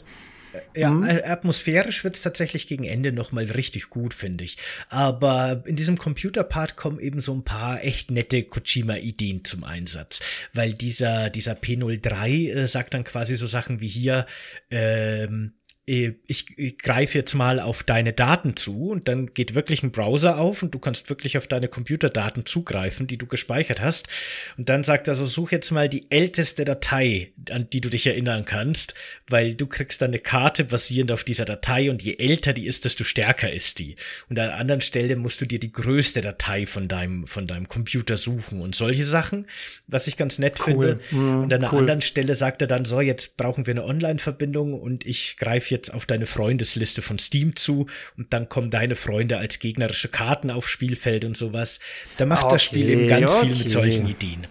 Ja, 0.77 0.91
mhm. 0.91 1.05
atmosphärisch 1.05 2.05
wird 2.05 2.17
es 2.17 2.23
tatsächlich 2.23 2.67
gegen 2.67 2.85
Ende 2.85 3.13
nochmal 3.13 3.45
richtig 3.45 3.91
gut, 3.91 4.15
finde 4.15 4.45
ich. 4.45 4.57
Aber 4.89 5.63
in 5.67 5.77
diesem 5.77 5.99
Computerpart 5.99 6.77
kommen 6.77 6.99
eben 6.99 7.21
so 7.21 7.33
ein 7.33 7.45
paar 7.45 7.85
echt 7.85 8.11
nette 8.11 8.43
Kojima-Ideen 8.43 9.45
zum 9.45 9.65
Einsatz. 9.65 10.21
Weil 10.53 10.75
dieser, 10.75 11.31
dieser 11.31 11.55
P03 11.55 12.53
äh, 12.53 12.67
sagt 12.67 12.95
dann 12.95 13.05
quasi 13.05 13.37
so 13.37 13.47
Sachen 13.47 13.81
wie 13.81 13.89
hier, 13.89 14.27
ähm, 14.71 15.53
äh, 15.55 15.64
ich, 15.87 16.47
ich 16.57 16.79
greife 16.79 17.19
jetzt 17.19 17.35
mal 17.35 17.61
auf 17.61 17.83
deine 17.83 18.15
Daten 18.15 18.57
zu 18.57 18.91
und 18.91 19.07
dann 19.07 19.35
geht 19.35 19.55
wirklich 19.55 19.83
ein 19.83 19.93
Browser 19.93 20.39
auf 20.39 20.63
und 20.63 20.75
du 20.75 20.79
kannst 20.79 21.11
wirklich 21.11 21.37
auf 21.37 21.47
deine 21.47 21.69
Computerdaten 21.69 22.47
zugreifen, 22.47 23.07
die 23.07 23.19
du 23.19 23.27
gespeichert 23.27 23.83
hast. 23.83 24.09
Und 24.57 24.71
dann 24.71 24.83
sagt 24.83 25.09
er 25.09 25.15
so, 25.15 25.27
such 25.27 25.53
jetzt 25.53 25.73
mal 25.73 25.91
die 25.91 26.11
älteste 26.11 26.65
Datei, 26.65 27.33
an 27.51 27.69
die 27.71 27.83
du 27.83 27.91
dich 27.91 28.07
erinnern 28.07 28.47
kannst, 28.47 28.95
weil 29.29 29.55
du 29.55 29.67
kriegst 29.67 30.01
dann 30.01 30.11
eine 30.11 30.21
Karte 30.21 30.65
basierend 30.65 31.13
auf 31.13 31.23
dieser 31.23 31.45
Datei 31.45 31.91
und 31.91 32.03
je 32.03 32.17
älter 32.17 32.55
die 32.55 32.67
ist, 32.67 32.87
desto 32.87 33.05
stärker 33.05 33.53
ist 33.53 33.79
die. 33.79 33.97
Und 34.31 34.39
an 34.39 34.49
einer 34.49 34.59
anderen 34.59 34.81
Stelle 34.81 35.17
musst 35.17 35.43
du 35.43 35.47
dir 35.47 35.59
die 35.59 35.73
größte 35.73 36.23
Datei 36.23 36.65
von 36.65 36.89
deinem, 36.89 37.27
von 37.27 37.47
deinem 37.47 37.69
Computer 37.69 38.17
suchen 38.17 38.63
und 38.63 38.75
solche 38.75 39.05
Sachen, 39.05 39.47
was 39.87 40.07
ich 40.07 40.17
ganz 40.17 40.39
nett 40.39 40.59
cool. 40.61 40.65
finde. 40.65 41.01
Mhm, 41.11 41.43
und 41.43 41.53
an 41.53 41.63
einer 41.63 41.73
cool. 41.75 41.81
anderen 41.81 42.01
Stelle 42.01 42.35
sagt 42.35 42.63
er 42.63 42.69
dann 42.69 42.87
so, 42.87 43.03
jetzt 43.03 43.37
brauchen 43.37 43.67
wir 43.67 43.75
eine 43.75 43.85
Online-Verbindung 43.85 44.73
und 44.73 45.05
ich 45.05 45.37
greife 45.37 45.74
jetzt 45.75 45.93
auf 45.93 46.07
deine 46.07 46.27
Freundesliste 46.27 47.03
von 47.03 47.19
Steam 47.19 47.57
zu 47.57 47.87
und 48.17 48.33
dann 48.33 48.49
kommen 48.49 48.71
deine 48.71 48.95
Freunde 48.95 49.39
als 49.39 49.59
gegnerische 49.59 50.09
Karten 50.09 50.51
aufs 50.51 50.71
Spielfeld 50.71 51.25
und 51.25 51.37
sowas. 51.37 51.81
Da 52.17 52.27
macht 52.27 52.45
okay, 52.45 52.55
das 52.55 52.65
Spiel 52.65 52.89
eben 52.89 53.07
ganz 53.07 53.33
okay. 53.33 53.47
viel 53.47 53.57
mit 53.57 53.69
solchen 53.69 54.09
Ideen. 54.09 54.47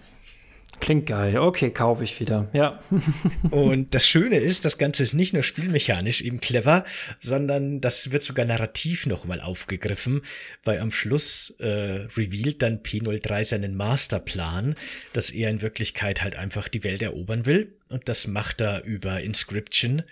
Klingt 0.80 1.06
geil. 1.06 1.38
Okay, 1.38 1.70
kaufe 1.70 2.04
ich 2.04 2.20
wieder. 2.20 2.48
Ja. 2.52 2.82
und 3.50 3.94
das 3.94 4.06
Schöne 4.06 4.36
ist, 4.36 4.64
das 4.64 4.76
Ganze 4.76 5.02
ist 5.02 5.14
nicht 5.14 5.32
nur 5.32 5.42
spielmechanisch 5.42 6.20
eben 6.20 6.40
clever, 6.40 6.84
sondern 7.20 7.80
das 7.80 8.12
wird 8.12 8.22
sogar 8.22 8.44
narrativ 8.44 9.06
nochmal 9.06 9.40
aufgegriffen, 9.40 10.22
weil 10.62 10.80
am 10.80 10.92
Schluss 10.92 11.54
äh, 11.58 12.06
revealed 12.16 12.60
dann 12.60 12.82
P03 12.82 13.44
seinen 13.44 13.76
Masterplan, 13.76 14.74
dass 15.12 15.30
er 15.30 15.48
in 15.48 15.62
Wirklichkeit 15.62 16.22
halt 16.22 16.36
einfach 16.36 16.68
die 16.68 16.84
Welt 16.84 17.02
erobern 17.02 17.46
will. 17.46 17.72
Und 17.88 18.08
das 18.08 18.26
macht 18.26 18.60
er 18.60 18.84
über 18.84 19.20
Inscription 19.20 20.02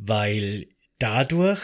weil 0.00 0.66
dadurch, 0.98 1.60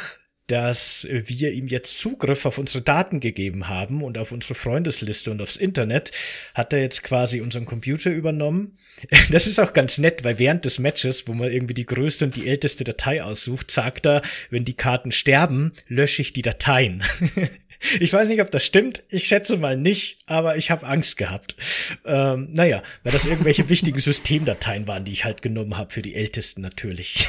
dass 0.46 1.08
wir 1.10 1.50
ihm 1.52 1.66
jetzt 1.66 1.98
Zugriff 1.98 2.46
auf 2.46 2.58
unsere 2.58 2.84
Daten 2.84 3.18
gegeben 3.18 3.68
haben 3.68 4.04
und 4.04 4.16
auf 4.16 4.30
unsere 4.30 4.54
Freundesliste 4.54 5.32
und 5.32 5.42
aufs 5.42 5.56
Internet, 5.56 6.12
hat 6.54 6.72
er 6.72 6.80
jetzt 6.80 7.02
quasi 7.02 7.40
unseren 7.40 7.66
Computer 7.66 8.10
übernommen. 8.10 8.78
Das 9.30 9.46
ist 9.46 9.58
auch 9.58 9.72
ganz 9.72 9.98
nett, 9.98 10.24
weil 10.24 10.38
während 10.38 10.64
des 10.64 10.78
Matches, 10.78 11.26
wo 11.28 11.34
man 11.34 11.52
irgendwie 11.52 11.74
die 11.74 11.84
größte 11.84 12.24
und 12.24 12.36
die 12.36 12.48
älteste 12.48 12.84
Datei 12.84 13.22
aussucht, 13.22 13.70
sagt 13.70 14.06
er, 14.06 14.22
wenn 14.48 14.64
die 14.64 14.76
Karten 14.76 15.12
sterben, 15.12 15.72
lösche 15.88 16.22
ich 16.22 16.32
die 16.32 16.42
Dateien. 16.42 17.02
Ich 18.00 18.12
weiß 18.12 18.28
nicht, 18.28 18.40
ob 18.40 18.50
das 18.50 18.64
stimmt. 18.64 19.02
Ich 19.08 19.28
schätze 19.28 19.56
mal 19.56 19.76
nicht, 19.76 20.18
aber 20.26 20.56
ich 20.56 20.70
habe 20.70 20.86
Angst 20.86 21.16
gehabt. 21.16 21.56
Ähm, 22.04 22.48
naja, 22.52 22.82
weil 23.02 23.12
das 23.12 23.26
irgendwelche 23.26 23.68
wichtigen 23.68 23.98
Systemdateien 23.98 24.88
waren, 24.88 25.04
die 25.04 25.12
ich 25.12 25.24
halt 25.24 25.42
genommen 25.42 25.76
habe 25.76 25.92
für 25.92 26.02
die 26.02 26.14
Ältesten 26.14 26.62
natürlich. 26.62 27.28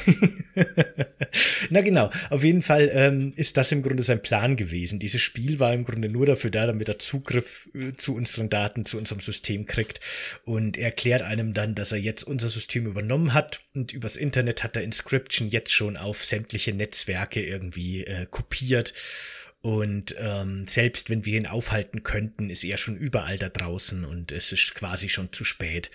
Na 1.70 1.82
genau, 1.82 2.10
auf 2.30 2.44
jeden 2.44 2.62
Fall 2.62 2.90
ähm, 2.94 3.32
ist 3.36 3.58
das 3.58 3.72
im 3.72 3.82
Grunde 3.82 4.04
sein 4.04 4.22
Plan 4.22 4.56
gewesen. 4.56 5.00
Dieses 5.00 5.22
Spiel 5.22 5.60
war 5.60 5.74
im 5.74 5.84
Grunde 5.84 6.10
nur 6.10 6.26
dafür 6.26 6.52
da, 6.52 6.66
damit 6.66 6.88
er 6.88 7.00
Zugriff 7.00 7.70
äh, 7.74 7.94
zu 7.96 8.16
unseren 8.16 8.50
Daten, 8.50 8.86
zu 8.86 8.98
unserem 8.98 9.22
System 9.22 9.66
kriegt. 9.66 10.00
Und 10.46 10.78
er 10.78 10.86
erklärt 10.86 11.22
einem 11.22 11.54
dann, 11.54 11.76
dass 11.76 11.92
er 11.92 12.00
jetzt 12.00 12.24
unser 12.24 12.50
System 12.50 12.86
übernommen 12.86 13.34
hat 13.34 13.62
und 13.74 13.94
übers 13.94 14.16
Internet 14.16 14.64
hat 14.64 14.76
er 14.76 14.84
Inscription 14.84 15.50
jetzt 15.50 15.74
schon 15.74 15.98
auf 15.98 16.24
sämtliche 16.26 16.74
Netzwerke 16.74 17.44
irgendwie 17.44 18.06
äh, 18.06 18.26
kopiert 18.30 18.94
und 19.68 20.16
ähm, 20.18 20.66
selbst 20.66 21.10
wenn 21.10 21.26
wir 21.26 21.38
ihn 21.38 21.46
aufhalten 21.46 22.02
könnten, 22.02 22.50
ist 22.50 22.64
er 22.64 22.78
schon 22.78 22.96
überall 22.96 23.38
da 23.38 23.50
draußen 23.50 24.06
und 24.06 24.32
es 24.32 24.54
ist 24.54 24.74
quasi 24.76 25.10
schon 25.10 25.34
zu 25.34 25.44
spät. 25.44 25.92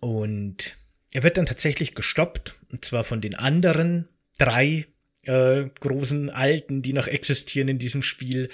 Und 0.00 0.74
er 1.12 1.22
wird 1.22 1.36
dann 1.36 1.46
tatsächlich 1.46 1.94
gestoppt, 1.94 2.56
und 2.72 2.84
zwar 2.84 3.04
von 3.04 3.20
den 3.20 3.36
anderen 3.36 4.08
drei 4.36 4.84
äh, 5.22 5.66
großen 5.78 6.28
Alten, 6.30 6.82
die 6.82 6.92
noch 6.92 7.06
existieren 7.06 7.68
in 7.68 7.78
diesem 7.78 8.02
Spiel. 8.02 8.48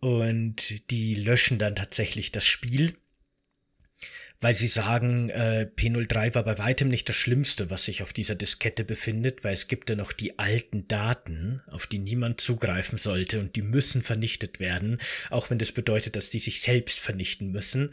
Und 0.00 0.90
die 0.90 1.14
löschen 1.14 1.60
dann 1.60 1.76
tatsächlich 1.76 2.32
das 2.32 2.44
Spiel 2.44 2.96
weil 4.40 4.54
sie 4.54 4.66
sagen, 4.66 5.30
äh, 5.30 5.66
P03 5.76 6.34
war 6.34 6.44
bei 6.44 6.58
weitem 6.58 6.88
nicht 6.88 7.08
das 7.08 7.16
Schlimmste, 7.16 7.70
was 7.70 7.84
sich 7.84 8.02
auf 8.02 8.12
dieser 8.12 8.34
Diskette 8.34 8.84
befindet, 8.84 9.44
weil 9.44 9.54
es 9.54 9.66
gibt 9.66 9.88
ja 9.88 9.96
noch 9.96 10.12
die 10.12 10.38
alten 10.38 10.86
Daten, 10.88 11.62
auf 11.68 11.86
die 11.86 11.98
niemand 11.98 12.40
zugreifen 12.40 12.98
sollte 12.98 13.40
und 13.40 13.56
die 13.56 13.62
müssen 13.62 14.02
vernichtet 14.02 14.60
werden, 14.60 14.98
auch 15.30 15.48
wenn 15.48 15.58
das 15.58 15.72
bedeutet, 15.72 16.16
dass 16.16 16.28
die 16.28 16.38
sich 16.38 16.60
selbst 16.60 16.98
vernichten 16.98 17.50
müssen. 17.50 17.90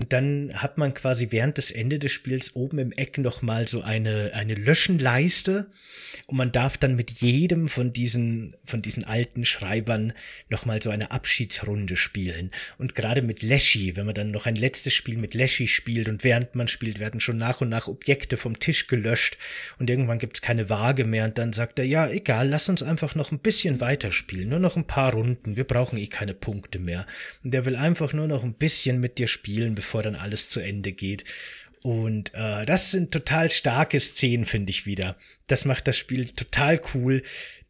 Und 0.00 0.12
dann 0.12 0.52
hat 0.54 0.78
man 0.78 0.94
quasi 0.94 1.28
während 1.30 1.58
des 1.58 1.70
Ende 1.70 2.00
des 2.00 2.10
Spiels 2.10 2.56
oben 2.56 2.78
im 2.78 2.92
Eck 2.92 3.18
nochmal 3.18 3.68
so 3.68 3.82
eine, 3.82 4.32
eine 4.34 4.54
Löschenleiste 4.54 5.68
und 6.26 6.36
man 6.36 6.50
darf 6.50 6.76
dann 6.76 6.96
mit 6.96 7.12
jedem 7.12 7.68
von 7.68 7.92
diesen, 7.92 8.56
von 8.64 8.82
diesen 8.82 9.04
alten 9.04 9.44
Schreibern 9.44 10.12
nochmal 10.48 10.82
so 10.82 10.90
eine 10.90 11.12
Abschiedsrunde 11.12 11.94
spielen. 11.96 12.50
Und 12.78 12.96
gerade 12.96 13.22
mit 13.22 13.42
Leshy, 13.42 13.96
wenn 13.96 14.06
man 14.06 14.14
dann 14.14 14.32
noch 14.32 14.46
ein 14.46 14.56
letztes 14.56 14.94
Spiel 14.94 15.18
mit 15.18 15.34
Leshy 15.34 15.68
spielt, 15.68 15.83
spielt 15.84 16.08
und 16.08 16.24
während 16.24 16.54
man 16.54 16.66
spielt, 16.66 16.98
werden 16.98 17.20
schon 17.20 17.36
nach 17.36 17.60
und 17.60 17.68
nach 17.68 17.88
Objekte 17.88 18.38
vom 18.38 18.58
Tisch 18.58 18.86
gelöscht 18.86 19.36
und 19.78 19.90
irgendwann 19.90 20.18
gibt 20.18 20.36
es 20.36 20.40
keine 20.40 20.70
Waage 20.70 21.04
mehr 21.04 21.26
und 21.26 21.36
dann 21.36 21.52
sagt 21.52 21.78
er, 21.78 21.84
ja, 21.84 22.08
egal, 22.08 22.48
lass 22.48 22.70
uns 22.70 22.82
einfach 22.82 23.14
noch 23.14 23.32
ein 23.32 23.38
bisschen 23.38 23.80
weiterspielen, 23.80 24.48
nur 24.48 24.60
noch 24.60 24.76
ein 24.76 24.86
paar 24.86 25.12
Runden, 25.12 25.56
wir 25.56 25.64
brauchen 25.64 25.98
eh 25.98 26.06
keine 26.06 26.32
Punkte 26.32 26.78
mehr. 26.78 27.06
Und 27.42 27.54
er 27.54 27.66
will 27.66 27.76
einfach 27.76 28.14
nur 28.14 28.28
noch 28.28 28.44
ein 28.44 28.54
bisschen 28.54 28.98
mit 28.98 29.18
dir 29.18 29.26
spielen, 29.26 29.74
bevor 29.74 30.02
dann 30.02 30.16
alles 30.16 30.48
zu 30.48 30.60
Ende 30.60 30.92
geht. 30.92 31.24
Und 31.82 32.32
äh, 32.32 32.64
das 32.64 32.92
sind 32.92 33.12
total 33.12 33.50
starke 33.50 34.00
Szenen, 34.00 34.46
finde 34.46 34.70
ich 34.70 34.86
wieder. 34.86 35.18
Das 35.48 35.66
macht 35.66 35.86
das 35.86 35.98
Spiel 35.98 36.30
total 36.30 36.80
cool 36.94 37.22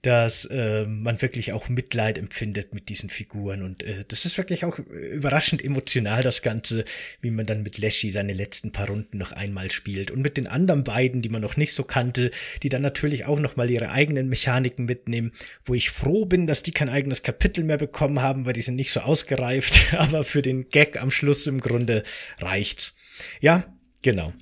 dass 0.05 0.45
äh, 0.45 0.85
man 0.85 1.23
wirklich 1.23 1.55
auch 1.55 1.71
Mitleid 1.71 2.19
empfindet 2.19 2.75
mit 2.75 2.91
diesen 2.91 3.09
Figuren. 3.09 3.63
Und 3.63 3.83
äh, 3.83 4.05
das 4.07 4.27
ist 4.27 4.37
wirklich 4.37 4.67
auch 4.67 4.79
überraschend 4.79 5.65
emotional, 5.65 6.23
das 6.23 6.43
Ganze, 6.43 6.85
wie 7.23 7.31
man 7.31 7.47
dann 7.47 7.63
mit 7.63 7.79
Leshy 7.79 8.11
seine 8.11 8.35
letzten 8.35 8.71
paar 8.71 8.89
Runden 8.89 9.17
noch 9.17 9.33
einmal 9.33 9.71
spielt. 9.71 10.11
Und 10.11 10.21
mit 10.21 10.37
den 10.37 10.47
anderen 10.47 10.85
beiden, 10.85 11.23
die 11.23 11.31
man 11.31 11.41
noch 11.41 11.57
nicht 11.57 11.73
so 11.73 11.85
kannte, 11.85 12.31
die 12.63 12.69
dann 12.69 12.83
natürlich 12.83 13.25
auch 13.25 13.41
noch 13.41 13.57
mal 13.57 13.71
ihre 13.71 13.93
eigenen 13.93 14.29
Mechaniken 14.29 14.85
mitnehmen, 14.85 15.33
wo 15.65 15.73
ich 15.73 15.89
froh 15.89 16.27
bin, 16.27 16.47
dass 16.47 16.63
die 16.63 16.73
kein 16.73 16.91
eigenes 16.91 17.23
Kapitel 17.23 17.65
mehr 17.65 17.79
bekommen 17.79 18.21
haben, 18.21 18.45
weil 18.45 18.53
die 18.53 18.63
sind 18.63 18.77
nicht 18.77 18.93
so 18.93 19.01
ausgereift. 19.01 19.95
Aber 19.99 20.23
für 20.23 20.43
den 20.43 20.69
Gag 20.69 21.01
am 21.01 21.11
Schluss 21.11 21.47
im 21.47 21.61
Grunde 21.63 22.03
reicht's. 22.41 22.95
Ja, 23.41 23.65
genau. 24.03 24.35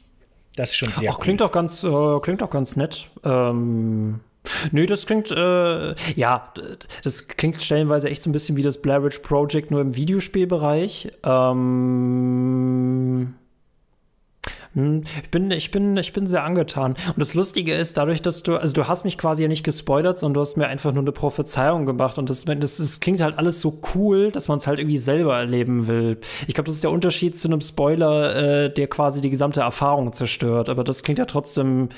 Das 0.57 0.71
ist 0.71 0.79
schon 0.79 0.93
sehr 0.93 1.11
Ach, 1.13 1.19
cool. 1.19 1.23
klingt 1.23 1.43
auch 1.43 1.53
ganz, 1.53 1.85
äh, 1.85 2.21
klingt 2.21 2.43
auch 2.43 2.51
ganz 2.51 2.75
nett. 2.75 3.11
Ähm 3.23 4.19
Nö, 4.73 4.87
das 4.87 5.07
klingt, 5.07 5.31
äh, 5.31 5.95
ja, 6.17 6.53
das 7.05 7.29
klingt 7.29 7.63
stellenweise 7.63 8.11
echt 8.11 8.23
so 8.23 8.31
ein 8.31 8.33
bisschen 8.33 8.57
wie 8.57 8.63
das 8.63 8.83
Blair 8.83 9.03
Witch 9.05 9.21
Project, 9.21 9.71
nur 9.71 9.81
im 9.81 9.95
Videospielbereich. 9.95 11.11
Ähm, 11.25 13.23
hm, 13.23 13.35
ich 14.75 15.31
bin, 15.31 15.51
ich 15.51 15.71
bin, 15.71 15.97
ich 15.99 16.13
bin 16.13 16.27
sehr 16.27 16.45
angetan. 16.45 16.93
Und 16.93 17.19
das 17.19 17.35
Lustige 17.35 17.75
ist, 17.75 17.97
dadurch, 17.97 18.23
dass 18.23 18.43
du, 18.43 18.57
also 18.57 18.73
du 18.73 18.89
hast 18.89 19.05
mich 19.05 19.19
quasi 19.19 19.43
ja 19.43 19.49
nicht 19.49 19.65
gespoilert, 19.65 20.19
sondern 20.19 20.35
du 20.35 20.41
hast 20.41 20.57
mir 20.57 20.67
einfach 20.67 20.93
nur 20.93 21.03
eine 21.03 21.13
Prophezeiung 21.13 21.85
gemacht. 21.85 22.19
Und 22.19 22.31
das, 22.31 22.45
das, 22.45 22.79
das 22.79 23.01
klingt 23.01 23.21
halt 23.21 23.39
alles 23.39 23.61
so 23.61 23.81
cool, 23.95 24.33
dass 24.33 24.49
man 24.49 24.59
es 24.59 24.67
halt 24.67 24.79
irgendwie 24.79 24.99
selber 24.99 25.37
erleben 25.37 25.87
will. 25.89 26.19
Ich 26.47 26.55
glaube, 26.55 26.67
das 26.67 26.77
ist 26.77 26.85
der 26.85 26.91
Unterschied 26.91 27.37
zu 27.37 27.49
einem 27.49 27.61
Spoiler, 27.61 28.65
äh, 28.65 28.73
der 28.73 28.89
quasi 28.89 29.21
die 29.21 29.31
gesamte 29.31 29.61
Erfahrung 29.61 30.13
zerstört. 30.13 30.71
Aber 30.71 30.85
das 30.85 31.03
klingt 31.03 31.19
ja 31.19 31.27
trotzdem 31.27 31.91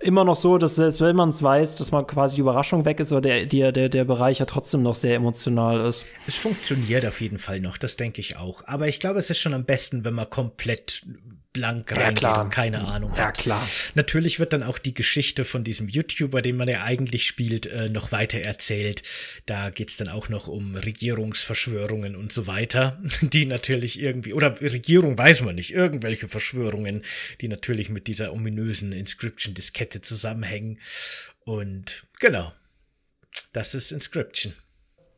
immer 0.00 0.24
noch 0.24 0.36
so, 0.36 0.58
dass 0.58 0.76
selbst 0.76 1.00
wenn 1.00 1.16
man 1.16 1.30
es 1.30 1.42
weiß, 1.42 1.76
dass 1.76 1.92
man 1.92 2.06
quasi 2.06 2.36
die 2.36 2.40
Überraschung 2.40 2.84
weg 2.84 3.00
ist, 3.00 3.12
aber 3.12 3.20
der, 3.20 3.46
der, 3.46 3.72
der, 3.72 3.88
der 3.88 4.04
Bereich 4.04 4.38
ja 4.38 4.46
trotzdem 4.46 4.82
noch 4.82 4.94
sehr 4.94 5.16
emotional 5.16 5.80
ist. 5.86 6.06
Es 6.26 6.36
funktioniert 6.36 7.04
auf 7.04 7.20
jeden 7.20 7.38
Fall 7.38 7.60
noch, 7.60 7.78
das 7.78 7.96
denke 7.96 8.20
ich 8.20 8.36
auch. 8.36 8.62
Aber 8.66 8.88
ich 8.88 9.00
glaube, 9.00 9.18
es 9.18 9.28
ist 9.28 9.38
schon 9.38 9.54
am 9.54 9.64
besten, 9.64 10.04
wenn 10.04 10.14
man 10.14 10.30
komplett 10.30 11.04
blank 11.52 11.92
reingeht 11.92 12.22
ja, 12.22 12.40
und 12.40 12.50
keine 12.50 12.86
Ahnung 12.86 13.10
ja, 13.10 13.26
hat. 13.26 13.38
Ja, 13.38 13.42
klar. 13.42 13.68
Natürlich 13.94 14.38
wird 14.38 14.52
dann 14.52 14.62
auch 14.62 14.78
die 14.78 14.94
Geschichte 14.94 15.44
von 15.44 15.64
diesem 15.64 15.88
YouTuber, 15.88 16.42
den 16.42 16.56
man 16.56 16.68
ja 16.68 16.82
eigentlich 16.82 17.26
spielt, 17.26 17.66
äh, 17.66 17.88
noch 17.88 18.12
weiter 18.12 18.40
erzählt. 18.40 19.02
Da 19.46 19.70
geht's 19.70 19.96
dann 19.96 20.08
auch 20.08 20.28
noch 20.28 20.48
um 20.48 20.76
Regierungsverschwörungen 20.76 22.16
und 22.16 22.32
so 22.32 22.46
weiter, 22.46 23.00
die 23.20 23.46
natürlich 23.46 24.00
irgendwie, 24.00 24.32
oder 24.32 24.60
Regierung 24.60 25.18
weiß 25.18 25.42
man 25.42 25.54
nicht, 25.54 25.72
irgendwelche 25.72 26.28
Verschwörungen, 26.28 27.02
die 27.40 27.48
natürlich 27.48 27.90
mit 27.90 28.06
dieser 28.06 28.32
ominösen 28.32 28.92
Inscription-Diskette 28.92 30.00
zusammenhängen. 30.00 30.78
Und 31.44 32.06
genau, 32.18 32.52
das 33.52 33.74
ist 33.74 33.92
Inscription. 33.92 34.54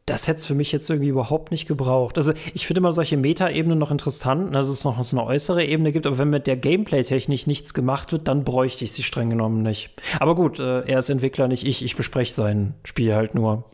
Das 0.06 0.28
hätte 0.28 0.40
es 0.40 0.46
für 0.46 0.54
mich 0.54 0.70
jetzt 0.70 0.88
irgendwie 0.90 1.08
überhaupt 1.08 1.50
nicht 1.50 1.66
gebraucht. 1.66 2.18
Also 2.18 2.34
ich 2.52 2.66
finde 2.66 2.80
immer 2.80 2.92
solche 2.92 3.16
Meta-Ebenen 3.16 3.78
noch 3.78 3.90
interessant, 3.90 4.54
dass 4.54 4.68
es 4.68 4.84
noch 4.84 4.98
eine 4.98 5.24
äußere 5.24 5.64
Ebene 5.64 5.92
gibt, 5.92 6.06
aber 6.06 6.18
wenn 6.18 6.30
mit 6.30 6.46
der 6.46 6.56
Gameplay-Technik 6.56 7.46
nichts 7.46 7.72
gemacht 7.72 8.12
wird, 8.12 8.28
dann 8.28 8.44
bräuchte 8.44 8.84
ich 8.84 8.92
sie 8.92 9.02
streng 9.02 9.30
genommen 9.30 9.62
nicht. 9.62 9.90
Aber 10.20 10.34
gut, 10.34 10.58
äh, 10.58 10.82
er 10.82 10.98
ist 10.98 11.08
Entwickler, 11.08 11.48
nicht 11.48 11.66
ich. 11.66 11.82
Ich 11.82 11.96
bespreche 11.96 12.34
sein 12.34 12.74
Spiel 12.84 13.14
halt 13.14 13.34
nur. 13.34 13.64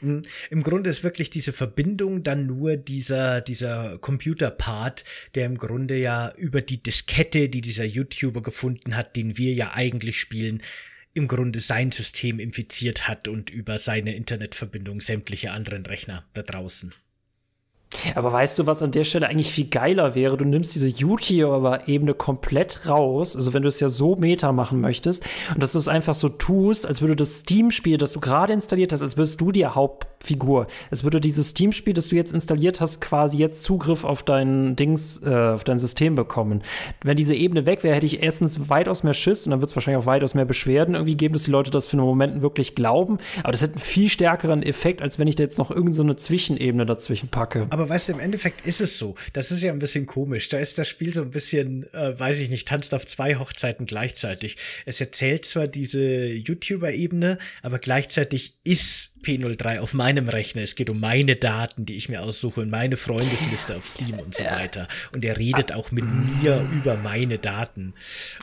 Hm, 0.00 0.22
Im 0.50 0.62
Grunde 0.62 0.90
ist 0.90 1.04
wirklich 1.04 1.30
diese 1.30 1.52
Verbindung 1.52 2.24
dann 2.24 2.46
nur 2.46 2.76
dieser, 2.76 3.40
dieser 3.40 3.98
Computer-Part, 3.98 5.04
der 5.36 5.46
im 5.46 5.56
Grunde 5.56 5.96
ja 5.96 6.32
über 6.36 6.62
die 6.62 6.82
Diskette, 6.82 7.48
die 7.48 7.60
dieser 7.60 7.84
YouTuber 7.84 8.42
gefunden 8.42 8.96
hat, 8.96 9.14
den 9.14 9.38
wir 9.38 9.52
ja 9.52 9.72
eigentlich 9.74 10.18
spielen, 10.18 10.62
im 11.12 11.28
Grunde 11.28 11.60
sein 11.60 11.92
System 11.92 12.38
infiziert 12.38 13.08
hat 13.08 13.28
und 13.28 13.50
über 13.50 13.78
seine 13.78 14.14
Internetverbindung 14.14 15.00
sämtliche 15.00 15.50
anderen 15.50 15.84
Rechner 15.86 16.24
da 16.34 16.42
draußen. 16.42 16.94
Aber 18.14 18.32
weißt 18.32 18.58
du, 18.58 18.66
was 18.66 18.82
an 18.82 18.92
der 18.92 19.04
Stelle 19.04 19.28
eigentlich 19.28 19.50
viel 19.50 19.66
geiler 19.66 20.14
wäre? 20.14 20.36
Du 20.36 20.44
nimmst 20.44 20.74
diese 20.74 20.88
YouTuber-Ebene 20.88 22.14
komplett 22.14 22.88
raus, 22.88 23.34
also 23.34 23.52
wenn 23.52 23.62
du 23.62 23.68
es 23.68 23.80
ja 23.80 23.88
so 23.88 24.14
Meta 24.14 24.52
machen 24.52 24.80
möchtest, 24.80 25.26
und 25.52 25.62
dass 25.62 25.72
du 25.72 25.78
es 25.78 25.88
einfach 25.88 26.14
so 26.14 26.28
tust, 26.28 26.86
als 26.86 27.00
würde 27.00 27.16
das 27.16 27.38
Steam-Spiel, 27.38 27.98
das 27.98 28.12
du 28.12 28.20
gerade 28.20 28.52
installiert 28.52 28.92
hast, 28.92 29.02
als 29.02 29.16
würdest 29.16 29.40
du 29.40 29.50
die 29.50 29.66
Hauptfigur. 29.66 30.68
Es 30.90 31.02
würde 31.02 31.20
dieses 31.20 31.48
Steam-Spiel, 31.48 31.92
das 31.92 32.08
du 32.08 32.16
jetzt 32.16 32.32
installiert 32.32 32.80
hast, 32.80 33.00
quasi 33.00 33.38
jetzt 33.38 33.62
Zugriff 33.62 34.04
auf 34.04 34.22
dein 34.22 34.76
Dings, 34.76 35.20
äh, 35.24 35.52
auf 35.54 35.64
dein 35.64 35.78
System 35.78 36.14
bekommen. 36.14 36.62
Wenn 37.02 37.16
diese 37.16 37.34
Ebene 37.34 37.66
weg 37.66 37.82
wäre, 37.82 37.96
hätte 37.96 38.06
ich 38.06 38.22
erstens 38.22 38.68
weitaus 38.68 39.02
mehr 39.02 39.14
Schiss 39.14 39.46
und 39.46 39.50
dann 39.50 39.60
wird 39.60 39.70
es 39.70 39.76
wahrscheinlich 39.76 40.02
auch 40.02 40.06
weitaus 40.06 40.34
mehr 40.34 40.44
Beschwerden 40.44 40.94
irgendwie 40.94 41.16
geben, 41.16 41.34
dass 41.34 41.42
die 41.42 41.50
Leute 41.50 41.72
das 41.72 41.86
für 41.86 41.94
einen 41.94 42.06
Moment 42.06 42.40
wirklich 42.40 42.76
glauben. 42.76 43.18
Aber 43.42 43.50
das 43.50 43.62
hätte 43.62 43.74
einen 43.74 43.82
viel 43.82 44.08
stärkeren 44.08 44.62
Effekt, 44.62 45.02
als 45.02 45.18
wenn 45.18 45.26
ich 45.26 45.34
da 45.34 45.42
jetzt 45.42 45.58
noch 45.58 45.70
irgendeine 45.70 46.12
so 46.12 46.14
Zwischenebene 46.14 46.86
dazwischen 46.86 47.28
packe. 47.28 47.66
Aber 47.70 47.79
weißt 47.88 48.08
du, 48.08 48.12
im 48.14 48.20
Endeffekt 48.20 48.66
ist 48.66 48.80
es 48.80 48.98
so. 48.98 49.14
Das 49.32 49.50
ist 49.50 49.62
ja 49.62 49.72
ein 49.72 49.78
bisschen 49.78 50.06
komisch. 50.06 50.48
Da 50.48 50.58
ist 50.58 50.78
das 50.78 50.88
Spiel 50.88 51.12
so 51.12 51.22
ein 51.22 51.30
bisschen, 51.30 51.92
äh, 51.92 52.18
weiß 52.18 52.38
ich 52.40 52.50
nicht, 52.50 52.68
tanzt 52.68 52.94
auf 52.94 53.06
zwei 53.06 53.36
Hochzeiten 53.36 53.86
gleichzeitig. 53.86 54.56
Es 54.86 55.00
erzählt 55.00 55.44
zwar 55.44 55.66
diese 55.66 56.26
YouTuber-Ebene, 56.26 57.38
aber 57.62 57.78
gleichzeitig 57.78 58.58
ist 58.64 59.09
P03 59.22 59.80
auf 59.80 59.94
meinem 59.94 60.28
Rechner. 60.28 60.62
Es 60.62 60.74
geht 60.74 60.90
um 60.90 61.00
meine 61.00 61.36
Daten, 61.36 61.84
die 61.86 61.96
ich 61.96 62.08
mir 62.08 62.22
aussuche 62.22 62.60
und 62.60 62.70
meine 62.70 62.96
Freundesliste 62.96 63.76
auf 63.76 63.84
Steam 63.84 64.18
und 64.18 64.34
so 64.34 64.44
weiter. 64.44 64.88
Und 65.14 65.24
er 65.24 65.38
redet 65.38 65.72
auch 65.74 65.90
mit 65.90 66.04
mir 66.04 66.60
über 66.72 66.96
meine 66.96 67.38
Daten. 67.38 67.94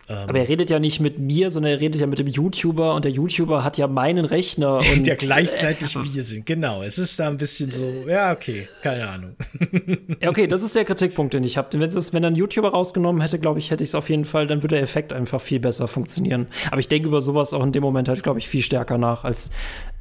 Ähm, 0.09 0.17
aber 0.17 0.39
er 0.39 0.49
redet 0.49 0.69
ja 0.69 0.80
nicht 0.80 0.99
mit 0.99 1.19
mir, 1.19 1.51
sondern 1.51 1.73
er 1.73 1.80
redet 1.80 2.01
ja 2.01 2.07
mit 2.07 2.19
dem 2.19 2.28
YouTuber 2.28 2.95
und 2.95 3.05
der 3.05 3.11
YouTuber 3.11 3.63
hat 3.63 3.78
ja 3.78 3.88
meinen 3.88 4.25
Rechner. 4.25 4.78
Und 4.97 5.05
der 5.05 5.15
gleichzeitig 5.15 5.95
äh, 5.95 5.99
wir 6.03 6.23
sind. 6.23 6.45
Genau. 6.45 6.82
Es 6.82 6.97
ist 6.97 7.19
da 7.19 7.28
ein 7.28 7.38
bisschen 7.38 7.71
so, 7.71 8.05
ja, 8.07 8.32
okay, 8.32 8.67
keine 8.82 9.07
Ahnung. 9.07 9.36
ja, 10.21 10.30
okay, 10.30 10.47
das 10.47 10.63
ist 10.63 10.75
der 10.75 10.86
Kritikpunkt, 10.86 11.34
den 11.34 11.43
ich 11.43 11.57
habe. 11.57 11.80
Wenn, 11.80 11.93
wenn 11.93 12.25
ein 12.25 12.36
YouTuber 12.36 12.69
rausgenommen 12.69 13.21
hätte, 13.21 13.39
glaube 13.39 13.59
ich, 13.59 13.71
hätte 13.71 13.84
ich 13.84 13.91
es 13.91 13.95
auf 13.95 14.09
jeden 14.09 14.25
Fall, 14.25 14.47
dann 14.47 14.63
würde 14.63 14.75
der 14.75 14.84
Effekt 14.84 15.13
einfach 15.13 15.41
viel 15.41 15.59
besser 15.59 15.88
funktionieren. 15.88 16.47
Aber 16.71 16.80
ich 16.80 16.88
denke 16.88 17.07
über 17.07 17.21
sowas 17.21 17.53
auch 17.53 17.63
in 17.63 17.71
dem 17.71 17.84
Moment 17.84 18.09
halt, 18.09 18.23
glaube 18.23 18.39
ich, 18.39 18.47
viel 18.47 18.61
stärker 18.61 18.97
nach, 18.97 19.23
als 19.23 19.51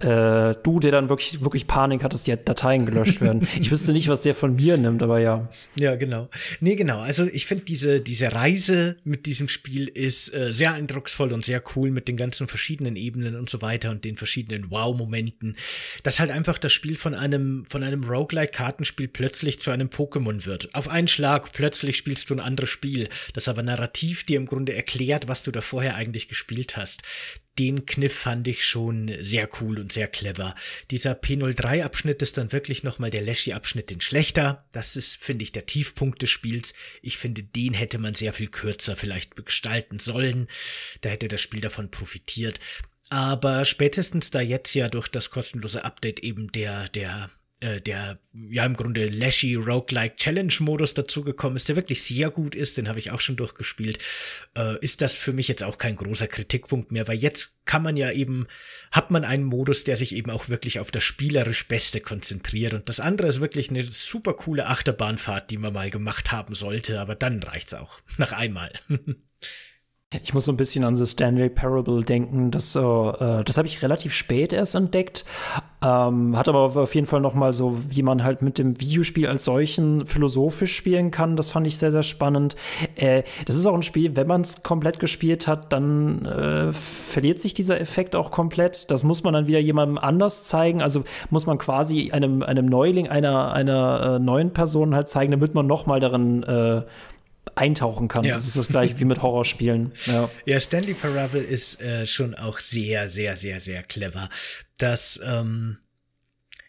äh, 0.00 0.54
du, 0.66 0.80
der 0.80 0.90
dann 0.90 1.08
wirklich, 1.08 1.42
wirklich 1.42 1.66
Panik 1.66 2.02
hat, 2.02 2.12
dass 2.12 2.24
die 2.24 2.36
Dateien 2.36 2.86
gelöscht 2.86 3.20
werden. 3.20 3.46
ich 3.60 3.70
wüsste 3.70 3.92
nicht, 3.92 4.08
was 4.08 4.22
der 4.22 4.34
von 4.34 4.56
mir 4.56 4.76
nimmt, 4.76 5.02
aber 5.02 5.20
ja. 5.20 5.48
Ja, 5.76 5.94
genau. 5.94 6.28
Nee, 6.60 6.74
genau. 6.74 6.98
Also 7.00 7.24
ich 7.26 7.46
finde, 7.46 7.64
diese, 7.64 8.00
diese 8.00 8.32
Reise 8.32 8.96
mit 9.04 9.26
diesem 9.26 9.48
Spiel 9.48 9.86
ist 9.88 10.34
äh, 10.34 10.52
sehr 10.52 10.74
eindrucksvoll 10.74 11.32
und 11.32 11.44
sehr 11.44 11.62
cool 11.74 11.90
mit 11.90 12.08
den 12.08 12.16
ganzen 12.16 12.48
verschiedenen 12.48 12.96
Ebenen 12.96 13.36
und 13.36 13.48
so 13.48 13.62
weiter 13.62 13.90
und 13.90 14.04
den 14.04 14.16
verschiedenen 14.16 14.70
Wow-Momenten. 14.70 15.56
Dass 16.02 16.18
halt 16.18 16.30
einfach 16.30 16.58
das 16.58 16.72
Spiel 16.72 16.96
von 16.96 17.14
einem, 17.14 17.64
von 17.66 17.82
einem 17.82 18.02
Roguelike-Kartenspiel 18.02 19.08
plötzlich 19.08 19.60
zu 19.60 19.70
einem 19.70 19.88
Pokémon 19.88 20.46
wird. 20.46 20.74
Auf 20.74 20.88
einen 20.88 21.08
Schlag 21.08 21.52
plötzlich 21.52 21.96
spielst 21.96 22.28
du 22.30 22.34
ein 22.34 22.40
anderes 22.40 22.70
Spiel, 22.70 23.08
das 23.34 23.48
aber 23.48 23.62
narrativ 23.62 24.24
dir 24.24 24.36
im 24.36 24.46
Grunde 24.46 24.74
erklärt, 24.74 25.28
was 25.28 25.44
du 25.44 25.52
da 25.52 25.60
vorher 25.60 25.94
eigentlich 25.94 26.28
gespielt 26.28 26.76
hast 26.76 27.02
den 27.58 27.86
Kniff 27.86 28.14
fand 28.14 28.46
ich 28.48 28.64
schon 28.64 29.10
sehr 29.20 29.48
cool 29.60 29.78
und 29.78 29.92
sehr 29.92 30.08
clever. 30.08 30.54
Dieser 30.90 31.12
P03-Abschnitt 31.12 32.20
ist 32.22 32.36
dann 32.36 32.52
wirklich 32.52 32.82
nochmal 32.82 33.10
der 33.10 33.22
Leshy-Abschnitt 33.22 33.90
in 33.90 34.00
schlechter. 34.00 34.66
Das 34.72 34.96
ist, 34.96 35.16
finde 35.16 35.44
ich, 35.44 35.52
der 35.52 35.66
Tiefpunkt 35.66 36.22
des 36.22 36.30
Spiels. 36.30 36.74
Ich 37.02 37.16
finde, 37.16 37.42
den 37.42 37.74
hätte 37.74 37.98
man 37.98 38.14
sehr 38.14 38.32
viel 38.32 38.48
kürzer 38.48 38.96
vielleicht 38.96 39.36
gestalten 39.46 39.98
sollen. 39.98 40.48
Da 41.00 41.08
hätte 41.08 41.28
das 41.28 41.40
Spiel 41.40 41.60
davon 41.60 41.90
profitiert. 41.90 42.60
Aber 43.08 43.64
spätestens 43.64 44.30
da 44.30 44.40
jetzt 44.40 44.74
ja 44.74 44.88
durch 44.88 45.08
das 45.08 45.30
kostenlose 45.30 45.84
Update 45.84 46.20
eben 46.20 46.50
der, 46.52 46.88
der 46.88 47.30
äh, 47.60 47.80
der 47.80 48.18
ja 48.32 48.66
im 48.66 48.74
Grunde 48.74 49.08
Lashy 49.08 49.54
Roguelike 49.54 50.16
Challenge 50.16 50.52
Modus 50.60 50.94
dazugekommen 50.94 51.56
ist, 51.56 51.68
der 51.68 51.76
wirklich 51.76 52.02
sehr 52.02 52.30
gut 52.30 52.54
ist, 52.54 52.76
den 52.76 52.88
habe 52.88 52.98
ich 52.98 53.10
auch 53.10 53.20
schon 53.20 53.36
durchgespielt, 53.36 53.98
äh, 54.56 54.78
ist 54.80 55.00
das 55.00 55.14
für 55.14 55.32
mich 55.32 55.48
jetzt 55.48 55.64
auch 55.64 55.78
kein 55.78 55.96
großer 55.96 56.26
Kritikpunkt 56.26 56.92
mehr, 56.92 57.08
weil 57.08 57.18
jetzt 57.18 57.58
kann 57.64 57.82
man 57.82 57.96
ja 57.96 58.10
eben, 58.10 58.46
hat 58.92 59.10
man 59.10 59.24
einen 59.24 59.44
Modus, 59.44 59.84
der 59.84 59.96
sich 59.96 60.14
eben 60.14 60.30
auch 60.30 60.48
wirklich 60.48 60.80
auf 60.80 60.90
das 60.90 61.04
spielerisch 61.04 61.66
Beste 61.66 62.00
konzentriert 62.00 62.74
und 62.74 62.88
das 62.88 63.00
andere 63.00 63.28
ist 63.28 63.40
wirklich 63.40 63.70
eine 63.70 63.82
super 63.82 64.34
coole 64.34 64.66
Achterbahnfahrt, 64.66 65.50
die 65.50 65.58
man 65.58 65.72
mal 65.72 65.90
gemacht 65.90 66.32
haben 66.32 66.54
sollte, 66.54 67.00
aber 67.00 67.14
dann 67.14 67.42
reicht's 67.42 67.74
auch, 67.74 68.00
nach 68.18 68.32
einmal. 68.32 68.72
Ich 70.14 70.34
muss 70.34 70.44
so 70.44 70.52
ein 70.52 70.56
bisschen 70.56 70.84
an 70.84 70.94
The 70.94 71.04
Stanley 71.04 71.48
Parable 71.48 72.04
denken. 72.04 72.52
Das, 72.52 72.76
äh, 72.76 72.80
das 72.80 73.58
habe 73.58 73.66
ich 73.66 73.82
relativ 73.82 74.12
spät 74.12 74.52
erst 74.52 74.76
entdeckt. 74.76 75.24
Ähm, 75.84 76.36
hat 76.36 76.48
aber 76.48 76.76
auf 76.76 76.94
jeden 76.94 77.08
Fall 77.08 77.20
noch 77.20 77.34
mal 77.34 77.52
so, 77.52 77.76
wie 77.88 78.02
man 78.02 78.22
halt 78.22 78.40
mit 78.40 78.58
dem 78.58 78.80
Videospiel 78.80 79.26
als 79.26 79.44
solchen 79.44 80.06
philosophisch 80.06 80.76
spielen 80.76 81.10
kann. 81.10 81.34
Das 81.34 81.50
fand 81.50 81.66
ich 81.66 81.76
sehr, 81.76 81.90
sehr 81.90 82.04
spannend. 82.04 82.54
Äh, 82.94 83.24
das 83.46 83.56
ist 83.56 83.66
auch 83.66 83.74
ein 83.74 83.82
Spiel, 83.82 84.14
wenn 84.14 84.28
man 84.28 84.42
es 84.42 84.62
komplett 84.62 85.00
gespielt 85.00 85.48
hat, 85.48 85.72
dann 85.72 86.24
äh, 86.24 86.72
verliert 86.72 87.40
sich 87.40 87.52
dieser 87.52 87.80
Effekt 87.80 88.14
auch 88.14 88.30
komplett. 88.30 88.92
Das 88.92 89.02
muss 89.02 89.24
man 89.24 89.34
dann 89.34 89.48
wieder 89.48 89.58
jemandem 89.58 89.98
anders 89.98 90.44
zeigen. 90.44 90.82
Also 90.82 91.02
muss 91.30 91.46
man 91.46 91.58
quasi 91.58 92.12
einem, 92.12 92.44
einem 92.44 92.66
Neuling, 92.66 93.08
einer, 93.08 93.52
einer 93.52 94.14
äh, 94.14 94.18
neuen 94.20 94.52
Person 94.52 94.94
halt 94.94 95.08
zeigen, 95.08 95.32
damit 95.32 95.54
man 95.54 95.66
noch 95.66 95.86
mal 95.86 95.98
darin 95.98 96.44
äh, 96.44 96.82
eintauchen 97.54 98.08
kann. 98.08 98.24
Ja. 98.24 98.34
Das 98.34 98.46
ist 98.46 98.56
das 98.56 98.68
gleiche 98.68 98.98
wie 98.98 99.04
mit 99.04 99.22
Horrorspielen. 99.22 99.92
Ja, 100.06 100.30
ja 100.44 100.60
Stanley 100.60 100.94
Parable 100.94 101.40
ist 101.40 101.80
äh, 101.80 102.06
schon 102.06 102.34
auch 102.34 102.60
sehr, 102.60 103.08
sehr, 103.08 103.36
sehr, 103.36 103.60
sehr 103.60 103.82
clever. 103.82 104.28
Das, 104.78 105.20
ähm, 105.24 105.78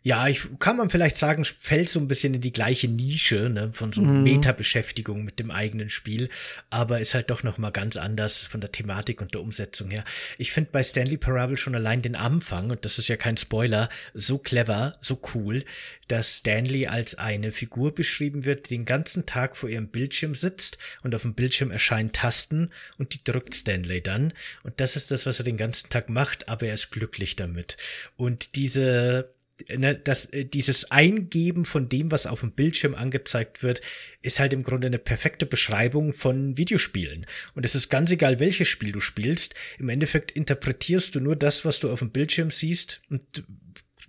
ja, 0.07 0.25
ich 0.29 0.47
kann 0.59 0.77
man 0.77 0.89
vielleicht 0.89 1.17
sagen, 1.17 1.43
fällt 1.43 1.89
so 1.89 1.99
ein 1.99 2.07
bisschen 2.07 2.33
in 2.33 2.39
die 2.39 2.53
gleiche 2.53 2.87
Nische, 2.87 3.49
ne, 3.49 3.73
von 3.73 3.91
so 3.91 4.01
mhm. 4.01 4.23
Meta-Beschäftigung 4.23 5.25
mit 5.25 5.37
dem 5.37 5.51
eigenen 5.51 5.89
Spiel, 5.89 6.29
aber 6.69 7.01
ist 7.01 7.13
halt 7.13 7.29
doch 7.29 7.43
noch 7.43 7.57
mal 7.57 7.71
ganz 7.71 7.97
anders 7.97 8.37
von 8.37 8.61
der 8.61 8.71
Thematik 8.71 9.19
und 9.19 9.33
der 9.33 9.41
Umsetzung 9.41 9.89
her. 9.89 10.05
Ich 10.37 10.53
finde 10.53 10.69
bei 10.71 10.81
Stanley 10.81 11.17
Parable 11.17 11.57
schon 11.57 11.75
allein 11.75 12.01
den 12.01 12.15
Anfang, 12.15 12.69
und 12.69 12.85
das 12.85 12.99
ist 12.99 13.09
ja 13.09 13.17
kein 13.17 13.35
Spoiler, 13.35 13.89
so 14.13 14.37
clever, 14.37 14.93
so 15.01 15.19
cool, 15.35 15.65
dass 16.07 16.37
Stanley 16.37 16.87
als 16.87 17.15
eine 17.15 17.51
Figur 17.51 17.93
beschrieben 17.93 18.45
wird, 18.45 18.69
die 18.69 18.77
den 18.77 18.85
ganzen 18.85 19.25
Tag 19.25 19.57
vor 19.57 19.67
ihrem 19.67 19.89
Bildschirm 19.89 20.35
sitzt 20.35 20.77
und 21.03 21.15
auf 21.15 21.23
dem 21.23 21.33
Bildschirm 21.33 21.69
erscheinen 21.69 22.13
Tasten 22.13 22.69
und 22.97 23.13
die 23.13 23.25
drückt 23.25 23.53
Stanley 23.53 24.01
dann. 24.01 24.31
Und 24.63 24.79
das 24.79 24.95
ist 24.95 25.11
das, 25.11 25.25
was 25.25 25.39
er 25.39 25.43
den 25.43 25.57
ganzen 25.57 25.89
Tag 25.89 26.07
macht, 26.07 26.47
aber 26.47 26.67
er 26.67 26.75
ist 26.75 26.91
glücklich 26.91 27.35
damit. 27.35 27.75
Und 28.15 28.55
diese 28.55 29.35
ne, 29.75 29.95
das, 29.95 30.25
äh, 30.27 30.45
dieses 30.45 30.91
Eingeben 30.91 31.65
von 31.65 31.89
dem, 31.89 32.11
was 32.11 32.27
auf 32.27 32.41
dem 32.41 32.51
Bildschirm 32.51 32.95
angezeigt 32.95 33.63
wird, 33.63 33.81
ist 34.21 34.39
halt 34.39 34.53
im 34.53 34.63
Grunde 34.63 34.87
eine 34.87 34.99
perfekte 34.99 35.45
Beschreibung 35.45 36.13
von 36.13 36.57
Videospielen. 36.57 37.25
Und 37.55 37.65
es 37.65 37.75
ist 37.75 37.89
ganz 37.89 38.11
egal, 38.11 38.39
welches 38.39 38.67
Spiel 38.67 38.91
du 38.91 38.99
spielst. 38.99 39.55
Im 39.79 39.89
Endeffekt 39.89 40.31
interpretierst 40.31 41.15
du 41.15 41.19
nur 41.19 41.35
das, 41.35 41.65
was 41.65 41.79
du 41.79 41.91
auf 41.91 41.99
dem 41.99 42.11
Bildschirm 42.11 42.51
siehst 42.51 43.01
und 43.09 43.23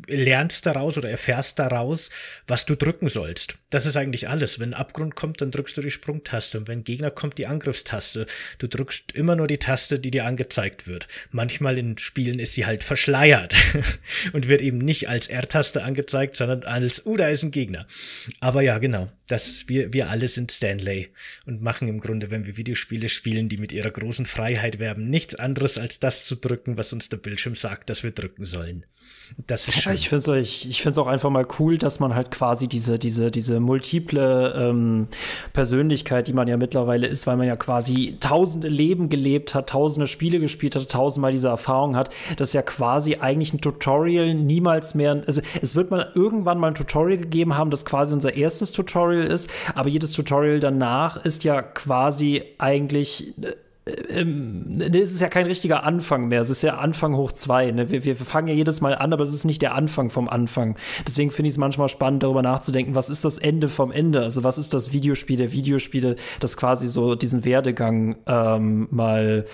lernst 0.06 0.66
daraus 0.66 0.96
oder 0.96 1.10
erfährst 1.10 1.58
daraus, 1.58 2.10
was 2.46 2.66
du 2.66 2.76
drücken 2.76 3.08
sollst. 3.08 3.56
Das 3.70 3.84
ist 3.84 3.96
eigentlich 3.96 4.28
alles. 4.28 4.58
Wenn 4.58 4.74
Abgrund 4.74 5.16
kommt, 5.16 5.40
dann 5.40 5.50
drückst 5.50 5.76
du 5.76 5.80
die 5.80 5.90
Sprungtaste 5.90 6.58
und 6.58 6.68
wenn 6.68 6.84
Gegner 6.84 7.10
kommt, 7.10 7.38
die 7.38 7.46
Angriffstaste. 7.46 8.26
Du 8.58 8.68
drückst 8.68 9.12
immer 9.12 9.36
nur 9.36 9.46
die 9.46 9.58
Taste, 9.58 9.98
die 9.98 10.10
dir 10.10 10.24
angezeigt 10.24 10.86
wird. 10.86 11.08
Manchmal 11.32 11.78
in 11.78 11.98
Spielen 11.98 12.38
ist 12.38 12.52
sie 12.52 12.66
halt 12.66 12.84
verschleiert 12.84 13.54
und 14.32 14.48
wird 14.48 14.60
eben 14.60 14.78
nicht 14.78 15.08
als 15.08 15.28
R-Taste 15.28 15.82
angezeigt, 15.82 16.36
sondern 16.36 16.62
als, 16.62 17.04
uh, 17.04 17.16
da 17.16 17.28
ist 17.28 17.42
ein 17.42 17.50
Gegner. 17.50 17.86
Aber 18.40 18.62
ja, 18.62 18.78
genau. 18.78 19.10
Das, 19.26 19.68
wir, 19.68 19.92
wir 19.92 20.08
alle 20.08 20.26
sind 20.28 20.50
Stanley 20.52 21.08
und 21.44 21.60
machen 21.60 21.86
im 21.88 22.00
Grunde, 22.00 22.30
wenn 22.30 22.46
wir 22.46 22.56
Videospiele 22.56 23.10
spielen, 23.10 23.50
die 23.50 23.58
mit 23.58 23.72
ihrer 23.72 23.90
großen 23.90 24.24
Freiheit 24.24 24.78
werben, 24.78 25.10
nichts 25.10 25.34
anderes 25.34 25.76
als 25.76 26.00
das 26.00 26.24
zu 26.24 26.36
drücken, 26.36 26.78
was 26.78 26.94
uns 26.94 27.10
der 27.10 27.18
Bildschirm 27.18 27.54
sagt, 27.54 27.90
dass 27.90 28.02
wir 28.02 28.12
drücken 28.12 28.46
sollen. 28.46 28.84
Das 29.46 29.68
ist 29.68 29.82
schön. 29.82 29.94
Ich 29.94 30.08
finde 30.08 30.40
es 30.40 30.64
ich, 30.64 30.68
ich 30.68 30.98
auch 30.98 31.06
einfach 31.06 31.30
mal 31.30 31.46
cool, 31.58 31.78
dass 31.78 32.00
man 32.00 32.14
halt 32.14 32.30
quasi 32.30 32.66
diese, 32.66 32.98
diese, 32.98 33.30
diese 33.30 33.60
multiple 33.60 34.54
ähm, 34.56 35.08
Persönlichkeit, 35.52 36.28
die 36.28 36.32
man 36.32 36.48
ja 36.48 36.56
mittlerweile 36.56 37.06
ist, 37.06 37.26
weil 37.26 37.36
man 37.36 37.46
ja 37.46 37.56
quasi 37.56 38.16
tausende 38.20 38.68
Leben 38.68 39.08
gelebt 39.08 39.54
hat, 39.54 39.68
tausende 39.70 40.06
Spiele 40.06 40.40
gespielt 40.40 40.76
hat, 40.76 40.88
tausendmal 40.90 41.32
diese 41.32 41.48
Erfahrung 41.48 41.96
hat, 41.96 42.10
das 42.36 42.50
ist 42.50 42.54
ja 42.54 42.62
quasi 42.62 43.16
eigentlich 43.16 43.52
ein 43.52 43.60
Tutorial 43.60 44.34
niemals 44.34 44.94
mehr, 44.94 45.22
also 45.26 45.40
es 45.60 45.74
wird 45.74 45.90
mal 45.90 46.10
irgendwann 46.14 46.58
mal 46.58 46.68
ein 46.68 46.74
Tutorial 46.74 47.18
gegeben 47.18 47.56
haben, 47.56 47.70
das 47.70 47.84
quasi 47.84 48.14
unser 48.14 48.34
erstes 48.34 48.72
Tutorial 48.72 49.24
ist, 49.24 49.50
aber 49.74 49.88
jedes 49.88 50.12
Tutorial 50.12 50.60
danach 50.60 51.24
ist 51.24 51.44
ja 51.44 51.62
quasi 51.62 52.42
eigentlich 52.58 53.34
äh, 53.88 54.20
ähm, 54.20 54.80
es 54.92 55.12
ist 55.12 55.20
ja 55.20 55.28
kein 55.28 55.46
richtiger 55.46 55.84
Anfang 55.84 56.28
mehr. 56.28 56.40
Es 56.40 56.50
ist 56.50 56.62
ja 56.62 56.78
Anfang 56.78 57.16
hoch 57.16 57.32
zwei. 57.32 57.70
Ne? 57.70 57.90
Wir, 57.90 58.04
wir 58.04 58.16
fangen 58.16 58.48
ja 58.48 58.54
jedes 58.54 58.80
Mal 58.80 58.94
an, 58.94 59.12
aber 59.12 59.24
es 59.24 59.32
ist 59.32 59.44
nicht 59.44 59.62
der 59.62 59.74
Anfang 59.74 60.10
vom 60.10 60.28
Anfang. 60.28 60.76
Deswegen 61.06 61.30
finde 61.30 61.48
ich 61.48 61.54
es 61.54 61.58
manchmal 61.58 61.88
spannend, 61.88 62.22
darüber 62.22 62.42
nachzudenken, 62.42 62.94
was 62.94 63.10
ist 63.10 63.24
das 63.24 63.38
Ende 63.38 63.68
vom 63.68 63.90
Ende? 63.90 64.22
Also 64.22 64.44
was 64.44 64.58
ist 64.58 64.74
das 64.74 64.92
Videospiel 64.92 65.36
der 65.36 65.52
Videospiele, 65.52 66.16
das 66.40 66.56
quasi 66.56 66.88
so 66.88 67.14
diesen 67.14 67.44
Werdegang 67.44 68.16
ähm, 68.26 68.88
mal 68.90 69.46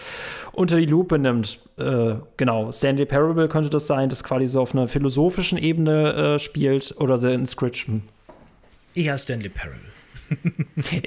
unter 0.52 0.76
die 0.76 0.86
Lupe 0.86 1.18
nimmt. 1.18 1.58
Äh, 1.76 2.14
genau, 2.36 2.72
Stanley 2.72 3.06
Parable 3.06 3.48
könnte 3.48 3.70
das 3.70 3.86
sein, 3.86 4.08
das 4.08 4.24
quasi 4.24 4.46
so 4.46 4.60
auf 4.60 4.74
einer 4.74 4.88
philosophischen 4.88 5.58
Ebene 5.58 6.12
äh, 6.14 6.38
spielt 6.38 6.94
oder 6.98 7.18
The 7.18 7.32
Inscription. 7.32 8.02
Ja, 8.94 9.18
Stanley 9.18 9.48
Parable. 9.48 9.93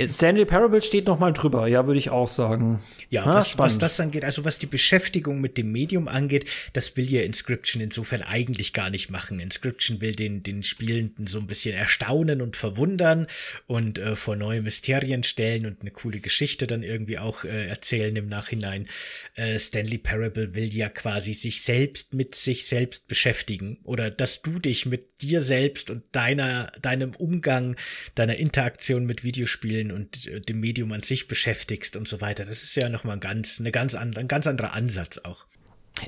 Stanley 0.07 0.45
Parable 0.45 0.81
steht 0.81 1.07
noch 1.07 1.19
mal 1.19 1.33
drüber, 1.33 1.67
ja, 1.67 1.85
würde 1.87 1.99
ich 1.99 2.09
auch 2.09 2.27
sagen. 2.27 2.81
Ja, 3.09 3.25
ah, 3.25 3.33
was, 3.33 3.57
was, 3.57 3.77
das 3.77 3.99
angeht, 3.99 4.23
also 4.23 4.45
was 4.45 4.59
die 4.59 4.65
Beschäftigung 4.65 5.41
mit 5.41 5.57
dem 5.57 5.71
Medium 5.71 6.07
angeht, 6.07 6.45
das 6.73 6.97
will 6.97 7.09
ja 7.09 7.21
Inscription 7.21 7.81
insofern 7.81 8.21
eigentlich 8.21 8.73
gar 8.73 8.89
nicht 8.89 9.09
machen. 9.09 9.39
Inscription 9.39 10.01
will 10.01 10.13
den, 10.13 10.43
den 10.43 10.63
Spielenden 10.63 11.27
so 11.27 11.39
ein 11.39 11.47
bisschen 11.47 11.75
erstaunen 11.75 12.41
und 12.41 12.55
verwundern 12.55 13.27
und 13.65 13.97
äh, 13.97 14.15
vor 14.15 14.35
neue 14.35 14.61
Mysterien 14.61 15.23
stellen 15.23 15.65
und 15.65 15.81
eine 15.81 15.91
coole 15.91 16.19
Geschichte 16.19 16.67
dann 16.67 16.83
irgendwie 16.83 17.17
auch 17.17 17.43
äh, 17.43 17.67
erzählen 17.67 18.15
im 18.15 18.27
Nachhinein. 18.27 18.87
Äh, 19.35 19.57
Stanley 19.57 19.97
Parable 19.97 20.53
will 20.55 20.73
ja 20.73 20.89
quasi 20.89 21.33
sich 21.33 21.61
selbst 21.61 22.13
mit 22.13 22.35
sich 22.35 22.65
selbst 22.65 23.07
beschäftigen 23.07 23.79
oder 23.83 24.09
dass 24.09 24.41
du 24.41 24.59
dich 24.59 24.85
mit 24.85 25.21
dir 25.21 25.41
selbst 25.41 25.89
und 25.89 26.03
deiner, 26.11 26.71
deinem 26.81 27.11
Umgang, 27.15 27.75
deiner 28.15 28.35
Interaktion 28.35 29.05
mit 29.07 29.23
Videospielen 29.23 29.91
und 29.91 30.27
äh, 30.27 30.41
dem 30.41 30.59
Medium 30.59 30.91
an 30.91 31.01
sich 31.01 31.27
beschäftigst 31.27 31.97
und 31.97 32.07
so 32.07 32.21
weiter. 32.21 32.45
Das 32.45 32.61
ist 32.61 32.75
ja 32.75 32.89
nochmal 32.89 33.17
ein 33.17 33.19
ganz, 33.19 33.59
eine 33.59 33.71
ganz 33.71 33.95
andere, 33.95 34.21
ein 34.21 34.27
ganz 34.27 34.45
anderer 34.45 34.73
Ansatz 34.73 35.17
auch. 35.19 35.47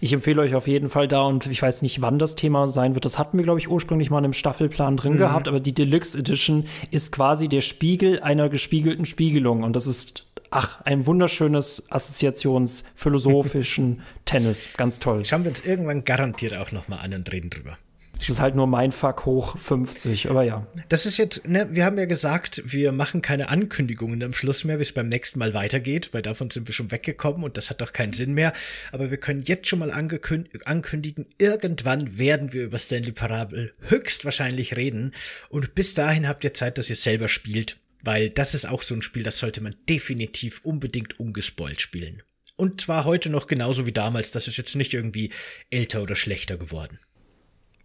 Ich 0.02 0.14
empfehle 0.14 0.42
euch 0.42 0.56
auf 0.56 0.68
jeden 0.68 0.90
Fall 0.90 1.08
da 1.08 1.22
und 1.24 1.48
ich 1.48 1.62
weiß 1.62 1.82
nicht, 1.82 2.02
wann 2.02 2.20
das 2.20 2.36
Thema 2.36 2.68
sein 2.68 2.94
wird. 2.94 3.06
Das 3.06 3.18
hatten 3.18 3.38
wir, 3.38 3.44
glaube 3.44 3.60
ich, 3.60 3.70
ursprünglich 3.70 4.10
mal 4.10 4.20
in 4.20 4.26
einem 4.26 4.34
Staffelplan 4.34 4.98
drin 4.98 5.14
mhm. 5.14 5.18
gehabt, 5.18 5.48
aber 5.48 5.60
die 5.60 5.74
Deluxe 5.74 6.18
Edition 6.18 6.66
ist 6.92 7.12
quasi 7.12 7.48
der 7.48 7.62
Spiegel 7.62 8.20
einer 8.20 8.50
gespiegelten 8.50 9.06
Spiegelung 9.06 9.64
und 9.64 9.76
das 9.76 9.88
ist, 9.88 10.28
ach, 10.52 10.82
ein 10.82 11.08
wunderschönes 11.08 11.92
assoziationsphilosophischen 11.92 14.02
Tennis. 14.26 14.70
Ganz 14.78 15.00
toll. 15.00 15.26
Schauen 15.26 15.44
wir 15.44 15.50
uns 15.50 15.66
irgendwann 15.66 16.06
garantiert 16.06 16.56
auch 16.56 16.72
noch 16.72 16.88
mal 16.88 16.98
an 16.98 17.14
und 17.14 17.32
reden 17.32 17.50
drüber. 17.50 17.78
Das 18.20 18.30
ist 18.30 18.42
halt 18.42 18.54
nur 18.54 18.68
mein 18.68 18.92
Fuck 18.92 19.26
hoch 19.26 19.58
50, 19.58 20.30
aber 20.30 20.44
ja. 20.44 20.68
Das 20.90 21.06
ist 21.06 21.18
jetzt, 21.18 21.48
ne, 21.48 21.70
wir 21.72 21.86
haben 21.86 21.98
ja 21.98 22.06
gesagt, 22.06 22.62
wir 22.66 22.92
machen 22.92 23.22
keine 23.22 23.48
Ankündigungen 23.48 24.22
am 24.22 24.34
Schluss 24.34 24.66
mehr, 24.66 24.78
wie 24.78 24.82
es 24.82 24.92
beim 24.92 25.08
nächsten 25.08 25.40
Mal 25.40 25.54
weitergeht, 25.54 26.10
weil 26.12 26.22
davon 26.22 26.50
sind 26.50 26.68
wir 26.68 26.74
schon 26.74 26.92
weggekommen 26.92 27.46
und 27.46 27.56
das 27.56 27.70
hat 27.70 27.80
doch 27.80 27.94
keinen 27.94 28.12
Sinn 28.12 28.34
mehr. 28.34 28.52
Aber 28.92 29.10
wir 29.10 29.18
können 29.18 29.40
jetzt 29.40 29.68
schon 29.68 29.80
mal 29.80 29.92
ankündigen, 29.92 31.28
irgendwann 31.38 32.18
werden 32.18 32.52
wir 32.52 32.66
über 32.66 32.78
Stanley 32.78 33.14
Parable 33.14 33.72
höchstwahrscheinlich 33.88 34.76
reden. 34.76 35.14
Und 35.48 35.74
bis 35.74 35.94
dahin 35.94 36.28
habt 36.28 36.44
ihr 36.44 36.54
Zeit, 36.54 36.78
dass 36.78 36.90
ihr 36.90 36.98
selber 36.98 37.30
spielt, 37.30 37.78
weil 38.04 38.30
das 38.30 38.54
ist 38.54 38.68
auch 38.68 38.82
so 38.82 38.96
ein 38.96 39.02
Spiel, 39.02 39.24
das 39.24 39.40
sollte 39.40 39.62
man 39.62 39.76
definitiv 39.88 40.60
unbedingt 40.64 41.22
ungespoilt 41.22 41.80
spielen. 41.80 42.22
Und 42.58 42.82
zwar 42.82 43.06
heute 43.06 43.30
noch 43.30 43.48
genauso 43.48 43.86
wie 43.86 43.94
damals, 43.94 44.32
das 44.32 44.50
ist 44.50 44.58
jetzt 44.58 44.76
nicht 44.76 44.94
irgendwie 44.94 45.32
älter 45.70 46.04
oder 46.04 46.18
schlechter 46.18 46.58
geworden. 46.58 47.00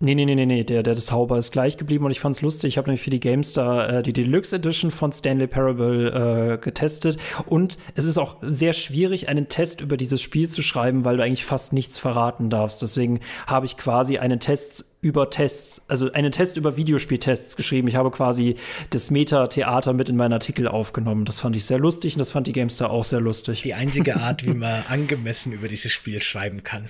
Nee, 0.05 0.15
nee, 0.15 0.27
nee, 0.27 0.35
nee, 0.35 0.45
nee, 0.45 0.65
der, 0.65 0.83
der 0.83 0.97
Zauber 0.97 1.39
ist 1.39 1.51
gleich 1.51 1.79
geblieben 1.79 2.05
und 2.05 2.11
ich 2.11 2.21
fand's 2.21 2.43
lustig. 2.43 2.69
Ich 2.69 2.77
habe 2.77 2.89
nämlich 2.89 3.01
für 3.01 3.09
die 3.09 3.21
GameStar 3.21 3.89
äh, 3.89 4.03
die 4.03 4.13
Deluxe 4.13 4.57
Edition 4.57 4.91
von 4.91 5.13
Stanley 5.13 5.47
Parable 5.47 6.53
äh, 6.53 6.59
getestet 6.59 7.17
und 7.47 7.79
es 7.95 8.05
ist 8.05 8.19
auch 8.19 8.37
sehr 8.43 8.75
schwierig, 8.75 9.29
einen 9.29 9.49
Test 9.49 9.81
über 9.81 9.97
dieses 9.97 10.21
Spiel 10.21 10.47
zu 10.47 10.61
schreiben, 10.61 11.07
weil 11.07 11.17
du 11.17 11.23
eigentlich 11.23 11.47
fast 11.47 11.73
nichts 11.73 11.97
verraten 11.97 12.51
darfst. 12.51 12.83
Deswegen 12.83 13.21
habe 13.47 13.65
ich 13.65 13.79
quasi 13.79 14.19
einen 14.19 14.41
Test 14.41 14.95
über 15.01 15.31
Tests, 15.31 15.87
also 15.89 16.13
einen 16.13 16.33
Test 16.33 16.59
über 16.59 16.77
Videospieltests 16.77 17.57
geschrieben. 17.57 17.89
Ich 17.89 17.97
habe 17.97 18.11
quasi 18.11 18.57
das 18.91 19.11
Meta-Theater 19.11 19.95
mit 19.95 20.11
in 20.11 20.17
meinen 20.17 20.35
Artikel 20.35 20.69
aufgenommen. 20.69 21.25
Das 21.25 21.41
fand 21.41 21.57
ich 21.57 21.65
sehr 21.65 21.79
lustig 21.79 22.15
und 22.15 22.19
das 22.19 22.31
fand 22.31 22.47
die 22.47 22.53
GameStar 22.53 22.91
auch 22.91 23.05
sehr 23.05 23.21
lustig. 23.21 23.63
Die 23.63 23.73
einzige 23.73 24.17
Art, 24.17 24.45
wie 24.45 24.55
man 24.55 24.85
angemessen 24.85 25.53
über 25.53 25.69
dieses 25.69 25.93
Spiel 25.93 26.21
schreiben 26.21 26.63
kann. 26.63 26.87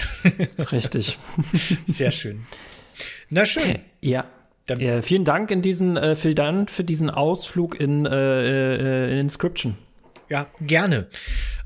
Richtig. 0.72 1.18
Sehr 1.86 2.10
schön. 2.10 2.44
Na 3.30 3.44
schön. 3.44 3.78
Ja. 4.00 4.26
Dann 4.66 4.80
ja, 4.80 5.02
vielen 5.02 5.24
Dank 5.24 5.50
in 5.50 5.60
diesen, 5.60 5.96
äh, 5.96 6.14
vielen 6.14 6.34
Dank 6.34 6.70
für 6.70 6.84
diesen 6.84 7.10
Ausflug 7.10 7.78
in, 7.78 8.06
äh, 8.06 9.10
äh, 9.10 9.12
in 9.12 9.18
Inscription. 9.18 9.76
Ja, 10.30 10.46
gerne. 10.60 11.06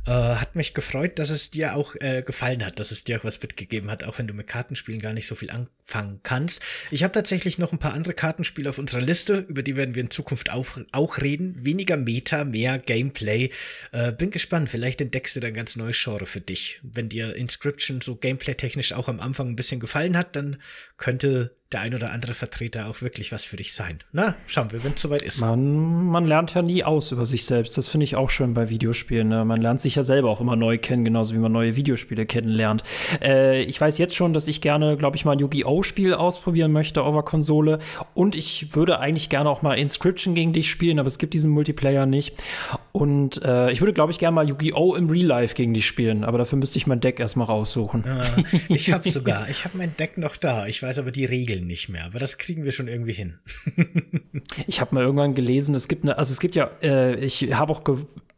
Äh, 0.09 0.37
hat 0.37 0.57
mich 0.57 0.73
gefreut, 0.73 1.19
dass 1.19 1.29
es 1.29 1.51
dir 1.51 1.77
auch 1.77 1.95
äh, 2.01 2.23
gefallen 2.23 2.65
hat, 2.65 2.79
dass 2.79 2.93
es 2.93 3.05
dir 3.05 3.19
auch 3.19 3.25
was 3.25 3.43
mitgegeben 3.43 3.91
hat, 3.91 4.05
auch 4.05 4.19
wenn 4.19 4.27
du 4.27 4.33
mit 4.33 4.47
Kartenspielen 4.47 5.03
gar 5.03 5.13
nicht 5.13 5.27
so 5.27 5.35
viel 5.35 5.51
anfangen 5.51 6.21
kannst. 6.23 6.63
Ich 6.91 7.03
habe 7.03 7.13
tatsächlich 7.13 7.59
noch 7.59 7.73
ein 7.73 7.79
paar 7.79 7.93
andere 7.93 8.15
Kartenspiele 8.15 8.71
auf 8.71 8.79
unserer 8.79 9.03
Liste, 9.03 9.45
über 9.49 9.63
die 9.63 9.77
werden 9.77 9.95
wir 9.95 10.03
in 10.03 10.11
Zukunft 10.11 10.51
auch, 10.51 10.67
auch 10.93 11.19
reden. 11.19 11.63
Weniger 11.63 11.99
Meta, 11.99 12.45
mehr 12.45 12.79
Gameplay. 12.79 13.51
Äh, 13.93 14.13
bin 14.13 14.31
gespannt, 14.31 14.71
vielleicht 14.71 15.03
entdeckst 15.03 15.37
du 15.37 15.41
dann 15.41 15.53
ganz 15.53 15.77
neues 15.77 16.03
Genre 16.03 16.25
für 16.25 16.41
dich. 16.41 16.81
Wenn 16.83 17.11
dir 17.11 17.37
Inscription 17.37 18.01
so 18.01 18.17
gameplay-technisch 18.17 18.95
auch 18.95 19.09
am 19.09 19.21
Anfang 19.21 19.49
ein 19.49 19.57
bisschen 19.57 19.79
gefallen 19.79 20.17
hat, 20.17 20.35
dann 20.37 20.57
könnte 20.97 21.55
der 21.73 21.83
ein 21.83 21.95
oder 21.95 22.13
andere 22.13 22.33
Vertreter 22.33 22.89
auch 22.89 23.03
wirklich 23.03 23.31
was 23.31 23.45
für 23.45 23.57
dich 23.57 23.75
sein. 23.75 23.99
Na, 24.13 24.35
schauen 24.47 24.73
wir, 24.73 24.83
wenn 24.85 24.93
es 24.93 25.03
soweit 25.03 25.21
ist. 25.21 25.43
Man, 25.43 26.07
man 26.07 26.27
lernt 26.27 26.55
ja 26.55 26.63
nie 26.63 26.83
aus 26.83 27.13
über 27.13 27.27
sich 27.27 27.45
selbst. 27.45 27.77
Das 27.77 27.89
finde 27.89 28.05
ich 28.05 28.17
auch 28.17 28.31
schön 28.31 28.55
bei 28.55 28.71
Videospielen. 28.71 29.29
Ne? 29.29 29.45
Man 29.45 29.61
lernt 29.61 29.83
sich 29.83 29.95
ja 29.95 30.03
selber 30.03 30.31
auch 30.31 30.41
immer 30.41 30.57
neu 30.57 30.79
kennen, 30.79 31.05
genauso 31.05 31.35
wie 31.35 31.39
man 31.39 31.53
neue 31.53 31.77
Videospiele 31.77 32.25
kennenlernt. 32.25 32.85
Äh, 33.21 33.65
ich 33.65 33.79
weiß 33.79 33.99
jetzt 33.99 34.15
schon, 34.15 34.33
dass 34.33 34.49
ich 34.49 34.63
gerne, 34.63 34.97
glaube 34.97 35.17
ich, 35.17 35.27
mal 35.27 35.33
ein 35.33 35.41
Yu-Gi-Oh! 35.41 35.83
Spiel 35.83 36.15
ausprobieren 36.15 36.73
möchte 36.73 37.03
auf 37.03 37.15
der 37.15 37.23
Konsole. 37.23 37.81
Und 38.15 38.35
ich 38.35 38.75
würde 38.75 38.99
eigentlich 39.01 39.29
gerne 39.29 39.51
auch 39.51 39.61
mal 39.61 39.75
Inscription 39.75 40.35
gegen 40.35 40.55
dich 40.55 40.71
spielen, 40.71 40.99
aber 40.99 41.09
es 41.09 41.19
gibt 41.19 41.35
diesen 41.35 41.51
Multiplayer 41.51 42.07
nicht. 42.07 42.35
Und 42.93 43.43
äh, 43.45 43.71
ich 43.71 43.83
würde, 43.83 43.93
glaube 43.93 44.11
ich, 44.13 44.19
gerne 44.19 44.35
mal 44.35 44.49
Yu-Gi-Oh! 44.49 44.95
im 44.95 45.11
Real 45.11 45.27
Life 45.27 45.55
gegen 45.55 45.75
dich 45.75 45.87
spielen, 45.87 46.25
aber 46.25 46.39
dafür 46.39 46.59
müsste 46.59 46.79
ich 46.79 46.87
mein 46.87 47.01
Deck 47.01 47.21
erstmal 47.21 47.47
raussuchen. 47.47 48.05
Ja, 48.07 48.23
ich 48.69 48.91
habe 48.91 49.09
sogar, 49.11 49.49
ich 49.51 49.67
habe 49.67 49.77
mein 49.77 49.95
Deck 49.97 50.17
noch 50.17 50.37
da. 50.37 50.67
Ich 50.67 50.83
weiß 50.83 50.99
aber 50.99 51.13
die 51.13 51.27
Regeln 51.27 51.58
nicht 51.67 51.89
mehr, 51.89 52.05
aber 52.05 52.19
das 52.19 52.39
kriegen 52.39 52.65
wir 52.65 52.73
schon 52.73 52.89
irgendwie 52.89 53.13
hin. 53.13 53.39
ich 54.67 54.81
habe 54.81 54.95
mal 54.95 55.05
irgendwann 55.05 55.35
gelesen, 55.35 55.75
es 55.75 55.89
gibt 55.89 56.05
eine, 56.05 56.19
also 56.19 56.33
es 56.33 56.41
gibt 56.41 56.57
ja, 56.57 56.71
äh, 56.83 57.17
ich 57.17 57.55
habe 57.55 57.73
auch 57.73 57.83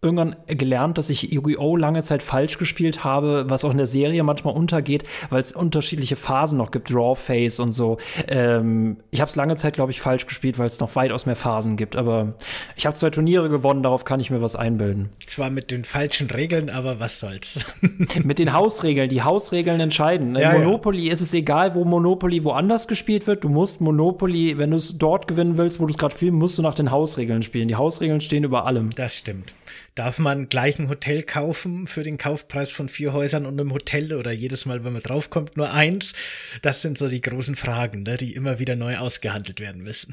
irgendwann 0.03 0.36
gelernt, 0.46 0.96
dass 0.96 1.11
ich 1.11 1.30
Yu-Gi-Oh! 1.30 1.76
lange 1.76 2.03
Zeit 2.03 2.22
falsch 2.22 2.59
gespielt 2.59 3.05
habe, 3.05 3.44
was 3.48 3.64
auch 3.64 3.70
in 3.70 3.76
der 3.76 3.86
Serie 3.86 4.22
manchmal 4.22 4.55
untergeht, 4.55 5.05
weil 5.28 5.40
es 5.40 5.53
unterschiedliche 5.53 6.16
Phasen 6.16 6.57
noch 6.59 6.70
gibt, 6.70 6.90
Draw 6.90 7.14
Phase 7.14 7.62
und 7.62 7.72
so. 7.72 7.98
Ähm, 8.26 8.96
ich 9.11 9.20
habe 9.20 9.28
es 9.28 9.36
lange 9.36 9.57
Zeit, 9.57 9.74
glaube 9.74 9.92
ich, 9.92 10.01
falsch 10.01 10.26
gespielt, 10.26 10.59
weil 10.59 10.66
es 10.66 10.80
noch 10.80 10.96
weitaus 10.96 11.26
mehr 11.26 11.36
Phasen 11.36 11.76
gibt. 11.76 11.96
Aber 11.96 12.34
ich 12.76 12.86
habe 12.86 12.96
zwei 12.96 13.11
Turniere 13.11 13.51
gewonnen, 13.51 13.82
darauf 13.82 14.05
kann 14.05 14.20
ich 14.20 14.30
mir 14.30 14.40
was 14.40 14.57
einbilden. 14.57 15.11
Zwar 15.26 15.51
mit 15.51 15.70
den 15.70 15.84
falschen 15.84 16.30
Regeln, 16.30 16.70
aber 16.70 16.98
was 16.98 17.20
soll's. 17.20 17.66
mit 18.24 18.38
den 18.38 18.55
Hausregeln. 18.55 19.11
Die 19.11 19.22
Hausregeln 19.22 19.80
entscheiden. 19.80 20.34
In 20.34 20.42
ja, 20.42 20.53
Monopoly 20.53 21.07
ja. 21.07 21.12
ist 21.12 21.20
es 21.20 21.34
egal, 21.34 21.74
wo 21.74 21.84
Monopoly 21.84 22.42
woanders 22.44 22.88
gespielt 22.88 23.26
wird. 23.26 23.44
Du 23.44 23.51
musst 23.51 23.82
Monopoly, 23.82 24.57
wenn 24.57 24.70
du 24.70 24.76
es 24.76 24.96
dort 24.96 25.28
gewinnen 25.28 25.59
willst, 25.59 25.78
wo 25.78 25.84
du 25.84 25.90
es 25.90 25.98
gerade 25.98 26.14
spielen, 26.14 26.34
musst 26.34 26.57
du 26.57 26.62
nach 26.62 26.74
den 26.74 26.90
Hausregeln 26.90 27.42
spielen. 27.42 27.68
Die 27.68 27.76
Hausregeln 27.76 28.22
stehen 28.22 28.44
über 28.44 28.64
allem. 28.64 28.90
Das 28.96 29.18
stimmt. 29.18 29.55
Darf 29.95 30.18
man 30.18 30.49
gleich 30.49 30.78
ein 30.78 30.88
Hotel 30.88 31.22
kaufen 31.22 31.86
für 31.86 32.03
den 32.03 32.16
Kaufpreis 32.16 32.70
von 32.70 32.88
vier 32.88 33.12
Häusern 33.12 33.45
und 33.45 33.61
einem 33.61 33.72
Hotel 33.72 34.14
oder 34.14 34.30
jedes 34.30 34.64
Mal, 34.64 34.84
wenn 34.84 34.93
man 34.93 35.03
draufkommt, 35.03 35.57
nur 35.57 35.72
eins? 35.72 36.12
Das 36.62 36.80
sind 36.82 36.97
so 36.97 37.09
die 37.09 37.20
großen 37.20 37.57
Fragen, 37.57 38.05
ne, 38.05 38.16
die 38.16 38.34
immer 38.34 38.59
wieder 38.59 38.76
neu 38.76 38.97
ausgehandelt 38.97 39.61
werden 39.61 39.82
müssen. 39.82 40.12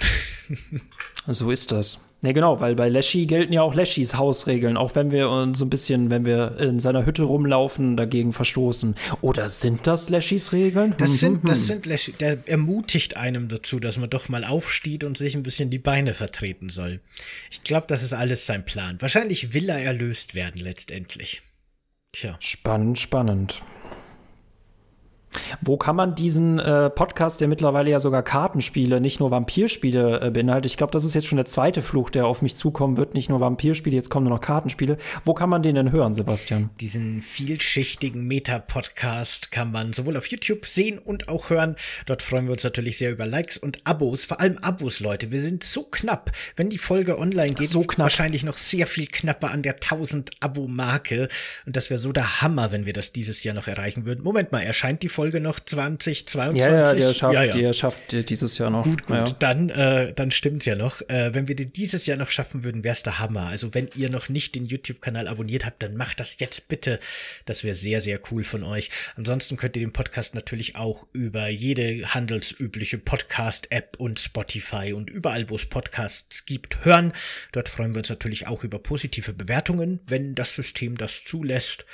so 1.27 1.51
ist 1.51 1.71
das. 1.71 1.99
Ja, 2.23 2.31
genau, 2.31 2.59
weil 2.59 2.73
bei 2.73 2.89
Leschi 2.89 3.27
gelten 3.27 3.53
ja 3.53 3.61
auch 3.61 3.75
Leschis 3.75 4.15
Hausregeln, 4.15 4.75
auch 4.75 4.95
wenn 4.95 5.11
wir 5.11 5.29
uns 5.29 5.59
so 5.59 5.65
ein 5.65 5.69
bisschen, 5.69 6.09
wenn 6.09 6.25
wir 6.25 6.57
in 6.59 6.79
seiner 6.79 7.05
Hütte 7.05 7.21
rumlaufen, 7.23 7.95
dagegen 7.95 8.33
verstoßen. 8.33 8.95
Oder 9.21 9.49
sind 9.49 9.85
das 9.85 10.09
Leschis 10.09 10.51
Regeln? 10.51 10.95
Das 10.97 11.11
hm, 11.11 11.17
sind, 11.17 11.33
hm, 11.43 11.49
das 11.49 11.59
hm. 11.59 11.65
sind 11.65 11.85
Leschi, 11.85 12.13
der 12.13 12.39
ermutigt 12.47 13.17
einem 13.17 13.47
dazu, 13.49 13.79
dass 13.79 13.99
man 13.99 14.09
doch 14.09 14.29
mal 14.29 14.45
aufsteht 14.45 15.03
und 15.03 15.15
sich 15.15 15.35
ein 15.35 15.43
bisschen 15.43 15.69
die 15.69 15.77
Beine 15.77 16.13
vertreten 16.13 16.69
soll. 16.69 17.01
Ich 17.51 17.63
glaube, 17.63 17.85
das 17.87 18.01
ist 18.01 18.13
alles 18.13 18.47
sein 18.47 18.65
Plan. 18.65 18.97
Wahrscheinlich 18.99 19.53
will 19.53 19.69
er 19.69 19.79
erlöst 19.79 20.33
werden 20.33 20.59
letztendlich. 20.59 21.43
Tja. 22.13 22.35
Spannend, 22.39 22.99
spannend. 22.99 23.61
Wo 25.61 25.77
kann 25.77 25.95
man 25.95 26.15
diesen 26.15 26.59
äh, 26.59 26.89
Podcast, 26.89 27.41
der 27.41 27.47
mittlerweile 27.47 27.89
ja 27.89 27.99
sogar 27.99 28.23
Kartenspiele, 28.23 29.01
nicht 29.01 29.19
nur 29.19 29.31
Vampirspiele 29.31 30.21
äh, 30.21 30.31
beinhaltet, 30.31 30.71
ich 30.71 30.77
glaube, 30.77 30.91
das 30.91 31.03
ist 31.03 31.13
jetzt 31.13 31.27
schon 31.27 31.37
der 31.37 31.45
zweite 31.45 31.81
Fluch, 31.81 32.09
der 32.09 32.25
auf 32.27 32.41
mich 32.41 32.55
zukommen 32.55 32.97
wird, 32.97 33.13
nicht 33.13 33.29
nur 33.29 33.39
Vampirspiele, 33.39 33.95
jetzt 33.95 34.09
kommen 34.09 34.25
nur 34.25 34.35
noch 34.35 34.41
Kartenspiele. 34.41 34.97
Wo 35.23 35.33
kann 35.33 35.49
man 35.49 35.63
den 35.63 35.75
denn 35.75 35.91
hören, 35.91 36.13
Sebastian? 36.13 36.69
Diesen 36.79 37.21
vielschichtigen 37.21 38.25
Meta-Podcast 38.25 39.51
kann 39.51 39.71
man 39.71 39.93
sowohl 39.93 40.17
auf 40.17 40.27
YouTube 40.27 40.65
sehen 40.65 40.99
und 40.99 41.29
auch 41.29 41.49
hören. 41.49 41.75
Dort 42.05 42.21
freuen 42.21 42.45
wir 42.45 42.53
uns 42.53 42.63
natürlich 42.63 42.97
sehr 42.97 43.11
über 43.11 43.25
Likes 43.25 43.57
und 43.57 43.85
Abos, 43.85 44.25
vor 44.25 44.39
allem 44.39 44.57
Abos, 44.59 44.99
Leute. 44.99 45.31
Wir 45.31 45.41
sind 45.41 45.63
so 45.63 45.83
knapp, 45.83 46.31
wenn 46.55 46.69
die 46.69 46.77
Folge 46.77 47.19
online 47.19 47.53
geht, 47.53 47.69
so 47.69 47.81
knapp. 47.81 48.05
wahrscheinlich 48.05 48.43
noch 48.43 48.57
sehr 48.57 48.87
viel 48.87 49.07
knapper 49.07 49.51
an 49.51 49.61
der 49.61 49.75
1000 49.75 50.31
Abo-Marke. 50.39 51.27
Und 51.65 51.75
das 51.75 51.89
wäre 51.89 51.99
so 51.99 52.11
der 52.11 52.41
Hammer, 52.41 52.71
wenn 52.71 52.85
wir 52.85 52.93
das 52.93 53.11
dieses 53.13 53.43
Jahr 53.43 53.55
noch 53.55 53.67
erreichen 53.67 54.05
würden. 54.05 54.23
Moment 54.23 54.51
mal, 54.51 54.61
erscheint 54.61 55.03
die 55.03 55.09
Folge 55.27 55.41
noch 55.41 55.59
2022? 55.59 56.61
Ja, 56.61 56.85
ja, 56.85 56.93
der 56.93 57.13
schafft, 57.13 57.33
ja, 57.33 57.43
ja. 57.43 57.53
Der 57.53 57.73
schafft 57.73 58.29
dieses 58.29 58.57
Jahr 58.57 58.69
noch. 58.69 58.85
Gut, 58.85 59.05
gut, 59.07 59.15
ja. 59.17 59.23
dann, 59.39 59.69
äh, 59.69 60.13
dann 60.13 60.31
stimmt's 60.31 60.65
ja 60.65 60.75
noch. 60.75 61.01
Äh, 61.09 61.33
wenn 61.33 61.49
wir 61.49 61.55
den 61.57 61.73
dieses 61.73 62.05
Jahr 62.05 62.15
noch 62.15 62.29
schaffen 62.29 62.63
würden, 62.63 62.85
wär's 62.85 63.03
der 63.03 63.19
Hammer. 63.19 63.47
Also 63.47 63.73
wenn 63.73 63.89
ihr 63.93 64.09
noch 64.09 64.29
nicht 64.29 64.55
den 64.55 64.63
YouTube-Kanal 64.63 65.27
abonniert 65.27 65.65
habt, 65.65 65.83
dann 65.83 65.97
macht 65.97 66.21
das 66.21 66.39
jetzt 66.39 66.69
bitte. 66.69 67.01
Das 67.43 67.65
wäre 67.65 67.75
sehr, 67.75 67.99
sehr 67.99 68.21
cool 68.31 68.45
von 68.45 68.63
euch. 68.63 68.89
Ansonsten 69.17 69.57
könnt 69.57 69.75
ihr 69.75 69.81
den 69.81 69.91
Podcast 69.91 70.33
natürlich 70.33 70.77
auch 70.77 71.05
über 71.11 71.49
jede 71.49 72.13
handelsübliche 72.13 72.97
Podcast-App 72.97 73.97
und 73.97 74.21
Spotify 74.21 74.93
und 74.93 75.09
überall, 75.09 75.49
wo 75.49 75.55
es 75.55 75.65
Podcasts 75.65 76.45
gibt, 76.45 76.85
hören. 76.85 77.11
Dort 77.51 77.67
freuen 77.67 77.93
wir 77.93 77.99
uns 77.99 78.09
natürlich 78.09 78.47
auch 78.47 78.63
über 78.63 78.79
positive 78.79 79.33
Bewertungen, 79.33 79.99
wenn 80.07 80.35
das 80.35 80.55
System 80.55 80.95
das 80.95 81.25
zulässt. 81.25 81.85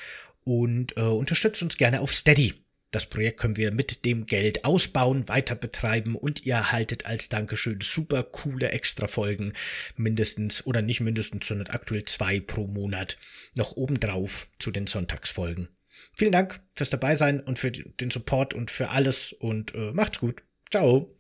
Und 0.46 0.98
äh, 0.98 1.02
unterstützt 1.02 1.64
uns 1.64 1.78
gerne 1.78 2.02
auf 2.02 2.14
Steady. 2.14 2.63
Das 2.94 3.08
Projekt 3.08 3.40
können 3.40 3.58
wir 3.58 3.72
mit 3.72 4.06
dem 4.06 4.28
Geld 4.28 4.66
ausbauen, 4.66 5.28
weiter 5.28 5.56
betreiben 5.56 6.16
und 6.16 6.46
ihr 6.46 6.54
erhaltet 6.54 7.08
als 7.08 7.28
Dankeschön 7.28 7.80
super 7.82 8.22
coole 8.22 8.70
Extra-Folgen, 8.70 9.54
mindestens 9.98 10.64
oder 10.68 10.84
nicht 10.84 11.02
mindestens, 11.02 11.48
sondern 11.48 11.74
aktuell 11.74 12.04
zwei 12.04 12.40
pro 12.40 12.68
Monat 12.68 13.18
noch 13.56 13.76
obendrauf 13.76 14.48
zu 14.60 14.70
den 14.70 14.86
Sonntagsfolgen. 14.86 15.70
Vielen 16.16 16.34
Dank 16.34 16.60
fürs 16.76 16.92
Dabeisein 16.92 17.40
und 17.40 17.58
für 17.58 17.72
den 17.72 18.12
Support 18.12 18.54
und 18.54 18.70
für 18.70 18.90
alles 18.90 19.34
und 19.34 19.74
äh, 19.74 19.92
macht's 19.92 20.20
gut. 20.20 20.44
Ciao. 20.70 21.18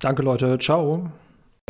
Danke 0.00 0.22
Leute, 0.22 0.58
ciao. 0.58 1.12